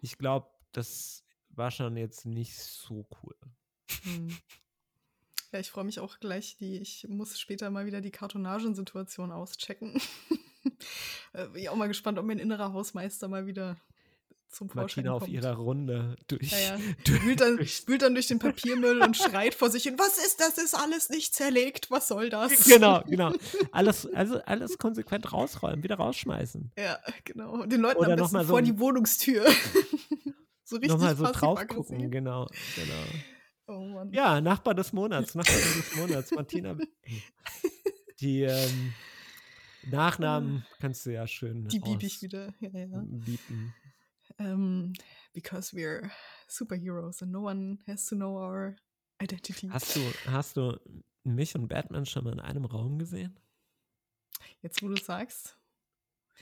ich 0.00 0.18
glaube, 0.18 0.48
das 0.72 1.24
war 1.50 1.70
schon 1.70 1.96
jetzt 1.96 2.26
nicht 2.26 2.58
so 2.58 3.06
cool. 3.22 3.36
Hm. 4.02 4.36
Ja, 5.52 5.60
ich 5.60 5.70
freue 5.70 5.84
mich 5.84 6.00
auch 6.00 6.18
gleich. 6.20 6.56
Die, 6.58 6.76
ich 6.76 7.06
muss 7.08 7.38
später 7.40 7.70
mal 7.70 7.86
wieder 7.86 8.00
die 8.00 8.10
Kartonagensituation 8.10 9.32
auschecken. 9.32 10.00
Äh, 11.32 11.46
Bin 11.48 11.62
ich 11.62 11.68
auch 11.68 11.76
mal 11.76 11.86
gespannt, 11.86 12.18
ob 12.18 12.26
mein 12.26 12.40
innerer 12.40 12.72
Hausmeister 12.72 13.28
mal 13.28 13.46
wieder 13.46 13.76
zum 14.56 14.68
Vorschein 14.68 15.04
Martina 15.04 15.12
auf 15.12 15.20
kommt. 15.22 15.32
ihrer 15.32 15.52
Runde 15.56 16.16
durch. 16.28 16.50
Ja, 16.50 16.58
ja. 16.58 16.78
durch- 17.04 17.22
Wühlt 17.24 17.40
dann, 17.40 17.56
durch- 17.58 17.86
wühlt 17.86 18.02
dann 18.02 18.14
durch 18.14 18.26
den 18.26 18.38
Papiermüll 18.38 19.02
und 19.02 19.16
schreit 19.16 19.54
vor 19.54 19.70
sich 19.70 19.82
hin, 19.84 19.94
was 19.98 20.18
ist 20.18 20.40
das? 20.40 20.58
Ist 20.58 20.74
alles 20.74 21.08
nicht 21.10 21.34
zerlegt? 21.34 21.90
Was 21.90 22.08
soll 22.08 22.30
das? 22.30 22.64
Genau, 22.68 23.02
genau. 23.06 23.32
Alles, 23.72 24.06
also 24.06 24.40
alles 24.44 24.78
konsequent 24.78 25.32
rausräumen, 25.32 25.82
wieder 25.82 25.96
rausschmeißen. 25.96 26.72
Ja, 26.78 26.98
genau. 27.24 27.64
Den 27.66 27.80
Leuten 27.80 27.98
Oder 28.00 28.12
am 28.12 28.18
besten 28.18 28.38
so 28.40 28.44
vor 28.44 28.62
die 28.62 28.78
Wohnungstür. 28.78 29.44
so 30.64 30.76
richtig 30.76 30.90
Nochmal 30.92 31.16
so 31.16 31.24
drauf 31.30 31.66
gucken, 31.68 32.10
genau, 32.10 32.46
genau. 32.74 33.04
Oh 33.68 33.84
Mann. 33.84 34.12
Ja, 34.12 34.40
Nachbar 34.40 34.74
des 34.74 34.92
Monats, 34.92 35.34
Nachbarin 35.34 35.60
des 35.76 35.96
Monats, 35.96 36.30
Martina. 36.32 36.76
Die 38.20 38.42
ähm, 38.42 38.92
Nachnamen 39.90 40.64
kannst 40.80 41.04
du 41.06 41.10
ja 41.12 41.26
schön 41.26 41.68
Die 41.68 41.80
bieb 41.80 42.02
ich 42.02 42.22
wieder. 42.22 42.52
Ja, 42.60 42.70
ja. 42.72 43.02
biepen. 43.04 43.74
Um, 44.38 44.92
because 45.32 45.72
we're 45.74 46.10
superheroes 46.48 47.22
and 47.22 47.32
no 47.32 47.40
one 47.40 47.78
has 47.86 48.06
to 48.06 48.14
know 48.14 48.36
our 48.36 48.76
identity. 49.22 49.68
Hast 49.70 49.96
du, 49.96 50.00
hast 50.26 50.56
du 50.56 50.78
mich 51.24 51.54
und 51.54 51.68
Batman 51.68 52.04
schon 52.06 52.24
mal 52.24 52.32
in 52.32 52.40
einem 52.40 52.64
Raum 52.66 52.98
gesehen? 52.98 53.38
Jetzt, 54.60 54.82
wo 54.82 54.88
du 54.88 54.96
sagst. 54.96 55.56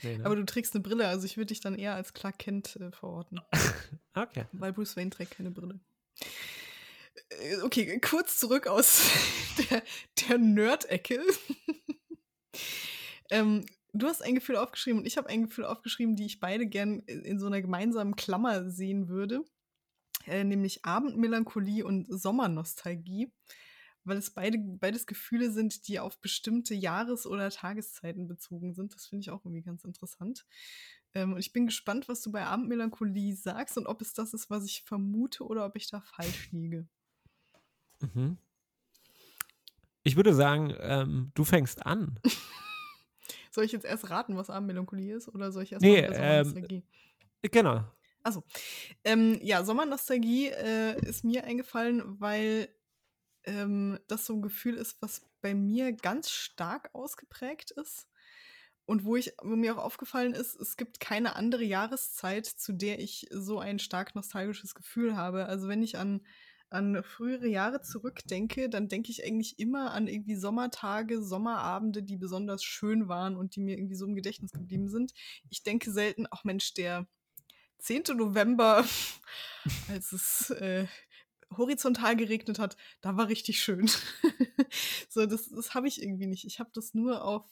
Nee, 0.01 0.17
ne? 0.17 0.25
Aber 0.25 0.35
du 0.35 0.45
trägst 0.45 0.75
eine 0.75 0.83
Brille, 0.83 1.07
also 1.07 1.25
ich 1.25 1.37
würde 1.37 1.47
dich 1.47 1.61
dann 1.61 1.75
eher 1.75 1.95
als 1.95 2.13
Clark 2.13 2.39
Kent 2.39 2.75
äh, 2.77 2.91
verorten. 2.91 3.39
okay. 4.13 4.45
Weil 4.51 4.73
Bruce 4.73 4.97
Wayne 4.97 5.09
trägt 5.09 5.31
keine 5.31 5.51
Brille. 5.51 5.79
Äh, 7.29 7.61
Okay, 7.63 7.99
kurz 8.01 8.39
zurück 8.39 8.67
aus 8.67 9.09
der, 9.69 9.83
der 10.27 10.37
Nerd-Ecke. 10.37 11.23
ähm, 13.29 13.65
du 13.95 14.07
hast 14.07 14.21
ein 14.21 14.35
Gefühl 14.35 14.57
aufgeschrieben 14.57 14.99
und 14.99 15.05
ich 15.05 15.17
habe 15.17 15.29
ein 15.29 15.43
Gefühl 15.43 15.65
aufgeschrieben, 15.65 16.15
die 16.15 16.25
ich 16.25 16.39
beide 16.39 16.67
gern 16.67 16.99
in 16.99 17.39
so 17.39 17.47
einer 17.47 17.61
gemeinsamen 17.61 18.15
Klammer 18.15 18.69
sehen 18.69 19.07
würde. 19.07 19.43
Äh, 20.27 20.43
nämlich 20.43 20.85
Abendmelancholie 20.85 21.85
und 21.85 22.07
Sommernostalgie. 22.09 23.31
Weil 24.03 24.17
es 24.17 24.31
beide, 24.31 24.59
beides 24.59 25.07
Gefühle 25.07 25.51
sind, 25.51 25.87
die 25.87 25.99
auf 25.99 26.19
bestimmte 26.21 26.75
Jahres- 26.75 27.25
oder 27.25 27.49
Tageszeiten 27.49 28.27
bezogen 28.27 28.73
sind. 28.73 28.93
Das 28.93 29.07
finde 29.07 29.21
ich 29.21 29.31
auch 29.31 29.43
irgendwie 29.45 29.63
ganz 29.63 29.83
interessant. 29.83 30.45
Ähm, 31.13 31.33
und 31.33 31.39
ich 31.39 31.53
bin 31.53 31.65
gespannt, 31.65 32.07
was 32.07 32.21
du 32.21 32.31
bei 32.31 32.45
Abendmelancholie 32.45 33.35
sagst 33.35 33.77
und 33.77 33.87
ob 33.87 34.01
es 34.01 34.13
das 34.13 34.33
ist, 34.33 34.49
was 34.49 34.65
ich 34.65 34.83
vermute 34.83 35.43
oder 35.43 35.65
ob 35.65 35.75
ich 35.75 35.89
da 35.89 36.01
falsch 36.01 36.51
liege. 36.51 36.87
Mhm. 38.01 38.37
Ich 40.03 40.15
würde 40.15 40.35
sagen, 40.35 40.75
ähm, 40.79 41.31
du 41.33 41.43
fängst 41.43 41.83
an. 41.83 42.19
Soll 43.55 43.63
ich 43.63 43.71
jetzt 43.71 43.85
erst 43.85 44.09
raten, 44.09 44.35
was 44.35 44.49
Abendmelancholie 44.49 45.15
ist 45.15 45.29
oder 45.29 45.49
soll 45.53 45.63
ich 45.63 45.71
erst 45.71 45.81
Nee, 45.81 45.99
ähm, 45.99 46.13
Sommernostalgie? 46.43 46.83
Genau. 47.41 47.85
Ähm, 49.05 49.39
ja, 49.41 49.63
Sommernostalgie 49.63 50.49
äh, 50.49 50.99
ist 51.07 51.23
mir 51.23 51.45
eingefallen, 51.45 52.19
weil 52.19 52.67
ähm, 53.45 53.97
das 54.09 54.25
so 54.25 54.33
ein 54.33 54.41
Gefühl 54.41 54.75
ist, 54.75 55.01
was 55.01 55.25
bei 55.39 55.53
mir 55.53 55.93
ganz 55.93 56.31
stark 56.31 56.89
ausgeprägt 56.91 57.71
ist. 57.71 58.09
Und 58.83 59.05
wo, 59.05 59.15
ich, 59.15 59.31
wo 59.41 59.55
mir 59.55 59.77
auch 59.77 59.83
aufgefallen 59.85 60.33
ist, 60.33 60.59
es 60.59 60.75
gibt 60.75 60.99
keine 60.99 61.37
andere 61.37 61.63
Jahreszeit, 61.63 62.45
zu 62.45 62.73
der 62.73 62.99
ich 62.99 63.25
so 63.31 63.59
ein 63.59 63.79
stark 63.79 64.15
nostalgisches 64.15 64.75
Gefühl 64.75 65.15
habe. 65.15 65.45
Also 65.45 65.69
wenn 65.69 65.81
ich 65.81 65.97
an, 65.97 66.25
an 66.69 67.03
frühere 67.03 67.47
Jahre 67.47 67.81
zurückdenke, 67.81 68.69
dann 68.69 68.87
denke 68.87 69.11
ich 69.11 69.23
eigentlich 69.23 69.59
immer 69.59 69.91
an 69.91 70.07
irgendwie 70.07 70.35
Sommertage, 70.35 71.21
Sommerabende, 71.21 72.03
die 72.03 72.17
besonders 72.17 72.63
schön 72.63 73.07
waren 73.07 73.35
und 73.37 73.55
die 73.55 73.61
mir 73.61 73.77
irgendwie 73.77 73.95
so 73.95 74.05
im 74.05 74.15
Gedächtnis 74.15 74.51
geblieben 74.51 74.89
sind. 74.89 75.13
Ich 75.49 75.63
denke 75.63 75.91
selten, 75.91 76.25
ach 76.31 76.43
Mensch, 76.43 76.73
der 76.73 77.07
10. 77.79 78.03
November, 78.17 78.83
als 79.89 80.11
es 80.11 80.49
äh, 80.49 80.87
horizontal 81.55 82.15
geregnet 82.15 82.59
hat, 82.59 82.77
da 83.01 83.15
war 83.15 83.27
richtig 83.27 83.61
schön. 83.61 83.89
so, 85.09 85.25
das, 85.25 85.49
das 85.49 85.73
habe 85.73 85.87
ich 85.87 86.01
irgendwie 86.01 86.27
nicht. 86.27 86.45
Ich 86.45 86.59
habe 86.59 86.71
das 86.73 86.93
nur 86.93 87.23
auf 87.23 87.45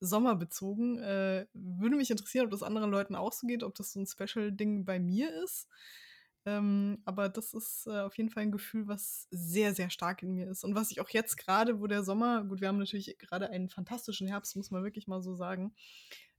Sommer 0.00 0.36
bezogen. 0.36 0.98
Äh, 0.98 1.46
würde 1.52 1.96
mich 1.96 2.10
interessieren, 2.10 2.46
ob 2.46 2.50
das 2.50 2.62
anderen 2.62 2.90
Leuten 2.90 3.14
auch 3.14 3.32
so 3.32 3.46
geht, 3.46 3.62
ob 3.62 3.74
das 3.74 3.92
so 3.92 4.00
ein 4.00 4.06
Special-Ding 4.06 4.84
bei 4.84 4.98
mir 4.98 5.32
ist. 5.44 5.68
Ähm, 6.46 7.02
aber 7.04 7.28
das 7.28 7.52
ist 7.52 7.86
äh, 7.86 8.00
auf 8.00 8.16
jeden 8.16 8.30
Fall 8.30 8.44
ein 8.44 8.52
Gefühl, 8.52 8.88
was 8.88 9.28
sehr, 9.30 9.74
sehr 9.74 9.90
stark 9.90 10.22
in 10.22 10.32
mir 10.32 10.48
ist. 10.48 10.64
Und 10.64 10.74
was 10.74 10.90
ich 10.90 11.00
auch 11.00 11.10
jetzt 11.10 11.36
gerade, 11.36 11.80
wo 11.80 11.86
der 11.86 12.04
Sommer, 12.04 12.44
gut, 12.44 12.60
wir 12.60 12.68
haben 12.68 12.78
natürlich 12.78 13.18
gerade 13.18 13.50
einen 13.50 13.68
fantastischen 13.68 14.28
Herbst, 14.28 14.56
muss 14.56 14.70
man 14.70 14.82
wirklich 14.82 15.06
mal 15.08 15.22
so 15.22 15.34
sagen. 15.34 15.74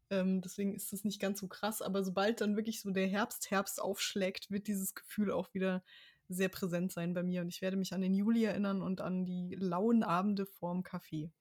Ähm, 0.09 0.41
deswegen 0.41 0.73
ist 0.73 0.91
das 0.91 1.03
nicht 1.03 1.19
ganz 1.21 1.39
so 1.39 1.47
krass, 1.47 1.81
aber 1.81 2.03
sobald 2.03 2.41
dann 2.41 2.55
wirklich 2.55 2.81
so 2.81 2.89
der 2.89 3.07
Herbst, 3.07 3.51
Herbst 3.51 3.81
aufschlägt, 3.81 4.49
wird 4.49 4.67
dieses 4.67 4.95
Gefühl 4.95 5.31
auch 5.31 5.53
wieder 5.53 5.83
sehr 6.27 6.49
präsent 6.49 6.91
sein 6.91 7.13
bei 7.13 7.23
mir. 7.23 7.41
Und 7.41 7.49
ich 7.49 7.61
werde 7.61 7.77
mich 7.77 7.93
an 7.93 8.01
den 8.01 8.13
Juli 8.13 8.43
erinnern 8.45 8.81
und 8.81 9.01
an 9.01 9.25
die 9.25 9.55
lauen 9.55 10.03
Abende 10.03 10.45
vorm 10.45 10.83
Kaffee. 10.83 11.31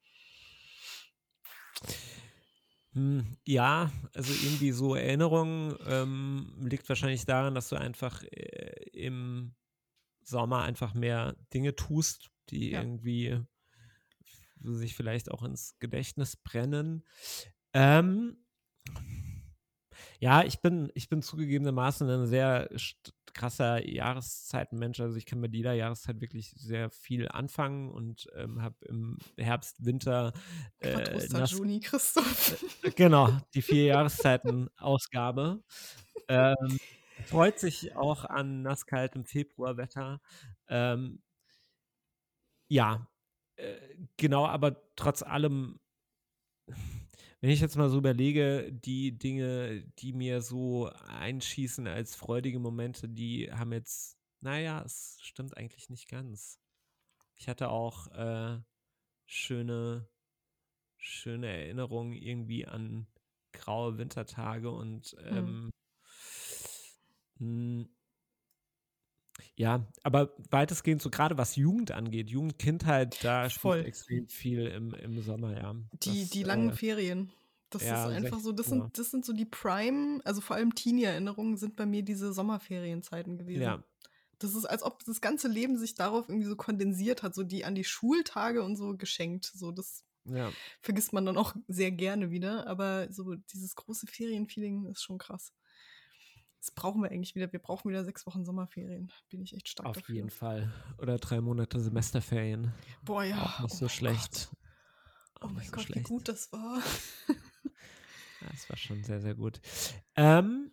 Hm, 2.98 3.36
Ja, 3.46 3.92
also 4.12 4.34
irgendwie 4.34 4.72
so 4.72 4.94
Erinnerungen 4.96 5.76
ähm, 5.86 6.52
liegt 6.60 6.88
wahrscheinlich 6.88 7.24
daran, 7.26 7.54
dass 7.54 7.68
du 7.68 7.76
einfach 7.76 8.24
äh, 8.24 8.88
im 8.92 9.54
Sommer 10.24 10.62
einfach 10.62 10.94
mehr 10.94 11.36
Dinge 11.54 11.76
tust, 11.76 12.30
die 12.50 12.72
Ja. 12.72 12.80
irgendwie 12.82 13.40
sich 14.60 14.96
vielleicht 14.96 15.30
auch 15.30 15.42
ins 15.42 15.78
Gedächtnis 15.78 16.36
brennen. 16.36 17.04
Ähm, 17.72 18.38
ja, 20.20 20.42
ich 20.42 20.60
bin, 20.60 20.90
ich 20.94 21.08
bin 21.08 21.22
zugegebenermaßen 21.22 22.08
ein 22.08 22.26
sehr 22.26 22.70
st- 22.72 23.12
krasser 23.34 23.86
Jahreszeitenmensch. 23.88 25.00
Also 25.00 25.16
ich 25.16 25.26
kann 25.26 25.40
mit 25.40 25.54
jeder 25.54 25.72
Jahreszeit 25.72 26.20
wirklich 26.20 26.52
sehr 26.56 26.90
viel 26.90 27.28
anfangen 27.28 27.90
und 27.90 28.28
ähm, 28.34 28.62
habe 28.62 28.76
im 28.86 29.18
Herbst, 29.36 29.84
Winter 29.84 30.32
äh, 30.80 30.96
nass- 31.28 31.50
Stagioni, 31.50 31.80
Christoph. 31.80 32.64
Genau, 32.96 33.36
die 33.54 33.62
vier 33.62 33.84
Jahreszeiten-Ausgabe. 33.84 35.62
Ähm, 36.28 36.78
freut 37.26 37.58
sich 37.58 37.96
auch 37.96 38.24
an 38.24 38.62
nasskaltem 38.62 39.24
Februarwetter. 39.24 40.20
Ähm, 40.68 41.22
ja, 42.68 43.08
äh, 43.56 43.76
genau, 44.16 44.46
aber 44.46 44.82
trotz 44.94 45.22
allem, 45.22 45.80
wenn 47.40 47.50
ich 47.50 47.60
jetzt 47.60 47.76
mal 47.76 47.88
so 47.90 47.98
überlege, 47.98 48.72
die 48.72 49.16
Dinge, 49.18 49.82
die 49.98 50.12
mir 50.12 50.42
so 50.42 50.90
einschießen 51.06 51.86
als 51.86 52.14
freudige 52.16 52.58
Momente, 52.58 53.08
die 53.08 53.50
haben 53.52 53.72
jetzt 53.72 54.16
naja, 54.40 54.82
es 54.84 55.18
stimmt 55.22 55.56
eigentlich 55.56 55.90
nicht 55.90 56.08
ganz. 56.08 56.60
Ich 57.36 57.48
hatte 57.48 57.70
auch 57.70 58.08
äh, 58.12 58.60
schöne, 59.26 60.08
schöne 60.98 61.48
Erinnerungen 61.48 62.12
irgendwie 62.14 62.66
an 62.66 63.08
graue 63.52 63.98
Wintertage 63.98 64.70
und 64.70 65.16
Mhm. 65.30 65.70
ähm, 67.40 67.78
mh, 67.80 67.86
ja, 69.56 69.86
aber 70.02 70.34
weitestgehend 70.50 71.02
so 71.02 71.10
gerade 71.10 71.38
was 71.38 71.56
Jugend 71.56 71.90
angeht, 71.90 72.30
Jugend, 72.30 72.58
Kindheit, 72.58 73.22
da 73.24 73.48
spielt 73.50 73.60
Voll. 73.60 73.84
extrem 73.84 74.28
viel 74.28 74.66
im, 74.66 74.94
im 74.94 75.22
Sommer, 75.22 75.56
ja. 75.56 75.74
Die 76.02 76.22
Das, 76.22 76.30
die 76.30 76.42
langen 76.42 76.70
äh, 76.70 76.74
Ferien. 76.74 77.32
Das 77.70 77.82
ist 77.82 77.88
ja, 77.88 78.06
einfach 78.06 78.40
so 78.40 78.52
das 78.52 78.66
sind 78.66 78.80
16 78.80 78.92
das 78.94 79.10
sind 79.10 79.24
so 79.24 79.32
die 79.32 79.44
Prime 79.44 80.20
also, 80.24 80.40
vor 80.40 80.56
allem 80.56 80.74
Teenie-Erinnerungen 80.74 81.56
sind 81.58 81.76
bei 81.76 81.84
mir 81.84 82.02
diese 82.02 82.32
Sommerferienzeiten 82.32 83.36
gewesen. 83.36 83.62
Ja, 83.62 83.84
Das 84.38 84.54
ist, 84.54 84.64
als 84.64 84.82
ob 84.82 85.04
das 85.04 85.20
ganze 85.20 85.48
Leben 85.48 85.76
sich 85.76 85.94
darauf 85.94 86.28
irgendwie 86.28 86.48
so 86.48 86.56
kondensiert 86.56 87.22
hat, 87.22 87.34
so 87.34 87.42
die 87.42 87.64
an 87.64 87.74
die 87.74 87.84
Schultage 87.84 88.62
und 88.62 88.76
so 88.76 88.96
geschenkt. 88.96 89.52
So, 89.54 89.70
das 89.70 90.04
ja. 90.24 90.50
vergisst 90.80 91.12
man 91.12 91.26
dann 91.26 91.36
auch 91.36 91.54
sehr 91.66 91.90
gerne 91.90 92.30
wieder, 92.30 92.66
aber 92.66 93.12
so 93.12 93.34
dieses 93.34 93.74
große 93.74 94.06
Ferienfeeling 94.06 94.86
ist 94.86 95.02
schon 95.02 95.18
krass. 95.18 95.52
Das 96.60 96.72
brauchen 96.72 97.02
wir 97.02 97.10
eigentlich 97.10 97.34
wieder. 97.34 97.52
Wir 97.52 97.60
brauchen 97.60 97.88
wieder 97.88 98.04
sechs 98.04 98.26
Wochen 98.26 98.44
Sommerferien. 98.44 99.12
Bin 99.28 99.40
ich 99.42 99.54
echt 99.54 99.68
stark 99.68 99.86
Auf 99.86 99.96
dafür. 99.96 100.14
jeden 100.14 100.30
Fall. 100.30 100.72
Oder 100.98 101.18
drei 101.18 101.40
Monate 101.40 101.80
Semesterferien. 101.80 102.72
Boah, 103.02 103.22
ja. 103.22 103.42
Auch 103.42 103.60
nicht 103.60 103.74
oh 103.74 103.76
so 103.76 103.88
schlecht. 103.88 104.50
Gott. 104.50 105.42
Oh 105.42 105.48
mein 105.54 105.64
so 105.64 105.70
Gott, 105.72 105.88
wie 105.88 105.92
schlecht. 105.92 106.06
gut 106.06 106.28
das 106.28 106.52
war. 106.52 106.82
Das 108.40 108.70
war 108.70 108.76
schon 108.76 109.02
sehr, 109.02 109.20
sehr 109.20 109.34
gut. 109.34 109.60
Ähm, 110.14 110.70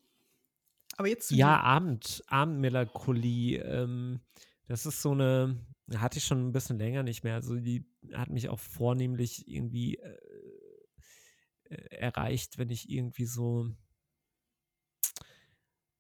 Aber 0.98 1.08
jetzt 1.08 1.32
ja. 1.32 1.60
Abend, 1.60 2.24
Abendmelancholie. 2.28 3.58
Ähm, 3.60 4.22
das 4.68 4.86
ist 4.86 5.02
so 5.02 5.12
eine, 5.12 5.60
hatte 5.96 6.20
ich 6.20 6.26
schon 6.26 6.48
ein 6.48 6.52
bisschen 6.52 6.78
länger 6.78 7.04
nicht 7.04 7.24
mehr. 7.24 7.34
Also 7.34 7.56
die 7.56 7.86
hat 8.14 8.30
mich 8.30 8.50
auch 8.50 8.60
vornehmlich 8.60 9.48
irgendwie 9.48 9.96
äh, 9.96 10.18
äh, 11.70 11.96
erreicht, 11.96 12.58
wenn 12.58 12.70
ich 12.70 12.90
irgendwie 12.90 13.26
so 13.26 13.72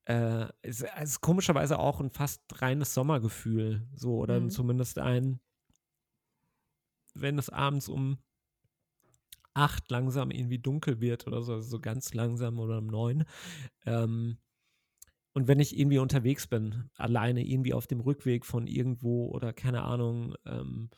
äh, 0.05 0.47
es 0.61 0.81
es 0.81 1.09
ist 1.11 1.21
komischerweise 1.21 1.79
auch 1.79 1.99
ein 2.01 2.11
fast 2.11 2.43
reines 2.61 2.93
Sommergefühl, 2.93 3.87
so 3.95 4.17
oder 4.17 4.41
Mhm. 4.41 4.49
zumindest 4.49 4.99
ein, 4.99 5.39
wenn 7.15 7.37
es 7.39 7.49
abends 7.49 7.89
um 7.89 8.19
acht 9.53 9.89
langsam 9.89 10.31
irgendwie 10.31 10.59
dunkel 10.59 10.99
wird 10.99 11.27
oder 11.27 11.41
so, 11.41 11.53
also 11.53 11.67
so 11.69 11.79
ganz 11.79 12.13
langsam 12.13 12.59
oder 12.59 12.79
um 12.79 12.87
neun. 12.87 13.23
Ähm, 13.85 14.37
und 15.33 15.47
wenn 15.47 15.59
ich 15.59 15.77
irgendwie 15.77 15.99
unterwegs 15.99 16.47
bin, 16.47 16.89
alleine 16.95 17.45
irgendwie 17.45 17.73
auf 17.73 17.87
dem 17.87 18.01
Rückweg 18.01 18.45
von 18.45 18.67
irgendwo 18.67 19.27
oder 19.29 19.53
keine 19.53 19.83
Ahnung, 19.83 20.35
ähm, 20.45 20.89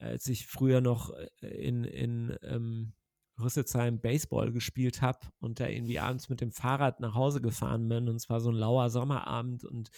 als 0.00 0.26
ich 0.28 0.46
früher 0.46 0.80
noch 0.80 1.12
äh, 1.42 1.48
in, 1.48 1.84
in 1.84 2.36
ähm, 2.42 2.92
Rüsselsheim 3.40 4.00
Baseball 4.00 4.52
gespielt 4.52 5.02
habe 5.02 5.20
und 5.40 5.60
da 5.60 5.66
irgendwie 5.66 5.98
abends 5.98 6.28
mit 6.28 6.40
dem 6.40 6.52
Fahrrad 6.52 7.00
nach 7.00 7.14
Hause 7.14 7.40
gefahren 7.40 7.88
bin 7.88 8.08
und 8.08 8.16
es 8.16 8.28
war 8.28 8.40
so 8.40 8.50
ein 8.50 8.56
lauer 8.56 8.90
Sommerabend 8.90 9.64
und 9.64 9.90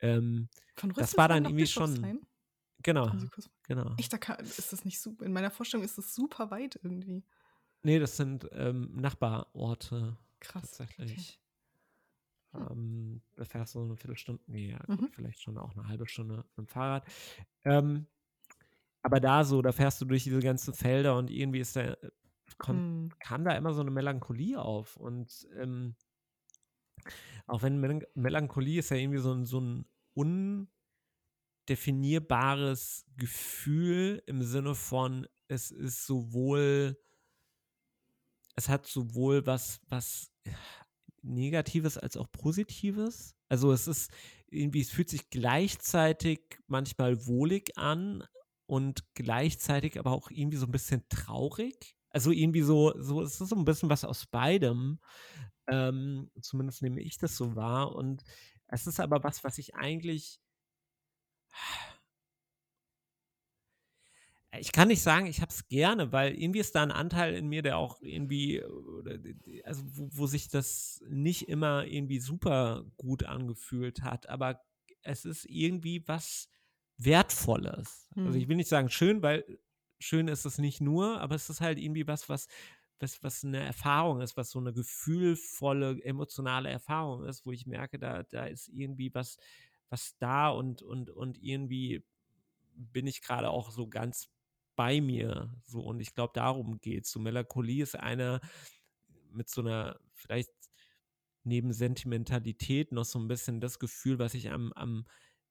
ähm, 0.00 0.48
Von 0.76 0.90
das 0.90 1.16
war 1.16 1.28
Rüsselsheim 1.28 1.44
dann 1.44 1.44
irgendwie 1.44 1.66
schon, 1.66 2.20
genau, 2.82 3.12
ich 3.14 3.48
genau. 3.64 3.94
Echt, 3.96 4.12
da 4.12 4.18
kann, 4.18 4.38
ist 4.40 4.72
das 4.72 4.84
nicht 4.84 5.00
super. 5.00 5.24
In 5.24 5.32
meiner 5.32 5.50
Vorstellung 5.50 5.84
ist 5.84 5.98
das 5.98 6.14
super 6.14 6.50
weit 6.50 6.78
irgendwie. 6.82 7.24
Nee, 7.82 7.98
das 7.98 8.16
sind 8.16 8.48
ähm, 8.52 8.90
Nachbarorte 8.96 10.16
Krass. 10.40 10.62
tatsächlich. 10.62 11.40
Hm. 12.52 12.66
Ähm, 12.70 13.22
da 13.36 13.44
fährst 13.44 13.74
du 13.74 13.80
so 13.80 13.84
eine 13.84 13.96
Viertelstunde, 13.96 14.42
nee, 14.46 14.70
ja, 14.70 14.78
gut, 14.78 15.00
Mhm. 15.00 15.08
vielleicht 15.12 15.42
schon 15.42 15.58
auch 15.58 15.76
eine 15.76 15.86
halbe 15.86 16.06
Stunde 16.08 16.38
mit 16.38 16.56
dem 16.56 16.66
Fahrrad. 16.66 17.06
Ähm, 17.64 18.06
aber 19.02 19.20
da 19.20 19.44
so, 19.44 19.62
da 19.62 19.72
fährst 19.72 20.00
du 20.00 20.04
durch 20.06 20.24
diese 20.24 20.40
ganzen 20.40 20.74
Felder 20.74 21.16
und 21.16 21.30
irgendwie 21.30 21.60
ist 21.60 21.76
da, 21.76 21.96
kommt, 22.58 22.78
Hm. 22.78 23.10
kam 23.20 23.44
da 23.44 23.52
immer 23.56 23.72
so 23.72 23.80
eine 23.80 23.90
Melancholie 23.90 24.60
auf. 24.60 24.96
Und 24.96 25.48
ähm, 25.56 25.96
auch 27.46 27.62
wenn 27.62 27.78
Mel 27.80 28.06
Melancholie 28.14 28.78
ist 28.80 28.90
ja 28.90 28.96
irgendwie 28.96 29.20
so 29.20 29.32
ein, 29.32 29.46
so 29.46 29.60
ein 29.60 29.86
undefinierbares 31.66 33.06
Gefühl 33.16 34.22
im 34.26 34.42
Sinne 34.42 34.74
von, 34.74 35.26
es 35.48 35.70
ist 35.70 36.06
sowohl, 36.06 36.98
es 38.56 38.68
hat 38.68 38.86
sowohl 38.86 39.46
was, 39.46 39.80
was 39.88 40.30
Negatives 41.22 41.98
als 41.98 42.16
auch 42.16 42.30
Positives. 42.32 43.34
Also 43.48 43.72
es 43.72 43.86
ist 43.88 44.10
irgendwie, 44.48 44.80
es 44.80 44.90
fühlt 44.90 45.10
sich 45.10 45.30
gleichzeitig 45.30 46.58
manchmal 46.66 47.26
wohlig 47.26 47.76
an 47.78 48.24
und 48.66 49.04
gleichzeitig 49.14 49.98
aber 49.98 50.12
auch 50.12 50.30
irgendwie 50.30 50.58
so 50.58 50.66
ein 50.66 50.72
bisschen 50.72 51.08
traurig. 51.08 51.96
Also 52.10 52.30
irgendwie 52.30 52.62
so, 52.62 52.94
so 53.00 53.22
es 53.22 53.40
ist 53.40 53.50
so 53.50 53.56
ein 53.56 53.64
bisschen 53.64 53.90
was 53.90 54.04
aus 54.04 54.26
beidem. 54.26 54.98
Ähm, 55.68 56.30
zumindest 56.40 56.82
nehme 56.82 57.00
ich 57.00 57.18
das 57.18 57.36
so 57.36 57.56
wahr. 57.56 57.94
Und 57.94 58.24
es 58.68 58.86
ist 58.86 59.00
aber 59.00 59.22
was, 59.24 59.44
was 59.44 59.58
ich 59.58 59.74
eigentlich. 59.74 60.40
Ich 64.58 64.72
kann 64.72 64.88
nicht 64.88 65.02
sagen, 65.02 65.26
ich 65.26 65.42
habe 65.42 65.50
es 65.50 65.68
gerne, 65.68 66.10
weil 66.10 66.34
irgendwie 66.34 66.60
ist 66.60 66.74
da 66.74 66.82
ein 66.82 66.90
Anteil 66.90 67.34
in 67.34 67.48
mir, 67.48 67.60
der 67.62 67.76
auch 67.76 68.00
irgendwie, 68.00 68.62
also 69.64 69.82
wo, 69.86 70.08
wo 70.10 70.26
sich 70.26 70.48
das 70.48 71.02
nicht 71.06 71.48
immer 71.48 71.84
irgendwie 71.84 72.18
super 72.18 72.84
gut 72.96 73.24
angefühlt 73.24 74.02
hat, 74.02 74.28
aber 74.28 74.62
es 75.02 75.26
ist 75.26 75.44
irgendwie 75.44 76.02
was 76.08 76.48
Wertvolles. 76.96 78.08
Also 78.24 78.38
Hm. 78.38 78.42
ich 78.42 78.48
will 78.48 78.56
nicht 78.56 78.68
sagen 78.68 78.88
schön, 78.88 79.22
weil 79.22 79.58
schön 79.98 80.28
ist 80.28 80.44
es 80.44 80.58
nicht 80.58 80.80
nur, 80.80 81.20
aber 81.20 81.34
es 81.34 81.50
ist 81.50 81.60
halt 81.60 81.78
irgendwie 81.78 82.06
was, 82.06 82.28
was, 82.28 82.48
was, 83.00 83.22
was 83.22 83.44
eine 83.44 83.60
Erfahrung 83.60 84.20
ist, 84.20 84.36
was 84.36 84.50
so 84.50 84.58
eine 84.58 84.72
gefühlvolle, 84.72 86.02
emotionale 86.02 86.70
Erfahrung 86.70 87.24
ist, 87.24 87.46
wo 87.46 87.52
ich 87.52 87.66
merke, 87.66 87.98
da, 87.98 88.22
da 88.24 88.46
ist 88.46 88.68
irgendwie 88.68 89.14
was, 89.14 89.38
was 89.90 90.16
da 90.18 90.48
und, 90.50 90.82
und, 90.82 91.10
und 91.10 91.42
irgendwie 91.42 92.04
bin 92.74 93.06
ich 93.06 93.22
gerade 93.22 93.50
auch 93.50 93.70
so 93.70 93.88
ganz 93.88 94.28
bei 94.76 95.00
mir. 95.00 95.52
So, 95.64 95.80
und 95.80 96.00
ich 96.00 96.14
glaube, 96.14 96.32
darum 96.34 96.80
geht 96.80 97.04
es. 97.04 97.10
So, 97.10 97.18
Melancholie 97.18 97.82
ist 97.82 97.96
eine 97.96 98.40
mit 99.30 99.48
so 99.48 99.60
einer, 99.60 99.98
vielleicht 100.14 100.52
neben 101.44 101.72
Sentimentalität 101.72 102.92
noch 102.92 103.04
so 103.04 103.18
ein 103.18 103.28
bisschen 103.28 103.60
das 103.60 103.78
Gefühl, 103.78 104.18
was 104.18 104.34
ich 104.34 104.50
am, 104.50 104.72
am 104.74 105.06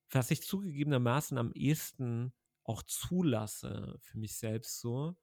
was 0.09 0.31
ich 0.31 0.41
zugegebenermaßen 0.41 1.37
am 1.37 1.51
ehesten 1.51 2.31
auch 2.67 2.83
zulasse 2.83 3.97
für 3.99 4.17
mich 4.19 4.37
selbst 4.37 4.79
so. 4.79 5.17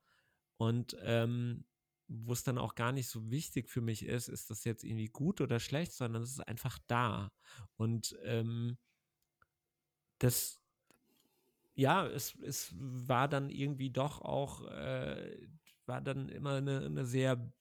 Und 0.56 0.96
ähm, 1.02 1.64
wo 2.08 2.32
es 2.32 2.42
dann 2.42 2.58
auch 2.58 2.74
gar 2.74 2.92
nicht 2.92 3.08
so 3.08 3.30
wichtig 3.30 3.70
für 3.70 3.80
mich 3.80 4.04
ist, 4.04 4.28
ist 4.28 4.50
das 4.50 4.64
jetzt 4.64 4.84
irgendwie 4.84 5.08
gut 5.08 5.40
oder 5.40 5.60
schlecht, 5.60 5.92
sondern 5.92 6.22
es 6.22 6.30
ist 6.30 6.48
einfach 6.48 6.78
da. 6.86 7.32
Und 7.76 8.16
ähm, 8.22 8.78
das, 10.18 10.60
ja, 11.74 12.06
es, 12.06 12.34
es 12.42 12.74
war 12.76 13.28
dann 13.28 13.50
irgendwie 13.50 13.90
doch 13.90 14.20
auch, 14.22 14.66
äh, 14.68 15.48
war 15.86 16.00
dann 16.00 16.28
immer 16.28 16.54
eine, 16.54 16.86
eine 16.86 17.06
sehr 17.06 17.52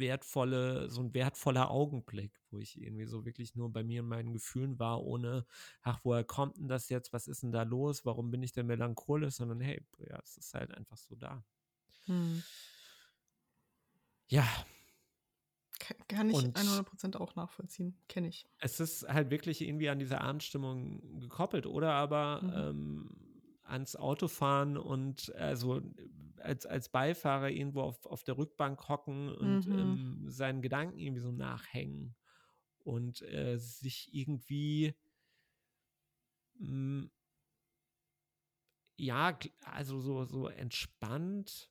wertvolle, 0.00 0.90
so 0.90 1.00
ein 1.02 1.14
wertvoller 1.14 1.70
Augenblick, 1.70 2.32
wo 2.50 2.58
ich 2.58 2.80
irgendwie 2.80 3.06
so 3.06 3.24
wirklich 3.24 3.54
nur 3.54 3.72
bei 3.72 3.84
mir 3.84 4.02
und 4.02 4.08
meinen 4.08 4.32
Gefühlen 4.32 4.78
war, 4.80 5.02
ohne, 5.04 5.46
ach, 5.82 6.00
woher 6.02 6.24
kommt 6.24 6.56
denn 6.58 6.68
das 6.68 6.88
jetzt? 6.88 7.12
Was 7.12 7.28
ist 7.28 7.42
denn 7.44 7.52
da 7.52 7.62
los? 7.62 8.04
Warum 8.04 8.30
bin 8.32 8.42
ich 8.42 8.52
denn 8.52 8.66
melancholisch? 8.66 9.34
Sondern 9.34 9.60
hey, 9.60 9.84
ja, 9.98 10.18
es 10.24 10.36
ist 10.38 10.54
halt 10.54 10.72
einfach 10.74 10.96
so 10.96 11.14
da. 11.14 11.44
Hm. 12.06 12.42
Ja, 14.28 14.46
Ka- 15.80 15.94
Kann 16.08 16.28
ich 16.30 16.36
Und- 16.36 16.58
100% 16.58 17.16
auch 17.16 17.34
nachvollziehen. 17.36 17.96
Kenne 18.08 18.28
ich. 18.28 18.46
es 18.58 18.80
ist 18.80 19.08
halt 19.08 19.30
wirklich 19.30 19.60
irgendwie 19.62 19.88
an 19.88 19.98
diese 19.98 20.20
Abendstimmung 20.20 21.20
gekoppelt 21.20 21.66
oder 21.66 21.92
aber 21.94 22.42
Mhm. 22.42 22.52
ähm, 22.54 23.10
ans 23.64 23.96
Autofahren 23.96 24.76
und 24.76 25.34
also 25.36 25.80
als, 26.42 26.66
als 26.66 26.88
Beifahrer 26.90 27.50
irgendwo 27.50 27.82
auf, 27.82 28.04
auf 28.06 28.24
der 28.24 28.38
Rückbank 28.38 28.88
hocken 28.88 29.28
und 29.34 29.66
Mhm. 29.66 29.70
ähm, 29.72 30.24
seinen 30.28 30.62
Gedanken 30.62 30.98
irgendwie 30.98 31.20
so 31.22 31.32
nachhängen 31.32 32.14
und 32.84 33.22
äh, 33.22 33.58
sich 33.58 34.10
irgendwie 34.14 34.94
mh, 36.60 37.08
ja, 38.96 39.30
gl- 39.30 39.52
also 39.64 39.98
so, 40.00 40.24
so 40.24 40.48
entspannt 40.48 41.70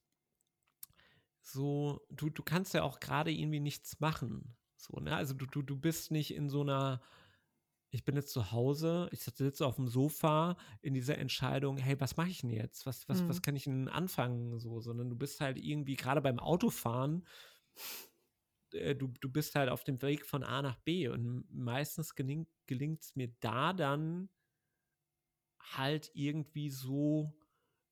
so, 1.41 2.01
du, 2.09 2.29
du 2.29 2.43
kannst 2.43 2.73
ja 2.73 2.83
auch 2.83 2.99
gerade 2.99 3.31
irgendwie 3.31 3.59
nichts 3.59 3.99
machen. 3.99 4.55
So, 4.75 4.99
ne? 4.99 5.15
Also 5.15 5.33
du, 5.33 5.45
du, 5.45 5.61
du 5.61 5.77
bist 5.77 6.11
nicht 6.11 6.33
in 6.33 6.49
so 6.49 6.61
einer, 6.61 7.01
ich 7.91 8.05
bin 8.05 8.15
jetzt 8.15 8.31
zu 8.31 8.51
Hause, 8.51 9.09
ich 9.11 9.21
sitze 9.21 9.65
auf 9.65 9.75
dem 9.77 9.87
Sofa 9.87 10.57
in 10.81 10.93
dieser 10.93 11.17
Entscheidung, 11.17 11.77
hey, 11.77 11.99
was 11.99 12.17
mache 12.17 12.29
ich 12.29 12.41
denn 12.41 12.51
jetzt? 12.51 12.85
Was, 12.85 13.09
was, 13.09 13.27
was 13.27 13.41
Mhm. 13.41 13.41
kann 13.41 13.55
ich 13.55 13.63
denn 13.63 13.87
anfangen? 13.87 14.59
So, 14.59 14.79
sondern 14.79 15.09
du 15.09 15.15
bist 15.15 15.41
halt 15.41 15.57
irgendwie, 15.57 15.95
gerade 15.95 16.21
beim 16.21 16.39
Autofahren, 16.39 17.25
äh, 18.73 18.95
du, 18.95 19.07
du 19.07 19.29
bist 19.31 19.55
halt 19.55 19.69
auf 19.69 19.83
dem 19.83 20.01
Weg 20.01 20.25
von 20.25 20.43
A 20.43 20.61
nach 20.61 20.77
B 20.77 21.07
und 21.07 21.45
meistens 21.51 22.15
gelingt 22.15 23.01
es 23.01 23.15
mir 23.15 23.29
da 23.39 23.73
dann 23.73 24.29
halt 25.59 26.11
irgendwie 26.13 26.69
so 26.69 27.33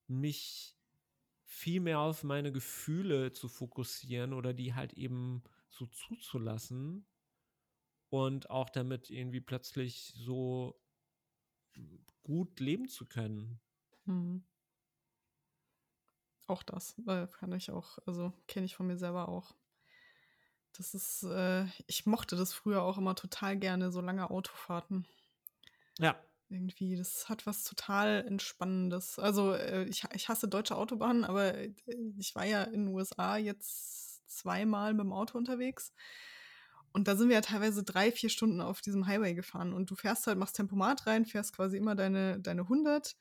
mich 0.08 0.78
viel 1.46 1.80
mehr 1.82 2.00
auf 2.00 2.24
meine 2.24 2.52
Gefühle 2.52 3.34
zu 3.34 3.48
fokussieren 3.50 4.34
oder 4.34 4.54
die 4.54 4.74
halt 4.74 4.94
eben 4.94 5.44
so 5.70 5.86
zuzulassen 5.88 7.08
und 8.10 8.50
auch 8.50 8.70
damit 8.70 9.10
irgendwie 9.10 9.42
plötzlich 9.42 10.14
so 10.16 10.80
gut 12.24 12.60
leben 12.60 12.88
zu 12.88 13.06
können. 13.06 13.60
Mhm. 14.06 14.44
Auch 16.48 16.64
das 16.64 16.96
äh, 17.08 17.28
kann 17.28 17.52
ich 17.52 17.72
auch, 17.72 17.98
also 18.06 18.32
kenne 18.48 18.66
ich 18.66 18.76
von 18.76 18.88
mir 18.88 18.98
selber 18.98 19.28
auch. 19.28 19.54
Das 20.78 20.94
ist, 20.94 21.24
äh, 21.24 21.66
ich 21.88 22.06
mochte 22.06 22.36
das 22.36 22.54
früher 22.54 22.84
auch 22.84 22.98
immer 22.98 23.16
total 23.16 23.58
gerne, 23.58 23.92
so 23.92 24.00
lange 24.00 24.30
Autofahrten. 24.30 25.06
Ja. 26.00 26.16
Irgendwie, 26.50 26.96
das 26.96 27.28
hat 27.28 27.46
was 27.46 27.64
total 27.64 28.26
Entspannendes. 28.26 29.20
Also, 29.20 29.54
äh, 29.54 29.84
ich, 29.86 30.06
ich 30.14 30.30
hasse 30.30 30.48
deutsche 30.48 30.78
Autobahnen, 30.78 31.26
aber 31.26 31.56
äh, 31.56 31.74
ich 32.18 32.36
war 32.36 32.46
ja 32.46 32.64
in 32.64 32.86
den 32.86 32.94
USA 32.94 33.36
jetzt 33.38 34.30
zweimal 34.30 34.94
mit 34.94 35.04
dem 35.04 35.12
Auto 35.12 35.38
unterwegs. 35.38 35.94
Und 36.98 37.08
da 37.08 37.16
sind 37.16 37.30
wir 37.30 37.36
ja 37.36 37.42
teilweise 37.42 37.84
drei, 37.84 38.12
vier 38.12 38.30
Stunden 38.30 38.60
auf 38.60 38.82
diesem 38.82 39.06
Highway 39.06 39.36
gefahren. 39.36 39.72
Und 39.72 39.92
du 39.92 39.96
fährst 39.96 40.26
halt, 40.26 40.40
machst 40.40 40.56
Tempomat 40.56 41.06
rein, 41.06 41.28
fährst 41.28 41.56
quasi 41.56 41.78
immer 41.78 41.94
deine, 41.94 42.40
deine 42.40 42.64
100 42.64 43.16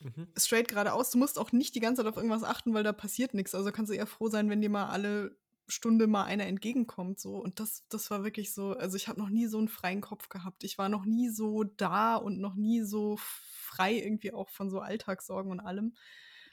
Mhm. 0.00 0.28
straight 0.36 0.68
geradeaus. 0.68 1.10
Du 1.10 1.18
musst 1.18 1.38
auch 1.38 1.50
nicht 1.50 1.74
die 1.74 1.80
ganze 1.80 2.02
Zeit 2.02 2.10
auf 2.10 2.16
irgendwas 2.18 2.44
achten, 2.44 2.74
weil 2.74 2.84
da 2.84 2.92
passiert 2.92 3.32
nichts. 3.32 3.54
Also 3.54 3.72
kannst 3.72 3.90
du 3.90 3.96
eher 3.96 4.06
froh 4.06 4.28
sein, 4.28 4.50
wenn 4.50 4.60
dir 4.60 4.68
mal 4.68 4.90
alle 4.90 5.34
Stunde 5.66 6.06
mal 6.06 6.24
einer 6.24 6.44
entgegenkommt. 6.44 7.18
So. 7.18 7.36
Und 7.36 7.58
das, 7.58 7.84
das 7.88 8.10
war 8.10 8.22
wirklich 8.22 8.52
so, 8.52 8.72
also 8.72 8.96
ich 8.98 9.08
habe 9.08 9.18
noch 9.18 9.30
nie 9.30 9.46
so 9.46 9.56
einen 9.56 9.68
freien 9.68 10.02
Kopf 10.02 10.28
gehabt. 10.28 10.62
Ich 10.62 10.76
war 10.76 10.90
noch 10.90 11.06
nie 11.06 11.30
so 11.30 11.64
da 11.64 12.16
und 12.16 12.38
noch 12.38 12.54
nie 12.54 12.82
so 12.82 13.16
frei 13.18 13.94
irgendwie 13.94 14.34
auch 14.34 14.50
von 14.50 14.68
so 14.68 14.80
Alltagssorgen 14.80 15.50
und 15.50 15.60
allem. 15.60 15.94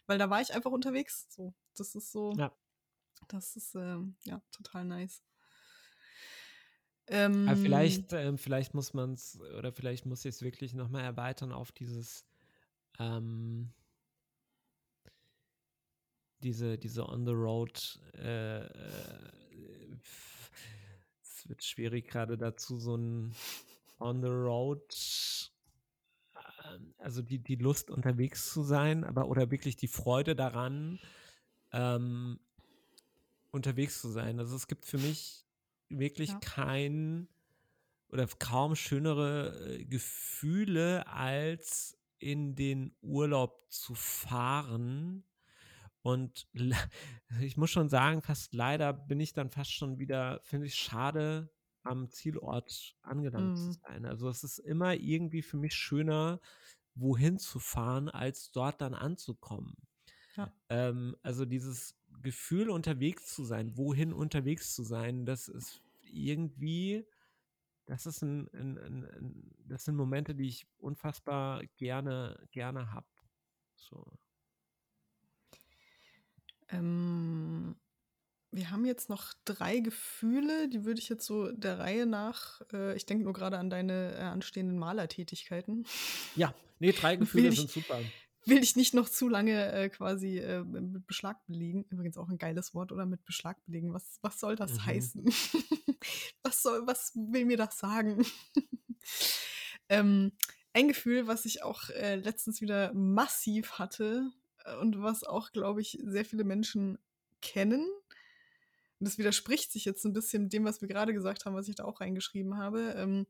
Weil 0.08 0.18
da 0.18 0.30
war 0.30 0.40
ich 0.40 0.54
einfach 0.54 0.72
unterwegs. 0.72 1.28
So, 1.30 1.54
das 1.76 1.94
ist 1.94 2.12
so, 2.12 2.34
ja. 2.38 2.52
das 3.28 3.58
ist 3.58 3.76
ähm, 3.76 4.16
ja 4.24 4.42
total 4.52 4.86
nice. 4.86 5.22
Ähm, 7.08 7.48
Aber 7.48 7.58
vielleicht, 7.58 8.14
ähm, 8.14 8.38
vielleicht 8.38 8.74
muss 8.74 8.94
man 8.94 9.14
es, 9.14 9.40
oder 9.58 9.72
vielleicht 9.72 10.06
muss 10.06 10.26
ich 10.26 10.36
es 10.36 10.42
wirklich 10.42 10.74
nochmal 10.74 11.04
erweitern 11.04 11.52
auf 11.52 11.72
dieses 11.72 12.26
ähm, 13.00 13.72
diese, 16.46 16.78
diese 16.78 17.08
On-the-Road, 17.10 18.00
äh, 18.18 18.66
äh, 18.66 18.70
es 21.24 21.50
wird 21.50 21.64
schwierig 21.64 22.08
gerade 22.08 22.38
dazu, 22.38 22.78
so 22.78 22.96
ein 22.96 23.36
On-the-Road, 24.00 25.52
äh, 26.36 26.40
also 27.00 27.22
die, 27.22 27.40
die 27.40 27.56
Lust 27.56 27.90
unterwegs 27.90 28.52
zu 28.52 28.64
sein, 28.64 29.04
aber 29.04 29.28
oder 29.28 29.50
wirklich 29.50 29.76
die 29.76 29.88
Freude 29.88 30.36
daran, 30.36 31.00
ähm, 31.72 32.40
unterwegs 33.52 34.02
zu 34.02 34.10
sein. 34.10 34.40
Also 34.40 34.56
es 34.56 34.68
gibt 34.68 34.86
für 34.86 34.98
mich 35.00 35.45
wirklich 35.90 36.30
ja. 36.30 36.40
kein 36.40 37.28
oder 38.10 38.28
kaum 38.40 38.76
schönere 38.76 39.78
äh, 39.80 39.86
Gefühle 39.86 41.08
als 41.08 41.98
in 42.20 42.56
den 42.56 42.96
Urlaub 43.02 43.66
zu 43.70 43.94
fahren. 43.94 45.24
Und 46.02 46.48
ich 47.42 47.58
muss 47.58 47.72
schon 47.72 47.90
sagen, 47.90 48.22
fast 48.22 48.54
leider 48.54 48.94
bin 48.94 49.20
ich 49.20 49.34
dann 49.34 49.50
fast 49.50 49.74
schon 49.74 50.00
wieder, 50.00 50.40
finde 50.44 50.68
ich 50.68 50.76
schade, 50.76 51.52
am 51.84 52.10
Zielort 52.10 52.96
angelangt 53.02 53.54
mm. 53.54 53.58
zu 53.58 53.72
sein. 53.74 54.06
Also 54.06 54.30
es 54.30 54.44
ist 54.44 54.60
immer 54.60 54.96
irgendwie 54.96 55.42
für 55.42 55.58
mich 55.58 55.76
schöner, 55.76 56.40
wohin 56.96 57.38
zu 57.38 57.60
fahren, 57.60 58.10
als 58.10 58.52
dort 58.52 58.82
dann 58.82 58.94
anzukommen. 58.94 59.76
Ja. 60.36 60.52
Ähm, 60.70 61.16
also 61.22 61.46
dieses 61.46 61.96
Gefühl, 62.22 62.70
unterwegs 62.70 63.34
zu 63.34 63.44
sein, 63.44 63.78
wohin 63.78 64.14
unterwegs 64.14 64.74
zu 64.74 64.84
sein, 64.84 65.26
das 65.26 65.48
ist 65.48 65.82
irgendwie 66.02 67.06
das 67.86 68.06
ist 68.06 68.22
ein, 68.24 68.50
ein, 68.54 68.78
ein, 68.78 69.56
das 69.68 69.86
sind 69.86 69.96
Momente, 69.96 70.34
die 70.34 70.48
ich 70.48 70.66
unfassbar 70.80 71.64
gerne, 71.78 72.40
gerne 72.52 72.92
habe. 72.92 73.06
So. 73.76 74.06
Ähm, 76.70 77.76
wir 78.52 78.72
haben 78.72 78.86
jetzt 78.86 79.10
noch 79.10 79.34
drei 79.46 79.80
Gefühle, 79.80 80.68
die 80.70 80.84
würde 80.84 81.00
ich 81.00 81.10
jetzt 81.10 81.26
so 81.26 81.52
der 81.52 81.78
Reihe 81.78 82.08
nach, 82.08 82.62
äh, 82.74 82.96
ich 82.96 83.06
denke 83.06 83.24
nur 83.24 83.34
gerade 83.34 83.60
an 83.60 83.70
deine 83.70 84.16
äh, 84.16 84.22
anstehenden 84.22 84.80
Malertätigkeiten. 84.80 85.86
Ja, 86.36 86.56
nee, 86.80 86.92
drei 86.92 87.16
Gefühle 87.18 87.50
ich, 87.50 87.58
sind 87.58 87.70
super. 87.70 88.00
Will 88.46 88.62
ich 88.62 88.76
nicht 88.76 88.94
noch 88.94 89.10
zu 89.10 89.28
lange 89.28 89.72
äh, 89.72 89.90
quasi 89.90 90.38
äh, 90.38 90.64
mit 90.64 91.08
Beschlag 91.08 91.44
belegen. 91.48 91.86
Übrigens 91.90 92.18
auch 92.18 92.30
ein 92.30 92.38
geiles 92.38 92.76
Wort, 92.76 92.92
oder 92.92 93.06
mit 93.06 93.26
Beschlag 93.26 93.58
belegen. 93.66 93.94
Was, 93.94 94.20
was 94.22 94.40
soll 94.40 94.56
das 94.56 94.74
mhm. 94.74 94.86
heißen? 94.86 95.26
was 96.44 96.62
soll, 96.62 96.86
was 96.86 97.12
will 97.16 97.46
mir 97.46 97.58
das 97.58 97.78
sagen? 97.78 98.24
ähm, 99.90 100.32
ein 100.74 100.88
Gefühl, 100.88 101.26
was 101.28 101.46
ich 101.46 101.64
auch 101.64 101.90
äh, 101.90 102.16
letztens 102.16 102.62
wieder 102.62 102.94
massiv 102.94 103.80
hatte 103.80 104.32
äh, 104.66 104.76
und 104.78 105.02
was 105.02 105.24
auch, 105.24 105.52
glaube 105.52 105.82
ich, 105.82 105.98
sehr 106.04 106.26
viele 106.26 106.44
Menschen 106.44 107.00
kennen. 107.42 107.82
Und 109.00 109.08
das 109.08 109.18
widerspricht 109.18 109.72
sich 109.72 109.86
jetzt 109.86 110.06
ein 110.06 110.14
bisschen 110.14 110.50
dem, 110.50 110.66
was 110.66 110.82
wir 110.82 110.88
gerade 110.88 111.14
gesagt 111.14 111.46
haben, 111.46 111.56
was 111.56 111.68
ich 111.68 111.76
da 111.76 111.86
auch 111.86 112.02
reingeschrieben 112.02 112.58
habe. 112.58 112.94
Ähm, 112.98 113.26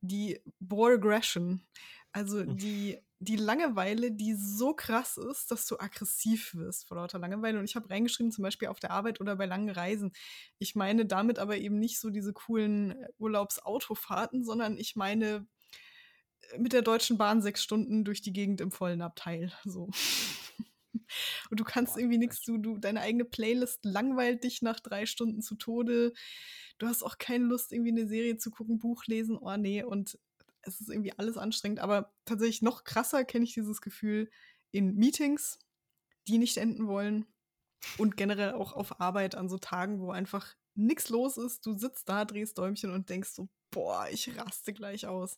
die 0.00 0.40
Borgression. 0.60 1.62
Also 2.12 2.44
die, 2.44 2.98
die 3.24 3.36
Langeweile, 3.36 4.12
die 4.12 4.34
so 4.34 4.74
krass 4.74 5.16
ist, 5.16 5.50
dass 5.50 5.66
du 5.66 5.78
aggressiv 5.78 6.54
wirst 6.54 6.86
vor 6.86 6.96
lauter 6.96 7.18
Langeweile. 7.18 7.58
Und 7.58 7.64
ich 7.64 7.76
habe 7.76 7.90
reingeschrieben, 7.90 8.32
zum 8.32 8.42
Beispiel 8.42 8.68
auf 8.68 8.80
der 8.80 8.90
Arbeit 8.90 9.20
oder 9.20 9.36
bei 9.36 9.46
langen 9.46 9.70
Reisen. 9.70 10.12
Ich 10.58 10.74
meine 10.74 11.06
damit 11.06 11.38
aber 11.38 11.56
eben 11.56 11.78
nicht 11.78 11.98
so 11.98 12.10
diese 12.10 12.32
coolen 12.32 12.92
äh, 12.92 13.08
Urlaubsautofahrten, 13.18 14.44
sondern 14.44 14.76
ich 14.78 14.96
meine 14.96 15.46
äh, 16.52 16.58
mit 16.58 16.72
der 16.72 16.82
Deutschen 16.82 17.18
Bahn 17.18 17.42
sechs 17.42 17.62
Stunden 17.62 18.04
durch 18.04 18.22
die 18.22 18.32
Gegend 18.32 18.60
im 18.60 18.70
vollen 18.70 19.02
Abteil. 19.02 19.52
So. 19.64 19.90
Und 21.50 21.60
du 21.60 21.64
kannst 21.64 21.96
irgendwie 21.96 22.18
nichts, 22.18 22.42
du, 22.42 22.58
du, 22.58 22.78
deine 22.78 23.00
eigene 23.00 23.24
Playlist 23.24 23.84
langweilt 23.84 24.44
dich 24.44 24.62
nach 24.62 24.80
drei 24.80 25.06
Stunden 25.06 25.42
zu 25.42 25.56
Tode. 25.56 26.12
Du 26.78 26.86
hast 26.86 27.02
auch 27.02 27.18
keine 27.18 27.44
Lust, 27.44 27.72
irgendwie 27.72 27.92
eine 27.92 28.08
Serie 28.08 28.36
zu 28.36 28.50
gucken, 28.50 28.78
Buch 28.78 29.04
lesen, 29.06 29.36
oh 29.40 29.56
nee. 29.56 29.82
Und 29.82 30.18
es 30.66 30.80
ist 30.80 30.88
irgendwie 30.88 31.12
alles 31.18 31.36
anstrengend. 31.36 31.80
Aber 31.80 32.12
tatsächlich 32.24 32.62
noch 32.62 32.84
krasser 32.84 33.24
kenne 33.24 33.44
ich 33.44 33.54
dieses 33.54 33.80
Gefühl 33.80 34.30
in 34.70 34.94
Meetings, 34.94 35.58
die 36.28 36.38
nicht 36.38 36.56
enden 36.56 36.86
wollen. 36.86 37.26
Und 37.98 38.16
generell 38.16 38.54
auch 38.54 38.72
auf 38.72 39.00
Arbeit 39.00 39.34
an 39.34 39.48
so 39.48 39.58
Tagen, 39.58 40.00
wo 40.00 40.10
einfach 40.10 40.54
nichts 40.74 41.10
los 41.10 41.36
ist. 41.36 41.66
Du 41.66 41.76
sitzt 41.76 42.08
da, 42.08 42.24
drehst 42.24 42.56
Däumchen 42.56 42.90
und 42.90 43.10
denkst 43.10 43.30
so, 43.30 43.48
boah, 43.70 44.08
ich 44.10 44.36
raste 44.38 44.72
gleich 44.72 45.06
aus. 45.06 45.36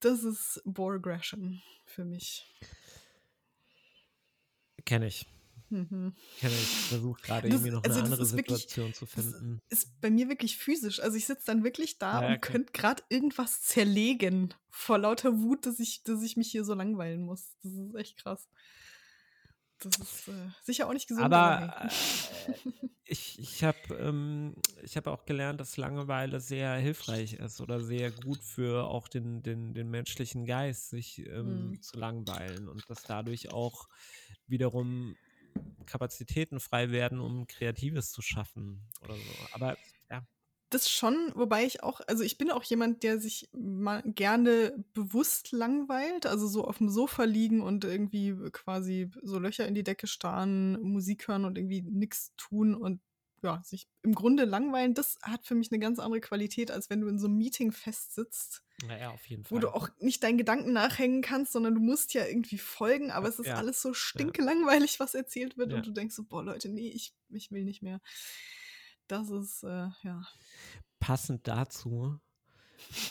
Das 0.00 0.22
ist 0.22 0.60
Borgression 0.64 1.62
für 1.84 2.04
mich. 2.04 2.46
Kenne 4.84 5.06
ich. 5.06 5.26
Mhm. 5.72 6.14
Ich. 6.42 6.48
Versuche 6.48 7.22
gerade 7.22 7.48
irgendwie 7.48 7.70
noch 7.70 7.82
also 7.82 7.98
eine 7.98 8.04
andere 8.04 8.26
Situation 8.26 8.88
wirklich, 8.88 8.98
zu 8.98 9.06
finden. 9.06 9.62
Das 9.70 9.78
ist 9.80 10.00
bei 10.02 10.10
mir 10.10 10.28
wirklich 10.28 10.58
physisch. 10.58 11.00
Also 11.00 11.16
ich 11.16 11.24
sitze 11.24 11.46
dann 11.46 11.64
wirklich 11.64 11.98
da 11.98 12.20
ja, 12.20 12.28
und 12.28 12.34
okay. 12.36 12.52
könnte 12.52 12.72
gerade 12.72 13.02
irgendwas 13.08 13.62
zerlegen 13.62 14.52
vor 14.68 14.98
lauter 14.98 15.40
Wut, 15.40 15.64
dass 15.64 15.80
ich, 15.80 16.02
dass 16.02 16.22
ich 16.22 16.36
mich 16.36 16.50
hier 16.50 16.64
so 16.64 16.74
langweilen 16.74 17.22
muss. 17.22 17.56
Das 17.62 17.72
ist 17.72 17.94
echt 17.94 18.18
krass. 18.18 18.48
Das 19.78 19.96
ist 19.96 20.28
äh, 20.28 20.50
sicher 20.62 20.88
auch 20.88 20.92
nicht 20.92 21.08
gesund. 21.08 21.24
Aber 21.24 21.88
äh, 21.88 21.88
ich, 23.04 23.38
ich 23.38 23.64
habe 23.64 23.78
ähm, 23.98 24.54
hab 24.94 25.06
auch 25.06 25.24
gelernt, 25.24 25.58
dass 25.60 25.76
Langeweile 25.76 26.38
sehr 26.40 26.74
hilfreich 26.74 27.34
ist 27.34 27.60
oder 27.60 27.80
sehr 27.80 28.10
gut 28.10 28.42
für 28.42 28.84
auch 28.84 29.08
den, 29.08 29.42
den, 29.42 29.74
den 29.74 29.90
menschlichen 29.90 30.44
Geist, 30.44 30.90
sich 30.90 31.26
ähm, 31.26 31.70
mhm. 31.70 31.82
zu 31.82 31.98
langweilen 31.98 32.68
und 32.68 32.88
dass 32.88 33.02
dadurch 33.02 33.52
auch 33.52 33.88
wiederum 34.46 35.16
Kapazitäten 35.86 36.60
frei 36.60 36.90
werden, 36.90 37.20
um 37.20 37.46
Kreatives 37.46 38.12
zu 38.12 38.22
schaffen 38.22 38.80
oder 39.02 39.14
so. 39.14 39.30
Aber 39.52 39.76
ja. 40.10 40.24
Das 40.70 40.88
schon, 40.88 41.32
wobei 41.34 41.64
ich 41.64 41.82
auch, 41.82 42.00
also 42.06 42.24
ich 42.24 42.38
bin 42.38 42.50
auch 42.50 42.64
jemand, 42.64 43.02
der 43.02 43.18
sich 43.18 43.50
mal 43.52 44.02
gerne 44.06 44.82
bewusst 44.94 45.52
langweilt, 45.52 46.24
also 46.24 46.46
so 46.46 46.64
auf 46.64 46.78
dem 46.78 46.88
Sofa 46.88 47.24
liegen 47.24 47.60
und 47.60 47.84
irgendwie 47.84 48.34
quasi 48.52 49.10
so 49.22 49.38
Löcher 49.38 49.68
in 49.68 49.74
die 49.74 49.84
Decke 49.84 50.06
starren, 50.06 50.80
Musik 50.80 51.28
hören 51.28 51.44
und 51.44 51.58
irgendwie 51.58 51.82
nichts 51.82 52.32
tun 52.36 52.74
und 52.74 53.00
ja, 53.42 53.62
sich 53.64 53.88
im 54.02 54.14
Grunde 54.14 54.44
langweilen, 54.44 54.94
das 54.94 55.18
hat 55.22 55.46
für 55.46 55.54
mich 55.54 55.70
eine 55.72 55.80
ganz 55.80 55.98
andere 55.98 56.20
Qualität, 56.20 56.70
als 56.70 56.90
wenn 56.90 57.00
du 57.00 57.08
in 57.08 57.18
so 57.18 57.26
einem 57.26 57.36
Meeting 57.36 57.72
festsitzt. 57.72 58.62
Naja, 58.86 59.10
auf 59.10 59.24
jeden 59.26 59.44
Fall. 59.44 59.56
Wo 59.56 59.60
du 59.60 59.74
auch 59.74 59.88
nicht 59.98 60.22
deinen 60.22 60.38
Gedanken 60.38 60.72
nachhängen 60.72 61.22
kannst, 61.22 61.52
sondern 61.52 61.74
du 61.74 61.80
musst 61.80 62.14
ja 62.14 62.24
irgendwie 62.24 62.58
folgen, 62.58 63.10
aber 63.10 63.28
es 63.28 63.38
ist 63.38 63.46
ja. 63.46 63.54
alles 63.54 63.82
so 63.82 63.94
stinkelangweilig, 63.94 65.00
was 65.00 65.14
erzählt 65.14 65.56
wird 65.56 65.70
ja. 65.70 65.78
und 65.78 65.86
du 65.86 65.90
denkst 65.90 66.14
so, 66.14 66.24
boah, 66.24 66.42
Leute, 66.42 66.68
nee, 66.68 66.88
ich, 66.88 67.14
ich 67.30 67.50
will 67.50 67.64
nicht 67.64 67.82
mehr. 67.82 68.00
Das 69.06 69.30
ist, 69.30 69.62
äh, 69.64 69.88
ja. 70.02 70.26
Passend 71.00 71.48
dazu 71.48 72.20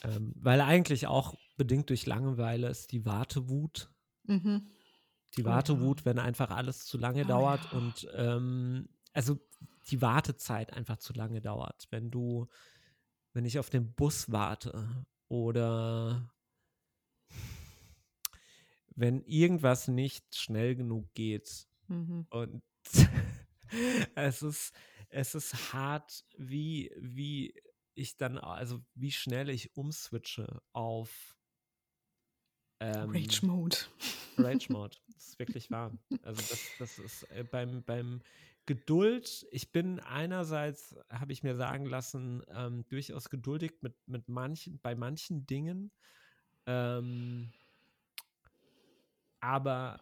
ähm, 0.03 0.34
weil 0.36 0.62
eigentlich 0.62 1.08
auch 1.08 1.36
bedingt 1.58 1.90
durch 1.90 2.06
Langeweile 2.06 2.70
ist 2.70 2.91
die 2.91 3.06
Wartewut. 3.06 3.91
Mhm. 4.24 4.68
Die 5.38 5.41
ja. 5.41 5.48
Wartewut, 5.48 6.06
wenn 6.06 6.20
einfach 6.20 6.52
alles 6.52 6.86
zu 6.86 6.98
lange 6.98 7.24
Oh 7.24 7.28
dauert 7.28 7.64
ja. 7.72 7.78
und 7.78 8.08
ähm, 8.16 8.90
also 9.14 9.40
die 9.89 10.01
Wartezeit 10.01 10.73
einfach 10.73 10.97
zu 10.97 11.13
lange 11.13 11.41
dauert. 11.41 11.88
Wenn 11.89 12.11
du, 12.11 12.47
wenn 13.33 13.45
ich 13.45 13.59
auf 13.59 13.69
den 13.69 13.93
Bus 13.93 14.31
warte 14.31 15.05
oder 15.27 16.29
wenn 18.95 19.23
irgendwas 19.23 19.88
nicht 19.88 20.35
schnell 20.35 20.75
genug 20.75 21.13
geht 21.13 21.67
Mhm. 21.88 22.25
und 22.29 22.63
es 24.15 24.41
ist, 24.41 24.73
es 25.09 25.35
ist 25.35 25.73
hart, 25.73 26.23
wie, 26.38 26.89
wie 26.97 27.53
ich 27.95 28.15
dann, 28.15 28.38
also 28.38 28.81
wie 28.95 29.11
schnell 29.11 29.49
ich 29.49 29.75
umswitche 29.75 30.61
auf 30.71 31.38
ähm, 32.79 33.09
Rage 33.11 33.45
Mode. 33.45 33.77
Rage 34.38 34.67
Mode. 34.71 34.95
Das 35.13 35.27
ist 35.27 35.39
wirklich 35.39 35.69
wahr. 35.69 35.91
Also 36.23 36.41
das, 36.41 36.61
das 36.79 36.99
ist 36.99 37.23
äh, 37.31 37.43
beim, 37.43 37.83
beim 37.83 38.21
Geduld, 38.65 39.47
ich 39.51 39.71
bin 39.71 39.99
einerseits, 39.99 40.95
habe 41.09 41.33
ich 41.33 41.43
mir 41.43 41.55
sagen 41.55 41.85
lassen, 41.85 42.43
ähm, 42.55 42.85
durchaus 42.89 43.29
geduldig 43.29 43.73
mit, 43.81 43.95
mit 44.07 44.29
manchen, 44.29 44.79
bei 44.79 44.95
manchen 44.95 45.45
Dingen. 45.47 45.91
Ähm, 46.67 47.51
aber 49.39 49.99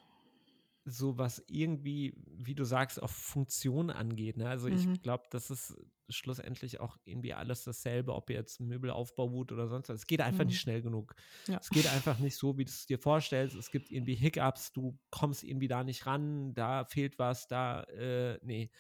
so 0.89 1.17
was 1.17 1.43
irgendwie, 1.47 2.13
wie 2.27 2.55
du 2.55 2.63
sagst, 2.65 3.01
auch 3.01 3.09
Funktion 3.09 3.89
angeht. 3.89 4.37
Ne? 4.37 4.49
Also 4.49 4.67
ich 4.67 4.87
Mhm. 4.87 5.01
glaube, 5.01 5.25
das 5.31 5.49
ist 5.51 5.75
schlussendlich 6.09 6.79
auch 6.79 6.97
irgendwie 7.05 7.33
alles 7.33 7.63
dasselbe, 7.63 8.15
ob 8.15 8.29
ihr 8.31 8.37
jetzt 8.37 8.59
Möbelaufbau 8.59 9.31
wut 9.31 9.51
oder 9.51 9.67
sonst 9.67 9.89
was. 9.89 9.97
Es 10.01 10.07
geht 10.07 10.21
einfach 10.21 10.43
Mhm. 10.43 10.47
nicht 10.47 10.59
schnell 10.59 10.81
genug. 10.81 11.15
Ja. 11.47 11.59
Es 11.61 11.69
geht 11.69 11.87
einfach 11.87 12.19
nicht 12.19 12.35
so, 12.35 12.57
wie 12.57 12.65
du 12.65 12.71
es 12.71 12.85
dir 12.87 12.99
vorstellst. 12.99 13.55
Es 13.55 13.71
gibt 13.71 13.91
irgendwie 13.91 14.15
Hiccups, 14.15 14.73
du 14.73 14.99
kommst 15.11 15.43
irgendwie 15.43 15.67
da 15.67 15.83
nicht 15.83 16.05
ran, 16.05 16.53
da 16.55 16.85
fehlt 16.85 17.19
was, 17.19 17.47
da, 17.47 17.83
äh, 17.83 18.39
nee. 18.41 18.71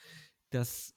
Das 0.51 0.95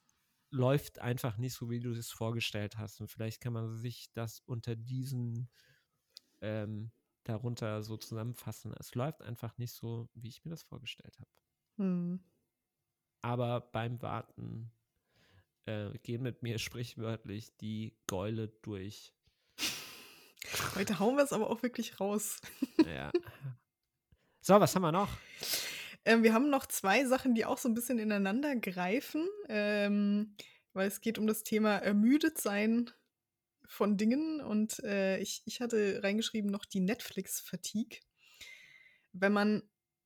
läuft 0.50 0.98
einfach 1.00 1.38
nicht 1.38 1.54
so, 1.54 1.70
wie 1.70 1.80
du 1.80 1.92
es 1.92 2.10
vorgestellt 2.10 2.78
hast. 2.78 3.00
Und 3.00 3.08
vielleicht 3.10 3.40
kann 3.42 3.52
man 3.54 3.76
sich 3.76 4.12
das 4.14 4.40
unter 4.40 4.76
diesen 4.76 5.50
ähm, 6.40 6.92
darunter 7.24 7.82
so 7.82 7.96
zusammenfassen. 7.96 8.74
Es 8.78 8.94
läuft 8.94 9.22
einfach 9.22 9.56
nicht 9.58 9.72
so, 9.72 10.08
wie 10.14 10.28
ich 10.28 10.44
mir 10.44 10.50
das 10.50 10.62
vorgestellt 10.62 11.18
habe. 11.18 11.30
Mhm. 11.76 12.20
Aber 13.22 13.60
beim 13.60 14.02
Warten 14.02 14.72
äh, 15.66 15.90
gehen 15.98 16.22
mit 16.22 16.42
mir 16.42 16.58
sprichwörtlich 16.58 17.56
die 17.58 17.96
Gäule 18.06 18.48
durch. 18.62 19.14
Heute 20.74 20.98
hauen 20.98 21.16
wir 21.16 21.24
es 21.24 21.32
aber 21.32 21.50
auch 21.50 21.62
wirklich 21.62 22.00
raus. 22.00 22.40
Ja. 22.84 23.12
So, 24.40 24.58
was 24.58 24.74
haben 24.74 24.82
wir 24.82 24.90
noch? 24.90 25.08
Ähm, 26.04 26.24
wir 26.24 26.34
haben 26.34 26.50
noch 26.50 26.66
zwei 26.66 27.04
Sachen, 27.04 27.36
die 27.36 27.44
auch 27.44 27.58
so 27.58 27.68
ein 27.68 27.74
bisschen 27.74 28.00
ineinander 28.00 28.56
greifen, 28.56 29.28
ähm, 29.48 30.34
weil 30.72 30.88
es 30.88 31.00
geht 31.00 31.16
um 31.16 31.28
das 31.28 31.44
Thema 31.44 31.76
ermüdet 31.76 32.40
sein 32.40 32.90
von 33.72 33.96
Dingen 33.96 34.40
und 34.42 34.80
äh, 34.84 35.18
ich, 35.18 35.42
ich 35.46 35.60
hatte 35.60 36.00
reingeschrieben 36.02 36.50
noch 36.50 36.66
die 36.66 36.80
Netflix-Fatigue. 36.80 38.00
Wenn 39.12 39.32
man 39.32 39.62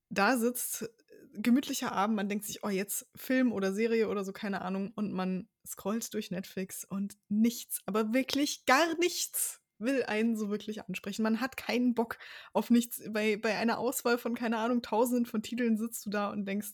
da 0.09 0.37
sitzt, 0.37 0.89
gemütlicher 1.33 1.91
Abend, 1.91 2.15
man 2.15 2.29
denkt 2.29 2.45
sich, 2.45 2.63
oh, 2.63 2.69
jetzt 2.69 3.07
Film 3.15 3.51
oder 3.51 3.73
Serie 3.73 4.07
oder 4.07 4.23
so, 4.23 4.31
keine 4.31 4.61
Ahnung, 4.61 4.93
und 4.95 5.11
man 5.11 5.49
scrollt 5.67 6.13
durch 6.13 6.31
Netflix 6.31 6.85
und 6.85 7.17
nichts, 7.27 7.81
aber 7.85 8.13
wirklich 8.13 8.65
gar 8.65 8.97
nichts 8.99 9.61
will 9.79 10.03
einen 10.03 10.37
so 10.37 10.49
wirklich 10.49 10.83
ansprechen. 10.85 11.21
Man 11.21 11.39
hat 11.41 11.55
keinen 11.57 11.93
Bock 11.93 12.17
auf 12.53 12.71
nichts. 12.71 13.01
Bei, 13.11 13.37
bei 13.37 13.57
einer 13.57 13.77
Auswahl 13.77 14.17
von, 14.17 14.33
keine 14.33 14.57
Ahnung, 14.57 14.81
tausenden 14.81 15.27
von 15.27 15.43
Titeln 15.43 15.77
sitzt 15.77 16.05
du 16.05 16.09
da 16.09 16.31
und 16.31 16.45
denkst, 16.45 16.71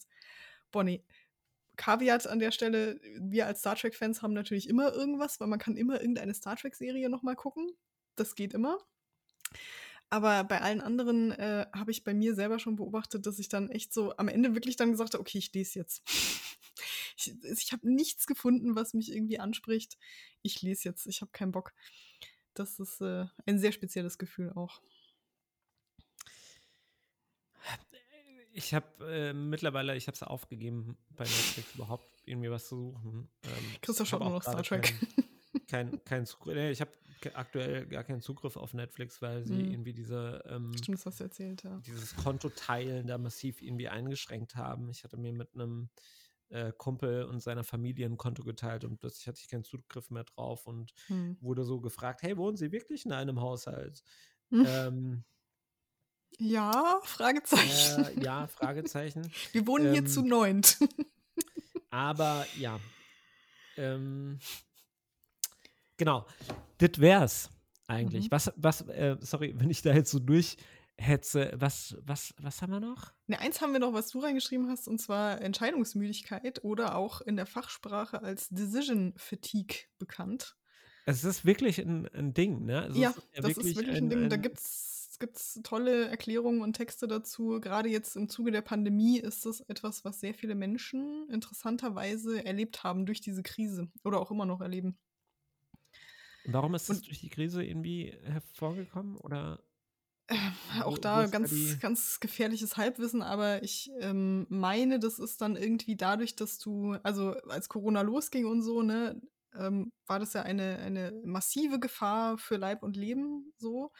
boah, 0.71 0.83
nee. 0.83 1.03
Kaviat 1.75 2.27
an 2.27 2.39
der 2.39 2.51
Stelle, 2.51 2.99
wir 3.19 3.47
als 3.47 3.59
Star 3.59 3.75
Trek-Fans 3.75 4.21
haben 4.21 4.33
natürlich 4.33 4.69
immer 4.69 4.93
irgendwas, 4.93 5.39
weil 5.39 5.47
man 5.47 5.59
kann 5.59 5.75
immer 5.75 5.99
irgendeine 5.99 6.33
Star 6.33 6.55
Trek-Serie 6.55 7.09
nochmal 7.09 7.35
gucken. 7.35 7.71
Das 8.15 8.35
geht 8.35 8.53
immer. 8.53 8.77
Aber 10.09 10.43
bei 10.43 10.61
allen 10.61 10.81
anderen 10.81 11.31
äh, 11.31 11.65
habe 11.73 11.89
ich 11.89 12.03
bei 12.03 12.13
mir 12.13 12.35
selber 12.35 12.59
schon 12.59 12.75
beobachtet, 12.75 13.25
dass 13.25 13.39
ich 13.39 13.49
dann 13.49 13.69
echt 13.69 13.93
so 13.93 14.15
am 14.17 14.27
Ende 14.27 14.53
wirklich 14.53 14.75
dann 14.75 14.91
gesagt 14.91 15.13
habe, 15.13 15.21
okay, 15.21 15.39
ich 15.39 15.51
lese 15.53 15.79
jetzt. 15.79 16.03
ich 17.17 17.33
ich 17.43 17.71
habe 17.71 17.89
nichts 17.91 18.27
gefunden, 18.27 18.75
was 18.75 18.93
mich 18.93 19.11
irgendwie 19.11 19.39
anspricht. 19.39 19.97
Ich 20.43 20.61
lese 20.61 20.87
jetzt, 20.89 21.07
ich 21.07 21.21
habe 21.21 21.31
keinen 21.31 21.51
Bock. 21.51 21.73
Das 22.53 22.79
ist 22.79 23.01
äh, 23.01 23.25
ein 23.47 23.57
sehr 23.57 23.71
spezielles 23.71 24.19
Gefühl 24.19 24.51
auch. 24.53 24.81
Ich 28.55 28.73
habe 28.73 28.85
äh, 29.11 29.33
mittlerweile, 29.33 29.95
ich 29.95 30.07
habe 30.07 30.15
es 30.15 30.21
aufgegeben, 30.23 30.97
bei 31.09 31.23
Netflix 31.25 31.73
überhaupt 31.73 32.21
irgendwie 32.25 32.51
was 32.51 32.67
zu 32.67 32.75
suchen. 32.77 33.29
Ähm, 33.43 33.77
Christoph 33.81 34.05
ich 34.05 34.09
schaut 34.09 34.21
nur 34.21 34.29
noch 34.31 34.43
Star 34.43 34.61
Trek. 34.63 34.83
Kein, 34.83 35.91
kein, 35.91 36.03
kein 36.05 36.25
Zugriff, 36.25 36.55
nee, 36.55 36.71
ich 36.71 36.81
habe 36.81 36.91
aktuell 37.33 37.87
gar 37.87 38.03
keinen 38.03 38.21
Zugriff 38.21 38.57
auf 38.57 38.73
Netflix, 38.73 39.21
weil 39.21 39.45
sie 39.45 39.55
Mhm. 39.55 39.71
irgendwie 39.73 39.93
diese 39.93 40.43
ähm, 40.47 40.71
Stimmt, 40.77 41.03
du 41.05 41.23
erzählt, 41.23 41.63
ja. 41.63 41.81
dieses 41.85 42.15
Kontoteilen 42.15 43.07
da 43.07 43.17
massiv 43.17 43.61
irgendwie 43.61 43.89
eingeschränkt 43.89 44.55
haben. 44.55 44.89
Ich 44.89 45.03
hatte 45.03 45.17
mir 45.17 45.33
mit 45.33 45.53
einem 45.55 45.89
äh, 46.49 46.71
Kumpel 46.77 47.23
und 47.23 47.41
seiner 47.41 47.63
Familie 47.63 48.05
ein 48.05 48.17
Konto 48.17 48.43
geteilt 48.43 48.83
und 48.83 48.99
plötzlich 48.99 49.27
hatte 49.27 49.39
ich 49.41 49.47
keinen 49.49 49.63
Zugriff 49.63 50.09
mehr 50.11 50.25
drauf 50.25 50.67
und 50.67 50.93
Hm. 51.07 51.37
wurde 51.39 51.63
so 51.63 51.81
gefragt, 51.81 52.21
hey, 52.21 52.37
wohnen 52.37 52.57
Sie 52.57 52.71
wirklich 52.71 53.05
in 53.05 53.13
einem 53.13 53.41
Haushalt? 53.41 54.03
Hm. 54.51 54.65
Ähm, 54.67 55.23
Ja, 56.39 56.99
Fragezeichen. 57.03 58.05
äh, 58.17 58.23
ja, 58.23 58.47
Fragezeichen. 58.47 59.31
Wir 59.51 59.65
wohnen 59.67 59.91
hier 59.91 59.99
ähm, 60.01 60.07
zu 60.07 60.21
neunt. 60.23 60.77
Aber 61.89 62.45
ja. 62.57 62.79
Ähm, 63.77 64.39
genau. 65.97 66.25
Das 66.79 66.91
wär's 66.99 67.49
eigentlich. 67.87 68.25
Mhm. 68.25 68.31
Was, 68.31 68.51
was, 68.55 68.81
äh, 68.81 69.17
sorry, 69.21 69.53
wenn 69.57 69.69
ich 69.69 69.81
da 69.81 69.93
jetzt 69.93 70.11
so 70.11 70.19
durchhetze, 70.19 71.51
was, 71.55 71.95
was, 72.01 72.33
was 72.39 72.61
haben 72.61 72.71
wir 72.71 72.79
noch? 72.79 73.13
Ne, 73.27 73.39
eins 73.39 73.61
haben 73.61 73.73
wir 73.73 73.79
noch, 73.79 73.93
was 73.93 74.09
du 74.09 74.19
reingeschrieben 74.19 74.69
hast, 74.69 74.87
und 74.87 74.99
zwar 74.99 75.41
Entscheidungsmüdigkeit 75.41 76.63
oder 76.63 76.95
auch 76.95 77.21
in 77.21 77.35
der 77.35 77.45
Fachsprache 77.45 78.21
als 78.23 78.49
Decision 78.49 79.13
Fatigue 79.17 79.77
bekannt. 79.99 80.55
Es 81.05 81.23
ist 81.23 81.45
wirklich 81.45 81.79
ein, 81.79 82.07
ein 82.13 82.33
Ding, 82.33 82.65
ne? 82.65 82.81
Also 82.81 82.99
ja, 82.99 83.09
es 83.09 83.17
ist 83.17 83.57
das 83.57 83.65
ist 83.65 83.75
wirklich 83.75 83.97
ein, 83.97 84.09
Ding. 84.09 84.29
Da 84.29 84.35
ein- 84.37 84.41
gibt 85.23 85.37
es 85.37 85.61
tolle 85.63 86.09
Erklärungen 86.09 86.61
und 86.61 86.73
Texte 86.73 87.07
dazu. 87.07 87.61
Gerade 87.61 87.87
jetzt 87.87 88.17
im 88.17 88.27
Zuge 88.27 88.51
der 88.51 88.61
Pandemie 88.61 89.19
ist 89.19 89.45
das 89.45 89.61
etwas, 89.61 90.03
was 90.03 90.19
sehr 90.19 90.33
viele 90.33 90.53
Menschen 90.53 91.29
interessanterweise 91.29 92.43
erlebt 92.43 92.83
haben 92.83 93.05
durch 93.05 93.21
diese 93.21 93.41
Krise 93.41 93.89
oder 94.03 94.19
auch 94.19 94.31
immer 94.31 94.45
noch 94.45 94.59
erleben. 94.59 94.97
Warum 96.43 96.75
ist 96.75 96.89
das 96.89 96.97
Und- 96.97 97.07
durch 97.07 97.21
die 97.21 97.29
Krise 97.29 97.63
irgendwie 97.63 98.13
hervorgekommen? 98.23 99.15
Oder 99.15 99.63
Auch 100.81 100.87
Wo- 100.87 100.91
wo 100.91 100.97
da 100.97 101.27
ganz, 101.27 101.79
ganz 101.79 102.19
gefährliches 102.19 102.75
Halbwissen, 102.75 103.21
aber 103.21 103.63
ich 103.63 103.91
ähm, 104.01 104.45
meine, 104.49 104.99
das 104.99 105.19
ist 105.19 105.39
dann 105.39 105.55
irgendwie 105.55 105.95
dadurch, 105.95 106.35
dass 106.35 106.59
du, 106.59 106.97
also 107.03 107.31
als 107.47 107.69
Corona 107.69 108.01
losging 108.01 108.45
und 108.45 108.61
so, 108.61 108.81
ne, 108.81 109.21
ähm, 109.53 109.89
war 110.05 110.19
das 110.19 110.33
ja 110.33 110.41
eine, 110.41 110.79
eine 110.79 111.13
massive 111.23 111.79
Gefahr 111.79 112.37
für 112.37 112.57
Leib 112.57 112.83
und 112.83 112.97
Leben 112.97 113.53
so. 113.57 113.91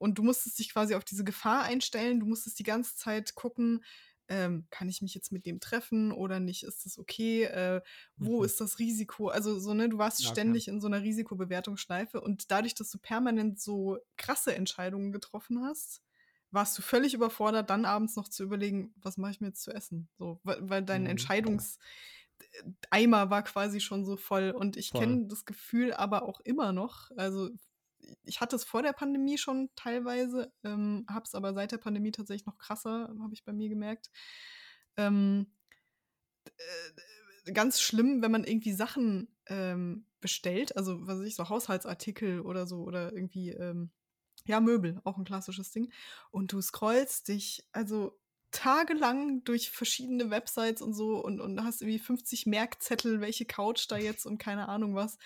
Und 0.00 0.18
du 0.18 0.22
musstest 0.24 0.58
dich 0.58 0.72
quasi 0.72 0.94
auf 0.96 1.04
diese 1.04 1.24
Gefahr 1.24 1.62
einstellen. 1.64 2.20
Du 2.20 2.26
musstest 2.26 2.58
die 2.58 2.64
ganze 2.64 2.96
Zeit 2.96 3.34
gucken, 3.36 3.84
ähm, 4.28 4.66
kann 4.70 4.88
ich 4.88 5.02
mich 5.02 5.14
jetzt 5.14 5.32
mit 5.32 5.44
dem 5.46 5.60
treffen 5.60 6.12
oder 6.12 6.40
nicht? 6.40 6.62
Ist 6.62 6.86
das 6.86 6.98
okay? 6.98 7.44
Äh, 7.44 7.82
wo 8.18 8.42
Mhm. 8.42 8.44
ist 8.44 8.60
das 8.60 8.78
Risiko? 8.78 9.28
Also 9.28 9.58
so, 9.58 9.74
ne, 9.74 9.88
du 9.88 9.98
warst 9.98 10.24
Ja, 10.24 10.26
ständig 10.26 10.68
in 10.68 10.80
so 10.80 10.86
einer 10.86 11.02
Risikobewertungsschleife 11.02 12.20
und 12.20 12.50
dadurch, 12.52 12.74
dass 12.74 12.90
du 12.90 12.98
permanent 12.98 13.60
so 13.60 13.98
krasse 14.16 14.54
Entscheidungen 14.54 15.12
getroffen 15.12 15.62
hast, 15.64 16.02
warst 16.52 16.76
du 16.78 16.82
völlig 16.82 17.14
überfordert, 17.14 17.70
dann 17.70 17.84
abends 17.84 18.16
noch 18.16 18.28
zu 18.28 18.42
überlegen, 18.44 18.92
was 18.96 19.16
mache 19.16 19.32
ich 19.32 19.40
mir 19.40 19.48
jetzt 19.48 19.62
zu 19.62 19.72
essen? 19.72 20.08
So, 20.18 20.40
weil, 20.44 20.68
weil 20.68 20.84
dein 20.84 21.06
Mhm. 21.06 21.06
Entscheidungseimer 21.06 21.78
war 23.30 23.42
quasi 23.42 23.80
schon 23.80 24.04
so 24.04 24.16
voll. 24.16 24.50
Und 24.50 24.76
ich 24.76 24.94
kenne 24.94 25.26
das 25.28 25.44
Gefühl 25.44 25.92
aber 25.92 26.22
auch 26.22 26.40
immer 26.40 26.72
noch. 26.72 27.10
Also 27.16 27.50
ich 28.24 28.40
hatte 28.40 28.56
es 28.56 28.64
vor 28.64 28.82
der 28.82 28.92
Pandemie 28.92 29.38
schon 29.38 29.70
teilweise, 29.76 30.52
ähm, 30.64 31.04
habe 31.08 31.24
es 31.24 31.34
aber 31.34 31.54
seit 31.54 31.72
der 31.72 31.78
Pandemie 31.78 32.12
tatsächlich 32.12 32.46
noch 32.46 32.58
krasser, 32.58 33.14
habe 33.20 33.34
ich 33.34 33.44
bei 33.44 33.52
mir 33.52 33.68
gemerkt. 33.68 34.10
Ähm, 34.96 35.52
äh, 36.46 37.52
ganz 37.52 37.80
schlimm, 37.80 38.22
wenn 38.22 38.30
man 38.30 38.44
irgendwie 38.44 38.72
Sachen 38.72 39.34
ähm, 39.46 40.06
bestellt, 40.20 40.76
also 40.76 41.06
was 41.06 41.18
weiß 41.18 41.26
ich, 41.26 41.36
so 41.36 41.48
Haushaltsartikel 41.48 42.40
oder 42.40 42.66
so 42.66 42.82
oder 42.82 43.12
irgendwie, 43.12 43.50
ähm, 43.50 43.90
ja, 44.46 44.60
Möbel, 44.60 45.00
auch 45.04 45.18
ein 45.18 45.24
klassisches 45.24 45.70
Ding. 45.70 45.92
Und 46.30 46.52
du 46.52 46.60
scrollst 46.60 47.28
dich 47.28 47.66
also 47.72 48.18
tagelang 48.50 49.44
durch 49.44 49.70
verschiedene 49.70 50.30
Websites 50.30 50.82
und 50.82 50.92
so 50.92 51.22
und, 51.22 51.40
und 51.40 51.62
hast 51.62 51.82
irgendwie 51.82 51.98
50 51.98 52.46
Merkzettel, 52.46 53.20
welche 53.20 53.44
Couch 53.44 53.86
da 53.88 53.96
jetzt 53.96 54.26
und 54.26 54.38
keine 54.38 54.68
Ahnung 54.68 54.94
was. 54.94 55.18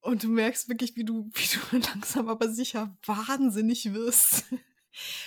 Und 0.00 0.22
du 0.22 0.28
merkst 0.28 0.68
wirklich, 0.68 0.96
wie 0.96 1.04
du, 1.04 1.30
wie 1.34 1.76
du 1.78 1.86
langsam 1.86 2.28
aber 2.28 2.48
sicher 2.52 2.96
wahnsinnig 3.04 3.92
wirst. 3.92 4.44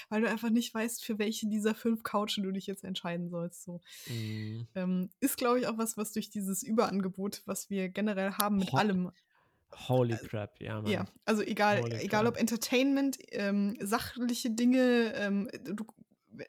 Weil 0.10 0.22
du 0.22 0.30
einfach 0.30 0.50
nicht 0.50 0.74
weißt, 0.74 1.06
für 1.06 1.18
welche 1.20 1.48
dieser 1.48 1.74
fünf 1.74 2.04
Couchen 2.04 2.44
du 2.44 2.52
dich 2.52 2.68
jetzt 2.68 2.84
entscheiden 2.84 3.30
sollst. 3.30 3.64
So. 3.64 3.80
Mhm. 4.08 4.68
Ähm, 4.76 5.10
ist, 5.22 5.38
glaube 5.38 5.60
ich, 5.60 5.68
auch 5.68 5.78
was, 5.78 5.96
was 5.96 6.12
durch 6.12 6.30
dieses 6.30 6.64
Überangebot, 6.64 7.44
was 7.46 7.70
wir 7.70 7.88
generell 7.88 8.34
haben 8.34 8.58
mit 8.58 8.74
Ho- 8.74 8.78
allem. 8.78 9.12
Holy 9.88 10.18
crap, 10.18 10.60
ja, 10.62 10.82
Mann. 10.82 10.92
Ja, 10.92 11.06
also 11.26 11.42
egal, 11.42 11.82
Holy 11.82 11.96
egal 11.96 12.24
crap. 12.26 12.34
ob 12.34 12.40
Entertainment, 12.40 13.18
ähm, 13.32 13.76
sachliche 13.80 14.52
Dinge, 14.52 15.14
ähm, 15.16 15.50
du, 15.64 15.86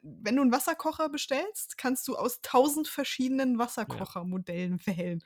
wenn 0.01 0.35
du 0.35 0.41
einen 0.41 0.51
Wasserkocher 0.51 1.09
bestellst, 1.09 1.77
kannst 1.77 2.07
du 2.07 2.15
aus 2.15 2.41
tausend 2.41 2.87
verschiedenen 2.87 3.57
Wasserkochermodellen 3.59 4.79
wählen. 4.87 5.23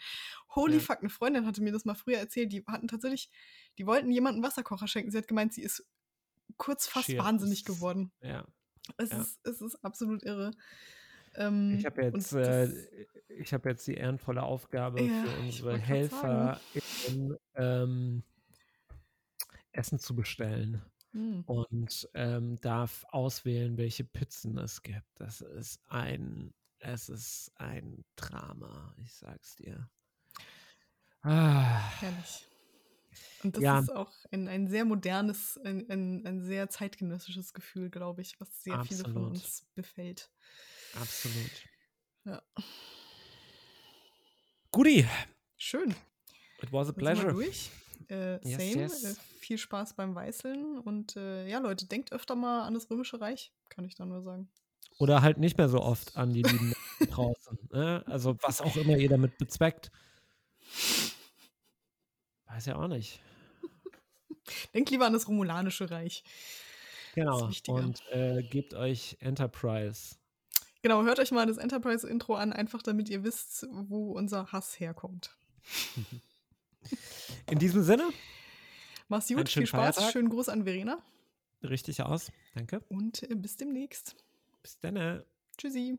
Holy 0.55 0.75
Ja. 0.75 0.79
fuck, 0.79 0.99
eine 0.99 1.09
Freundin 1.09 1.45
hatte 1.45 1.61
mir 1.61 1.71
das 1.71 1.85
mal 1.85 1.95
früher 1.95 2.17
erzählt, 2.17 2.51
die 2.51 2.63
hatten 2.67 2.87
tatsächlich, 2.87 3.29
die 3.77 3.85
wollten 3.85 4.11
jemanden 4.11 4.43
Wasserkocher 4.43 4.87
schenken. 4.87 5.11
Sie 5.11 5.17
hat 5.17 5.27
gemeint, 5.27 5.53
sie 5.53 5.61
ist 5.63 5.85
kurz 6.57 6.87
fast 6.87 7.05
Schier. 7.07 7.19
wahnsinnig 7.23 7.63
geworden. 7.65 8.11
Ja. 8.21 8.45
Es, 8.97 9.11
Ja. 9.11 9.21
ist, 9.21 9.39
es 9.45 9.61
ist 9.61 9.75
absolut 9.85 10.23
irre. 10.23 10.51
Ähm, 11.35 11.75
Ich 11.77 11.85
habe 11.85 12.01
jetzt, 12.03 12.33
äh, 12.33 12.67
ich 13.29 13.53
habe 13.53 13.69
jetzt 13.69 13.85
die 13.87 13.93
ehrenvolle 13.93 14.41
Aufgabe 14.41 15.01
Ja, 15.03 15.23
für 15.23 15.39
unsere 15.41 15.77
Helfer, 15.77 16.59
ähm, 17.55 18.23
Essen 19.71 19.99
zu 19.99 20.15
bestellen 20.15 20.81
hm. 21.13 21.45
und 21.45 22.09
ähm, 22.13 22.59
darf 22.61 23.05
auswählen, 23.09 23.77
welche 23.77 24.03
Pizzen 24.03 24.57
es 24.57 24.81
gibt. 24.81 25.07
Das 25.15 25.41
ist 25.41 25.81
ein, 25.87 26.53
es 26.79 27.09
ist 27.09 27.51
ein 27.55 28.05
Drama, 28.15 28.93
ich 29.03 29.13
sag's 29.13 29.55
dir. 29.55 29.89
Ah, 31.23 31.91
Herrlich. 31.99 32.47
Und 33.43 33.55
das 33.55 33.63
Ja. 33.63 33.79
ist 33.79 33.89
auch 33.91 34.11
ein, 34.31 34.47
ein 34.47 34.67
sehr 34.67 34.85
modernes, 34.85 35.57
ein, 35.63 35.89
ein, 35.89 36.25
ein 36.25 36.41
sehr 36.41 36.69
zeitgenössisches 36.69 37.53
Gefühl, 37.53 37.89
glaube 37.89 38.21
ich, 38.21 38.39
was 38.39 38.63
sehr 38.63 38.79
viele 38.79 39.05
von 39.05 39.23
Absolut. 39.23 39.31
uns 39.31 39.65
befällt. 39.75 40.29
absolut. 40.93 41.65
Ja. 42.25 42.41
Guti, 44.71 45.07
Schön. 45.57 45.95
it 46.61 46.71
was 46.71 46.89
a 46.89 46.93
pleasure. 46.93 47.33
durch. 47.33 47.71
Äh, 48.09 48.39
Yes, 48.47 48.57
same. 48.71 48.81
yes. 48.83 49.03
Äh, 49.03 49.15
viel 49.39 49.57
Spaß 49.57 49.93
beim 49.93 50.15
Weißeln. 50.15 50.79
Und 50.79 51.15
äh, 51.15 51.47
ja, 51.47 51.59
Leute, 51.59 51.85
denkt 51.85 52.11
öfter 52.11 52.35
mal 52.35 52.63
an 52.63 52.73
das 52.73 52.89
Römische 52.89 53.19
Reich, 53.21 53.51
kann 53.69 53.85
ich 53.85 53.95
da 53.95 54.05
nur 54.05 54.21
sagen. 54.21 54.49
Oder 54.97 55.21
halt 55.21 55.37
nicht 55.37 55.57
mehr 55.57 55.69
so 55.69 55.81
oft 55.81 56.17
an 56.17 56.33
die 56.33 56.41
lieben 56.41 56.73
draußen. 57.11 57.57
Ne? 57.71 58.03
Also 58.07 58.35
was 58.41 58.61
auch 58.61 58.75
immer 58.75 58.97
ihr 58.97 59.09
damit 59.09 59.37
bezweckt. 59.37 59.91
Weiß 62.47 62.65
ja 62.65 62.75
auch 62.75 62.87
nicht. 62.87 63.19
Denkt 64.73 64.89
lieber 64.89 65.05
an 65.05 65.13
das 65.13 65.27
Romulanische 65.27 65.89
Reich. 65.89 66.23
Genau. 67.15 67.49
Und 67.67 68.01
äh, 68.11 68.43
gebt 68.43 68.73
euch 68.73 69.17
Enterprise. 69.19 70.15
Genau, 70.81 71.03
hört 71.03 71.19
euch 71.19 71.31
mal 71.31 71.45
das 71.45 71.57
Enterprise-Intro 71.57 72.35
an, 72.35 72.53
einfach 72.53 72.81
damit 72.81 73.09
ihr 73.09 73.23
wisst, 73.23 73.67
wo 73.71 74.11
unser 74.13 74.51
Hass 74.51 74.79
herkommt. 74.79 75.35
In 77.49 77.59
diesem 77.59 77.83
Sinne, 77.83 78.09
Mach's 79.07 79.27
gut, 79.27 79.49
viel 79.49 79.65
Spaß, 79.65 79.95
Feiertag. 79.95 80.11
schönen 80.11 80.29
Gruß 80.29 80.49
an 80.49 80.63
Verena 80.63 81.03
richtig 81.63 82.01
aus. 82.01 82.31
Danke. 82.55 82.81
und 82.89 83.23
äh, 83.23 83.35
bis 83.35 83.57
demnächst. 83.57 84.15
Bis 84.61 84.79
dann. 84.79 85.23
Tschüssi. 85.57 85.97